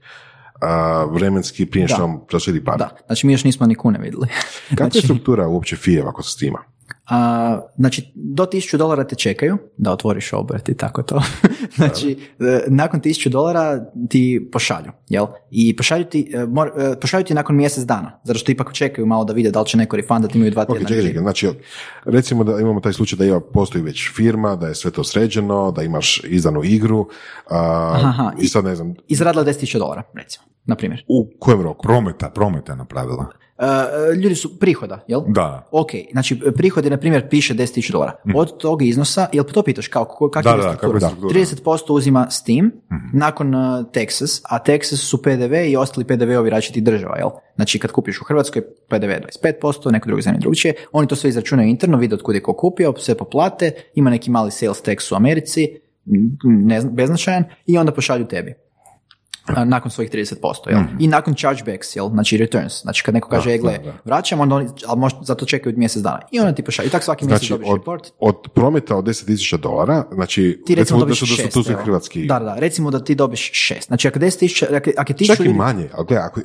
a, 0.60 1.04
vremenski 1.10 1.66
prije 1.66 1.88
što 1.88 2.02
vam 2.02 2.20
proslijedi 2.28 2.64
par? 2.64 2.78
Da, 2.78 2.90
znači 3.06 3.26
mi 3.26 3.32
još 3.32 3.44
nismo 3.44 3.66
ni 3.66 3.74
kune 3.74 3.98
vidjeli. 3.98 4.28
Kakva 4.68 4.86
je 4.86 4.90
Znači, 4.90 5.06
struktura 5.06 5.48
uopće 5.48 5.76
fijeva 5.76 6.12
kod 6.12 6.26
Steama? 6.26 6.58
A, 7.08 7.60
znači, 7.76 8.12
do 8.14 8.44
1000 8.44 8.76
dolara 8.76 9.04
te 9.04 9.14
čekaju 9.16 9.58
da 9.76 9.92
otvoriš 9.92 10.32
obrt 10.32 10.68
i 10.68 10.76
tako 10.76 11.02
to. 11.02 11.22
znači, 11.76 12.18
e, 12.40 12.64
nakon 12.68 13.00
1000 13.00 13.28
dolara 13.28 13.84
ti 14.08 14.48
pošalju, 14.52 14.92
jel? 15.08 15.26
I 15.50 15.76
pošalju 15.76 16.04
ti, 16.04 16.32
e, 16.34 16.46
mor, 16.46 16.72
e, 16.78 17.00
pošalju 17.00 17.24
ti 17.24 17.34
nakon 17.34 17.56
mjesec 17.56 17.84
dana, 17.84 18.20
zato 18.24 18.38
što 18.38 18.52
ipak 18.52 18.72
čekaju 18.72 19.06
malo 19.06 19.24
da 19.24 19.32
vide 19.32 19.50
da 19.50 19.60
li 19.60 19.66
će 19.66 19.78
neko 19.78 19.96
refundati, 19.96 20.38
imaju 20.38 20.50
dva 20.50 20.64
tjedna. 20.64 20.88
čekaj, 20.88 21.04
čekaj, 21.04 21.22
znači, 21.22 21.48
recimo 22.04 22.44
da 22.44 22.60
imamo 22.60 22.80
taj 22.80 22.92
slučaj 22.92 23.16
da 23.16 23.24
ima, 23.24 23.40
postoji 23.40 23.84
već 23.84 24.10
firma, 24.14 24.56
da 24.56 24.68
je 24.68 24.74
sve 24.74 24.90
to 24.90 25.04
sređeno, 25.04 25.72
da 25.72 25.82
imaš 25.82 26.20
izdanu 26.24 26.64
igru, 26.64 27.08
a, 27.50 27.92
Aha, 27.94 28.32
i 28.40 28.48
sad 28.48 28.64
ne 28.64 28.76
znam, 28.76 28.94
Izradila 29.08 29.44
10.000 29.44 29.78
dolara, 29.78 30.02
recimo, 30.14 30.44
na 30.64 30.76
primjer. 30.76 31.04
u 31.08 31.30
kojem 31.38 31.60
roku? 31.60 31.82
Prometa, 31.82 32.30
prometa 32.30 32.72
je 32.72 32.76
napravila. 32.76 33.26
E, 33.58 33.64
ljudi 34.14 34.34
su 34.34 34.58
prihoda, 34.58 35.04
jel? 35.08 35.20
Da. 35.26 35.68
Ok, 35.70 35.90
znači 36.12 36.40
prihodi, 36.56 36.90
na 36.90 36.96
primjer, 36.96 37.28
piše 37.28 37.54
10.000 37.54 37.92
dolara. 37.92 38.12
Od 38.34 38.58
tog 38.58 38.82
iznosa, 38.82 39.26
jel 39.32 39.44
to 39.44 39.62
pitaš 39.62 39.88
kao, 39.88 40.04
ko- 40.04 40.30
kakva 40.30 40.52
Da, 40.52 40.58
je 40.58 40.62
da, 40.62 40.68
struktura? 40.68 40.98
kakva 41.00 41.38
je 41.38 41.46
struktura? 41.46 41.74
30% 41.76 41.92
uzima 41.92 42.26
Steam, 42.30 42.70
nakon 43.12 43.54
uh, 43.54 43.60
Texas, 43.86 44.40
a 44.44 44.58
Texas 44.58 44.96
su 44.96 45.22
PDV 45.22 45.54
i 45.66 45.76
ostali 45.76 46.06
PDV-ovi 46.06 46.50
različitih 46.50 46.84
država, 46.84 47.16
jel? 47.18 47.28
Znači 47.56 47.78
kad 47.78 47.90
kupiš 47.92 48.20
u 48.20 48.24
Hrvatskoj, 48.24 48.62
PDV 48.88 49.10
je 49.10 49.22
25%, 49.42 49.92
neko 49.92 50.06
drugi 50.06 50.22
zemlji 50.22 50.40
drugčije, 50.40 50.74
oni 50.92 51.08
to 51.08 51.16
sve 51.16 51.30
izračunaju 51.30 51.68
interno, 51.68 51.98
vide 51.98 52.14
od 52.14 52.22
kud 52.22 52.34
je 52.34 52.42
ko 52.42 52.52
kupio, 52.52 52.94
sve 52.96 53.14
poplate, 53.14 53.70
ima 53.94 54.10
neki 54.10 54.30
mali 54.30 54.50
sales 54.50 54.82
tax 54.82 55.12
u 55.12 55.16
Americi, 55.16 55.68
ne 56.44 56.80
znam, 56.80 56.94
beznačajan, 56.94 57.44
i 57.66 57.78
onda 57.78 57.92
pošalju 57.92 58.26
tebi 58.26 58.54
nakon 59.64 59.90
svojih 59.90 60.10
30%, 60.10 60.36
jel? 60.68 60.80
Mhm. 60.80 60.96
I 60.98 61.06
nakon 61.06 61.34
chargebacks, 61.34 61.96
jel? 61.96 62.08
Znači 62.08 62.36
returns. 62.36 62.82
Znači 62.82 63.02
kad 63.02 63.14
neko 63.14 63.28
kaže, 63.28 63.50
e, 63.50 63.58
gle, 63.58 63.78
vraćam, 64.04 64.40
onda 64.40 64.54
oni, 64.54 64.68
ali 64.86 64.98
možda 64.98 65.18
zato 65.22 65.46
čekaju 65.46 65.74
mjesec 65.78 66.02
dana. 66.02 66.20
I 66.30 66.40
onda 66.40 66.52
ti 66.52 66.62
pošalju. 66.62 66.86
I 66.86 66.90
tako 66.90 67.04
svaki 67.04 67.24
mjesec 67.24 67.38
Znači, 67.38 67.52
dobiš 67.52 67.68
od, 67.68 67.76
report. 67.76 68.12
od 68.18 68.36
prometa 68.54 68.96
od 68.96 69.04
10.000 69.04 69.56
dolara, 69.56 70.04
znači, 70.12 70.62
Ti 70.66 70.74
recimo 70.74 70.98
da 70.98 71.04
dobiš 71.04 71.18
su, 71.18 71.24
da 71.24 71.28
su, 71.28 71.36
šest. 71.36 71.52
tu 71.52 71.62
su 71.62 71.72
evo. 71.72 71.80
hrvatski, 71.82 72.26
Da, 72.26 72.38
da, 72.38 72.44
da. 72.44 72.54
Recimo 72.56 72.90
da 72.90 73.04
ti 73.04 73.14
dobiš 73.14 73.50
šest. 73.54 73.86
Znači 73.86 74.08
ako 74.08 74.18
10 74.18 74.38
tisuća, 74.38 74.66
ako, 74.72 74.90
ako 74.96 75.12
je 75.12 75.26
čak 75.26 75.40
i 75.40 75.48
manje, 75.48 75.88
ali 75.92 76.06
gledaj, 76.06 76.26
ako, 76.26 76.40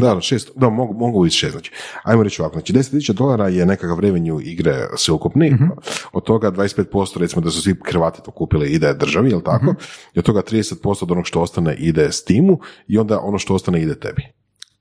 da, 0.00 0.20
šest, 0.20 0.50
da, 0.56 0.68
mogu, 0.70 0.94
mogu 0.94 1.24
biti 1.24 1.36
šest, 1.36 1.52
znači, 1.52 1.72
ajmo 2.02 2.22
reći 2.22 2.42
ovako, 2.42 2.54
znači 2.54 2.72
10.000 2.72 3.12
dolara 3.12 3.48
je 3.48 3.66
nekakav 3.66 4.00
revenue 4.00 4.42
igre 4.42 4.86
sveukupni, 4.96 5.50
Mhm. 5.50 5.64
od 6.12 6.24
toga 6.24 6.50
25% 6.50 6.84
recimo 7.18 7.42
da 7.42 7.50
su 7.50 7.62
svi 7.62 7.74
Hrvati 7.86 8.22
to 8.24 8.30
kupili 8.30 8.68
ide 8.68 8.94
državi, 8.94 9.30
jel 9.30 9.40
tako, 9.40 9.64
Mhm. 9.64 9.74
i 10.14 10.18
od 10.18 10.24
toga 10.24 10.42
30% 10.42 10.74
od 11.02 11.10
onog 11.10 11.26
što 11.26 11.40
ostane 11.40 11.74
ide 11.74 12.12
Steamu 12.12 12.58
i 12.88 12.98
onda 12.98 13.20
ono 13.20 13.38
što 13.38 13.54
ostane 13.54 13.82
ide 13.82 13.94
tebi. 13.94 14.22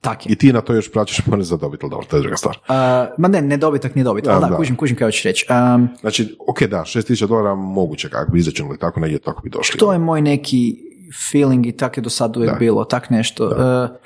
Tak 0.02 0.26
je. 0.26 0.32
I 0.32 0.36
ti 0.36 0.54
na 0.54 0.62
to 0.62 0.74
još 0.74 0.92
plaćaš 0.92 1.22
porez 1.22 1.48
za 1.48 1.58
dobit, 1.58 1.84
ali 1.84 1.90
dobro, 1.90 2.06
to 2.06 2.16
je 2.16 2.22
druga 2.22 2.38
stvar. 2.38 2.58
Uh, 2.60 2.76
ma 3.18 3.28
ne, 3.28 3.42
ne 3.42 3.58
dobitak, 3.58 3.96
nije 3.96 4.04
dobit, 4.04 4.28
ali 4.28 4.42
da, 4.42 4.48
da. 4.48 4.58
kužim, 4.58 4.76
kužim 4.76 4.98
kaj 4.98 5.08
hoćeš 5.08 5.24
reći. 5.24 5.46
Um, 5.76 5.88
Znači, 6.02 6.36
ok, 6.48 6.64
da, 6.64 6.78
6.000 6.80 7.28
dolara 7.28 7.56
moguće 7.56 8.10
kako 8.10 8.32
bi 8.32 8.40
izračunali 8.40 8.78
tako 8.78 9.00
negdje, 9.00 9.20
tako 9.20 9.42
bi 9.42 9.50
došli. 9.50 9.80
to 9.80 9.94
je 9.94 10.00
moj 10.00 10.22
neki 10.22 10.78
feeling 11.22 11.66
i 11.66 11.72
tak 11.72 11.98
je 11.98 12.02
do 12.02 12.10
sad 12.10 12.38
uvijek 12.38 12.54
Da. 12.54 12.60
bilo, 12.60 12.84
tak 12.84 13.10
nešto. 13.10 13.46
Uh, 13.46 13.54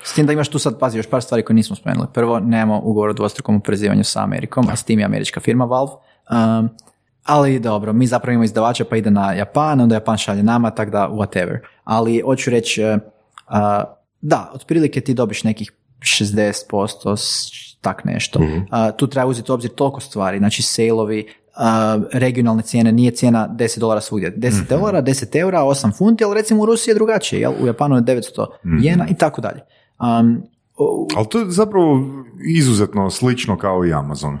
s 0.02 0.14
tim 0.14 0.26
da 0.26 0.32
imaš 0.32 0.48
tu 0.48 0.58
sad, 0.58 0.78
pazi, 0.78 0.98
još 0.98 1.06
par 1.06 1.22
stvari 1.22 1.44
koje 1.44 1.54
nismo 1.54 1.76
spomenuli. 1.76 2.06
Prvo, 2.14 2.40
nemamo 2.40 2.80
ugovor 2.80 3.08
o 3.08 3.14
dvostrukom 3.14 3.56
oporezivanju 3.56 4.04
sa 4.04 4.22
Amerikom, 4.22 4.66
a 4.68 4.76
s 4.76 4.84
tim 4.84 4.98
je 4.98 5.04
američka 5.04 5.40
firma 5.40 5.64
Valve. 5.64 5.92
Um, 6.30 6.68
ali 7.22 7.58
dobro, 7.60 7.92
mi 7.92 8.06
zapravo 8.06 8.32
imamo 8.32 8.44
izdavača 8.44 8.84
pa 8.84 8.96
ide 8.96 9.10
na 9.10 9.32
Japan, 9.32 9.80
onda 9.80 9.94
Japan 9.94 10.16
šalje 10.16 10.42
nama, 10.42 10.70
tak 10.70 10.90
da 10.90 11.08
whatever. 11.08 11.58
Ali 11.84 12.20
hoću 12.20 12.50
reći, 12.50 12.84
uh, 12.84 12.96
da, 14.20 14.50
otprilike 14.54 15.00
ti 15.00 15.14
dobiš 15.14 15.44
nekih 15.44 15.72
60%, 16.00 17.16
s- 17.16 17.50
tak 17.80 18.04
nešto. 18.04 18.38
Uh, 18.38 18.46
tu 18.96 19.06
treba 19.06 19.26
uzeti 19.26 19.52
u 19.52 19.54
obzir 19.54 19.70
toliko 19.70 20.00
stvari, 20.00 20.38
znači 20.38 20.62
sailovi, 20.62 21.28
regionalne 22.12 22.62
cijene, 22.62 22.92
nije 22.92 23.10
cijena 23.10 23.48
10 23.52 23.78
dolara 23.78 24.00
svugdje. 24.00 24.36
10 24.36 24.68
dolara, 24.68 25.02
10 25.02 25.38
eura, 25.38 25.60
8 25.60 25.96
funti, 25.98 26.24
ali 26.24 26.34
recimo 26.34 26.62
u 26.62 26.66
Rusiji 26.66 26.92
je 26.92 26.94
drugačije, 26.94 27.40
jel? 27.40 27.52
u 27.62 27.66
Japanu 27.66 27.96
je 27.96 28.02
900 28.02 28.46
jena 28.82 29.06
i 29.10 29.14
tako 29.14 29.40
dalje. 29.40 29.60
Um, 29.98 30.42
Ali 31.16 31.26
to 31.28 31.38
je 31.38 31.50
zapravo 31.50 32.00
izuzetno 32.56 33.10
slično 33.10 33.58
kao 33.58 33.86
i 33.86 33.92
Amazon. 33.92 34.38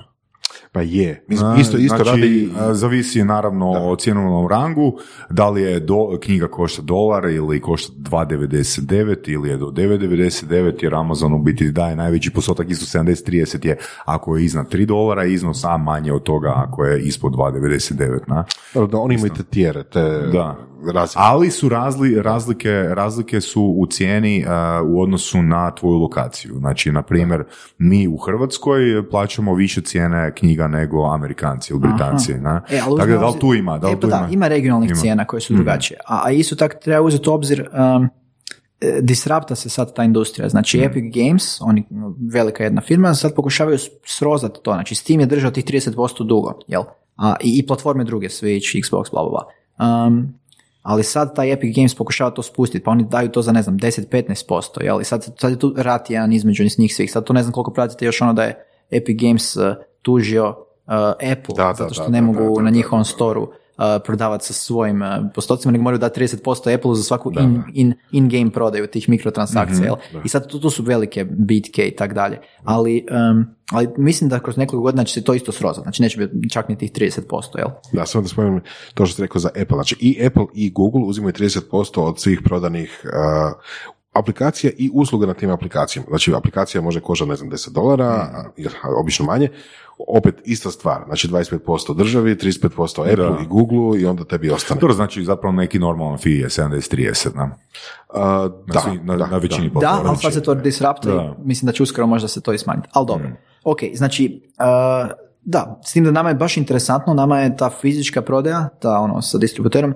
Pa 0.72 0.80
je. 0.80 1.24
Mislim, 1.28 1.60
isto, 1.60 1.76
isto 1.76 1.96
znači, 1.96 2.10
radi... 2.10 2.50
Zavisi 2.72 3.24
naravno 3.24 3.70
o 3.70 3.96
cjenovnom 3.96 4.48
rangu, 4.48 4.98
da 5.30 5.48
li 5.48 5.62
je 5.62 5.80
do, 5.80 6.18
knjiga 6.22 6.48
košta 6.48 6.82
dolar 6.82 7.24
ili 7.24 7.60
košta 7.60 7.92
2,99 7.96 9.30
ili 9.30 9.48
je 9.48 9.56
do 9.56 9.66
9,99 9.66 10.84
jer 10.84 10.94
Amazon 10.94 11.34
u 11.34 11.38
biti 11.38 11.70
daje 11.70 11.96
najveći 11.96 12.30
postotak 12.30 12.70
isto 12.70 12.98
70-30 12.98 13.66
je 13.66 13.78
ako 14.04 14.36
je 14.36 14.44
iznad 14.44 14.72
3 14.72 14.86
dolara 14.86 15.24
iznos, 15.24 15.64
a 15.64 15.76
manje 15.76 16.12
od 16.12 16.22
toga 16.22 16.52
ako 16.56 16.84
je 16.84 17.02
ispod 17.02 17.32
2,99. 17.32 18.20
Na? 18.26 18.44
Da 18.86 18.98
oni 18.98 19.14
imaju 19.14 19.32
te 19.36 19.42
tijere, 19.42 19.82
te 19.82 20.00
Da. 20.32 20.69
Razine. 20.84 21.22
Ali 21.24 21.50
su 21.50 21.68
razli, 21.68 22.22
razlike, 22.22 22.70
razlike 22.88 23.40
su 23.40 23.62
u 23.62 23.86
cijeni 23.86 24.44
a, 24.48 24.82
u 24.86 25.02
odnosu 25.02 25.42
na 25.42 25.70
tvoju 25.70 25.98
lokaciju. 25.98 26.54
Znači, 26.58 26.92
na 26.92 27.02
primjer, 27.02 27.44
mi 27.78 28.08
u 28.08 28.16
Hrvatskoj 28.16 28.80
plaćamo 29.10 29.54
više 29.54 29.80
cijene 29.80 30.32
knjiga 30.34 30.68
nego 30.68 31.04
Amerikanci 31.04 31.72
ili 31.72 31.80
Britanci. 31.80 32.34
Na? 32.34 32.62
E, 32.70 32.80
ali 32.80 32.98
Tako 32.98 33.10
da, 33.10 33.18
da 33.18 33.28
li 33.28 33.38
tu 33.40 33.54
ima? 33.54 33.78
Da 33.78 33.86
li 33.86 33.92
e, 33.92 33.96
pa 33.96 34.00
tu 34.00 34.06
da, 34.06 34.16
ima? 34.16 34.28
ima 34.28 34.48
regionalnih 34.48 34.90
Ima. 34.90 35.00
cijena 35.00 35.24
koje 35.24 35.40
su 35.40 35.52
Mhm. 35.52 35.62
drugačije. 35.62 35.98
A, 36.06 36.22
a 36.24 36.30
isto 36.30 36.56
tako 36.56 36.74
treba 36.74 37.00
uzeti 37.02 37.30
u 37.30 37.32
obzir, 37.32 37.68
um, 37.96 38.08
e, 38.80 38.98
disrapta 39.00 39.54
se 39.54 39.68
sad 39.68 39.94
ta 39.94 40.04
industrija. 40.04 40.48
Znači 40.48 40.78
Mhm. 40.78 40.86
Epic 40.86 41.04
Games, 41.16 41.60
oni 41.60 41.86
velika 42.32 42.64
jedna 42.64 42.80
firma, 42.80 43.14
sad 43.14 43.34
pokušavaju 43.34 43.78
s- 43.78 43.88
srozati 44.04 44.60
to. 44.62 44.72
Znači 44.72 44.94
Steam 44.94 45.20
je 45.20 45.26
držao 45.26 45.50
tih 45.50 45.64
30% 45.64 46.24
dugo, 46.24 46.58
jel? 46.68 46.82
A, 47.16 47.34
i, 47.40 47.58
I 47.58 47.66
platforme 47.66 48.04
druge, 48.04 48.28
Switch, 48.28 48.80
Xbox, 48.80 49.10
bla, 49.10 49.22
bla, 49.22 49.30
bla. 49.30 49.44
Um, 50.06 50.39
ali 50.82 51.02
sad 51.02 51.34
taj 51.36 51.52
Epic 51.52 51.76
Games 51.76 51.94
pokušava 51.94 52.30
to 52.30 52.42
spustiti, 52.42 52.84
pa 52.84 52.90
oni 52.90 53.04
daju 53.04 53.28
to 53.28 53.42
za, 53.42 53.52
ne 53.52 53.62
znam, 53.62 53.78
10-15%, 53.78 54.82
jel? 54.82 55.00
I 55.00 55.04
sad, 55.04 55.24
sad 55.38 55.50
je 55.50 55.58
tu 55.58 55.74
rat 55.76 56.10
jedan 56.10 56.32
između 56.32 56.64
njih 56.78 56.94
svih. 56.94 57.12
Sad 57.12 57.24
to 57.24 57.32
ne 57.32 57.42
znam 57.42 57.52
koliko 57.52 57.72
pratite 57.72 58.04
još 58.04 58.22
ono 58.22 58.32
da 58.32 58.44
je 58.44 58.64
Epic 58.90 59.20
Games 59.20 59.56
uh, 59.56 59.74
tužio 60.02 60.48
uh, 60.48 60.94
Apple, 61.32 61.54
Da, 61.56 61.64
da, 61.64 61.74
zato 61.74 61.94
što 61.94 62.04
da, 62.04 62.10
ne 62.10 62.20
da, 62.20 62.26
mogu 62.26 62.62
na 62.62 62.70
njihovom 62.70 63.04
storu 63.04 63.42
uh, 63.42 63.84
prodavati 64.04 64.44
sa 64.44 64.52
svojim 64.52 65.02
uh, 65.02 65.08
postocima, 65.34 65.72
nego 65.72 65.82
moraju 65.82 65.98
dati 65.98 66.20
30% 66.20 66.74
Apple 66.74 66.94
za 66.94 67.02
svaku 67.02 67.32
in, 67.40 67.62
in, 67.74 67.94
in-game 68.12 68.50
prodaju 68.50 68.86
tih 68.86 69.08
mikrotransakcija. 69.08 69.84
jel? 69.84 70.22
I 70.24 70.28
sad 70.28 70.48
tu, 70.48 70.60
tu 70.60 70.70
su 70.70 70.82
velike 70.82 71.24
bitke 71.24 71.88
i 71.88 71.96
tak 71.96 72.14
dalje. 72.14 72.40
Ali, 72.64 73.06
um, 73.10 73.46
ali 73.70 73.88
mislim 73.96 74.30
da 74.30 74.40
kroz 74.40 74.56
nekoliko 74.56 74.82
godina 74.82 75.04
će 75.04 75.12
se 75.14 75.24
to 75.24 75.34
isto 75.34 75.52
srozati. 75.52 75.84
Znači 75.84 76.02
neće 76.02 76.18
biti 76.18 76.50
čak 76.50 76.68
ni 76.68 76.78
tih 76.78 76.92
30%, 76.92 77.58
jel? 77.58 77.68
Da, 77.92 78.06
samo 78.06 78.22
da 78.22 78.28
spomenem 78.28 78.60
to 78.94 79.06
što 79.06 79.12
ste 79.12 79.22
rekao 79.22 79.40
za 79.40 79.48
Apple. 79.48 79.76
Znači 79.76 79.96
i 80.00 80.26
Apple 80.26 80.44
i 80.54 80.70
Google 80.70 81.02
uzimaju 81.02 81.32
30% 81.32 82.00
od 82.00 82.20
svih 82.20 82.40
prodanih 82.44 83.04
aplikacija 84.12 84.72
i 84.78 84.90
usluga 84.94 85.26
na 85.26 85.34
tim 85.34 85.50
aplikacijama. 85.50 86.06
Znači 86.08 86.34
aplikacija 86.34 86.80
može 86.80 87.00
koštati, 87.00 87.28
ne 87.28 87.36
znam, 87.36 87.50
10 87.50 87.72
dolara, 87.72 88.06
a, 88.06 88.44
obično 89.00 89.26
manje. 89.26 89.48
Opet 90.08 90.34
ista 90.44 90.70
stvar, 90.70 91.02
znači 91.06 91.28
25% 91.28 91.96
državi, 91.96 92.34
35% 92.34 93.00
Apple 93.00 93.16
Da. 93.16 93.38
i 93.42 93.46
Google 93.46 94.00
i 94.00 94.06
onda 94.06 94.24
tebi 94.24 94.50
ostane. 94.50 94.80
Dobro, 94.80 94.94
znači 94.94 95.24
zapravo 95.24 95.52
neki 95.52 95.78
normalan 95.78 96.18
fee 96.18 96.30
je 96.30 96.48
70-30, 96.48 97.34
na, 97.34 97.56
na, 98.14 98.48
da, 98.66 98.82
na, 99.02 99.16
da, 99.16 99.26
na 99.26 99.38
većini 99.38 99.68
da. 99.68 99.72
platformi. 99.72 100.04
Da, 100.04 100.08
ali 100.08 100.18
sad 100.18 100.32
se 100.32 100.42
to 100.42 100.54
disruptuje. 100.54 101.14
Da. 101.14 101.36
Mislim 101.44 101.66
da 101.66 101.72
će 101.72 101.82
uskoro 101.82 102.06
možda 102.06 102.28
se 102.28 102.40
to 102.40 102.52
i 102.52 102.58
smanjiti. 102.58 102.88
Ali 102.92 103.06
dobro. 103.06 103.28
Ok, 103.64 103.78
znači, 103.94 104.50
uh, 104.58 105.10
da, 105.42 105.80
s 105.84 105.92
tim 105.92 106.04
da 106.04 106.10
nama 106.10 106.28
je 106.28 106.34
baš 106.34 106.56
interesantno, 106.56 107.14
nama 107.14 107.40
je 107.40 107.56
ta 107.56 107.70
fizička 107.70 108.22
prodaja, 108.22 108.68
ta 108.80 108.98
ono 108.98 109.22
sa 109.22 109.38
distributerom, 109.38 109.94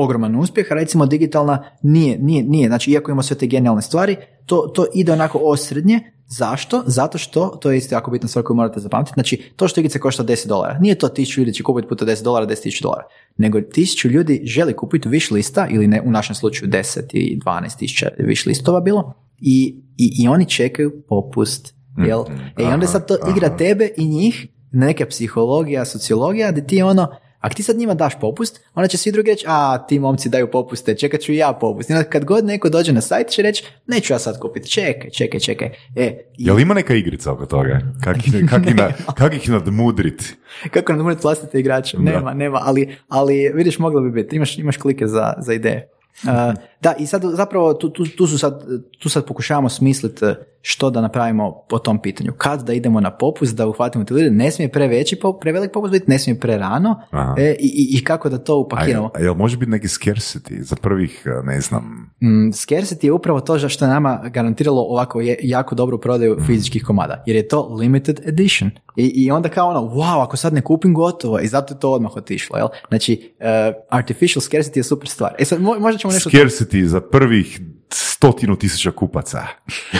ogroman 0.00 0.36
uspjeh, 0.36 0.66
a 0.70 0.74
recimo 0.74 1.06
digitalna 1.06 1.64
nije, 1.82 2.18
nije, 2.18 2.42
nije, 2.42 2.68
znači 2.68 2.90
iako 2.90 3.10
imamo 3.10 3.22
sve 3.22 3.38
te 3.38 3.46
genijalne 3.46 3.82
stvari, 3.82 4.16
to, 4.46 4.56
to 4.74 4.86
ide 4.94 5.12
onako 5.12 5.38
osrednje, 5.42 6.00
Zašto? 6.38 6.82
Zato 6.86 7.18
što, 7.18 7.46
to 7.46 7.70
je 7.70 7.78
isto 7.78 7.94
jako 7.94 8.10
bitna 8.10 8.28
stvar 8.28 8.44
koju 8.44 8.56
morate 8.56 8.80
zapamtiti, 8.80 9.14
znači 9.14 9.52
to 9.56 9.68
što 9.68 9.80
igrice 9.80 9.98
košta 9.98 10.24
10 10.24 10.46
dolara, 10.48 10.78
nije 10.78 10.94
to 10.94 11.08
1000 11.08 11.38
ljudi 11.38 11.52
će 11.52 11.62
kupiti 11.62 11.88
puta 11.88 12.04
10 12.04 12.24
dolara, 12.24 12.46
10.000 12.46 12.82
dolara, 12.82 13.02
nego 13.36 13.58
1000 13.58 14.08
ljudi 14.08 14.40
želi 14.44 14.76
kupiti 14.76 15.08
wish 15.08 15.32
lista, 15.32 15.66
ili 15.70 15.86
ne, 15.86 16.02
u 16.04 16.10
našem 16.10 16.34
slučaju 16.34 16.70
10 16.70 17.00
i 17.12 17.40
12 17.44 17.78
tisuća 17.78 18.08
wish 18.18 18.46
listova 18.46 18.80
bilo, 18.80 19.14
i, 19.38 19.82
i, 19.96 20.22
i 20.22 20.28
oni 20.28 20.48
čekaju 20.48 21.02
popust, 21.08 21.74
jel? 22.06 22.24
E, 22.58 22.62
I 22.62 22.64
onda 22.64 22.86
sad 22.86 23.08
to 23.08 23.16
igra 23.36 23.56
tebe 23.56 23.88
i 23.96 24.08
njih, 24.08 24.46
neka 24.72 25.06
psihologija, 25.06 25.84
sociologija, 25.84 26.50
gdje 26.50 26.66
ti 26.66 26.82
ono, 26.82 27.08
ako 27.42 27.54
ti 27.54 27.62
sad 27.62 27.76
njima 27.76 27.94
daš 27.94 28.20
popust, 28.20 28.60
onda 28.74 28.88
će 28.88 28.98
svi 28.98 29.12
drugi 29.12 29.30
reći, 29.30 29.44
a 29.48 29.86
ti 29.86 29.98
momci 29.98 30.28
daju 30.28 30.50
popuste, 30.50 30.96
čekat 30.96 31.20
ću 31.20 31.32
i 31.32 31.36
ja 31.36 31.52
popust. 31.52 31.90
I 31.90 31.92
onda 31.92 32.04
kad 32.04 32.24
god 32.24 32.44
neko 32.44 32.68
dođe 32.68 32.92
na 32.92 33.00
sajt 33.00 33.28
će 33.28 33.42
reći, 33.42 33.64
neću 33.86 34.12
ja 34.12 34.18
sad 34.18 34.38
kupiti, 34.40 34.70
čekaj, 34.70 35.10
čekaj, 35.10 35.40
čekaj. 35.40 35.70
E, 35.96 36.06
i 36.38 36.44
Jel 36.44 36.60
ima 36.60 36.74
neka 36.74 36.94
igrica 36.94 37.32
oko 37.32 37.46
toga? 37.46 37.80
Kak, 38.04 38.16
kak, 38.50 38.66
ih 38.66 38.76
na- 38.76 38.92
kak 39.16 39.34
ih 39.34 39.50
nadmudrit? 39.50 40.36
kako 40.70 40.92
nadmuditi 40.92 41.22
vlastite 41.22 41.60
igrače? 41.60 41.98
Nema, 41.98 42.34
nema, 42.34 42.60
ali, 42.62 42.96
ali 43.08 43.52
vidiš 43.54 43.78
moglo 43.78 44.00
bi 44.00 44.10
biti, 44.10 44.36
imaš, 44.36 44.58
imaš 44.58 44.76
klike 44.76 45.06
za, 45.06 45.34
za 45.38 45.52
ideje. 45.52 45.88
Da, 46.82 46.94
i 46.98 47.06
sad 47.06 47.22
zapravo 47.24 47.74
tu, 47.74 47.90
tu, 47.90 48.04
tu, 48.16 48.26
su 48.26 48.38
sad, 48.38 48.64
tu 48.98 49.08
sad 49.08 49.26
pokušavamo 49.26 49.68
smisliti 49.68 50.26
što 50.62 50.90
da 50.90 51.00
napravimo 51.00 51.62
po 51.68 51.78
tom 51.78 52.02
pitanju. 52.02 52.32
Kad 52.38 52.62
da 52.62 52.72
idemo 52.72 53.00
na 53.00 53.10
popust, 53.10 53.56
da 53.56 53.66
uhvatimo 53.66 54.04
te 54.04 54.14
ljude, 54.14 54.30
ne 54.30 54.50
smije 54.50 54.72
preveći, 54.72 55.18
prevelik 55.40 55.72
popust 55.72 55.92
biti, 55.92 56.10
ne 56.10 56.18
smije 56.18 56.40
prerano 56.40 57.00
e, 57.38 57.56
i, 57.60 57.98
i, 57.98 58.04
kako 58.04 58.28
da 58.28 58.38
to 58.38 58.56
upakiramo. 58.56 59.10
a 59.14 59.20
jel 59.20 59.34
može 59.34 59.56
biti 59.56 59.70
neki 59.70 59.86
scarcity 59.86 60.62
za 60.62 60.76
prvih, 60.76 61.22
eh, 61.26 61.42
ne 61.44 61.60
znam, 61.60 62.12
Mm, 62.22 62.48
scarcity 62.52 63.04
je 63.04 63.12
upravo 63.12 63.40
to 63.40 63.68
što 63.68 63.84
je 63.84 63.88
nama 63.88 64.20
garantiralo 64.32 64.80
ovako 64.82 65.20
je, 65.20 65.38
jako 65.42 65.74
dobru 65.74 66.00
prodaju 66.00 66.36
fizičkih 66.46 66.84
komada, 66.84 67.22
jer 67.26 67.36
je 67.36 67.48
to 67.48 67.74
limited 67.78 68.20
edition. 68.26 68.70
I, 68.96 69.06
I 69.06 69.30
onda 69.30 69.48
kao 69.48 69.68
ono, 69.68 69.80
wow, 69.80 70.22
ako 70.22 70.36
sad 70.36 70.52
ne 70.52 70.60
kupim 70.60 70.94
gotovo, 70.94 71.40
i 71.40 71.46
zato 71.46 71.74
je 71.74 71.80
to 71.80 71.90
odmah 71.92 72.16
otišlo, 72.16 72.56
jel? 72.58 72.68
Znači, 72.88 73.34
uh, 73.40 73.46
artificial 73.90 74.40
scarcity 74.40 74.76
je 74.76 74.82
super 74.82 75.08
stvar. 75.08 75.34
E 75.38 75.44
sad, 75.44 75.60
mo- 75.60 75.80
možda 75.80 75.98
ćemo 76.02 76.12
nešto... 76.12 76.30
scarcity 76.30 76.84
za 76.84 77.00
prvih 77.00 77.60
stotinu 77.92 78.56
tisuća 78.56 78.90
kupaca. 78.90 79.46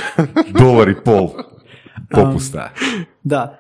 Dolar 0.61 0.89
i 0.89 0.95
pol 1.05 1.31
popusta. 2.13 2.71
Da, 3.23 3.59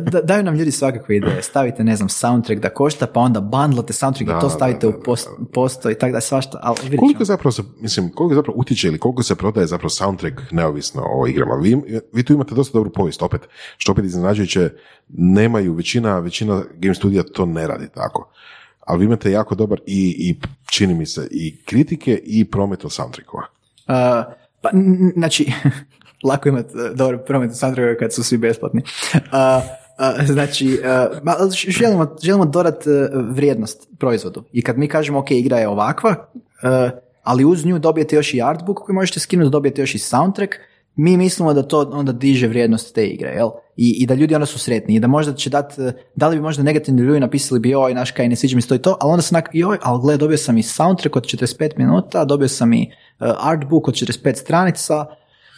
da, 0.00 0.20
daju 0.20 0.42
nam 0.42 0.54
ljudi 0.54 0.70
svakakve 0.70 1.16
ideje. 1.16 1.42
Stavite, 1.42 1.84
ne 1.84 1.96
znam, 1.96 2.08
soundtrack 2.08 2.62
da 2.62 2.68
košta, 2.68 3.06
pa 3.06 3.20
onda 3.20 3.40
bundlate 3.40 3.92
soundtrack 3.92 4.30
Da, 4.30 4.38
i 4.38 4.40
to 4.40 4.46
da, 4.46 4.54
stavite 4.54 4.86
da, 4.86 4.96
u 4.96 5.02
post, 5.02 5.28
posto 5.52 5.90
i 5.90 5.94
tako 5.94 6.12
da 6.12 6.20
svašta, 6.20 6.58
ali 6.62 6.76
vidjet 6.82 7.00
Koliko 7.00 7.24
zapravo 7.24 7.52
se, 7.52 7.62
mislim, 7.80 8.12
koliko 8.12 8.34
zapravo 8.34 8.58
utječe 8.58 8.88
ili 8.88 8.98
koliko 8.98 9.22
se 9.22 9.34
prodaje 9.34 9.66
zapravo 9.66 9.90
soundtrack 9.90 10.40
neovisno 10.50 11.02
o 11.12 11.26
igrama? 11.26 11.54
Vi, 11.54 11.76
vi 12.12 12.22
tu 12.22 12.32
imate 12.32 12.54
dosta 12.54 12.78
dobru 12.78 12.92
povijest, 12.92 13.22
opet, 13.22 13.40
što 13.76 13.92
opet 13.92 14.04
iznenađujuće, 14.04 14.70
nemaju, 15.08 15.74
većina, 15.74 16.18
većina 16.18 16.62
game 16.74 16.94
studija 16.94 17.22
to 17.22 17.46
ne 17.46 17.66
radi 17.66 17.88
tako. 17.94 18.32
Ali 18.88 18.98
vi 18.98 19.04
imate 19.04 19.30
jako 19.30 19.54
dobar 19.54 19.80
i, 19.86 20.16
i 20.18 20.36
čini 20.70 20.94
mi 20.94 21.06
se, 21.06 21.28
i 21.30 21.56
kritike 21.64 22.20
i 22.24 22.44
promet 22.44 22.84
od 22.84 22.92
soundtrackova. 22.92 23.42
Uh, 23.42 23.94
pa, 24.60 24.70
znači, 25.16 25.52
lako 26.28 26.48
imati 26.48 26.76
uh, 26.76 26.96
dobar 26.96 27.18
promet 27.18 27.56
soundtracka 27.56 27.98
kad 27.98 28.14
su 28.14 28.24
svi 28.24 28.38
besplatni. 28.38 28.82
Uh, 29.14 29.20
uh, 29.20 30.26
znači, 30.26 30.80
uh, 31.40 31.50
želimo, 31.68 32.16
želimo 32.22 32.44
dodati 32.44 32.90
uh, 32.90 32.96
vrijednost 33.12 33.88
proizvodu. 33.98 34.44
I 34.52 34.62
kad 34.62 34.78
mi 34.78 34.88
kažemo, 34.88 35.18
ok, 35.18 35.30
igra 35.30 35.58
je 35.58 35.68
ovakva, 35.68 36.14
ali 37.22 37.44
uz 37.44 37.66
nju 37.66 37.78
dobijete 37.78 38.16
još 38.16 38.34
i 38.34 38.42
artbook 38.42 38.78
koji 38.78 38.94
možete 38.94 39.20
skinuti, 39.20 39.50
dobijete 39.50 39.82
još 39.82 39.94
i 39.94 39.98
soundtrack, 39.98 40.52
mi 40.98 41.16
mislimo 41.16 41.54
da 41.54 41.62
to 41.62 41.90
onda 41.92 42.12
diže 42.12 42.48
vrijednost 42.48 42.94
te 42.94 43.06
igre, 43.06 43.30
jel? 43.30 43.48
I, 43.76 43.90
i 44.02 44.06
da 44.06 44.14
ljudi 44.14 44.34
onda 44.34 44.46
su 44.46 44.58
sretni 44.58 44.94
i 44.94 45.00
da 45.00 45.06
možda 45.06 45.34
će 45.34 45.50
dati, 45.50 45.82
da 46.14 46.28
li 46.28 46.36
bi 46.36 46.42
možda 46.42 46.62
negativni 46.62 47.02
ljudi 47.02 47.20
napisali 47.20 47.60
bi 47.60 47.70
joj, 47.70 47.94
naš 47.94 48.10
kaj 48.10 48.28
ne 48.28 48.36
sviđa 48.36 48.56
mi 48.56 48.62
se 48.62 48.68
to 48.68 48.74
i 48.74 48.82
to, 48.82 48.96
ali 49.00 49.10
onda 49.12 49.22
se 49.22 49.34
nak, 49.34 49.48
joj, 49.52 49.78
ali 49.82 50.00
gle, 50.02 50.16
dobio 50.16 50.36
sam 50.36 50.58
i 50.58 50.62
soundtrack 50.62 51.16
od 51.16 51.24
45 51.24 51.70
minuta, 51.76 52.24
dobio 52.24 52.48
sam 52.48 52.72
i 52.72 52.90
uh, 53.20 53.28
artbook 53.40 53.88
od 53.88 53.94
45 53.94 54.34
stranica, 54.34 55.06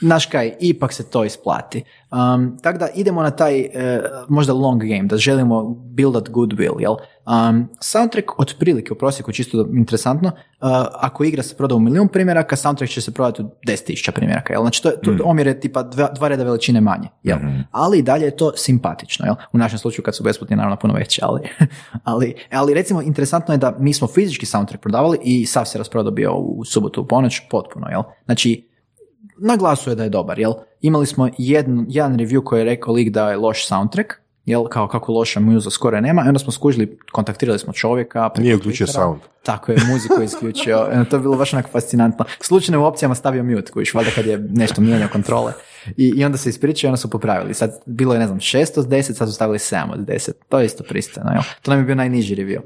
Naš 0.01 0.27
kaj, 0.27 0.53
ipak 0.61 0.93
se 0.93 1.11
to 1.11 1.25
isplati. 1.25 1.85
Um, 2.11 2.59
tako 2.63 2.79
da 2.79 2.89
idemo 2.95 3.23
na 3.23 3.31
taj 3.31 3.61
eh, 3.61 4.03
možda 4.29 4.53
long 4.53 4.83
game, 4.83 5.03
da 5.03 5.17
želimo 5.17 5.65
buildat 5.69 6.29
goodwill, 6.29 6.81
jel? 6.81 6.95
Um, 7.27 7.69
soundtrack 7.81 8.39
otprilike 8.39 8.93
u 8.93 8.97
prosjeku, 8.97 9.33
čisto 9.33 9.67
interesantno, 9.73 10.29
uh, 10.29 10.69
ako 10.95 11.25
igra 11.25 11.43
se 11.43 11.57
proda 11.57 11.75
u 11.75 11.81
milijun 11.81 12.09
primjeraka, 12.09 12.57
soundtrack 12.57 12.93
će 12.93 13.01
se 13.01 13.15
prodati 13.15 13.43
u 13.43 13.45
10.000 13.45 14.11
primjeraka, 14.11 14.53
jel? 14.53 14.63
Znači 14.63 14.83
to, 14.83 14.91
to 14.91 15.17
omjer 15.25 15.47
je 15.47 15.61
tipa 15.61 15.83
dva, 15.83 16.09
dva 16.09 16.29
reda 16.29 16.45
veličine 16.45 16.81
manje, 16.81 17.09
jel? 17.23 17.39
Ali 17.71 17.99
i 17.99 18.03
dalje 18.03 18.25
je 18.25 18.37
to 18.37 18.53
simpatično, 18.57 19.27
jel? 19.27 19.35
U 19.53 19.59
našem 19.59 19.79
slučaju 19.79 20.05
kad 20.05 20.17
su 20.17 20.25
besplatni 20.25 20.57
naravno 20.57 20.77
puno 20.77 20.95
veće, 20.95 21.21
ali, 21.25 21.41
ali, 22.05 22.35
ali 22.51 22.75
recimo 22.75 23.03
interesantno 23.03 23.55
je 23.55 23.59
da 23.59 23.77
mi 23.79 23.93
smo 23.93 24.09
fizički 24.09 24.47
soundtrack 24.47 24.83
prodavali 24.83 25.19
i 25.23 25.47
sav 25.47 25.65
se 25.65 25.79
rasprodao 25.79 26.13
bio 26.13 26.35
u 26.35 26.65
subotu 26.65 27.01
u 27.01 27.07
ponoć 27.07 27.41
potpuno, 27.51 27.87
jel? 27.89 28.03
Znači 28.25 28.70
na 29.41 29.57
glasu 29.57 29.91
je 29.91 29.97
da 29.97 30.03
je 30.03 30.11
dobar, 30.11 30.39
jel? 30.39 30.53
Imali 30.81 31.07
smo 31.07 31.29
jedan, 31.39 31.87
jedan 31.89 32.19
review 32.19 32.45
koji 32.45 32.61
je 32.61 32.65
rekao 32.65 32.95
lik 32.95 33.11
da 33.11 33.31
je 33.31 33.37
loš 33.37 33.67
soundtrack, 33.67 34.13
jel, 34.45 34.65
kao 34.65 34.89
kako 34.89 35.13
loša 35.13 35.41
muza 35.41 35.71
skoro 35.71 36.01
nema, 36.01 36.25
i 36.25 36.29
onda 36.29 36.39
smo 36.39 36.53
skužili, 36.53 36.99
kontaktirali 37.13 37.59
smo 37.59 37.73
čovjeka. 37.73 38.31
Nije 38.39 38.57
uključio 38.57 38.87
sound. 38.87 39.21
Tako 39.43 39.73
je, 39.73 39.79
muziku 39.93 40.23
isključio, 40.23 40.87
E, 40.93 41.05
to 41.05 41.17
je 41.17 41.21
bilo 41.21 41.37
baš 41.37 41.53
onako 41.53 41.69
fascinantno. 41.71 42.25
Slučajno 42.41 42.81
u 42.81 42.85
opcijama 42.85 43.15
stavio 43.15 43.45
mute, 43.45 43.73
kojiš, 43.73 43.95
valjda 43.95 44.11
kad 44.15 44.27
je 44.27 44.39
nešto 44.51 44.81
mijenjao 44.81 45.09
kontrole. 45.13 45.53
I, 45.97 46.13
I 46.17 46.25
onda 46.25 46.39
se 46.39 46.49
ispričao 46.49 46.89
i 46.89 46.91
onda 46.91 46.97
su 46.97 47.11
popravili. 47.11 47.55
Sad 47.55 47.71
bilo 47.87 48.15
je, 48.15 48.21
ne 48.21 48.27
znam, 48.27 48.39
6 48.39 48.79
od 48.81 48.87
10, 48.89 49.13
sad 49.13 49.29
su 49.29 49.35
stavili 49.35 49.59
7 49.59 49.93
od 49.93 49.99
10. 50.01 50.31
To 50.49 50.59
je 50.59 50.67
isto 50.67 50.85
pristojno, 50.85 51.31
jel? 51.31 51.43
To 51.63 51.71
nam 51.71 51.81
je 51.81 51.85
bio 51.85 51.95
najniži 51.95 52.35
review. 52.35 52.61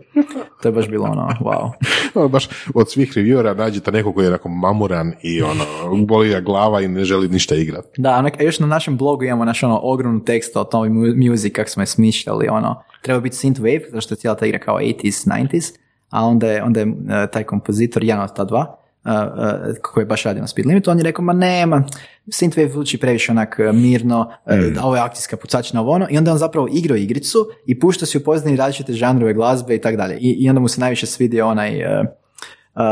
To 0.63 0.69
je 0.69 0.73
baš 0.73 0.89
bilo 0.89 1.05
ono, 1.07 1.29
wow. 1.41 1.71
Ono, 2.15 2.29
baš 2.29 2.49
od 2.75 2.91
svih 2.91 3.13
reviewera 3.17 3.57
nađete 3.57 3.93
nekog 3.93 4.15
koji 4.15 4.25
je 4.25 4.29
onako 4.29 4.49
mamuran 4.49 5.13
i 5.23 5.43
ono, 5.43 5.65
boli 6.07 6.29
ga 6.29 6.41
glava 6.41 6.81
i 6.81 6.89
ne 6.89 7.05
želi 7.05 7.29
ništa 7.29 7.55
igrati. 7.55 7.89
Da, 8.03 8.17
onak, 8.17 8.41
a 8.41 8.43
još 8.43 8.59
na 8.59 8.67
našem 8.67 8.97
blogu 8.97 9.25
imamo 9.25 9.45
naš 9.45 9.63
ono 9.63 9.81
ogromnu 9.83 10.25
tekst 10.25 10.57
o 10.57 10.65
tom 10.65 10.89
mu- 10.93 11.31
music, 11.31 11.53
kako 11.55 11.71
smo 11.71 11.83
je 11.83 11.87
smišljali, 11.87 12.49
ono, 12.49 12.83
treba 13.03 13.21
biti 13.21 13.37
synthwave, 13.37 13.85
zato 13.91 14.01
što 14.01 14.15
je 14.15 14.19
cijela 14.19 14.37
ta 14.37 14.47
igra 14.47 14.59
kao 14.59 14.79
80s, 14.79 15.29
90s, 15.29 15.73
a 16.15 16.25
onda 16.25 16.47
je, 16.49 16.63
onda 16.63 16.81
je 16.81 16.87
e, 16.87 17.27
taj 17.27 17.45
kompozitor, 17.45 18.05
jedan 18.05 18.25
od 18.25 18.37
ta 18.37 18.45
dva, 18.45 18.77
uh, 19.05 19.11
uh, 19.13 19.77
koji 19.83 20.03
je 20.03 20.07
baš 20.07 20.23
radio 20.23 20.41
na 20.41 20.47
Speed 20.47 20.67
Limitu, 20.67 20.91
on 20.91 20.99
je 20.99 21.05
rekao, 21.05 21.25
ma 21.25 21.33
nema, 21.33 21.85
synthwave 22.27 22.71
zvuči 22.73 22.99
previše 22.99 23.33
onak 23.33 23.57
e, 23.59 23.73
mirno, 23.73 24.31
e, 24.47 24.73
a 24.81 24.87
ovo 24.87 24.97
je 24.97 25.03
akcijska 25.03 25.37
pucačina, 25.37 25.81
ovo 25.81 25.93
ono, 25.93 26.07
i 26.11 26.19
onda 26.19 26.33
on 26.33 26.39
zapravo 26.39 26.69
igrao 26.73 26.97
igricu 26.97 27.39
i 27.67 27.81
pušta 27.81 28.07
si 28.07 28.19
u 28.19 28.25
pozadini 28.25 28.57
različite 28.57 28.93
žanrove 28.93 29.35
glazbe 29.35 29.75
i 29.75 29.81
tako 29.81 29.97
dalje. 29.97 30.17
I, 30.21 30.49
onda 30.49 30.61
mu 30.61 30.69
se 30.69 30.81
najviše 30.81 31.07
svidio 31.07 31.47
onaj 31.49 31.81
e, 31.81 32.01
uh, 32.01 32.83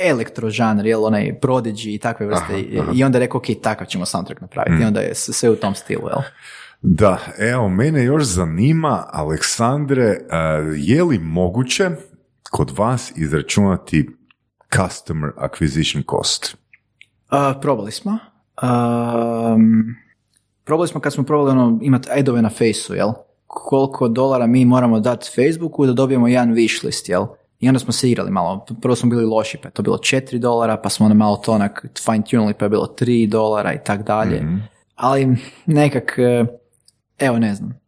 elektro 0.00 0.50
žanr, 0.50 0.86
jel, 0.86 1.04
onaj 1.04 1.38
Prodigy 1.42 1.94
i 1.94 1.98
takve 1.98 2.26
vrste. 2.26 2.60
I- 2.60 2.80
I 2.94 3.04
onda 3.04 3.18
je 3.18 3.24
rekao, 3.24 3.38
ok, 3.38 3.46
takav 3.62 3.86
ćemo 3.86 4.06
soundtrack 4.06 4.40
napraviti. 4.40 4.82
I 4.82 4.86
onda 4.86 5.00
je 5.00 5.14
sve 5.14 5.50
u 5.50 5.56
tom 5.56 5.74
stilu, 5.74 6.08
jel? 6.08 6.22
Da, 6.82 7.18
evo, 7.38 7.68
mene 7.68 8.04
još 8.04 8.22
zanima, 8.24 9.04
Aleksandre, 9.12 10.16
je 10.76 11.04
li 11.04 11.18
moguće 11.18 11.90
kod 12.50 12.70
vas 12.78 13.12
izračunati 13.16 14.08
customer 14.76 15.30
acquisition 15.36 16.02
cost? 16.10 16.56
Uh, 17.30 17.60
probali 17.60 17.92
smo. 17.92 18.18
Um, 18.62 19.94
probali 20.64 20.88
smo 20.88 21.00
kad 21.00 21.12
smo 21.12 21.24
probali 21.24 21.50
ono, 21.50 21.78
imati 21.82 22.08
adove 22.12 22.42
na 22.42 22.50
Faceu, 22.50 22.96
jel? 22.96 23.12
Koliko 23.46 24.08
dolara 24.08 24.46
mi 24.46 24.64
moramo 24.64 25.00
dati 25.00 25.30
Facebooku 25.34 25.86
da 25.86 25.92
dobijemo 25.92 26.28
jedan 26.28 26.54
wishlist, 26.54 27.10
jel? 27.10 27.26
I 27.60 27.68
onda 27.68 27.78
smo 27.78 27.92
se 27.92 28.10
igrali 28.10 28.30
malo. 28.30 28.66
Prvo 28.82 28.96
smo 28.96 29.10
bili 29.10 29.24
loši, 29.24 29.58
pa 29.62 29.68
je 29.68 29.72
to 29.72 29.82
bilo 29.82 29.96
4 29.96 30.38
dolara, 30.38 30.76
pa 30.76 30.88
smo 30.88 31.06
onda 31.06 31.14
malo 31.14 31.36
to 31.36 31.52
onak 31.52 31.86
fine 32.04 32.24
tunili, 32.30 32.54
pa 32.54 32.64
je 32.64 32.68
bilo 32.68 32.94
3 33.00 33.28
dolara 33.28 33.74
i 33.74 33.84
tak 33.84 34.02
dalje. 34.02 34.42
Ali 34.94 35.36
nekak, 35.66 36.14
eh, 36.18 36.46
evo 37.18 37.38
ne 37.38 37.54
znam, 37.54 37.80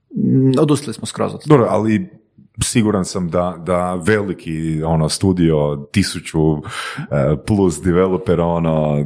odustali 0.60 0.94
smo 0.94 1.06
skroz 1.06 1.34
od 1.34 1.42
Dobro, 1.46 1.66
ali 1.70 2.19
siguran 2.62 3.04
sam 3.04 3.28
da, 3.28 3.56
da 3.66 3.94
veliki 3.94 4.82
ono 4.82 5.08
studio, 5.08 5.76
tisuću 5.92 6.38
eh, 6.56 7.36
plus 7.46 7.82
developera, 7.82 8.44
ono, 8.44 9.04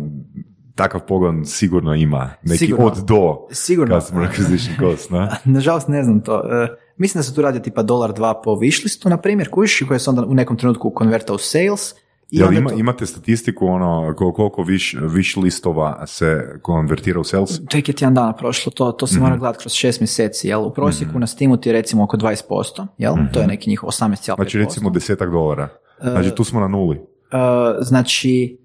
takav 0.74 1.00
pogon 1.08 1.44
sigurno 1.44 1.94
ima 1.94 2.30
neki 2.42 2.58
Sigurno. 2.58 2.86
od 2.86 2.96
do 3.04 3.46
Sigurno. 3.50 4.00
customer 4.00 4.28
acquisition 4.28 4.78
cost, 4.80 5.10
ne? 5.10 5.28
Nažalost 5.54 5.88
ne 5.88 6.02
znam 6.02 6.20
to. 6.20 6.38
E, 6.38 6.68
mislim 6.96 7.18
da 7.18 7.22
se 7.22 7.34
tu 7.34 7.42
radi 7.42 7.62
tipa 7.62 7.82
dolar 7.82 8.12
dva 8.12 8.40
po 8.44 8.50
wishlistu, 8.50 9.08
na 9.08 9.16
primjer, 9.16 9.50
kuš, 9.50 9.82
koje 9.88 9.98
se 9.98 10.10
onda 10.10 10.22
u 10.24 10.34
nekom 10.34 10.56
trenutku 10.56 10.90
konverta 10.90 11.34
u 11.34 11.38
sales. 11.38 11.94
I 12.30 12.38
Jel 12.38 12.52
ima, 12.52 12.70
to, 12.70 12.76
imate 12.76 13.06
statistiku 13.06 13.66
ono 13.66 14.14
kol- 14.14 14.32
koliko 14.32 14.62
viš, 14.62 14.94
wish 14.94 15.38
listova 15.38 16.06
se 16.06 16.58
konvertira 16.62 17.20
u 17.20 17.24
sales? 17.24 17.60
tek 17.66 17.88
je 17.88 17.94
tjedan 17.94 18.14
dana 18.14 18.32
prošlo, 18.32 18.72
to, 18.72 18.92
to 18.92 19.06
se 19.06 19.14
Mhm. 19.14 19.22
mora 19.22 19.36
gledati 19.36 19.58
kroz 19.58 19.72
šest 19.72 20.00
mjeseci, 20.00 20.48
jel? 20.48 20.60
U 20.60 20.72
prosjeku 20.72 21.18
na 21.18 21.26
Steamu 21.26 21.56
ti 21.56 21.68
je 21.68 21.72
recimo 21.72 22.04
oko 22.04 22.16
20%, 22.16 22.86
jel? 22.98 23.14
To 23.32 23.40
je 23.40 23.46
neki 23.46 23.70
njihov 23.70 23.88
18,5%. 23.88 24.34
Znači 24.36 24.58
recimo 24.58 24.90
desetak 24.90 25.30
dolara. 25.30 25.68
Znači 26.00 26.30
tu 26.30 26.44
smo 26.44 26.60
na 26.60 26.68
nuli. 26.68 26.96
E, 26.96 27.36
znači, 27.80 28.58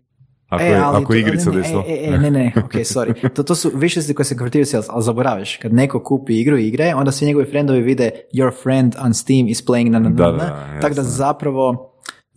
Ako, 0.48 0.64
e, 0.64 0.68
je, 0.68 0.76
ali 0.78 0.98
ako 0.98 1.14
to- 1.14 1.18
igrica 1.18 1.50
ne, 1.50 1.56
ne, 1.56 1.62
desno. 1.62 1.84
E, 1.88 2.00
e, 2.06 2.18
ne, 2.20 2.32
ne, 2.32 2.54
ok, 2.66 2.72
sorry. 2.74 3.30
To, 3.30 3.44
to 3.44 3.56
su 3.56 3.72
wishlisti 3.72 4.14
koje 4.14 4.26
se 4.26 4.38
konvertiraju 4.38 4.64
u 4.64 4.66
sales, 4.66 4.86
ali 4.90 5.04
zaboraviš, 5.04 5.58
kad 5.58 5.74
neko 5.74 6.04
kupi 6.04 6.40
igru 6.40 6.58
i 6.58 6.68
igre, 6.68 6.94
onda 6.96 7.12
svi 7.12 7.26
njegovi 7.26 7.46
friendovi 7.46 7.82
vide 7.82 8.12
your 8.34 8.52
friend 8.64 8.96
on 9.00 9.14
Steam 9.14 9.48
is 9.48 9.66
playing 9.66 9.90
na 9.90 10.00
na 10.00 10.10
na 10.10 10.80
tako 10.82 10.96
da 10.96 11.04
zapravo, 11.04 11.89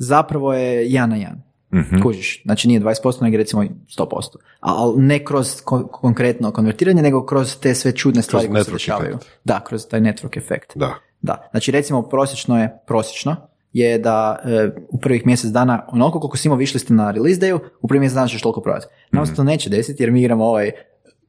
zapravo 0.03 0.55
je 0.55 0.93
jedan 0.93 1.11
na 1.11 1.17
jedan. 1.17 1.43
Mhm. 1.75 2.03
Kužiš, 2.03 2.43
znači 2.45 2.69
nije 2.69 2.81
20%, 2.81 3.23
nego 3.23 3.37
recimo 3.37 3.63
100%. 3.89 4.37
A- 4.61 4.75
Ali 4.77 5.03
ne 5.03 5.25
kroz 5.25 5.63
ko- 5.65 5.87
konkretno 5.87 6.51
konvertiranje, 6.51 7.03
nego 7.03 7.27
kroz 7.27 7.57
te 7.59 7.75
sve 7.75 7.93
čudne 7.93 8.23
stvari 8.23 8.49
koje 8.49 8.65
se 8.65 8.71
dešavaju. 8.73 9.19
Da, 9.45 9.61
kroz 9.61 9.87
taj 9.87 10.01
network 10.01 10.39
efekt. 10.39 10.73
Da. 10.75 10.95
Da, 11.23 11.49
znači 11.51 11.71
recimo 11.71 12.03
prosječno 12.03 12.61
je, 12.63 12.79
prosječno 12.87 13.37
je 13.73 13.99
da 13.99 14.39
e, 14.45 14.71
u 14.89 14.99
prvih 14.99 15.27
mjesec 15.27 15.51
dana, 15.51 15.87
onoliko 15.89 16.21
koliko 16.21 16.37
si 16.37 16.49
imao 16.49 16.59
višliste 16.59 16.95
na 16.95 17.11
release 17.11 17.41
dayu, 17.41 17.59
u 17.81 17.89
prvih 17.89 18.01
mjesec 18.01 18.15
dana 18.15 18.29
ćeš 18.29 18.43
toliko 18.43 18.61
prodati. 18.61 18.87
Nam 19.13 19.27
se 19.27 19.35
to 19.35 19.45
neće 19.45 19.71
desiti 19.71 20.03
jer 20.03 20.11
mi 20.11 20.21
igramo 20.21 20.45
ovaj 20.45 20.71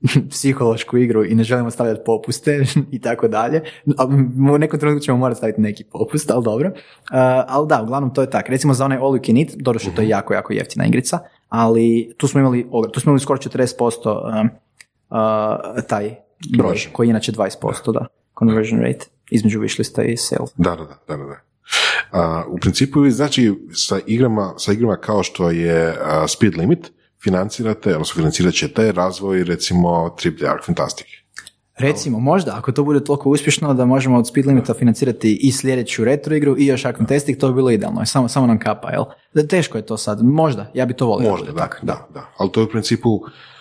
psihološku 0.30 0.98
igru 0.98 1.26
i 1.26 1.36
ne 1.36 1.44
želimo 1.44 1.72
stavljati 1.72 2.02
popuste 2.06 2.66
i 2.92 3.00
tako 3.02 3.28
dalje. 3.28 3.62
U 4.54 4.58
nekom 4.58 4.80
trenutku 4.80 5.04
ćemo 5.04 5.18
morati 5.18 5.38
staviti 5.38 5.62
neki 5.62 5.84
popust, 5.84 6.32
ali 6.32 6.44
dobro. 6.44 6.70
Uh, 6.70 6.76
ali 7.48 7.68
da, 7.68 7.82
uglavnom 7.82 8.14
to 8.14 8.22
je 8.22 8.30
tako. 8.30 8.52
Recimo 8.52 8.74
za 8.74 8.86
onaj 8.86 8.98
All 8.98 9.12
You 9.12 9.26
Can 9.26 9.38
Eat, 9.38 9.50
doduše 9.56 9.96
to 9.96 10.02
je 10.02 10.10
jako, 10.10 10.34
jako 10.34 10.54
jeftina 10.54 10.86
igrica, 10.86 11.20
ali 11.50 12.14
tu 12.18 12.28
smo 12.28 12.40
imali, 12.40 12.66
tu 12.94 13.00
smo 13.00 13.10
imali 13.10 13.20
skoro 13.20 13.40
40% 13.40 14.42
um, 14.42 14.50
uh, 15.10 15.84
taj 15.88 16.16
broj, 16.58 16.76
koji 16.92 17.08
je 17.08 17.10
inače 17.10 17.32
20%, 17.32 17.94
da, 17.94 18.06
conversion 18.40 18.82
rate, 18.82 19.06
između 19.32 19.60
wishlista 19.60 20.04
i 20.04 20.18
sale. 20.18 20.48
Da, 20.58 20.76
da, 20.76 20.84
da, 21.08 21.18
da, 21.18 21.24
da. 21.24 21.36
A, 22.12 22.44
u 22.48 22.58
principu 22.58 23.10
znači 23.10 23.54
sa 23.72 24.00
igrama, 24.08 24.54
sa 24.58 24.74
igrama 24.74 24.96
kao 24.96 25.24
što 25.24 25.50
je 25.50 25.96
a, 26.04 26.28
Speed 26.28 26.58
Limit 26.58 26.92
financirate, 27.24 27.92
odnosno 27.92 28.16
financirat 28.16 28.54
ćete 28.54 28.92
razvoj 28.92 29.44
recimo 29.44 30.10
Trip 30.20 30.38
the 30.38 30.48
Ark 30.48 30.66
Fantastic. 30.66 31.08
Recimo, 31.78 32.20
možda, 32.20 32.56
ako 32.58 32.72
to 32.72 32.84
bude 32.84 33.04
toliko 33.04 33.30
uspješno 33.30 33.74
da 33.74 33.86
možemo 33.86 34.18
od 34.18 34.28
Speed 34.28 34.46
Limita 34.46 34.74
financirati 34.74 35.40
i 35.42 35.52
sljedeću 35.52 36.04
retro 36.04 36.36
igru 36.36 36.56
i 36.60 36.66
još 36.66 36.86
Ark 36.86 36.98
Fantastic, 36.98 37.40
to 37.40 37.48
bi 37.48 37.54
bilo 37.56 37.72
idealno. 37.72 38.06
Samo, 38.06 38.28
samo 38.28 38.48
nam 38.48 38.60
kapa, 38.60 38.92
jel? 38.92 39.04
Da, 39.34 39.48
teško 39.48 39.78
je 39.78 39.86
to 39.86 39.98
sad. 39.98 40.24
Možda, 40.24 40.72
ja 40.74 40.86
bi 40.86 40.94
to 40.94 41.06
volio. 41.06 41.26
da 41.26 41.32
Možda, 41.32 41.52
da, 41.52 41.58
tako. 41.58 41.78
da, 41.82 42.08
da. 42.14 42.26
Ali 42.38 42.52
to 42.52 42.60
je 42.60 42.66
u 42.66 42.70
principu, 42.70 43.20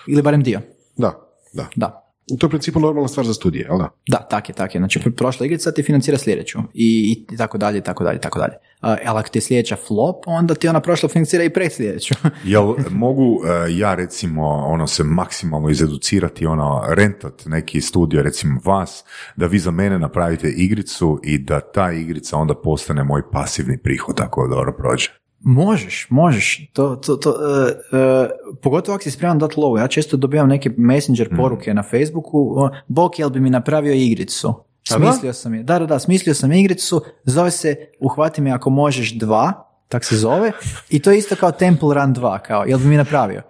Ili 0.09 0.22
barem 0.22 0.43
dio. 0.43 0.60
da, 0.97 1.12
da. 1.52 1.66
Da. 1.76 2.02
To 2.39 2.47
je 2.47 2.49
u 2.49 2.51
principu 2.51 2.81
normalna 2.81 3.09
stvar 3.09 3.27
za 3.27 3.35
studije, 3.35 3.67
jel 3.69 3.79
da? 3.79 3.89
Da, 4.09 4.19
tak 4.19 4.49
je, 4.49 4.55
tak 4.55 4.75
je. 4.75 4.79
Znači, 4.79 4.99
pr- 4.99 5.17
prošla 5.17 5.47
igrica 5.47 5.73
ti 5.73 5.83
financira 5.83 6.19
sljedeću 6.19 6.59
i, 6.75 7.25
i 7.33 7.37
tako 7.37 7.59
dalje, 7.59 7.79
i 7.79 7.83
tako 7.83 8.05
dalje, 8.05 8.17
i 8.17 8.21
tako 8.21 8.39
dalje. 8.39 8.53
A, 8.81 8.97
ali 9.07 9.19
ako 9.19 9.29
ti 9.29 9.39
je 9.39 9.43
sljedeća 9.43 9.77
flop, 9.87 10.25
onda 10.27 10.55
ti 10.55 10.69
ona 10.69 10.81
prošla 10.81 11.09
financira 11.09 11.45
i 11.45 11.51
pred 11.51 11.73
sljedeću. 11.73 12.15
Jel 12.45 12.75
mogu 12.91 13.41
e, 13.45 13.73
ja 13.77 13.95
recimo 13.95 14.47
ono 14.49 14.87
se 14.87 15.05
maksimalno 15.05 15.71
izeducirati, 15.71 16.47
ono 16.47 16.83
rentat 16.89 17.43
neki 17.47 17.81
studio, 17.81 18.23
recimo 18.23 18.61
vas, 18.65 19.05
da 19.37 19.47
vi 19.47 19.59
za 19.59 19.71
mene 19.71 19.99
napravite 19.99 20.49
igricu 20.49 21.21
i 21.25 21.39
da 21.39 21.61
ta 21.61 21.93
igrica 21.93 22.37
onda 22.37 22.55
postane 22.55 23.05
moj 23.05 23.31
pasivni 23.31 23.79
prihod 23.79 24.21
ako 24.21 24.49
dobro 24.49 24.73
prođe. 24.73 25.22
Možeš, 25.44 26.06
možeš. 26.10 26.70
To, 26.73 26.97
to, 26.97 27.16
to, 27.16 27.31
e, 27.31 27.97
e, 27.98 28.28
pogotovo 28.62 28.94
ako 28.94 29.02
si 29.02 29.10
spreman 29.10 29.39
dati 29.39 29.60
lovu. 29.60 29.78
Ja 29.78 29.89
često 29.89 30.16
dobivam 30.16 30.48
neke 30.48 30.70
messenger 30.77 31.36
poruke 31.36 31.74
na 31.74 31.82
Facebooku. 31.82 32.69
Bok, 32.89 33.19
jel 33.19 33.31
bi 33.31 33.40
mi 33.40 33.51
napravio 33.51 33.93
igricu? 33.94 34.55
Da? 34.90 34.97
Smislio 34.97 35.32
sam 35.32 35.55
je. 35.55 35.62
Da, 35.62 35.78
da, 35.78 35.86
da, 35.86 35.98
smislio 35.98 36.35
sam 36.35 36.52
igricu. 36.52 37.02
Zove 37.24 37.51
se 37.51 37.77
Uhvati 38.01 38.40
me 38.40 38.51
ako 38.51 38.70
možeš 38.70 39.19
dva, 39.19 39.69
tak 39.89 40.05
se 40.05 40.16
zove. 40.16 40.52
I 40.90 41.02
to 41.02 41.10
je 41.10 41.19
isto 41.19 41.36
kao 41.36 41.52
Temple 41.52 41.94
Run 41.94 42.14
2, 42.14 42.39
kao, 42.39 42.64
jel 42.64 42.78
bi 42.78 42.86
mi 42.86 42.97
napravio? 42.97 43.43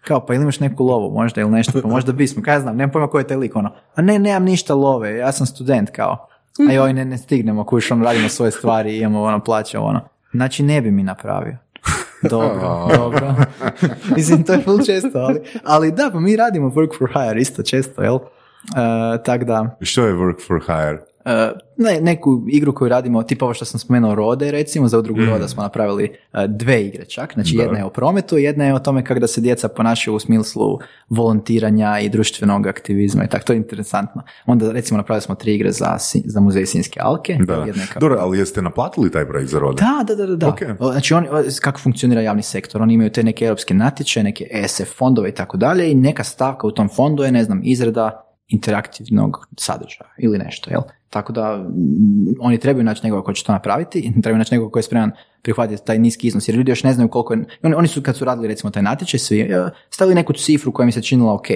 Kao, 0.00 0.26
pa 0.26 0.34
ili 0.34 0.42
imaš 0.42 0.60
neku 0.60 0.84
lovu 0.84 1.14
možda 1.14 1.40
ili 1.40 1.50
nešto, 1.50 1.82
pa 1.82 1.88
možda 1.88 2.12
bismo, 2.12 2.42
kaj 2.42 2.54
ja 2.54 2.60
znam, 2.60 2.76
nemam 2.76 2.92
pojma 2.92 3.08
ko 3.08 3.18
je 3.18 3.26
taj 3.26 3.36
lik, 3.36 3.56
ono. 3.56 3.70
A 3.94 4.02
ne, 4.02 4.18
nemam 4.18 4.44
ništa 4.44 4.74
love, 4.74 5.16
ja 5.16 5.32
sam 5.32 5.46
student, 5.46 5.90
kao. 5.90 6.28
A 6.70 6.72
joj, 6.72 6.92
ne, 6.92 7.04
ne 7.04 7.18
stignemo, 7.18 7.64
kuš, 7.64 7.90
ono, 7.90 8.04
radimo 8.04 8.28
svoje 8.28 8.50
stvari, 8.50 8.98
imamo, 8.98 9.22
ono, 9.22 9.40
plaće, 9.40 9.78
ono. 9.78 10.00
Znači, 10.36 10.62
ne 10.62 10.80
bi 10.80 10.90
mi 10.90 11.02
napravio. 11.02 11.56
Dobro, 12.30 12.88
dobro. 12.96 13.34
Mislim, 14.16 14.44
to 14.44 14.52
je 14.52 14.62
full 14.62 14.78
često, 14.86 15.18
ali, 15.18 15.40
ali 15.64 15.92
da, 15.92 16.10
pa 16.12 16.20
mi 16.20 16.36
radimo 16.36 16.70
work 16.70 16.98
for 16.98 17.08
hire 17.08 17.40
isto 17.40 17.62
često, 17.62 18.02
jel? 18.02 18.14
Uh, 18.14 19.22
tak 19.24 19.44
da, 19.44 19.76
Što 19.80 20.06
je 20.06 20.14
work 20.14 20.46
for 20.46 20.60
hire? 20.60 20.98
E, 21.26 21.52
ne, 21.76 22.00
neku 22.00 22.44
igru 22.48 22.74
koju 22.74 22.88
radimo, 22.88 23.22
tipa 23.22 23.44
ovo 23.44 23.54
što 23.54 23.64
sam 23.64 23.80
spomenuo 23.80 24.14
Rode, 24.14 24.50
recimo, 24.50 24.88
za 24.88 24.98
udrugu 24.98 25.20
Roda 25.22 25.48
smo 25.48 25.62
napravili 25.62 26.04
e, 26.32 26.46
dve 26.48 26.82
igre 26.82 27.04
čak, 27.04 27.32
znači 27.34 27.56
jedna 27.56 27.78
je 27.78 27.84
o 27.84 27.90
prometu, 27.90 28.38
jedna 28.38 28.64
je 28.64 28.74
o 28.74 28.78
tome 28.78 29.04
kako 29.04 29.20
da 29.20 29.26
se 29.26 29.40
djeca 29.40 29.68
ponašaju 29.68 30.14
u 30.14 30.20
smislu 30.20 30.78
volontiranja 31.08 31.98
i 32.00 32.08
društvenog 32.08 32.66
aktivizma 32.66 33.24
i 33.24 33.28
tako, 33.28 33.44
to 33.44 33.52
je 33.52 33.56
interesantno. 33.56 34.22
Onda 34.46 34.72
recimo 34.72 34.96
napravili 34.96 35.22
smo 35.22 35.34
tri 35.34 35.54
igre 35.54 35.72
za, 35.72 35.96
za 36.24 36.40
muzej 36.40 36.66
Sinjske 36.66 37.00
alke, 37.02 37.38
Da. 37.40 37.54
jedna 37.54 37.82
je 37.82 37.88
kako- 37.88 38.00
Dobro, 38.00 38.18
ali 38.20 38.38
jeste 38.38 38.62
naplatili 38.62 39.10
taj 39.10 39.26
projekt 39.26 39.50
za 39.50 39.58
rode? 39.58 39.82
da, 39.82 40.04
da, 40.06 40.14
da, 40.16 40.26
da. 40.26 40.36
da. 40.36 40.48
Ok. 40.48 40.60
O, 40.78 40.92
Znači, 40.92 41.14
oni, 41.14 41.28
o, 41.28 41.32
kako 41.60 41.80
funkcionira 41.80 42.20
javni 42.20 42.42
sektor? 42.42 42.82
Oni 42.82 42.94
imaju 42.94 43.10
te 43.10 43.22
neke 43.22 43.44
europske 43.44 43.74
natječaje, 43.74 44.24
neke 44.24 44.46
ESF 44.52 44.96
fondove 44.98 45.28
i 45.28 45.34
tako 45.34 45.56
dalje 45.56 45.90
i 45.90 45.94
neka 45.94 46.24
stavka 46.24 46.66
u 46.66 46.70
tom 46.70 46.88
fondu 46.88 47.22
je, 47.22 47.32
ne 47.32 47.44
znam, 47.44 47.60
izrada 47.64 48.22
interaktivnog 48.48 49.48
sadržaja 49.58 50.10
ili 50.18 50.38
nešto, 50.38 50.70
jel? 50.70 50.80
Tako 51.16 51.32
da 51.32 51.66
oni 52.40 52.58
trebaju 52.58 52.84
naći 52.84 53.00
nekoga 53.04 53.22
ko 53.22 53.32
će 53.32 53.44
to 53.44 53.52
napraviti 53.52 53.98
i 53.98 54.22
trebaju 54.22 54.38
naći 54.38 54.54
nekoga 54.54 54.70
ko 54.70 54.78
je 54.78 54.82
spreman 54.82 55.10
prihvatiti 55.42 55.84
taj 55.84 55.98
niski 55.98 56.26
iznos, 56.26 56.48
jer 56.48 56.56
ljudi 56.56 56.70
još 56.70 56.84
ne 56.84 56.92
znaju 56.92 57.08
koliko 57.08 57.34
je, 57.34 57.44
oni, 57.62 57.74
oni 57.74 57.88
su 57.88 58.02
kad 58.02 58.16
su 58.16 58.24
radili 58.24 58.48
recimo 58.48 58.70
taj 58.70 58.82
natječaj 58.82 59.20
svi, 59.20 59.40
eh, 59.40 59.70
stavili 59.90 60.14
neku 60.14 60.32
cifru 60.32 60.72
koja 60.72 60.86
mi 60.86 60.92
se 60.92 61.02
činila 61.02 61.34
ok, 61.34 61.46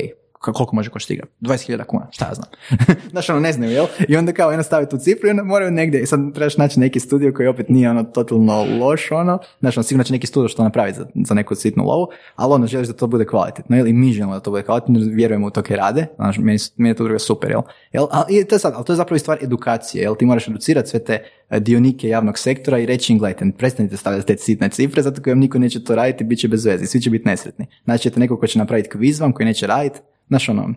koliko 0.41 0.77
može 0.77 0.91
koštati 0.91 1.15
igra? 1.15 1.27
20.000 1.41 1.85
kuna, 1.85 2.07
šta 2.11 2.27
ja 2.29 2.35
znam. 2.35 2.49
Znaš, 3.13 3.31
ono, 3.31 3.41
ne 3.41 3.53
znaju, 3.53 3.73
jel? 3.73 3.87
I 4.09 4.17
onda 4.17 4.33
kao, 4.33 4.51
jedno 4.51 4.63
stavi 4.63 4.89
tu 4.89 4.99
cifru 4.99 5.29
i 5.29 5.31
onda 5.31 5.43
moraju 5.43 5.71
negdje, 5.71 6.03
i 6.03 6.07
sad 6.07 6.21
trebaš 6.35 6.57
naći 6.57 6.81
neki 6.81 7.01
studio 7.01 7.33
koji 7.33 7.49
opet 7.49 7.69
nije 7.69 7.91
ono 7.91 8.05
totalno 8.05 8.67
loš, 8.81 9.11
ono, 9.11 9.39
znaš, 9.61 9.77
ono, 9.77 9.83
sigurno 9.83 10.05
će 10.05 10.13
neki 10.13 10.27
studio 10.27 10.49
što 10.49 10.65
napravi 10.65 10.93
za, 10.93 11.07
za 11.15 11.35
neku 11.35 11.55
sitnu 11.55 11.85
lovu, 11.85 12.09
ali 12.37 12.53
ono, 12.53 12.67
želiš 12.67 12.89
da 12.89 12.95
to 12.95 13.07
bude 13.07 13.25
kvalitetno, 13.25 13.77
jel? 13.77 13.87
I 13.87 13.93
mi 13.93 14.13
želimo 14.13 14.35
da 14.35 14.41
to 14.41 14.51
bude 14.51 14.63
kvalitetno, 14.63 14.99
jer 14.99 15.09
vjerujemo 15.13 15.47
u 15.47 15.51
to 15.51 15.63
kaj 15.63 15.77
rade, 15.77 16.07
znaš, 16.17 16.39
meni, 16.39 16.59
meni 16.77 16.91
je 16.91 16.95
to 16.95 17.05
druga 17.05 17.19
super, 17.19 17.51
jel? 17.51 17.63
jel? 17.93 18.07
A, 18.11 18.25
i 18.31 18.45
to 18.45 18.55
je 18.55 18.59
sad, 18.59 18.73
ali 18.77 18.85
to 18.85 18.93
je 18.93 18.97
zapravo 18.97 19.17
i 19.17 19.21
stvar 19.21 19.39
edukacije, 19.43 20.03
jel? 20.03 20.17
Ti 20.17 20.27
moraš 20.27 20.49
educirati 20.49 20.89
sve 20.89 21.05
te 21.05 21.23
e, 21.51 21.61
dionike 21.61 22.09
javnog 22.09 22.39
sektora 22.39 22.79
i 22.79 22.87
reći 22.87 23.13
im, 23.13 23.19
gledajte, 23.19 23.53
prestanite 23.59 23.97
stavljati 23.97 24.27
te 24.27 24.37
sitne 24.37 24.69
cifre, 24.69 25.03
zato 25.03 25.23
koji 25.23 25.33
vam 25.33 25.41
niko 25.41 25.59
neće 25.59 25.85
to 25.85 25.95
raditi, 25.95 26.25
bit 26.25 26.39
će 26.39 26.49
bez 26.49 26.65
veze, 26.65 26.87
svi 26.87 27.01
će 27.01 27.11
biti 27.11 27.29
nesretni. 27.29 27.67
Znači, 27.85 28.03
ćete 28.03 28.21
nekog 28.21 28.41
ko 28.41 28.47
će 28.47 28.59
napraviti 28.59 28.89
kviz 28.89 29.21
vam, 29.21 29.33
koji 29.33 29.47
neće 29.47 29.67
raditi, 29.67 30.01
Znaš 30.31 30.49
ono, 30.49 30.75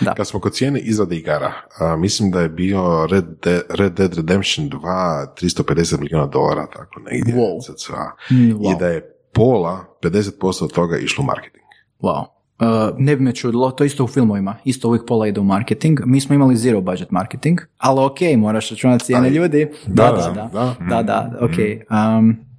da. 0.00 0.14
Kad 0.14 0.26
smo 0.26 0.40
kod 0.40 0.52
cijene 0.54 0.80
izrade 0.80 1.16
igara, 1.16 1.52
a, 1.78 1.96
mislim 1.96 2.30
da 2.30 2.40
je 2.40 2.48
bio 2.48 3.06
Red, 3.06 3.24
De- 3.44 3.62
Red 3.70 3.92
Dead 3.92 4.14
Redemption 4.14 4.70
2 4.70 5.26
350 5.34 5.98
milijuna 6.00 6.26
dolara, 6.26 6.66
tako 6.66 7.00
negdje. 7.00 7.34
Wow. 7.34 7.60
cca. 7.76 7.94
Mm, 8.30 8.34
wow. 8.34 8.76
I 8.76 8.78
da 8.78 8.86
je 8.86 9.14
pola, 9.32 9.84
50% 10.02 10.64
od 10.64 10.72
toga 10.72 10.98
išlo 10.98 11.22
u 11.22 11.26
marketing. 11.26 11.64
Wow. 12.00 12.24
Uh, 12.60 12.66
ne 12.98 13.16
bi 13.16 13.22
me 13.22 13.32
čudilo, 13.32 13.70
to 13.70 13.84
isto 13.84 14.04
u 14.04 14.08
filmovima, 14.08 14.56
isto 14.64 14.88
uvijek 14.88 15.02
pola 15.06 15.26
ide 15.26 15.40
u 15.40 15.44
marketing. 15.44 16.00
Mi 16.04 16.20
smo 16.20 16.34
imali 16.34 16.56
zero 16.56 16.80
budget 16.80 17.10
marketing, 17.10 17.60
ali 17.78 18.00
ok, 18.00 18.16
moraš 18.36 18.70
računati 18.70 19.04
cijene 19.04 19.30
ljudi. 19.30 19.68
Da, 19.86 20.04
Da, 20.04 20.10
da, 20.12 20.22
da, 20.22 20.48
da. 20.52 20.74
da, 20.80 21.02
da, 21.02 21.02
da, 21.02 21.38
ok. 21.40 21.50
Um, 21.50 21.56
da, 22.32 22.49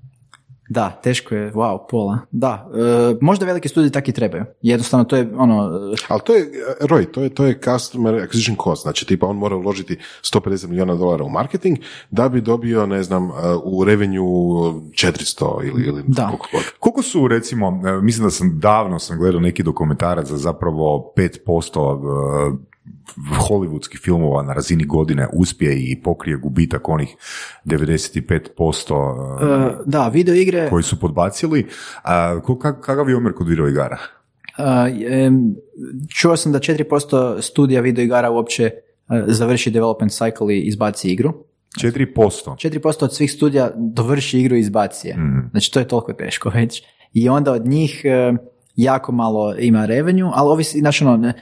teško 1.04 1.36
je, 1.36 1.54
wow, 1.54 1.80
pola. 1.90 2.18
Da, 2.32 2.70
uh, 2.70 3.18
možda 3.22 3.46
veliki 3.46 3.70
studiji 3.70 3.92
tak 3.92 4.08
i 4.08 4.12
trebaju. 4.12 4.46
Jednostavno, 4.62 5.04
to 5.04 5.16
je 5.16 5.30
ono, 5.38 5.70
Ali 6.08 6.22
to 6.24 6.34
je, 6.34 6.42
e, 6.42 6.86
Roy, 6.86 7.12
to 7.12 7.24
je, 7.24 7.30
to 7.30 7.46
je 7.46 7.60
customer 7.64 8.14
acquisition 8.14 8.64
cost, 8.64 8.82
znači 8.82 9.08
tipa 9.08 9.28
on 9.28 9.36
mora 9.36 9.56
uložiti 9.56 9.98
150 10.24 10.68
milijuna 10.68 10.96
dolara 10.96 11.24
u 11.24 11.30
marketing 11.30 11.78
da 12.12 12.30
bi 12.30 12.42
dobio, 12.42 12.86
ne 12.86 13.04
znam, 13.04 13.24
e, 13.24 13.32
u 13.64 13.84
revenue 13.84 14.22
400 14.22 15.68
ili, 15.68 15.84
ili 15.84 16.04
Da. 16.08 16.26
koliko 16.28 16.48
god. 16.52 16.64
Koliko 16.80 17.02
su, 17.02 17.28
recimo, 17.28 17.82
e, 17.88 18.02
mislim 18.02 18.24
da 18.26 18.32
sam 18.32 18.60
davno 18.60 19.00
sam 19.00 19.18
gledao 19.18 19.42
neki 19.42 19.64
dokumentarac 19.64 20.28
za 20.28 20.38
zapravo 20.38 21.14
5% 21.18 22.58
e, 22.58 22.71
hollywoodskih 23.50 24.00
filmova 24.04 24.44
na 24.44 24.54
razini 24.54 24.86
godine 24.86 25.28
uspije 25.34 25.76
i 25.80 26.02
pokrije 26.04 26.38
gubitak 26.38 26.90
onih 26.90 27.16
95% 27.66 28.92
e, 28.92 29.46
uh, 29.46 29.72
da, 29.86 30.08
video 30.08 30.36
igre, 30.36 30.70
koji 30.70 30.84
su 30.84 31.00
podbacili. 31.00 31.68
Kak- 32.04 32.82
kakav 32.82 33.10
je 33.10 33.18
omjer 33.18 33.34
kod 33.34 33.48
video 33.48 33.68
igara? 33.68 33.98
Uh, 34.58 34.66
čuo 36.20 36.38
sam 36.38 36.52
da 36.52 36.60
4% 36.60 37.42
studija 37.42 37.82
videoigara 37.82 38.32
uopće 38.32 38.72
uh, 39.08 39.18
završi 39.28 39.72
development 39.72 40.12
cycle 40.12 40.54
i 40.54 40.62
izbaci 40.62 41.12
igru. 41.12 41.34
4%. 41.80 42.16
4% 42.16 43.04
od 43.04 43.16
svih 43.16 43.32
studija 43.32 43.72
dovrši 43.76 44.40
igru 44.40 44.56
i 44.56 44.60
izbaci 44.60 45.08
je. 45.08 45.18
Znači 45.52 45.72
to 45.74 45.80
je 45.80 45.88
toliko 45.88 46.14
teško 46.14 46.50
već. 46.50 46.84
I 47.14 47.30
onda 47.30 47.52
od 47.52 47.66
njih 47.66 48.02
e, 48.06 48.34
jako 48.76 49.12
malo 49.12 49.56
ima 49.60 49.86
revenue, 49.86 50.32
ali 50.34 50.50
ovisi, 50.50 50.80
znači 50.80 51.04
ono, 51.04 51.34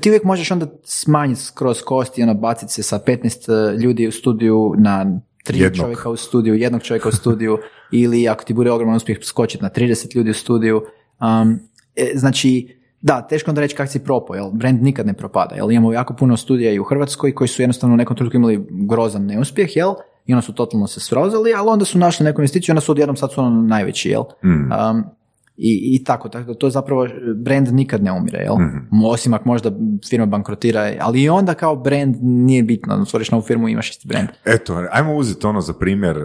ti 0.00 0.08
uvijek 0.08 0.24
možeš 0.24 0.50
onda 0.50 0.66
smanjiti 0.84 1.40
skroz 1.40 1.82
kosti 1.82 2.20
i 2.20 2.24
ono 2.24 2.34
baciti 2.34 2.72
se 2.72 2.82
sa 2.82 2.98
15 3.06 3.80
ljudi 3.82 4.08
u 4.08 4.12
studiju 4.12 4.74
na 4.78 5.20
tri 5.44 5.58
Jednog. 5.58 5.76
čovjeka 5.76 6.10
u 6.10 6.16
studiju, 6.16 6.54
jednog 6.54 6.82
čovjeka 6.82 7.08
u 7.08 7.12
studiju 7.12 7.58
ili 7.92 8.28
ako 8.28 8.44
ti 8.44 8.54
bude 8.54 8.70
ogroman 8.70 8.96
uspjeh 8.96 9.18
skočiti 9.22 9.62
na 9.62 9.70
30 9.70 10.16
ljudi 10.16 10.30
u 10.30 10.34
studiju. 10.34 10.82
Um, 11.20 11.58
e, 11.96 12.12
znači, 12.14 12.76
da, 13.00 13.22
teško 13.22 13.50
onda 13.50 13.60
reći 13.60 13.76
kak 13.76 13.90
si 13.90 14.04
propao, 14.04 14.36
jel 14.36 14.50
brand 14.50 14.82
nikad 14.82 15.06
ne 15.06 15.12
propada, 15.12 15.54
jel 15.54 15.72
imamo 15.72 15.92
jako 15.92 16.14
puno 16.14 16.36
studija 16.36 16.72
i 16.72 16.78
u 16.78 16.84
Hrvatskoj 16.84 17.34
koji 17.34 17.48
su 17.48 17.62
jednostavno 17.62 17.94
u 17.94 17.96
nekom 17.96 18.16
trenutku 18.16 18.36
imali 18.36 18.66
grozan 18.70 19.26
neuspjeh, 19.26 19.76
jel, 19.76 19.94
i 20.26 20.32
onda 20.32 20.42
su 20.42 20.54
totalno 20.54 20.86
se 20.86 21.00
srozali, 21.00 21.54
ali 21.54 21.68
onda 21.68 21.84
su 21.84 21.98
našli 21.98 22.24
neku 22.24 22.40
investiciju 22.40 22.72
i 22.72 22.74
onda 22.74 22.80
su 22.80 22.92
odjednom 22.92 23.16
sad 23.16 23.32
su 23.32 23.40
ono 23.40 23.62
najveći, 23.62 24.08
jel. 24.08 24.22
Um, 24.42 25.04
I, 25.62 25.96
i 25.96 26.04
tako, 26.04 26.28
tako 26.28 26.54
to 26.54 26.70
zapravo 26.70 27.06
brand 27.36 27.68
nikad 27.72 28.02
ne 28.02 28.12
umire, 28.12 28.38
jel? 28.38 28.54
Osim 29.06 29.34
ako 29.34 29.48
možda 29.48 29.72
firma 30.10 30.26
bankrotira, 30.26 30.92
ali 31.00 31.22
i 31.22 31.28
onda 31.28 31.54
kao 31.54 31.76
brand 31.76 32.16
nije 32.20 32.62
bitno, 32.62 32.94
otvoriš 32.94 33.30
novu 33.30 33.42
firmu 33.42 33.68
i 33.68 33.72
imaš 33.72 33.90
isti 33.90 34.08
brand. 34.08 34.28
Eto, 34.44 34.86
ajmo 34.90 35.14
uzeti 35.14 35.46
ono 35.46 35.60
za 35.60 35.72
primjer, 35.72 36.16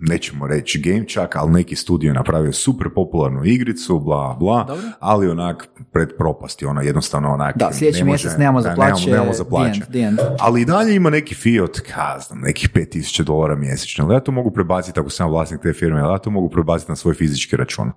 nećemo 0.00 0.46
reći 0.46 0.82
GameChuck, 0.84 1.36
ali 1.36 1.52
neki 1.52 1.76
studio 1.76 2.08
je 2.08 2.14
napravio 2.14 2.52
super 2.52 2.86
popularnu 2.94 3.44
igricu, 3.44 3.98
bla, 3.98 4.36
bla, 4.40 4.64
Dobro. 4.64 4.82
ali 5.00 5.28
onak 5.28 5.68
pred 5.92 6.08
propasti, 6.18 6.66
ono 6.66 6.80
jednostavno 6.80 7.32
onak... 7.32 7.56
Da, 7.56 7.72
sljedeći 7.72 8.04
ne 8.04 8.10
može- 8.10 8.26
mjesec 8.26 8.38
nemamo 8.38 8.60
za 8.60 8.74
plaće, 8.74 9.10
nemamo 9.10 9.32
za 9.32 9.44
the 9.44 9.56
end, 9.66 9.82
the 9.90 9.98
end. 9.98 10.18
Ali 10.38 10.62
i 10.62 10.64
dalje 10.64 10.94
ima 10.94 11.10
neki 11.10 11.60
od, 11.60 11.80
ka 11.80 12.18
znam, 12.26 12.40
nekih 12.40 12.70
5000 12.74 13.22
dolara 13.22 13.56
mjesečno. 13.56 14.04
Ali 14.04 14.14
ja 14.14 14.20
to 14.20 14.32
mogu 14.32 14.50
prebaciti 14.50 15.00
ako 15.00 15.10
sam 15.10 15.30
vlasnik 15.30 15.60
te 15.60 15.72
firme, 15.72 16.00
ali 16.00 16.14
ja 16.14 16.18
to 16.18 16.30
mogu 16.30 16.48
prebaciti 16.50 16.92
na 16.92 16.96
svoj 16.96 17.14
fizički 17.14 17.56
račun. 17.56 17.90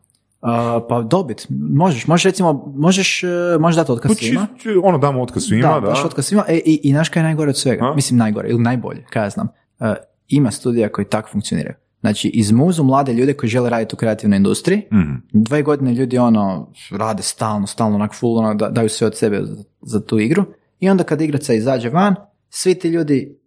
Uh, 0.43 0.83
pa 0.89 1.01
dobit, 1.01 1.47
možeš, 1.49 2.07
možeš 2.07 2.23
recimo, 2.23 2.73
možeš, 2.75 3.23
uh, 3.23 3.61
možeš 3.61 3.75
dati 3.75 3.91
otkaz 3.91 4.11
Pa 4.11 4.15
svima. 4.15 4.47
ono 4.83 4.97
damo 4.97 5.21
otkaz 5.21 5.43
svima, 5.43 5.67
da. 5.67 5.79
da, 5.79 5.87
daš 5.87 6.05
otkaz 6.05 6.25
svima. 6.25 6.43
E, 6.47 6.57
i, 6.57 6.79
i 6.83 6.91
znaš 6.91 7.09
kaj 7.09 7.19
je 7.19 7.23
najgore 7.23 7.49
od 7.49 7.57
svega? 7.57 7.85
A? 7.85 7.93
Mislim 7.95 8.17
najgore, 8.17 8.49
ili 8.49 8.61
najbolje, 8.61 9.05
kaj 9.09 9.23
ja 9.23 9.29
znam. 9.29 9.47
Uh, 9.79 9.87
ima 10.27 10.51
studija 10.51 10.89
koji 10.89 11.05
tako 11.05 11.29
funkcioniraju. 11.31 11.75
Znači, 12.01 12.27
izmuzu 12.27 12.83
mlade 12.83 13.13
ljude 13.13 13.33
koji 13.33 13.49
žele 13.49 13.69
raditi 13.69 13.95
u 13.95 13.97
kreativnoj 13.97 14.37
industriji. 14.37 14.81
Mhm. 14.93 15.13
Dve 15.31 15.61
godine 15.61 15.93
ljudi 15.93 16.17
ono, 16.17 16.71
rade 16.91 17.23
stalno, 17.23 17.67
stalno, 17.67 17.95
onak 17.95 18.13
full, 18.13 18.37
ono, 18.37 18.53
da, 18.53 18.69
daju 18.69 18.89
sve 18.89 19.07
od 19.07 19.17
sebe 19.17 19.39
za, 19.43 19.63
za 19.81 20.05
tu 20.05 20.19
igru. 20.19 20.45
I 20.79 20.89
onda 20.89 21.03
kad 21.03 21.21
igraca 21.21 21.53
izađe 21.53 21.89
van, 21.89 22.15
svi 22.49 22.75
ti 22.75 22.89
ljudi, 22.89 23.37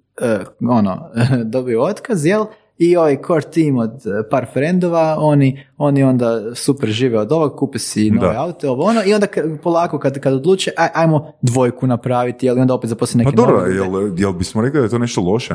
uh, 0.60 0.70
ono, 0.70 1.10
dobiju 1.54 1.82
otkaz, 1.82 2.26
jel? 2.26 2.44
I 2.78 2.96
ovaj 2.96 3.18
core 3.26 3.40
team 3.42 3.76
od 3.76 3.90
uh, 3.90 4.00
par 4.30 4.46
frendova, 4.52 5.16
oni, 5.18 5.64
oni 5.78 6.02
onda 6.02 6.54
super 6.54 6.88
žive 6.88 7.18
od 7.18 7.32
ovog, 7.32 7.56
kupe 7.56 7.78
si 7.78 8.10
nove 8.10 8.28
Da. 8.28 8.40
aute, 8.40 8.68
ovo 8.68 8.82
ono, 8.84 9.00
i 9.04 9.14
onda 9.14 9.26
polako 9.62 9.98
kad, 9.98 10.18
kad 10.18 10.32
odluče, 10.34 10.70
aj, 10.76 10.88
ajmo 10.94 11.32
dvojku 11.42 11.86
napraviti, 11.86 12.46
jel? 12.46 12.58
I 12.58 12.60
onda 12.60 12.74
opet 12.74 12.90
zaposle 12.90 13.12
Pa 13.14 13.24
neke 13.24 13.36
dobro, 13.36 13.56
nove 13.56 13.74
jel, 13.74 14.18
jel 14.18 14.32
bismo 14.32 14.62
rekli 14.62 14.78
da 14.80 14.84
je 14.84 14.90
to 14.90 14.98
nešto 14.98 15.20
loše? 15.22 15.54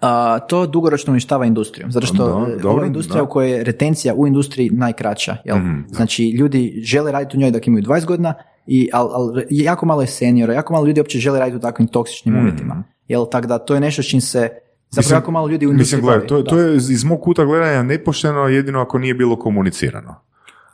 A, 0.00 0.38
to 0.38 0.66
dugoročno 0.66 1.10
uništava 1.12 1.46
industriju, 1.46 1.86
zato 1.90 2.06
što 2.06 2.16
Da, 2.46 2.52
e, 2.52 2.56
dobro, 2.56 2.84
je 2.84 2.86
industrija 2.86 3.16
da. 3.16 3.22
u 3.22 3.28
kojoj 3.28 3.50
je 3.50 3.64
retencija 3.64 4.14
u 4.14 4.26
industriji 4.26 4.70
najkraća. 4.70 5.36
Jel? 5.44 5.56
Da. 5.56 5.94
Znači, 5.94 6.28
ljudi 6.30 6.80
žele 6.82 7.12
raditi 7.12 7.36
u 7.36 7.40
njoj 7.40 7.50
dok 7.50 7.66
imaju 7.66 7.82
20 7.84 8.04
godina, 8.04 8.34
i, 8.66 8.88
ali 8.92 9.10
al, 9.12 9.42
jako 9.50 9.86
malo 9.86 10.00
je 10.00 10.06
seniora, 10.06 10.54
jako 10.54 10.72
malo 10.72 10.86
ljudi 10.86 11.00
uopće 11.00 11.18
žele 11.18 11.38
raditi 11.38 11.56
u 11.56 11.60
takvim 11.60 11.88
toksičnim 11.88 12.34
Mhm. 12.34 12.44
uvjetima. 12.44 12.82
Jel, 13.08 13.26
tako 13.26 13.46
da 13.46 13.58
to 13.58 13.74
je 13.74 13.80
nešto 13.80 14.02
s 14.02 14.06
čim 14.06 14.20
se 14.20 14.48
zapravo 14.90 14.98
Mislim- 14.98 15.16
jako 15.16 15.30
malo 15.30 15.48
ljudi 15.48 15.66
u 15.66 15.72
Mislim, 15.72 16.00
gledaj, 16.00 16.26
to, 16.26 16.36
Da. 16.36 16.44
to 16.44 16.58
je 16.58 16.76
iz 16.76 17.04
mog 17.04 17.20
kuta 17.20 17.44
gledanja 17.44 17.82
nepošteno 17.82 18.40
jedino 18.40 18.80
ako 18.80 18.98
nije 18.98 19.14
bilo 19.14 19.36
komunicirano. 19.36 20.14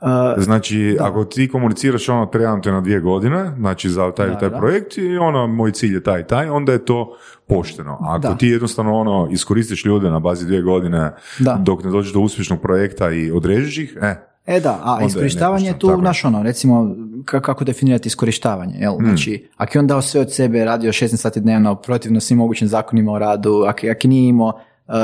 A, 0.01 0.35
Znači, 0.39 0.97
ako 1.01 1.25
ti 1.25 1.49
komuniciraš 1.49 2.09
ono, 2.09 2.27
trebam 2.27 2.63
te 2.63 2.73
na 2.73 2.81
dvije 2.81 3.01
godine, 3.01 3.53
znači 3.59 3.91
za 3.91 4.13
taj, 4.13 4.29
Da, 4.29 4.39
taj 4.39 4.51
da. 4.51 4.59
projekt 4.59 4.99
i 4.99 5.17
ono, 5.19 5.47
moj 5.47 5.73
cilj 5.73 5.95
je 5.95 6.03
taj 6.03 6.21
i 6.21 6.27
taj, 6.27 6.49
onda 6.49 6.73
je 6.73 6.85
to 6.85 7.17
pošteno. 7.49 7.93
A 7.93 8.15
ako 8.15 8.19
Da. 8.21 8.37
ti 8.37 8.49
jednostavno 8.49 8.95
ono, 8.95 9.29
iskoristiš 9.31 9.85
ljude 9.85 10.11
na 10.11 10.19
bazi 10.19 10.47
dvije 10.47 10.63
godine 10.63 11.13
Da. 11.39 11.57
dok 11.57 11.85
ne 11.85 11.91
dođeš 11.91 12.13
do 12.13 12.21
uspješnog 12.21 12.61
projekta 12.61 13.11
i 13.11 13.31
odrežiš 13.31 13.79
ih, 13.79 13.99
e, 14.03 14.15
E 14.47 14.61
da, 14.61 14.81
a 14.85 15.01
je 15.01 15.07
iskorištavanje 15.07 15.67
je 15.67 15.79
tu, 15.79 15.97
naš 15.99 16.25
ono, 16.25 16.43
recimo, 16.43 16.75
ka- 17.17 17.41
kako 17.41 17.65
definirati 17.65 18.07
iskorištavanje, 18.07 18.75
jel? 18.79 18.93
Mm. 18.93 19.05
Znači, 19.05 19.49
ako 19.57 19.79
je 19.79 19.81
on 19.81 19.87
dao 19.87 20.03
sve 20.03 20.21
od 20.21 20.33
sebe, 20.33 20.65
radio 20.65 20.93
16 20.93 21.17
sati 21.17 21.41
dnevno, 21.41 21.75
protivno 21.75 22.21
svim 22.21 22.39
mogućim 22.39 22.69
zakonima 22.69 23.13
o 23.13 23.19
radu, 23.19 23.65
ako, 23.67 23.87
ako 23.89 24.09
nije 24.09 24.29
imao, 24.29 24.49
uh, 24.49 24.55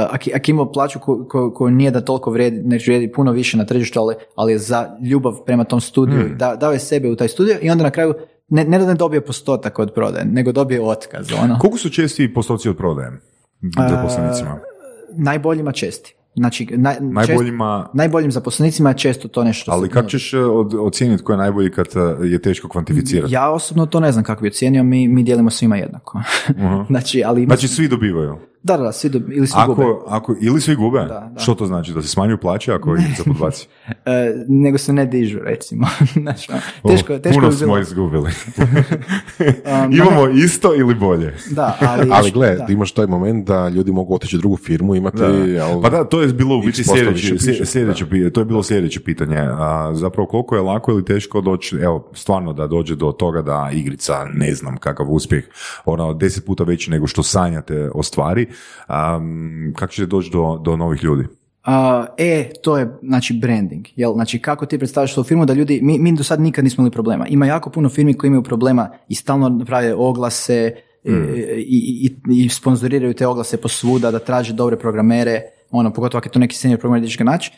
ako, 0.04 0.24
ako 0.34 0.50
imao 0.50 0.72
plaću 0.72 0.98
ko- 0.98 1.24
ko- 1.24 1.52
koju 1.52 1.70
nije 1.70 1.90
da 1.90 2.00
toliko 2.00 2.30
vrijedi, 2.30 2.58
ne 2.58 2.78
vrijedi 2.78 3.12
puno 3.12 3.32
više 3.32 3.56
na 3.56 3.64
tržištu, 3.64 4.00
ali, 4.00 4.14
ali 4.34 4.52
je 4.52 4.58
za 4.58 4.96
ljubav 5.02 5.34
prema 5.46 5.64
tom 5.64 5.80
studiju, 5.80 6.20
Mm. 6.20 6.38
da, 6.38 6.56
dao 6.56 6.72
je 6.72 6.78
sebe 6.78 7.10
u 7.10 7.16
taj 7.16 7.28
studio 7.28 7.56
i 7.62 7.70
onda 7.70 7.84
na 7.84 7.90
kraju 7.90 8.14
ne, 8.48 8.64
ne 8.64 8.78
da 8.78 8.86
ne 8.86 8.94
dobije 8.94 9.20
postotak 9.20 9.78
od 9.78 9.92
prodaje, 9.94 10.24
nego 10.24 10.52
dobije 10.52 10.82
otkaz, 10.82 11.28
ono. 11.34 11.58
koliko 11.58 11.78
su 11.78 11.90
česti 11.90 12.34
postoci 12.34 12.68
od 12.68 12.76
prodaje 12.76 13.10
zaposlenicima? 13.88 14.58
Najboljima 15.12 15.72
česti. 15.72 16.14
Znači, 16.40 16.66
naj, 16.76 16.94
čest- 16.94 17.12
Najboljima, 17.28 17.88
najboljim 17.94 18.32
zaposlenicima 18.32 18.88
je 18.88 18.98
često 18.98 19.28
to 19.28 19.44
nešto. 19.44 19.62
što 19.62 19.72
ali 19.72 19.88
kako 19.88 20.08
ćeš 20.08 20.34
e, 20.34 20.38
od, 20.38 20.74
ocijeniti 20.74 21.22
ko 21.22 21.32
je 21.32 21.38
najbolji 21.38 21.70
kad 21.70 21.86
e, 22.22 22.26
je 22.26 22.38
teško 22.42 22.68
kvantificirati? 22.68 23.34
Ja 23.34 23.50
osobno 23.50 23.86
to 23.86 24.00
ne 24.00 24.12
znam 24.12 24.24
kako 24.24 24.42
bi 24.42 24.48
ocijenio, 24.48 24.82
mi, 24.82 25.08
mi 25.08 25.22
dijelimo 25.22 25.50
svima 25.50 25.76
jednako. 25.76 26.18
Mhm. 26.50 26.82
znači, 26.90 27.22
ali... 27.26 27.44
Znači 27.44 27.68
svi 27.68 27.88
dobivaju. 27.88 28.36
Da, 28.62 28.76
da, 28.76 28.82
da, 28.82 28.92
svi 28.92 29.10
dob- 29.10 29.36
ili 29.36 29.46
svi 29.46 29.60
gube. 29.66 29.82
Ako, 29.82 30.04
ako, 30.08 30.36
ili 30.40 30.60
svi 30.60 30.74
gube? 30.74 30.98
Da, 30.98 31.30
da. 31.34 31.40
Što 31.40 31.54
to 31.54 31.66
znači? 31.66 31.92
Da 31.92 32.02
se 32.02 32.08
smanjuju 32.08 32.38
plaće 32.38 32.72
ako 32.72 32.96
ih 32.96 33.16
se 33.16 33.24
podbaci? 33.24 33.68
E, 34.04 34.34
nego 34.48 34.78
se 34.78 34.92
ne 34.92 35.06
dižu, 35.06 35.38
recimo. 35.38 35.86
znači, 36.22 36.48
teško, 36.88 37.14
O, 37.14 37.18
teško 37.18 37.40
puno 37.40 37.52
smo 37.52 37.78
izgubili. 37.78 38.30
Um, 39.84 39.92
Imamo 39.92 40.28
isto 40.28 40.74
ili 40.74 40.94
bolje? 40.94 41.34
Da, 41.50 41.78
ali... 41.80 42.08
Ali 42.12 42.30
gle, 42.30 42.56
da. 42.56 42.66
imaš 42.68 42.92
taj 42.92 43.06
moment 43.06 43.46
da 43.46 43.68
ljudi 43.68 43.92
mogu 43.92 44.14
otići 44.14 44.36
u 44.36 44.38
drugu 44.38 44.56
firmu, 44.56 44.94
imati... 44.94 45.22
jel, 45.46 45.82
Pa 45.82 45.90
da, 45.90 46.04
to 46.04 46.20
je 46.22 46.28
bilo 46.28 46.56
u 46.58 46.62
biti 46.62 46.84
sljedeće, 46.84 47.38
sljedeće, 47.64 48.04
pi- 48.06 48.32
to 48.32 48.40
je 48.40 48.44
bilo 48.44 48.62
sljedeće 48.62 49.00
pitanje. 49.00 49.36
A, 49.38 49.90
zapravo 49.94 50.26
koliko 50.28 50.54
je 50.56 50.62
lako 50.62 50.90
ili 50.92 51.04
teško 51.04 51.40
doći, 51.40 51.76
evo, 51.76 52.10
stvarno 52.14 52.52
da 52.52 52.66
dođe 52.66 52.96
do 52.96 53.12
toga 53.12 53.42
da 53.42 53.70
igrica, 53.72 54.24
ne 54.34 54.54
znam 54.54 54.76
kakav 54.76 55.06
uspjeh, 55.10 55.44
ono, 55.84 56.14
deset 56.14 56.46
puta 56.46 56.64
veći 56.64 56.90
nego 56.90 57.06
što 57.06 57.22
sanjate 57.22 57.90
ostvari, 57.94 58.46
um, 58.88 59.74
kako 59.76 59.92
ćete 59.92 60.06
doći 60.06 60.30
do, 60.32 60.60
do 60.64 60.76
novih 60.76 61.04
ljudi? 61.04 61.24
A, 61.64 62.06
e, 62.18 62.50
to 62.62 62.78
je, 62.78 62.98
znači, 63.02 63.34
branding. 63.34 63.86
Jel? 63.96 64.12
Znači, 64.12 64.38
kako 64.38 64.66
ti 64.66 64.78
predstavljaš 64.78 65.12
svoju 65.12 65.24
firmu 65.24 65.46
da 65.46 65.52
ljudi, 65.52 65.80
mi, 65.82 65.98
mi 65.98 66.16
do 66.16 66.24
sad 66.24 66.40
nikad 66.40 66.64
nismo 66.64 66.82
imali 66.82 66.92
problema. 66.92 67.26
Ima 67.26 67.46
jako 67.46 67.70
puno 67.70 67.88
firmi 67.88 68.14
koji 68.14 68.28
imaju 68.28 68.42
problema 68.42 68.90
i 69.08 69.14
stalno 69.14 69.64
prave 69.66 69.94
oglase 69.94 70.74
e, 71.04 71.12
i, 71.56 72.10
i, 72.28 72.44
i 72.44 72.48
sponzoriraju 72.48 73.14
te 73.14 73.26
oglase 73.26 73.56
posvuda, 73.56 74.10
da 74.10 74.18
traže 74.18 74.52
dobre 74.52 74.76
programere, 74.76 75.42
ono, 75.70 75.92
pogotovo 75.92 76.18
ako 76.18 76.28
je 76.28 76.32
to 76.32 76.38
neki 76.38 76.56
senior 76.56 76.80
programer 76.80 77.00
gdje 77.00 77.10
ćeš 77.10 77.18
ga 77.18 77.24
naći. 77.24 77.52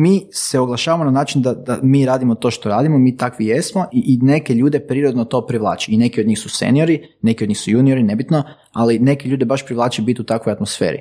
Mi 0.00 0.26
se 0.30 0.60
oglašavamo 0.60 1.04
na 1.04 1.10
način 1.10 1.42
da, 1.42 1.54
da 1.54 1.78
mi 1.82 2.06
radimo 2.06 2.34
to 2.34 2.50
što 2.50 2.68
radimo, 2.68 2.98
mi 2.98 3.16
takvi 3.16 3.46
jesmo 3.46 3.84
i, 3.92 4.04
i 4.06 4.18
neke 4.26 4.54
ljude 4.54 4.80
prirodno 4.80 5.24
to 5.24 5.46
privlači. 5.46 5.92
I 5.92 5.96
neki 5.96 6.20
od 6.20 6.26
njih 6.26 6.38
su 6.38 6.48
seniori, 6.48 7.02
neki 7.22 7.44
od 7.44 7.48
njih 7.48 7.58
su 7.58 7.70
juniori, 7.70 8.02
nebitno, 8.02 8.42
ali 8.72 8.98
neki 8.98 9.28
ljude 9.28 9.44
baš 9.44 9.66
privlači 9.66 10.02
biti 10.02 10.20
u 10.20 10.24
takvoj 10.24 10.52
atmosferi. 10.52 10.98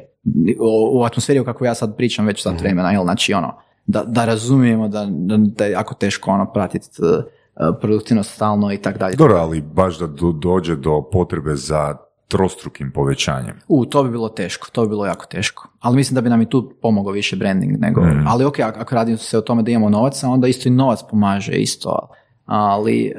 O, 0.59 0.99
u 0.99 1.03
atmosferi 1.03 1.39
o 1.39 1.43
kakvoj 1.43 1.67
ja 1.67 1.75
sad 1.75 1.97
pričam 1.97 2.25
već 2.25 2.43
sad 2.43 2.59
vremena, 2.59 2.91
jel? 2.91 3.03
Znači 3.03 3.33
ono, 3.33 3.53
da, 3.85 4.03
da 4.03 4.25
razumijemo 4.25 4.87
da, 4.87 5.07
da, 5.09 5.37
da 5.37 5.65
je 5.65 5.71
jako 5.71 5.95
teško 5.95 6.31
ono 6.31 6.51
pratiti 6.53 6.87
uh, 6.99 7.07
produktivnost 7.81 8.31
stalno 8.31 8.73
i 8.73 8.77
tak 8.77 8.97
dalje. 8.97 9.15
Dobro, 9.15 9.35
ali 9.35 9.61
baš 9.61 9.99
da 9.99 10.07
do- 10.07 10.31
dođe 10.31 10.75
do 10.75 11.09
potrebe 11.11 11.55
za 11.55 12.08
trostrukim 12.29 12.91
povećanjem. 12.91 13.59
U, 13.67 13.85
to 13.85 14.03
bi 14.03 14.09
bilo 14.09 14.29
teško, 14.29 14.67
to 14.71 14.81
bi 14.81 14.89
bilo 14.89 15.05
jako 15.05 15.25
teško. 15.25 15.67
Ali 15.79 15.95
mislim 15.95 16.15
da 16.15 16.21
bi 16.21 16.29
nam 16.29 16.41
i 16.41 16.49
tu 16.49 16.73
pomogao 16.81 17.13
više 17.13 17.35
branding 17.35 17.79
nego, 17.79 18.01
ali 18.27 18.45
ok, 18.45 18.59
ako 18.59 18.95
radi 18.95 19.17
se 19.17 19.37
o 19.37 19.41
tome 19.41 19.63
da 19.63 19.71
imamo 19.71 19.89
novaca, 19.89 20.29
onda 20.29 20.47
isto 20.47 20.69
i 20.69 20.71
novac 20.71 20.99
pomaže 21.09 21.53
isto. 21.53 22.09
Ali, 22.45 23.05
e, 23.05 23.13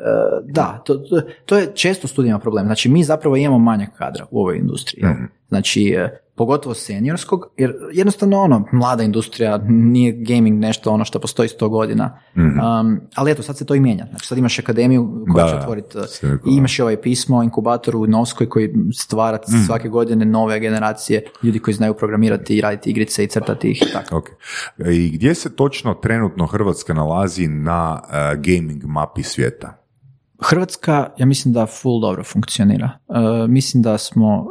da, 0.44 0.82
to, 0.84 1.02
to, 1.46 1.58
je 1.58 1.72
često 1.74 2.08
studijama 2.08 2.38
problem. 2.38 2.66
Znači, 2.66 2.88
mi 2.88 3.04
zapravo 3.04 3.36
imamo 3.36 3.58
manjak 3.58 3.90
kadra 3.98 4.26
u 4.30 4.40
ovoj 4.40 4.56
industriji. 4.56 5.02
jel? 5.02 5.14
Znači, 5.48 5.94
e, 5.98 6.20
pogotovo 6.34 6.74
seniorskog, 6.74 7.46
jer 7.56 7.74
jednostavno 7.92 8.40
ono, 8.40 8.64
mlada 8.72 9.02
industrija, 9.02 9.58
nije 9.68 10.12
gaming 10.12 10.58
nešto 10.58 10.90
ono 10.90 11.04
što 11.04 11.18
postoji 11.18 11.48
sto 11.48 11.68
godina. 11.68 12.18
Um, 12.36 13.00
ali 13.14 13.30
eto, 13.30 13.42
sad 13.42 13.58
se 13.58 13.66
to 13.66 13.74
i 13.74 13.80
mijenja. 13.80 14.06
Znači, 14.10 14.26
sad 14.26 14.38
imaš 14.38 14.58
akademiju 14.58 15.26
koja 15.32 15.44
Da, 15.44 15.50
će 15.50 15.56
otvoriti 15.56 15.98
je 15.98 16.38
i 16.46 16.56
imaš 16.56 16.78
i 16.78 16.82
ovaj 16.82 17.00
pismo, 17.00 17.42
inkubator 17.42 17.96
u 17.96 18.06
Novskoj 18.06 18.48
koji 18.48 18.74
stvara 18.94 19.38
svake 19.66 19.88
godine 19.88 20.24
nove 20.24 20.60
generacije, 20.60 21.24
ljudi 21.42 21.58
koji 21.58 21.74
znaju 21.74 21.94
programirati 21.94 22.56
i 22.56 22.60
raditi 22.60 22.90
igrice 22.90 23.24
i 23.24 23.26
crtati 23.26 23.70
ih 23.70 23.82
i 23.82 23.92
tako. 23.92 24.16
Ok. 24.16 24.28
I 24.86 25.10
gdje 25.10 25.34
se 25.34 25.56
točno 25.56 25.94
trenutno 25.94 26.46
Hrvatska 26.46 26.94
nalazi 26.94 27.48
na 27.48 28.00
eh, 28.02 28.36
gaming 28.36 28.84
mapi 28.84 29.22
svijeta? 29.22 29.79
Hrvatska, 30.42 31.10
ja 31.18 31.26
mislim 31.26 31.54
da 31.54 31.66
full 31.66 32.00
dobro 32.00 32.24
funkcionira. 32.24 32.90
E, 33.08 33.46
mislim 33.48 33.82
da 33.82 33.98
smo, 33.98 34.46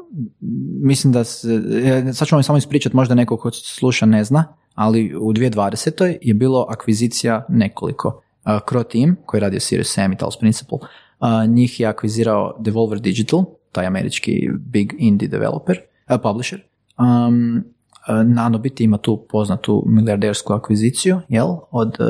mislim 0.83 1.13
da 1.13 1.23
se, 1.23 1.61
e, 1.83 2.13
sad 2.13 2.27
ću 2.27 2.35
vam 2.35 2.43
samo 2.43 2.57
ispričati, 2.57 2.95
možda 2.95 3.15
neko 3.15 3.37
ko 3.37 3.51
sluša 3.51 4.05
ne 4.05 4.23
zna, 4.23 4.55
ali 4.75 5.15
u 5.15 5.33
2020. 5.33 6.17
je 6.21 6.33
bilo 6.33 6.65
akvizicija 6.69 7.45
nekoliko. 7.49 8.21
Uh, 8.45 8.51
Crow 8.51 8.91
Team, 8.91 9.15
koji 9.25 9.39
je 9.39 9.41
radio 9.41 9.59
Serious 9.59 9.93
Sam 9.93 10.13
i 10.13 10.17
Talos 10.17 10.37
Principle, 10.39 10.77
a, 11.19 11.45
njih 11.45 11.79
je 11.79 11.87
akvizirao 11.87 12.55
Devolver 12.59 12.99
Digital, 12.99 13.45
taj 13.71 13.85
američki 13.85 14.49
big 14.59 14.93
indie 14.97 15.27
developer, 15.27 15.77
uh, 16.09 16.21
publisher. 16.23 16.59
Um, 16.99 17.63
uh, 18.09 18.25
Nanobit 18.25 18.81
ima 18.81 18.97
tu 18.97 19.25
poznatu 19.29 19.83
milijardersku 19.87 20.53
akviziciju, 20.53 21.19
jel, 21.29 21.47
od 21.71 21.95
uh, 21.99 22.07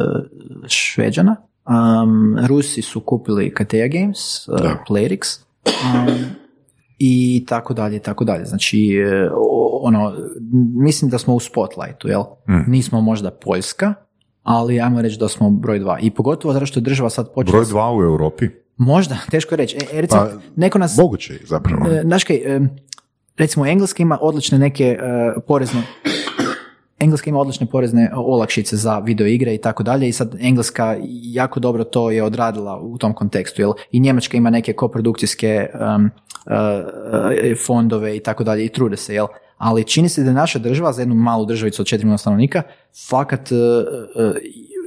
Šveđana. 0.67 1.35
Um, 1.69 2.37
Rusi 2.47 2.81
su 2.81 2.99
kupili 2.99 3.53
Katea 3.53 3.87
Games, 3.89 4.17
uh, 4.47 4.55
Playrix, 4.89 5.39
um, 5.65 6.15
i 6.99 7.45
tako 7.47 7.73
dalje, 7.73 7.95
i 7.95 7.99
tako 7.99 8.23
dalje. 8.23 8.45
Znači, 8.45 8.97
uh, 9.25 9.31
o- 9.35 9.79
ono, 9.83 10.13
mislim 10.75 11.11
da 11.11 11.17
smo 11.17 11.35
u 11.35 11.39
spotlightu, 11.39 12.07
jel? 12.07 12.23
Nismo 12.67 13.01
možda 13.01 13.31
Poljska, 13.31 13.93
ali 14.43 14.81
ajmo 14.81 15.01
reći 15.01 15.19
da 15.19 15.27
smo 15.27 15.49
broj 15.49 15.79
dva. 15.79 15.99
I 15.99 16.11
pogotovo 16.11 16.53
zato 16.53 16.65
što 16.65 16.79
je 16.79 16.83
država 16.83 17.09
sad 17.09 17.33
počela... 17.33 17.51
Broj 17.51 17.65
dva 17.65 17.93
u 17.93 18.01
Europi? 18.01 18.45
Možda, 18.77 19.17
teško 19.31 19.53
je 19.53 19.57
reći. 19.57 19.77
E, 19.77 19.97
e, 19.97 20.01
recimo, 20.01 20.21
Pa, 20.21 20.31
neko 20.55 20.77
nas... 20.79 20.97
Moguće 20.97 21.33
je 21.33 21.39
zapravo. 21.45 21.87
E, 21.87 22.01
Znaš 22.01 22.23
kaj, 22.23 22.35
e, 22.35 22.59
recimo 23.37 23.65
Engleska 23.65 24.03
ima 24.03 24.17
odlične 24.21 24.59
neke 24.59 24.83
e, 24.85 24.97
porezne 25.47 25.81
Engleska 26.99 27.29
ima 27.29 27.39
odlične 27.39 27.67
porezne 27.67 28.11
olakšice 28.15 28.77
za 28.77 28.99
video 28.99 29.27
igre 29.27 29.55
i 29.55 29.57
tako 29.57 29.83
dalje 29.83 30.09
i 30.09 30.11
sad 30.11 30.35
Engleska 30.39 30.97
jako 31.23 31.59
dobro 31.59 31.83
to 31.83 32.11
je 32.11 32.23
odradila 32.23 32.79
u 32.81 32.97
tom 32.97 33.13
kontekstu 33.13 33.61
jel? 33.61 33.73
i 33.91 33.99
Njemačka 33.99 34.37
ima 34.37 34.49
neke 34.49 34.73
koprodukcijske 34.73 35.67
um, 35.95 36.09
e, 37.31 37.55
fondove 37.65 38.17
i 38.17 38.19
tako 38.19 38.43
dalje 38.43 38.65
i 38.65 38.69
trude 38.69 38.97
se 38.97 39.13
jel 39.13 39.27
ali 39.59 39.83
čini 39.83 40.09
se 40.09 40.23
da 40.23 40.29
je 40.29 40.33
naša 40.33 40.59
država 40.59 40.93
za 40.93 41.01
jednu 41.01 41.15
malu 41.15 41.45
državicu 41.45 41.81
od 41.81 41.87
4 41.87 41.97
milijuna 41.97 42.17
stanovnika 42.17 42.61
fakat 43.09 43.51
e, 43.51 43.55
e, 43.55 44.33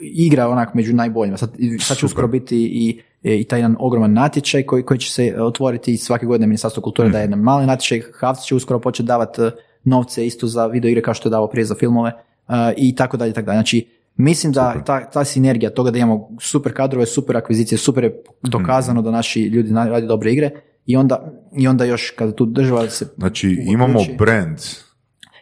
igra 0.03 0.49
onak 0.49 0.75
među 0.75 0.95
najboljima. 0.95 1.37
Sad, 1.37 1.51
sad 1.81 1.97
će 1.97 2.07
uskoro 2.07 2.29
biti 2.29 2.57
i, 2.57 3.01
i 3.23 3.45
taj 3.45 3.59
jedan 3.59 3.77
ogroman 3.79 4.13
natječaj 4.13 4.63
koji, 4.63 4.83
koji 4.83 4.99
će 4.99 5.13
se 5.13 5.37
otvoriti 5.43 5.93
i 5.93 5.97
svake 5.97 6.27
godine 6.27 6.47
Ministarstvo 6.47 6.83
kulture 6.83 7.09
daje 7.09 7.23
jedan 7.23 7.39
mali 7.39 7.67
natječaj, 7.67 8.03
Havc 8.21 8.41
će 8.45 8.55
uskoro 8.55 8.81
početi 8.81 9.07
davati 9.07 9.43
novce 9.85 10.27
isto 10.27 10.47
za 10.47 10.67
video 10.67 10.89
igre 10.89 11.03
kao 11.03 11.15
što 11.15 11.29
je 11.29 11.31
davao 11.31 11.51
prije 11.51 11.65
za 11.65 11.75
filmove 11.75 12.13
uh, 12.49 12.55
i 12.77 12.95
tako 12.95 13.17
dalje, 13.17 13.33
tako 13.33 13.47
dalje. 13.47 13.57
Znači, 13.57 13.89
mislim 14.17 14.53
da 14.53 14.85
ta, 14.85 15.11
ta 15.11 15.25
sinergija 15.25 15.71
toga 15.71 15.91
da 15.91 15.99
imamo 15.99 16.29
super 16.41 16.75
kadrove, 16.75 17.07
super 17.07 17.37
akvizicije, 17.37 17.79
super 17.79 18.05
je 18.05 18.23
dokazano 18.43 19.03
da 19.03 19.11
naši 19.11 19.43
ljudi 19.43 19.75
rade 19.75 20.07
dobre 20.07 20.33
igre 20.33 20.51
i 20.87 20.97
onda, 20.97 21.33
i 21.59 21.69
onda 21.69 21.85
još 21.85 22.11
kada 22.11 22.33
tu 22.33 22.47
država 22.47 22.91
se 22.91 23.07
Znači, 23.17 23.59
imamo 23.67 23.99
brand, 24.19 24.59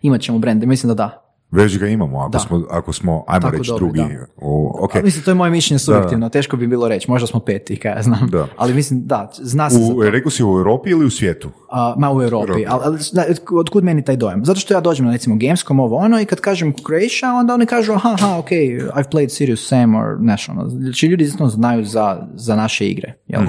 imat 0.03 0.21
ćemo 0.21 0.39
brand, 0.39 0.65
mislim 0.65 0.89
da 0.89 0.95
da. 0.95 1.20
Već 1.51 1.79
ga 1.79 1.87
imamo, 1.87 2.19
ako 2.19 2.29
Da. 2.31 2.39
smo, 2.39 2.63
ako 2.71 2.93
smo 2.93 3.25
ajmo 3.29 3.41
Tako 3.41 3.57
reći 3.57 3.69
dobro, 3.69 3.79
drugi. 3.87 3.99
da. 3.99 4.27
U, 4.37 4.77
ok. 4.81 4.95
Ali 4.95 5.05
mislim, 5.05 5.25
to 5.25 5.31
je 5.31 5.35
moje 5.35 5.51
mišljenje 5.51 5.79
subjektivno, 5.79 6.29
teško 6.29 6.57
bi 6.57 6.67
bilo 6.67 6.89
reći, 6.89 7.11
možda 7.11 7.27
smo 7.27 7.41
peti, 7.41 7.77
kaj 7.77 7.93
ja 7.93 8.03
znam. 8.03 8.29
Da. 8.31 8.47
Ali 8.57 8.75
mislim, 8.75 9.07
da, 9.07 9.31
zna 9.35 9.71
se 9.71 9.79
za 9.79 9.93
U, 9.93 9.97
to. 9.97 10.11
rekao 10.11 10.31
si 10.31 10.45
u 10.45 10.49
Europi 10.49 10.91
ili 10.91 11.07
u 11.07 11.11
svijetu? 11.11 11.51
A, 11.71 11.95
ma 11.99 12.13
u 12.13 12.23
Europi, 12.23 12.65
ali, 12.69 12.99
ali 13.17 13.35
od 13.51 13.71
kud 13.71 13.85
meni 13.85 14.05
taj 14.05 14.17
dojam? 14.17 14.45
Zato 14.45 14.61
što 14.61 14.75
ja 14.75 14.81
dođem 14.81 15.07
na 15.07 15.13
recimo 15.13 15.37
Gamescom 15.37 15.81
ovo 15.81 15.97
ono 15.97 16.21
i 16.21 16.25
kad 16.25 16.41
kažem 16.41 16.73
Croatia, 16.75 17.35
onda 17.35 17.55
oni 17.55 17.67
kažu 17.67 17.93
aha, 17.93 18.11
aha, 18.13 18.39
ok, 18.39 18.51
I've 18.51 19.11
played 19.13 19.29
Serious 19.29 19.69
Sam 19.69 19.95
or 19.95 20.17
National. 20.21 20.69
Znači 20.69 21.07
ljudi 21.07 21.25
isto 21.25 21.47
znaju 21.47 21.85
za, 21.85 22.27
za 22.35 22.57
naše 22.57 22.87
igre. 22.87 23.15
Jel? 23.27 23.43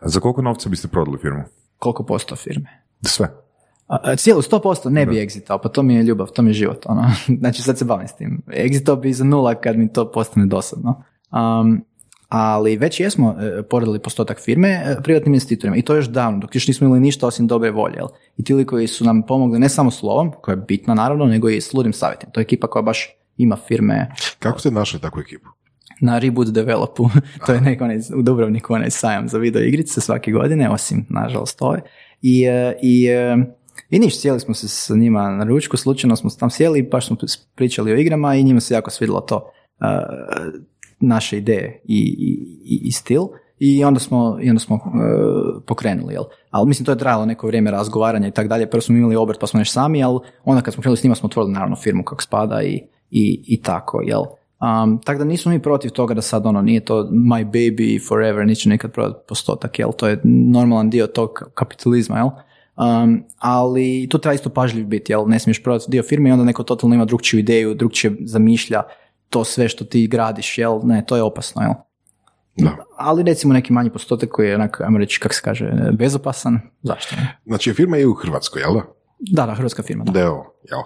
A 0.00 0.08
Za 0.08 0.20
koliko 0.20 0.42
novca 0.42 0.68
biste 0.68 0.88
prodali 0.88 1.18
firmu? 1.18 1.42
Koliko 1.76 2.02
posto 2.04 2.36
firme? 2.36 2.82
Sve. 3.02 3.41
Cijelu, 4.16 4.42
sto 4.42 4.58
posto 4.58 4.90
ne 4.90 5.06
bi 5.06 5.16
exitao, 5.16 5.58
pa 5.62 5.68
to 5.68 5.82
mi 5.82 5.94
je 5.94 6.02
ljubav, 6.02 6.26
to 6.26 6.42
mi 6.42 6.50
je 6.50 6.54
život. 6.54 6.86
Ono. 6.86 7.10
Znači 7.40 7.62
sad 7.62 7.78
se 7.78 7.84
bavim 7.84 8.08
s 8.08 8.16
tim. 8.16 8.42
Exitao 8.46 9.00
bi 9.00 9.12
za 9.12 9.24
nula 9.24 9.54
kad 9.54 9.78
mi 9.78 9.92
to 9.92 10.10
postane 10.10 10.46
dosadno. 10.46 11.02
Um, 11.30 11.84
ali 12.28 12.76
već 12.76 13.00
jesmo 13.00 13.36
e, 13.40 13.62
prodali 13.62 13.98
postotak 13.98 14.40
firme 14.40 14.68
e, 14.68 14.96
privatnim 15.02 15.34
investitorima 15.34 15.76
i 15.76 15.82
to 15.82 15.94
još 15.94 16.08
davno, 16.08 16.38
dok 16.38 16.54
još 16.54 16.68
nismo 16.68 16.86
imali 16.86 17.00
ništa 17.00 17.26
osim 17.26 17.46
dobre 17.46 17.70
volje. 17.70 17.96
Jel? 17.96 18.06
I 18.36 18.44
ti 18.44 18.64
koji 18.66 18.86
su 18.86 19.04
nam 19.04 19.22
pomogli 19.22 19.58
ne 19.58 19.68
samo 19.68 19.90
slovom, 19.90 20.32
koja 20.40 20.52
je 20.52 20.64
bitna 20.68 20.94
naravno, 20.94 21.26
nego 21.26 21.48
i 21.48 21.60
s 21.60 21.72
ludim 21.74 21.92
savjetima. 21.92 22.32
To 22.32 22.40
je 22.40 22.42
ekipa 22.42 22.66
koja 22.66 22.82
baš 22.82 23.08
ima 23.36 23.56
firme 23.56 24.10
Kako 24.38 24.58
ste 24.58 24.70
našli 24.70 25.00
takvu 25.00 25.20
ekipu? 25.20 25.48
na 26.02 26.18
Reboot 26.18 26.48
Developu. 26.48 27.10
to 27.46 27.52
je 27.52 27.60
neko 27.60 27.84
onaj, 27.84 27.98
u 28.16 28.22
Dubrovniku 28.22 28.74
onaj 28.74 28.90
sajam 28.90 29.28
za 29.28 29.38
video 29.38 29.62
igrice 29.62 30.00
svake 30.00 30.32
godine, 30.32 30.70
osim 30.70 31.06
nažalost 31.08 31.62
ove. 31.62 31.80
I, 32.22 32.44
e, 32.44 32.74
i, 32.82 33.08
i 33.92 33.98
ništa, 33.98 34.20
sjeli 34.20 34.40
smo 34.40 34.54
se 34.54 34.68
s 34.68 34.90
njima 34.96 35.30
na 35.30 35.44
ručku, 35.44 35.76
slučajno 35.76 36.16
smo 36.16 36.30
tam 36.30 36.50
sjeli 36.50 36.78
i 36.78 36.82
baš 36.82 37.06
smo 37.06 37.16
pričali 37.54 37.92
o 37.92 37.96
igrama 37.96 38.34
i 38.34 38.42
njima 38.42 38.60
se 38.60 38.74
jako 38.74 38.90
svidjelo 38.90 39.20
to 39.20 39.50
e, 39.80 39.84
naše 41.00 41.38
ideje 41.38 41.82
i, 41.84 41.98
i, 42.64 42.80
i- 42.88 42.92
stil. 42.92 43.22
I 43.58 43.84
onda 43.84 44.00
smo, 44.00 44.38
i 44.42 44.48
onda 44.50 44.60
smo 44.60 44.76
e, 44.76 44.80
pokrenuli, 45.66 46.14
jel? 46.14 46.22
Ali 46.50 46.68
mislim, 46.68 46.86
to 46.86 46.92
je 46.92 46.98
trajalo 46.98 47.26
neko 47.26 47.46
vrijeme 47.46 47.70
razgovaranja 47.70 48.28
i 48.28 48.30
tako 48.30 48.48
dalje. 48.48 48.70
Prvo 48.70 48.80
smo 48.80 48.96
imali 48.96 49.16
obrt 49.16 49.40
pa 49.40 49.46
smo 49.46 49.60
još 49.60 49.70
sami, 49.70 50.04
ali 50.04 50.18
onda 50.44 50.62
kad 50.62 50.74
smo 50.74 50.80
krenuli 50.82 50.96
s 50.96 51.04
njima 51.04 51.14
smo 51.14 51.26
otvorili 51.26 51.52
naravno 51.52 51.76
firmu 51.76 52.04
kako 52.04 52.22
spada 52.22 52.62
i, 52.62 52.82
i, 53.10 53.44
i 53.46 53.62
tako, 53.62 54.00
jel? 54.00 54.20
Um, 54.20 55.00
tako 55.04 55.18
da 55.18 55.24
nismo 55.24 55.52
mi 55.52 55.62
protiv 55.62 55.90
toga 55.90 56.14
da 56.14 56.22
sad 56.22 56.46
ono 56.46 56.62
nije 56.62 56.80
to 56.80 57.08
my 57.10 57.50
baby 57.50 58.08
forever, 58.08 58.46
neće 58.46 58.68
nekad 58.68 58.92
prodati 58.92 59.24
postotak, 59.28 59.78
jel? 59.78 59.90
To 59.96 60.08
je 60.08 60.20
normalan 60.24 60.90
dio 60.90 61.06
tog 61.06 61.30
kapitalizma, 61.54 62.16
jel? 62.18 62.28
Um, 62.76 63.24
ali 63.38 64.08
tu 64.10 64.18
treba 64.18 64.34
isto 64.34 64.50
pažljiv 64.50 64.86
biti, 64.86 65.12
jel? 65.12 65.24
Ne 65.26 65.38
smiješ 65.38 65.62
prodati 65.62 65.90
dio 65.90 66.02
firme 66.02 66.28
i 66.28 66.32
onda 66.32 66.44
neko 66.44 66.62
totalno 66.62 66.94
ima 66.94 67.04
drugčiju 67.04 67.40
ideju, 67.40 67.74
drugčije 67.74 68.16
zamišlja 68.20 68.82
to 69.28 69.44
sve 69.44 69.68
što 69.68 69.84
ti 69.84 70.06
gradiš, 70.06 70.58
jel? 70.58 70.80
Ne, 70.84 71.04
to 71.06 71.16
je 71.16 71.22
opasno, 71.22 71.62
jel? 71.62 71.72
Da. 72.56 72.76
Ali 72.96 73.22
recimo 73.22 73.54
neki 73.54 73.72
manji 73.72 73.90
postotak 73.90 74.28
koji 74.28 74.48
je 74.48 74.54
onak, 74.54 74.80
ajmo 74.80 74.98
reći, 74.98 75.20
kako 75.20 75.34
se 75.34 75.40
kaže, 75.44 75.72
bezopasan, 75.92 76.60
zašto 76.82 77.16
ne? 77.16 77.38
Znači, 77.46 77.74
firma 77.74 77.96
je 77.96 78.06
u 78.06 78.14
Hrvatskoj, 78.14 78.62
jel 78.62 78.74
da? 78.74 78.82
Da, 79.30 79.46
da, 79.46 79.54
hrvatska 79.54 79.82
firma, 79.82 80.04
da. 80.04 80.12
Deo, 80.12 80.44
jel? 80.70 80.80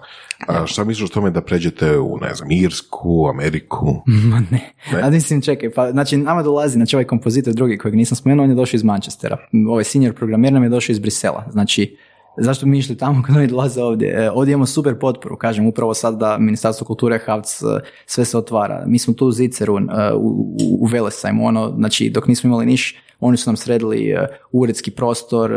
A 0.49 0.67
šta 0.67 0.85
misliš 0.85 1.11
o 1.11 1.15
tome 1.15 1.31
da 1.31 1.41
pređete 1.41 1.99
u, 1.99 2.19
ne 2.19 2.35
znam, 2.35 2.51
Irsku, 2.51 3.27
Ameriku? 3.29 4.03
Ma 4.31 4.43
ne. 4.51 4.73
A 5.03 5.11
mislim, 5.11 5.43
čekaj, 5.43 5.71
pa 5.71 5.91
znači 5.93 6.17
nama 6.17 6.43
dolazi, 6.43 6.73
znači 6.73 6.97
ovaj 6.97 7.05
kompozitor 7.05 7.55
drugi 7.55 7.79
kojeg 7.79 7.95
nisam 7.95 8.17
spomenuo, 8.17 8.45
on 8.45 8.51
je 8.51 8.57
došao 8.57 8.77
iz 8.77 8.85
Manchestera. 8.85 9.37
Ovaj 9.69 9.85
senior 9.85 10.15
programer 10.15 10.53
nam 10.53 10.63
je 10.63 10.69
došao 10.69 10.93
iz 10.93 10.99
Brisela. 10.99 11.45
Znači, 11.51 11.97
zašto 12.37 12.67
bi 12.67 12.71
mi 12.71 12.79
išli 12.79 12.97
tamo 12.97 13.23
kad 13.27 13.37
oni 13.37 13.47
dolaze 13.47 13.83
ovdje? 13.83 14.25
E, 14.25 14.31
ovdje 14.31 14.53
imamo 14.53 14.67
super 14.67 14.99
potporu, 14.99 15.37
kažem, 15.37 15.67
upravo 15.67 15.95
sad 15.95 16.19
da 16.19 16.39
Ministarstvo 16.39 16.87
kulture, 16.87 17.19
Havc, 17.27 17.63
e, 17.63 17.65
sve 18.07 18.25
se 18.25 18.39
otvara. 18.39 18.85
Mi 18.87 18.99
smo 18.99 19.15
tu 19.15 19.27
u 19.27 19.33
Ziceru, 19.33 19.79
e, 19.79 20.13
u, 20.15 20.29
u, 20.29 20.79
u 20.81 20.87
Velesajmu, 20.87 21.47
ono, 21.47 21.75
znači, 21.77 22.11
dok 22.11 22.27
nismo 22.27 22.49
imali 22.49 22.67
niš, 22.67 22.97
oni 23.21 23.37
su 23.37 23.51
nam 23.51 23.57
sredili 23.57 24.15
uredski 24.53 24.91
prostor, 24.91 25.53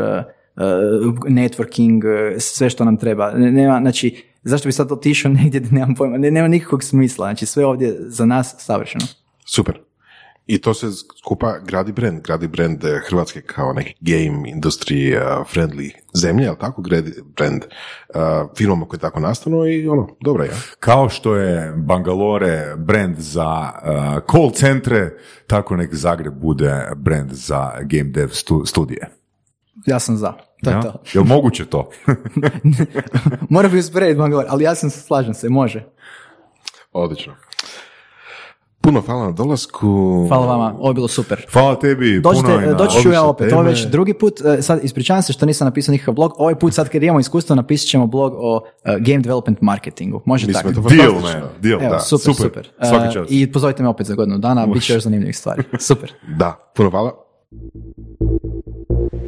networking, 1.25 2.03
e, 2.35 2.39
sve 2.39 2.69
što 2.69 2.85
nam 2.85 2.97
treba. 2.97 3.31
Ne- 3.31 3.51
Nema, 3.51 3.79
znači, 3.81 4.23
zašto 4.43 4.67
bi 4.67 4.71
sad 4.71 4.91
otišao 4.91 5.31
negdje 5.43 5.59
da 5.59 5.69
nemam 5.71 5.95
pojma, 5.95 6.17
ne, 6.17 6.31
nema 6.31 6.47
nikakvog 6.47 6.83
smisla, 6.83 7.25
znači 7.25 7.45
sve 7.45 7.65
ovdje 7.65 7.95
za 7.99 8.25
nas 8.25 8.55
savršeno. 8.57 9.05
Super. 9.45 9.79
I 10.45 10.57
to 10.57 10.73
se 10.73 10.87
skupa 11.19 11.59
gradi 11.59 11.91
brand, 11.91 12.21
gradi 12.21 12.47
brand 12.47 12.83
eh, 12.83 13.01
Hrvatske 13.09 13.41
kao 13.41 13.73
neki 13.73 13.95
game 13.99 14.51
industry 14.51 15.19
friendly 15.45 15.91
zemlje, 16.13 16.43
jel 16.43 16.55
tako? 16.55 16.81
Gradi 16.81 17.13
brand 17.37 17.61
firmama 18.57 18.85
koje 18.85 18.99
tako 18.99 19.19
nastanu 19.19 19.65
i 19.65 19.87
ono, 19.87 20.07
dobro 20.21 20.43
je. 20.43 20.51
Kao 20.79 21.09
što 21.09 21.35
je 21.35 21.73
Bangalore 21.77 22.75
brand 22.77 23.17
za 23.17 23.45
uh, 23.73 23.89
call 24.31 24.51
centre, 24.51 25.09
tako 25.47 25.75
nek 25.75 25.93
Zagreb 25.93 26.33
bude 26.33 26.89
brand 26.95 27.31
za 27.31 27.71
game 27.81 28.09
dev 28.09 28.27
stu- 28.27 28.65
studije. 28.65 29.07
Ja 29.85 29.99
sam 29.99 30.17
za. 30.17 30.33
To 30.63 30.69
je 30.69 30.73
Ja? 30.73 30.81
to. 30.81 30.93
Jel 31.13 31.23
moguće 31.23 31.65
to? 31.65 31.89
Mora 33.49 33.69
bi 33.69 33.79
usporediti 33.79 34.17
Bangalore, 34.17 34.47
ali 34.49 34.63
ja 34.63 34.75
sam 34.75 34.89
slažem 34.89 35.33
se, 35.33 35.49
može. 35.49 35.85
Odlično. 36.93 37.33
Puno 38.81 39.01
hvala 39.01 39.25
na 39.25 39.31
dolasku. 39.31 39.87
Hvala 40.27 40.45
vama, 40.45 40.75
ovo 40.79 40.89
je 40.89 40.93
bilo 40.93 41.07
super. 41.07 41.45
Hvala 41.53 41.79
tebi, 41.79 42.19
Dođite, 42.19 42.45
puno 42.45 42.59
je 42.59 42.67
na 42.67 42.73
doći 42.73 43.01
ću 43.01 43.11
ja 43.11 43.23
opet, 43.23 43.53
ovo 43.53 43.61
je 43.61 43.69
već 43.69 43.85
drugi 43.85 44.13
put, 44.13 44.41
e, 44.41 44.61
sad 44.61 44.79
ispričavam 44.83 45.21
se 45.23 45.33
što 45.33 45.45
nisam 45.45 45.65
napisao 45.65 45.91
nikakav 45.91 46.13
blog, 46.13 46.33
ovaj 46.37 46.55
put 46.55 46.73
sad 46.73 46.89
kad 46.89 47.03
imamo 47.03 47.19
iskustvo 47.19 47.55
napisat 47.55 47.87
ćemo 47.87 48.07
blog 48.07 48.33
o 48.37 48.61
e, 48.85 48.97
game 48.99 49.19
development 49.19 49.61
marketingu, 49.61 50.21
može 50.25 50.47
Mislim, 50.47 50.73
tako? 50.73 50.89
je 50.89 50.97
Deal, 50.97 51.13
man, 51.13 51.49
deal, 51.61 51.81
Evo, 51.81 51.91
da, 51.91 51.99
super, 51.99 52.33
super. 52.35 52.69
E, 52.79 52.85
Svaki 52.85 53.13
čas. 53.13 53.27
I 53.29 53.51
pozovite 53.51 53.83
me 53.83 53.89
opet 53.89 54.07
za 54.07 54.15
godinu 54.15 54.37
dana, 54.37 54.65
bit 54.67 54.83
će 54.83 54.93
još 54.93 55.03
zanimljivih 55.03 55.37
stvari. 55.37 55.63
Super. 55.79 56.13
Da, 56.39 56.71
puno 56.75 56.89
hvala. 56.89 57.11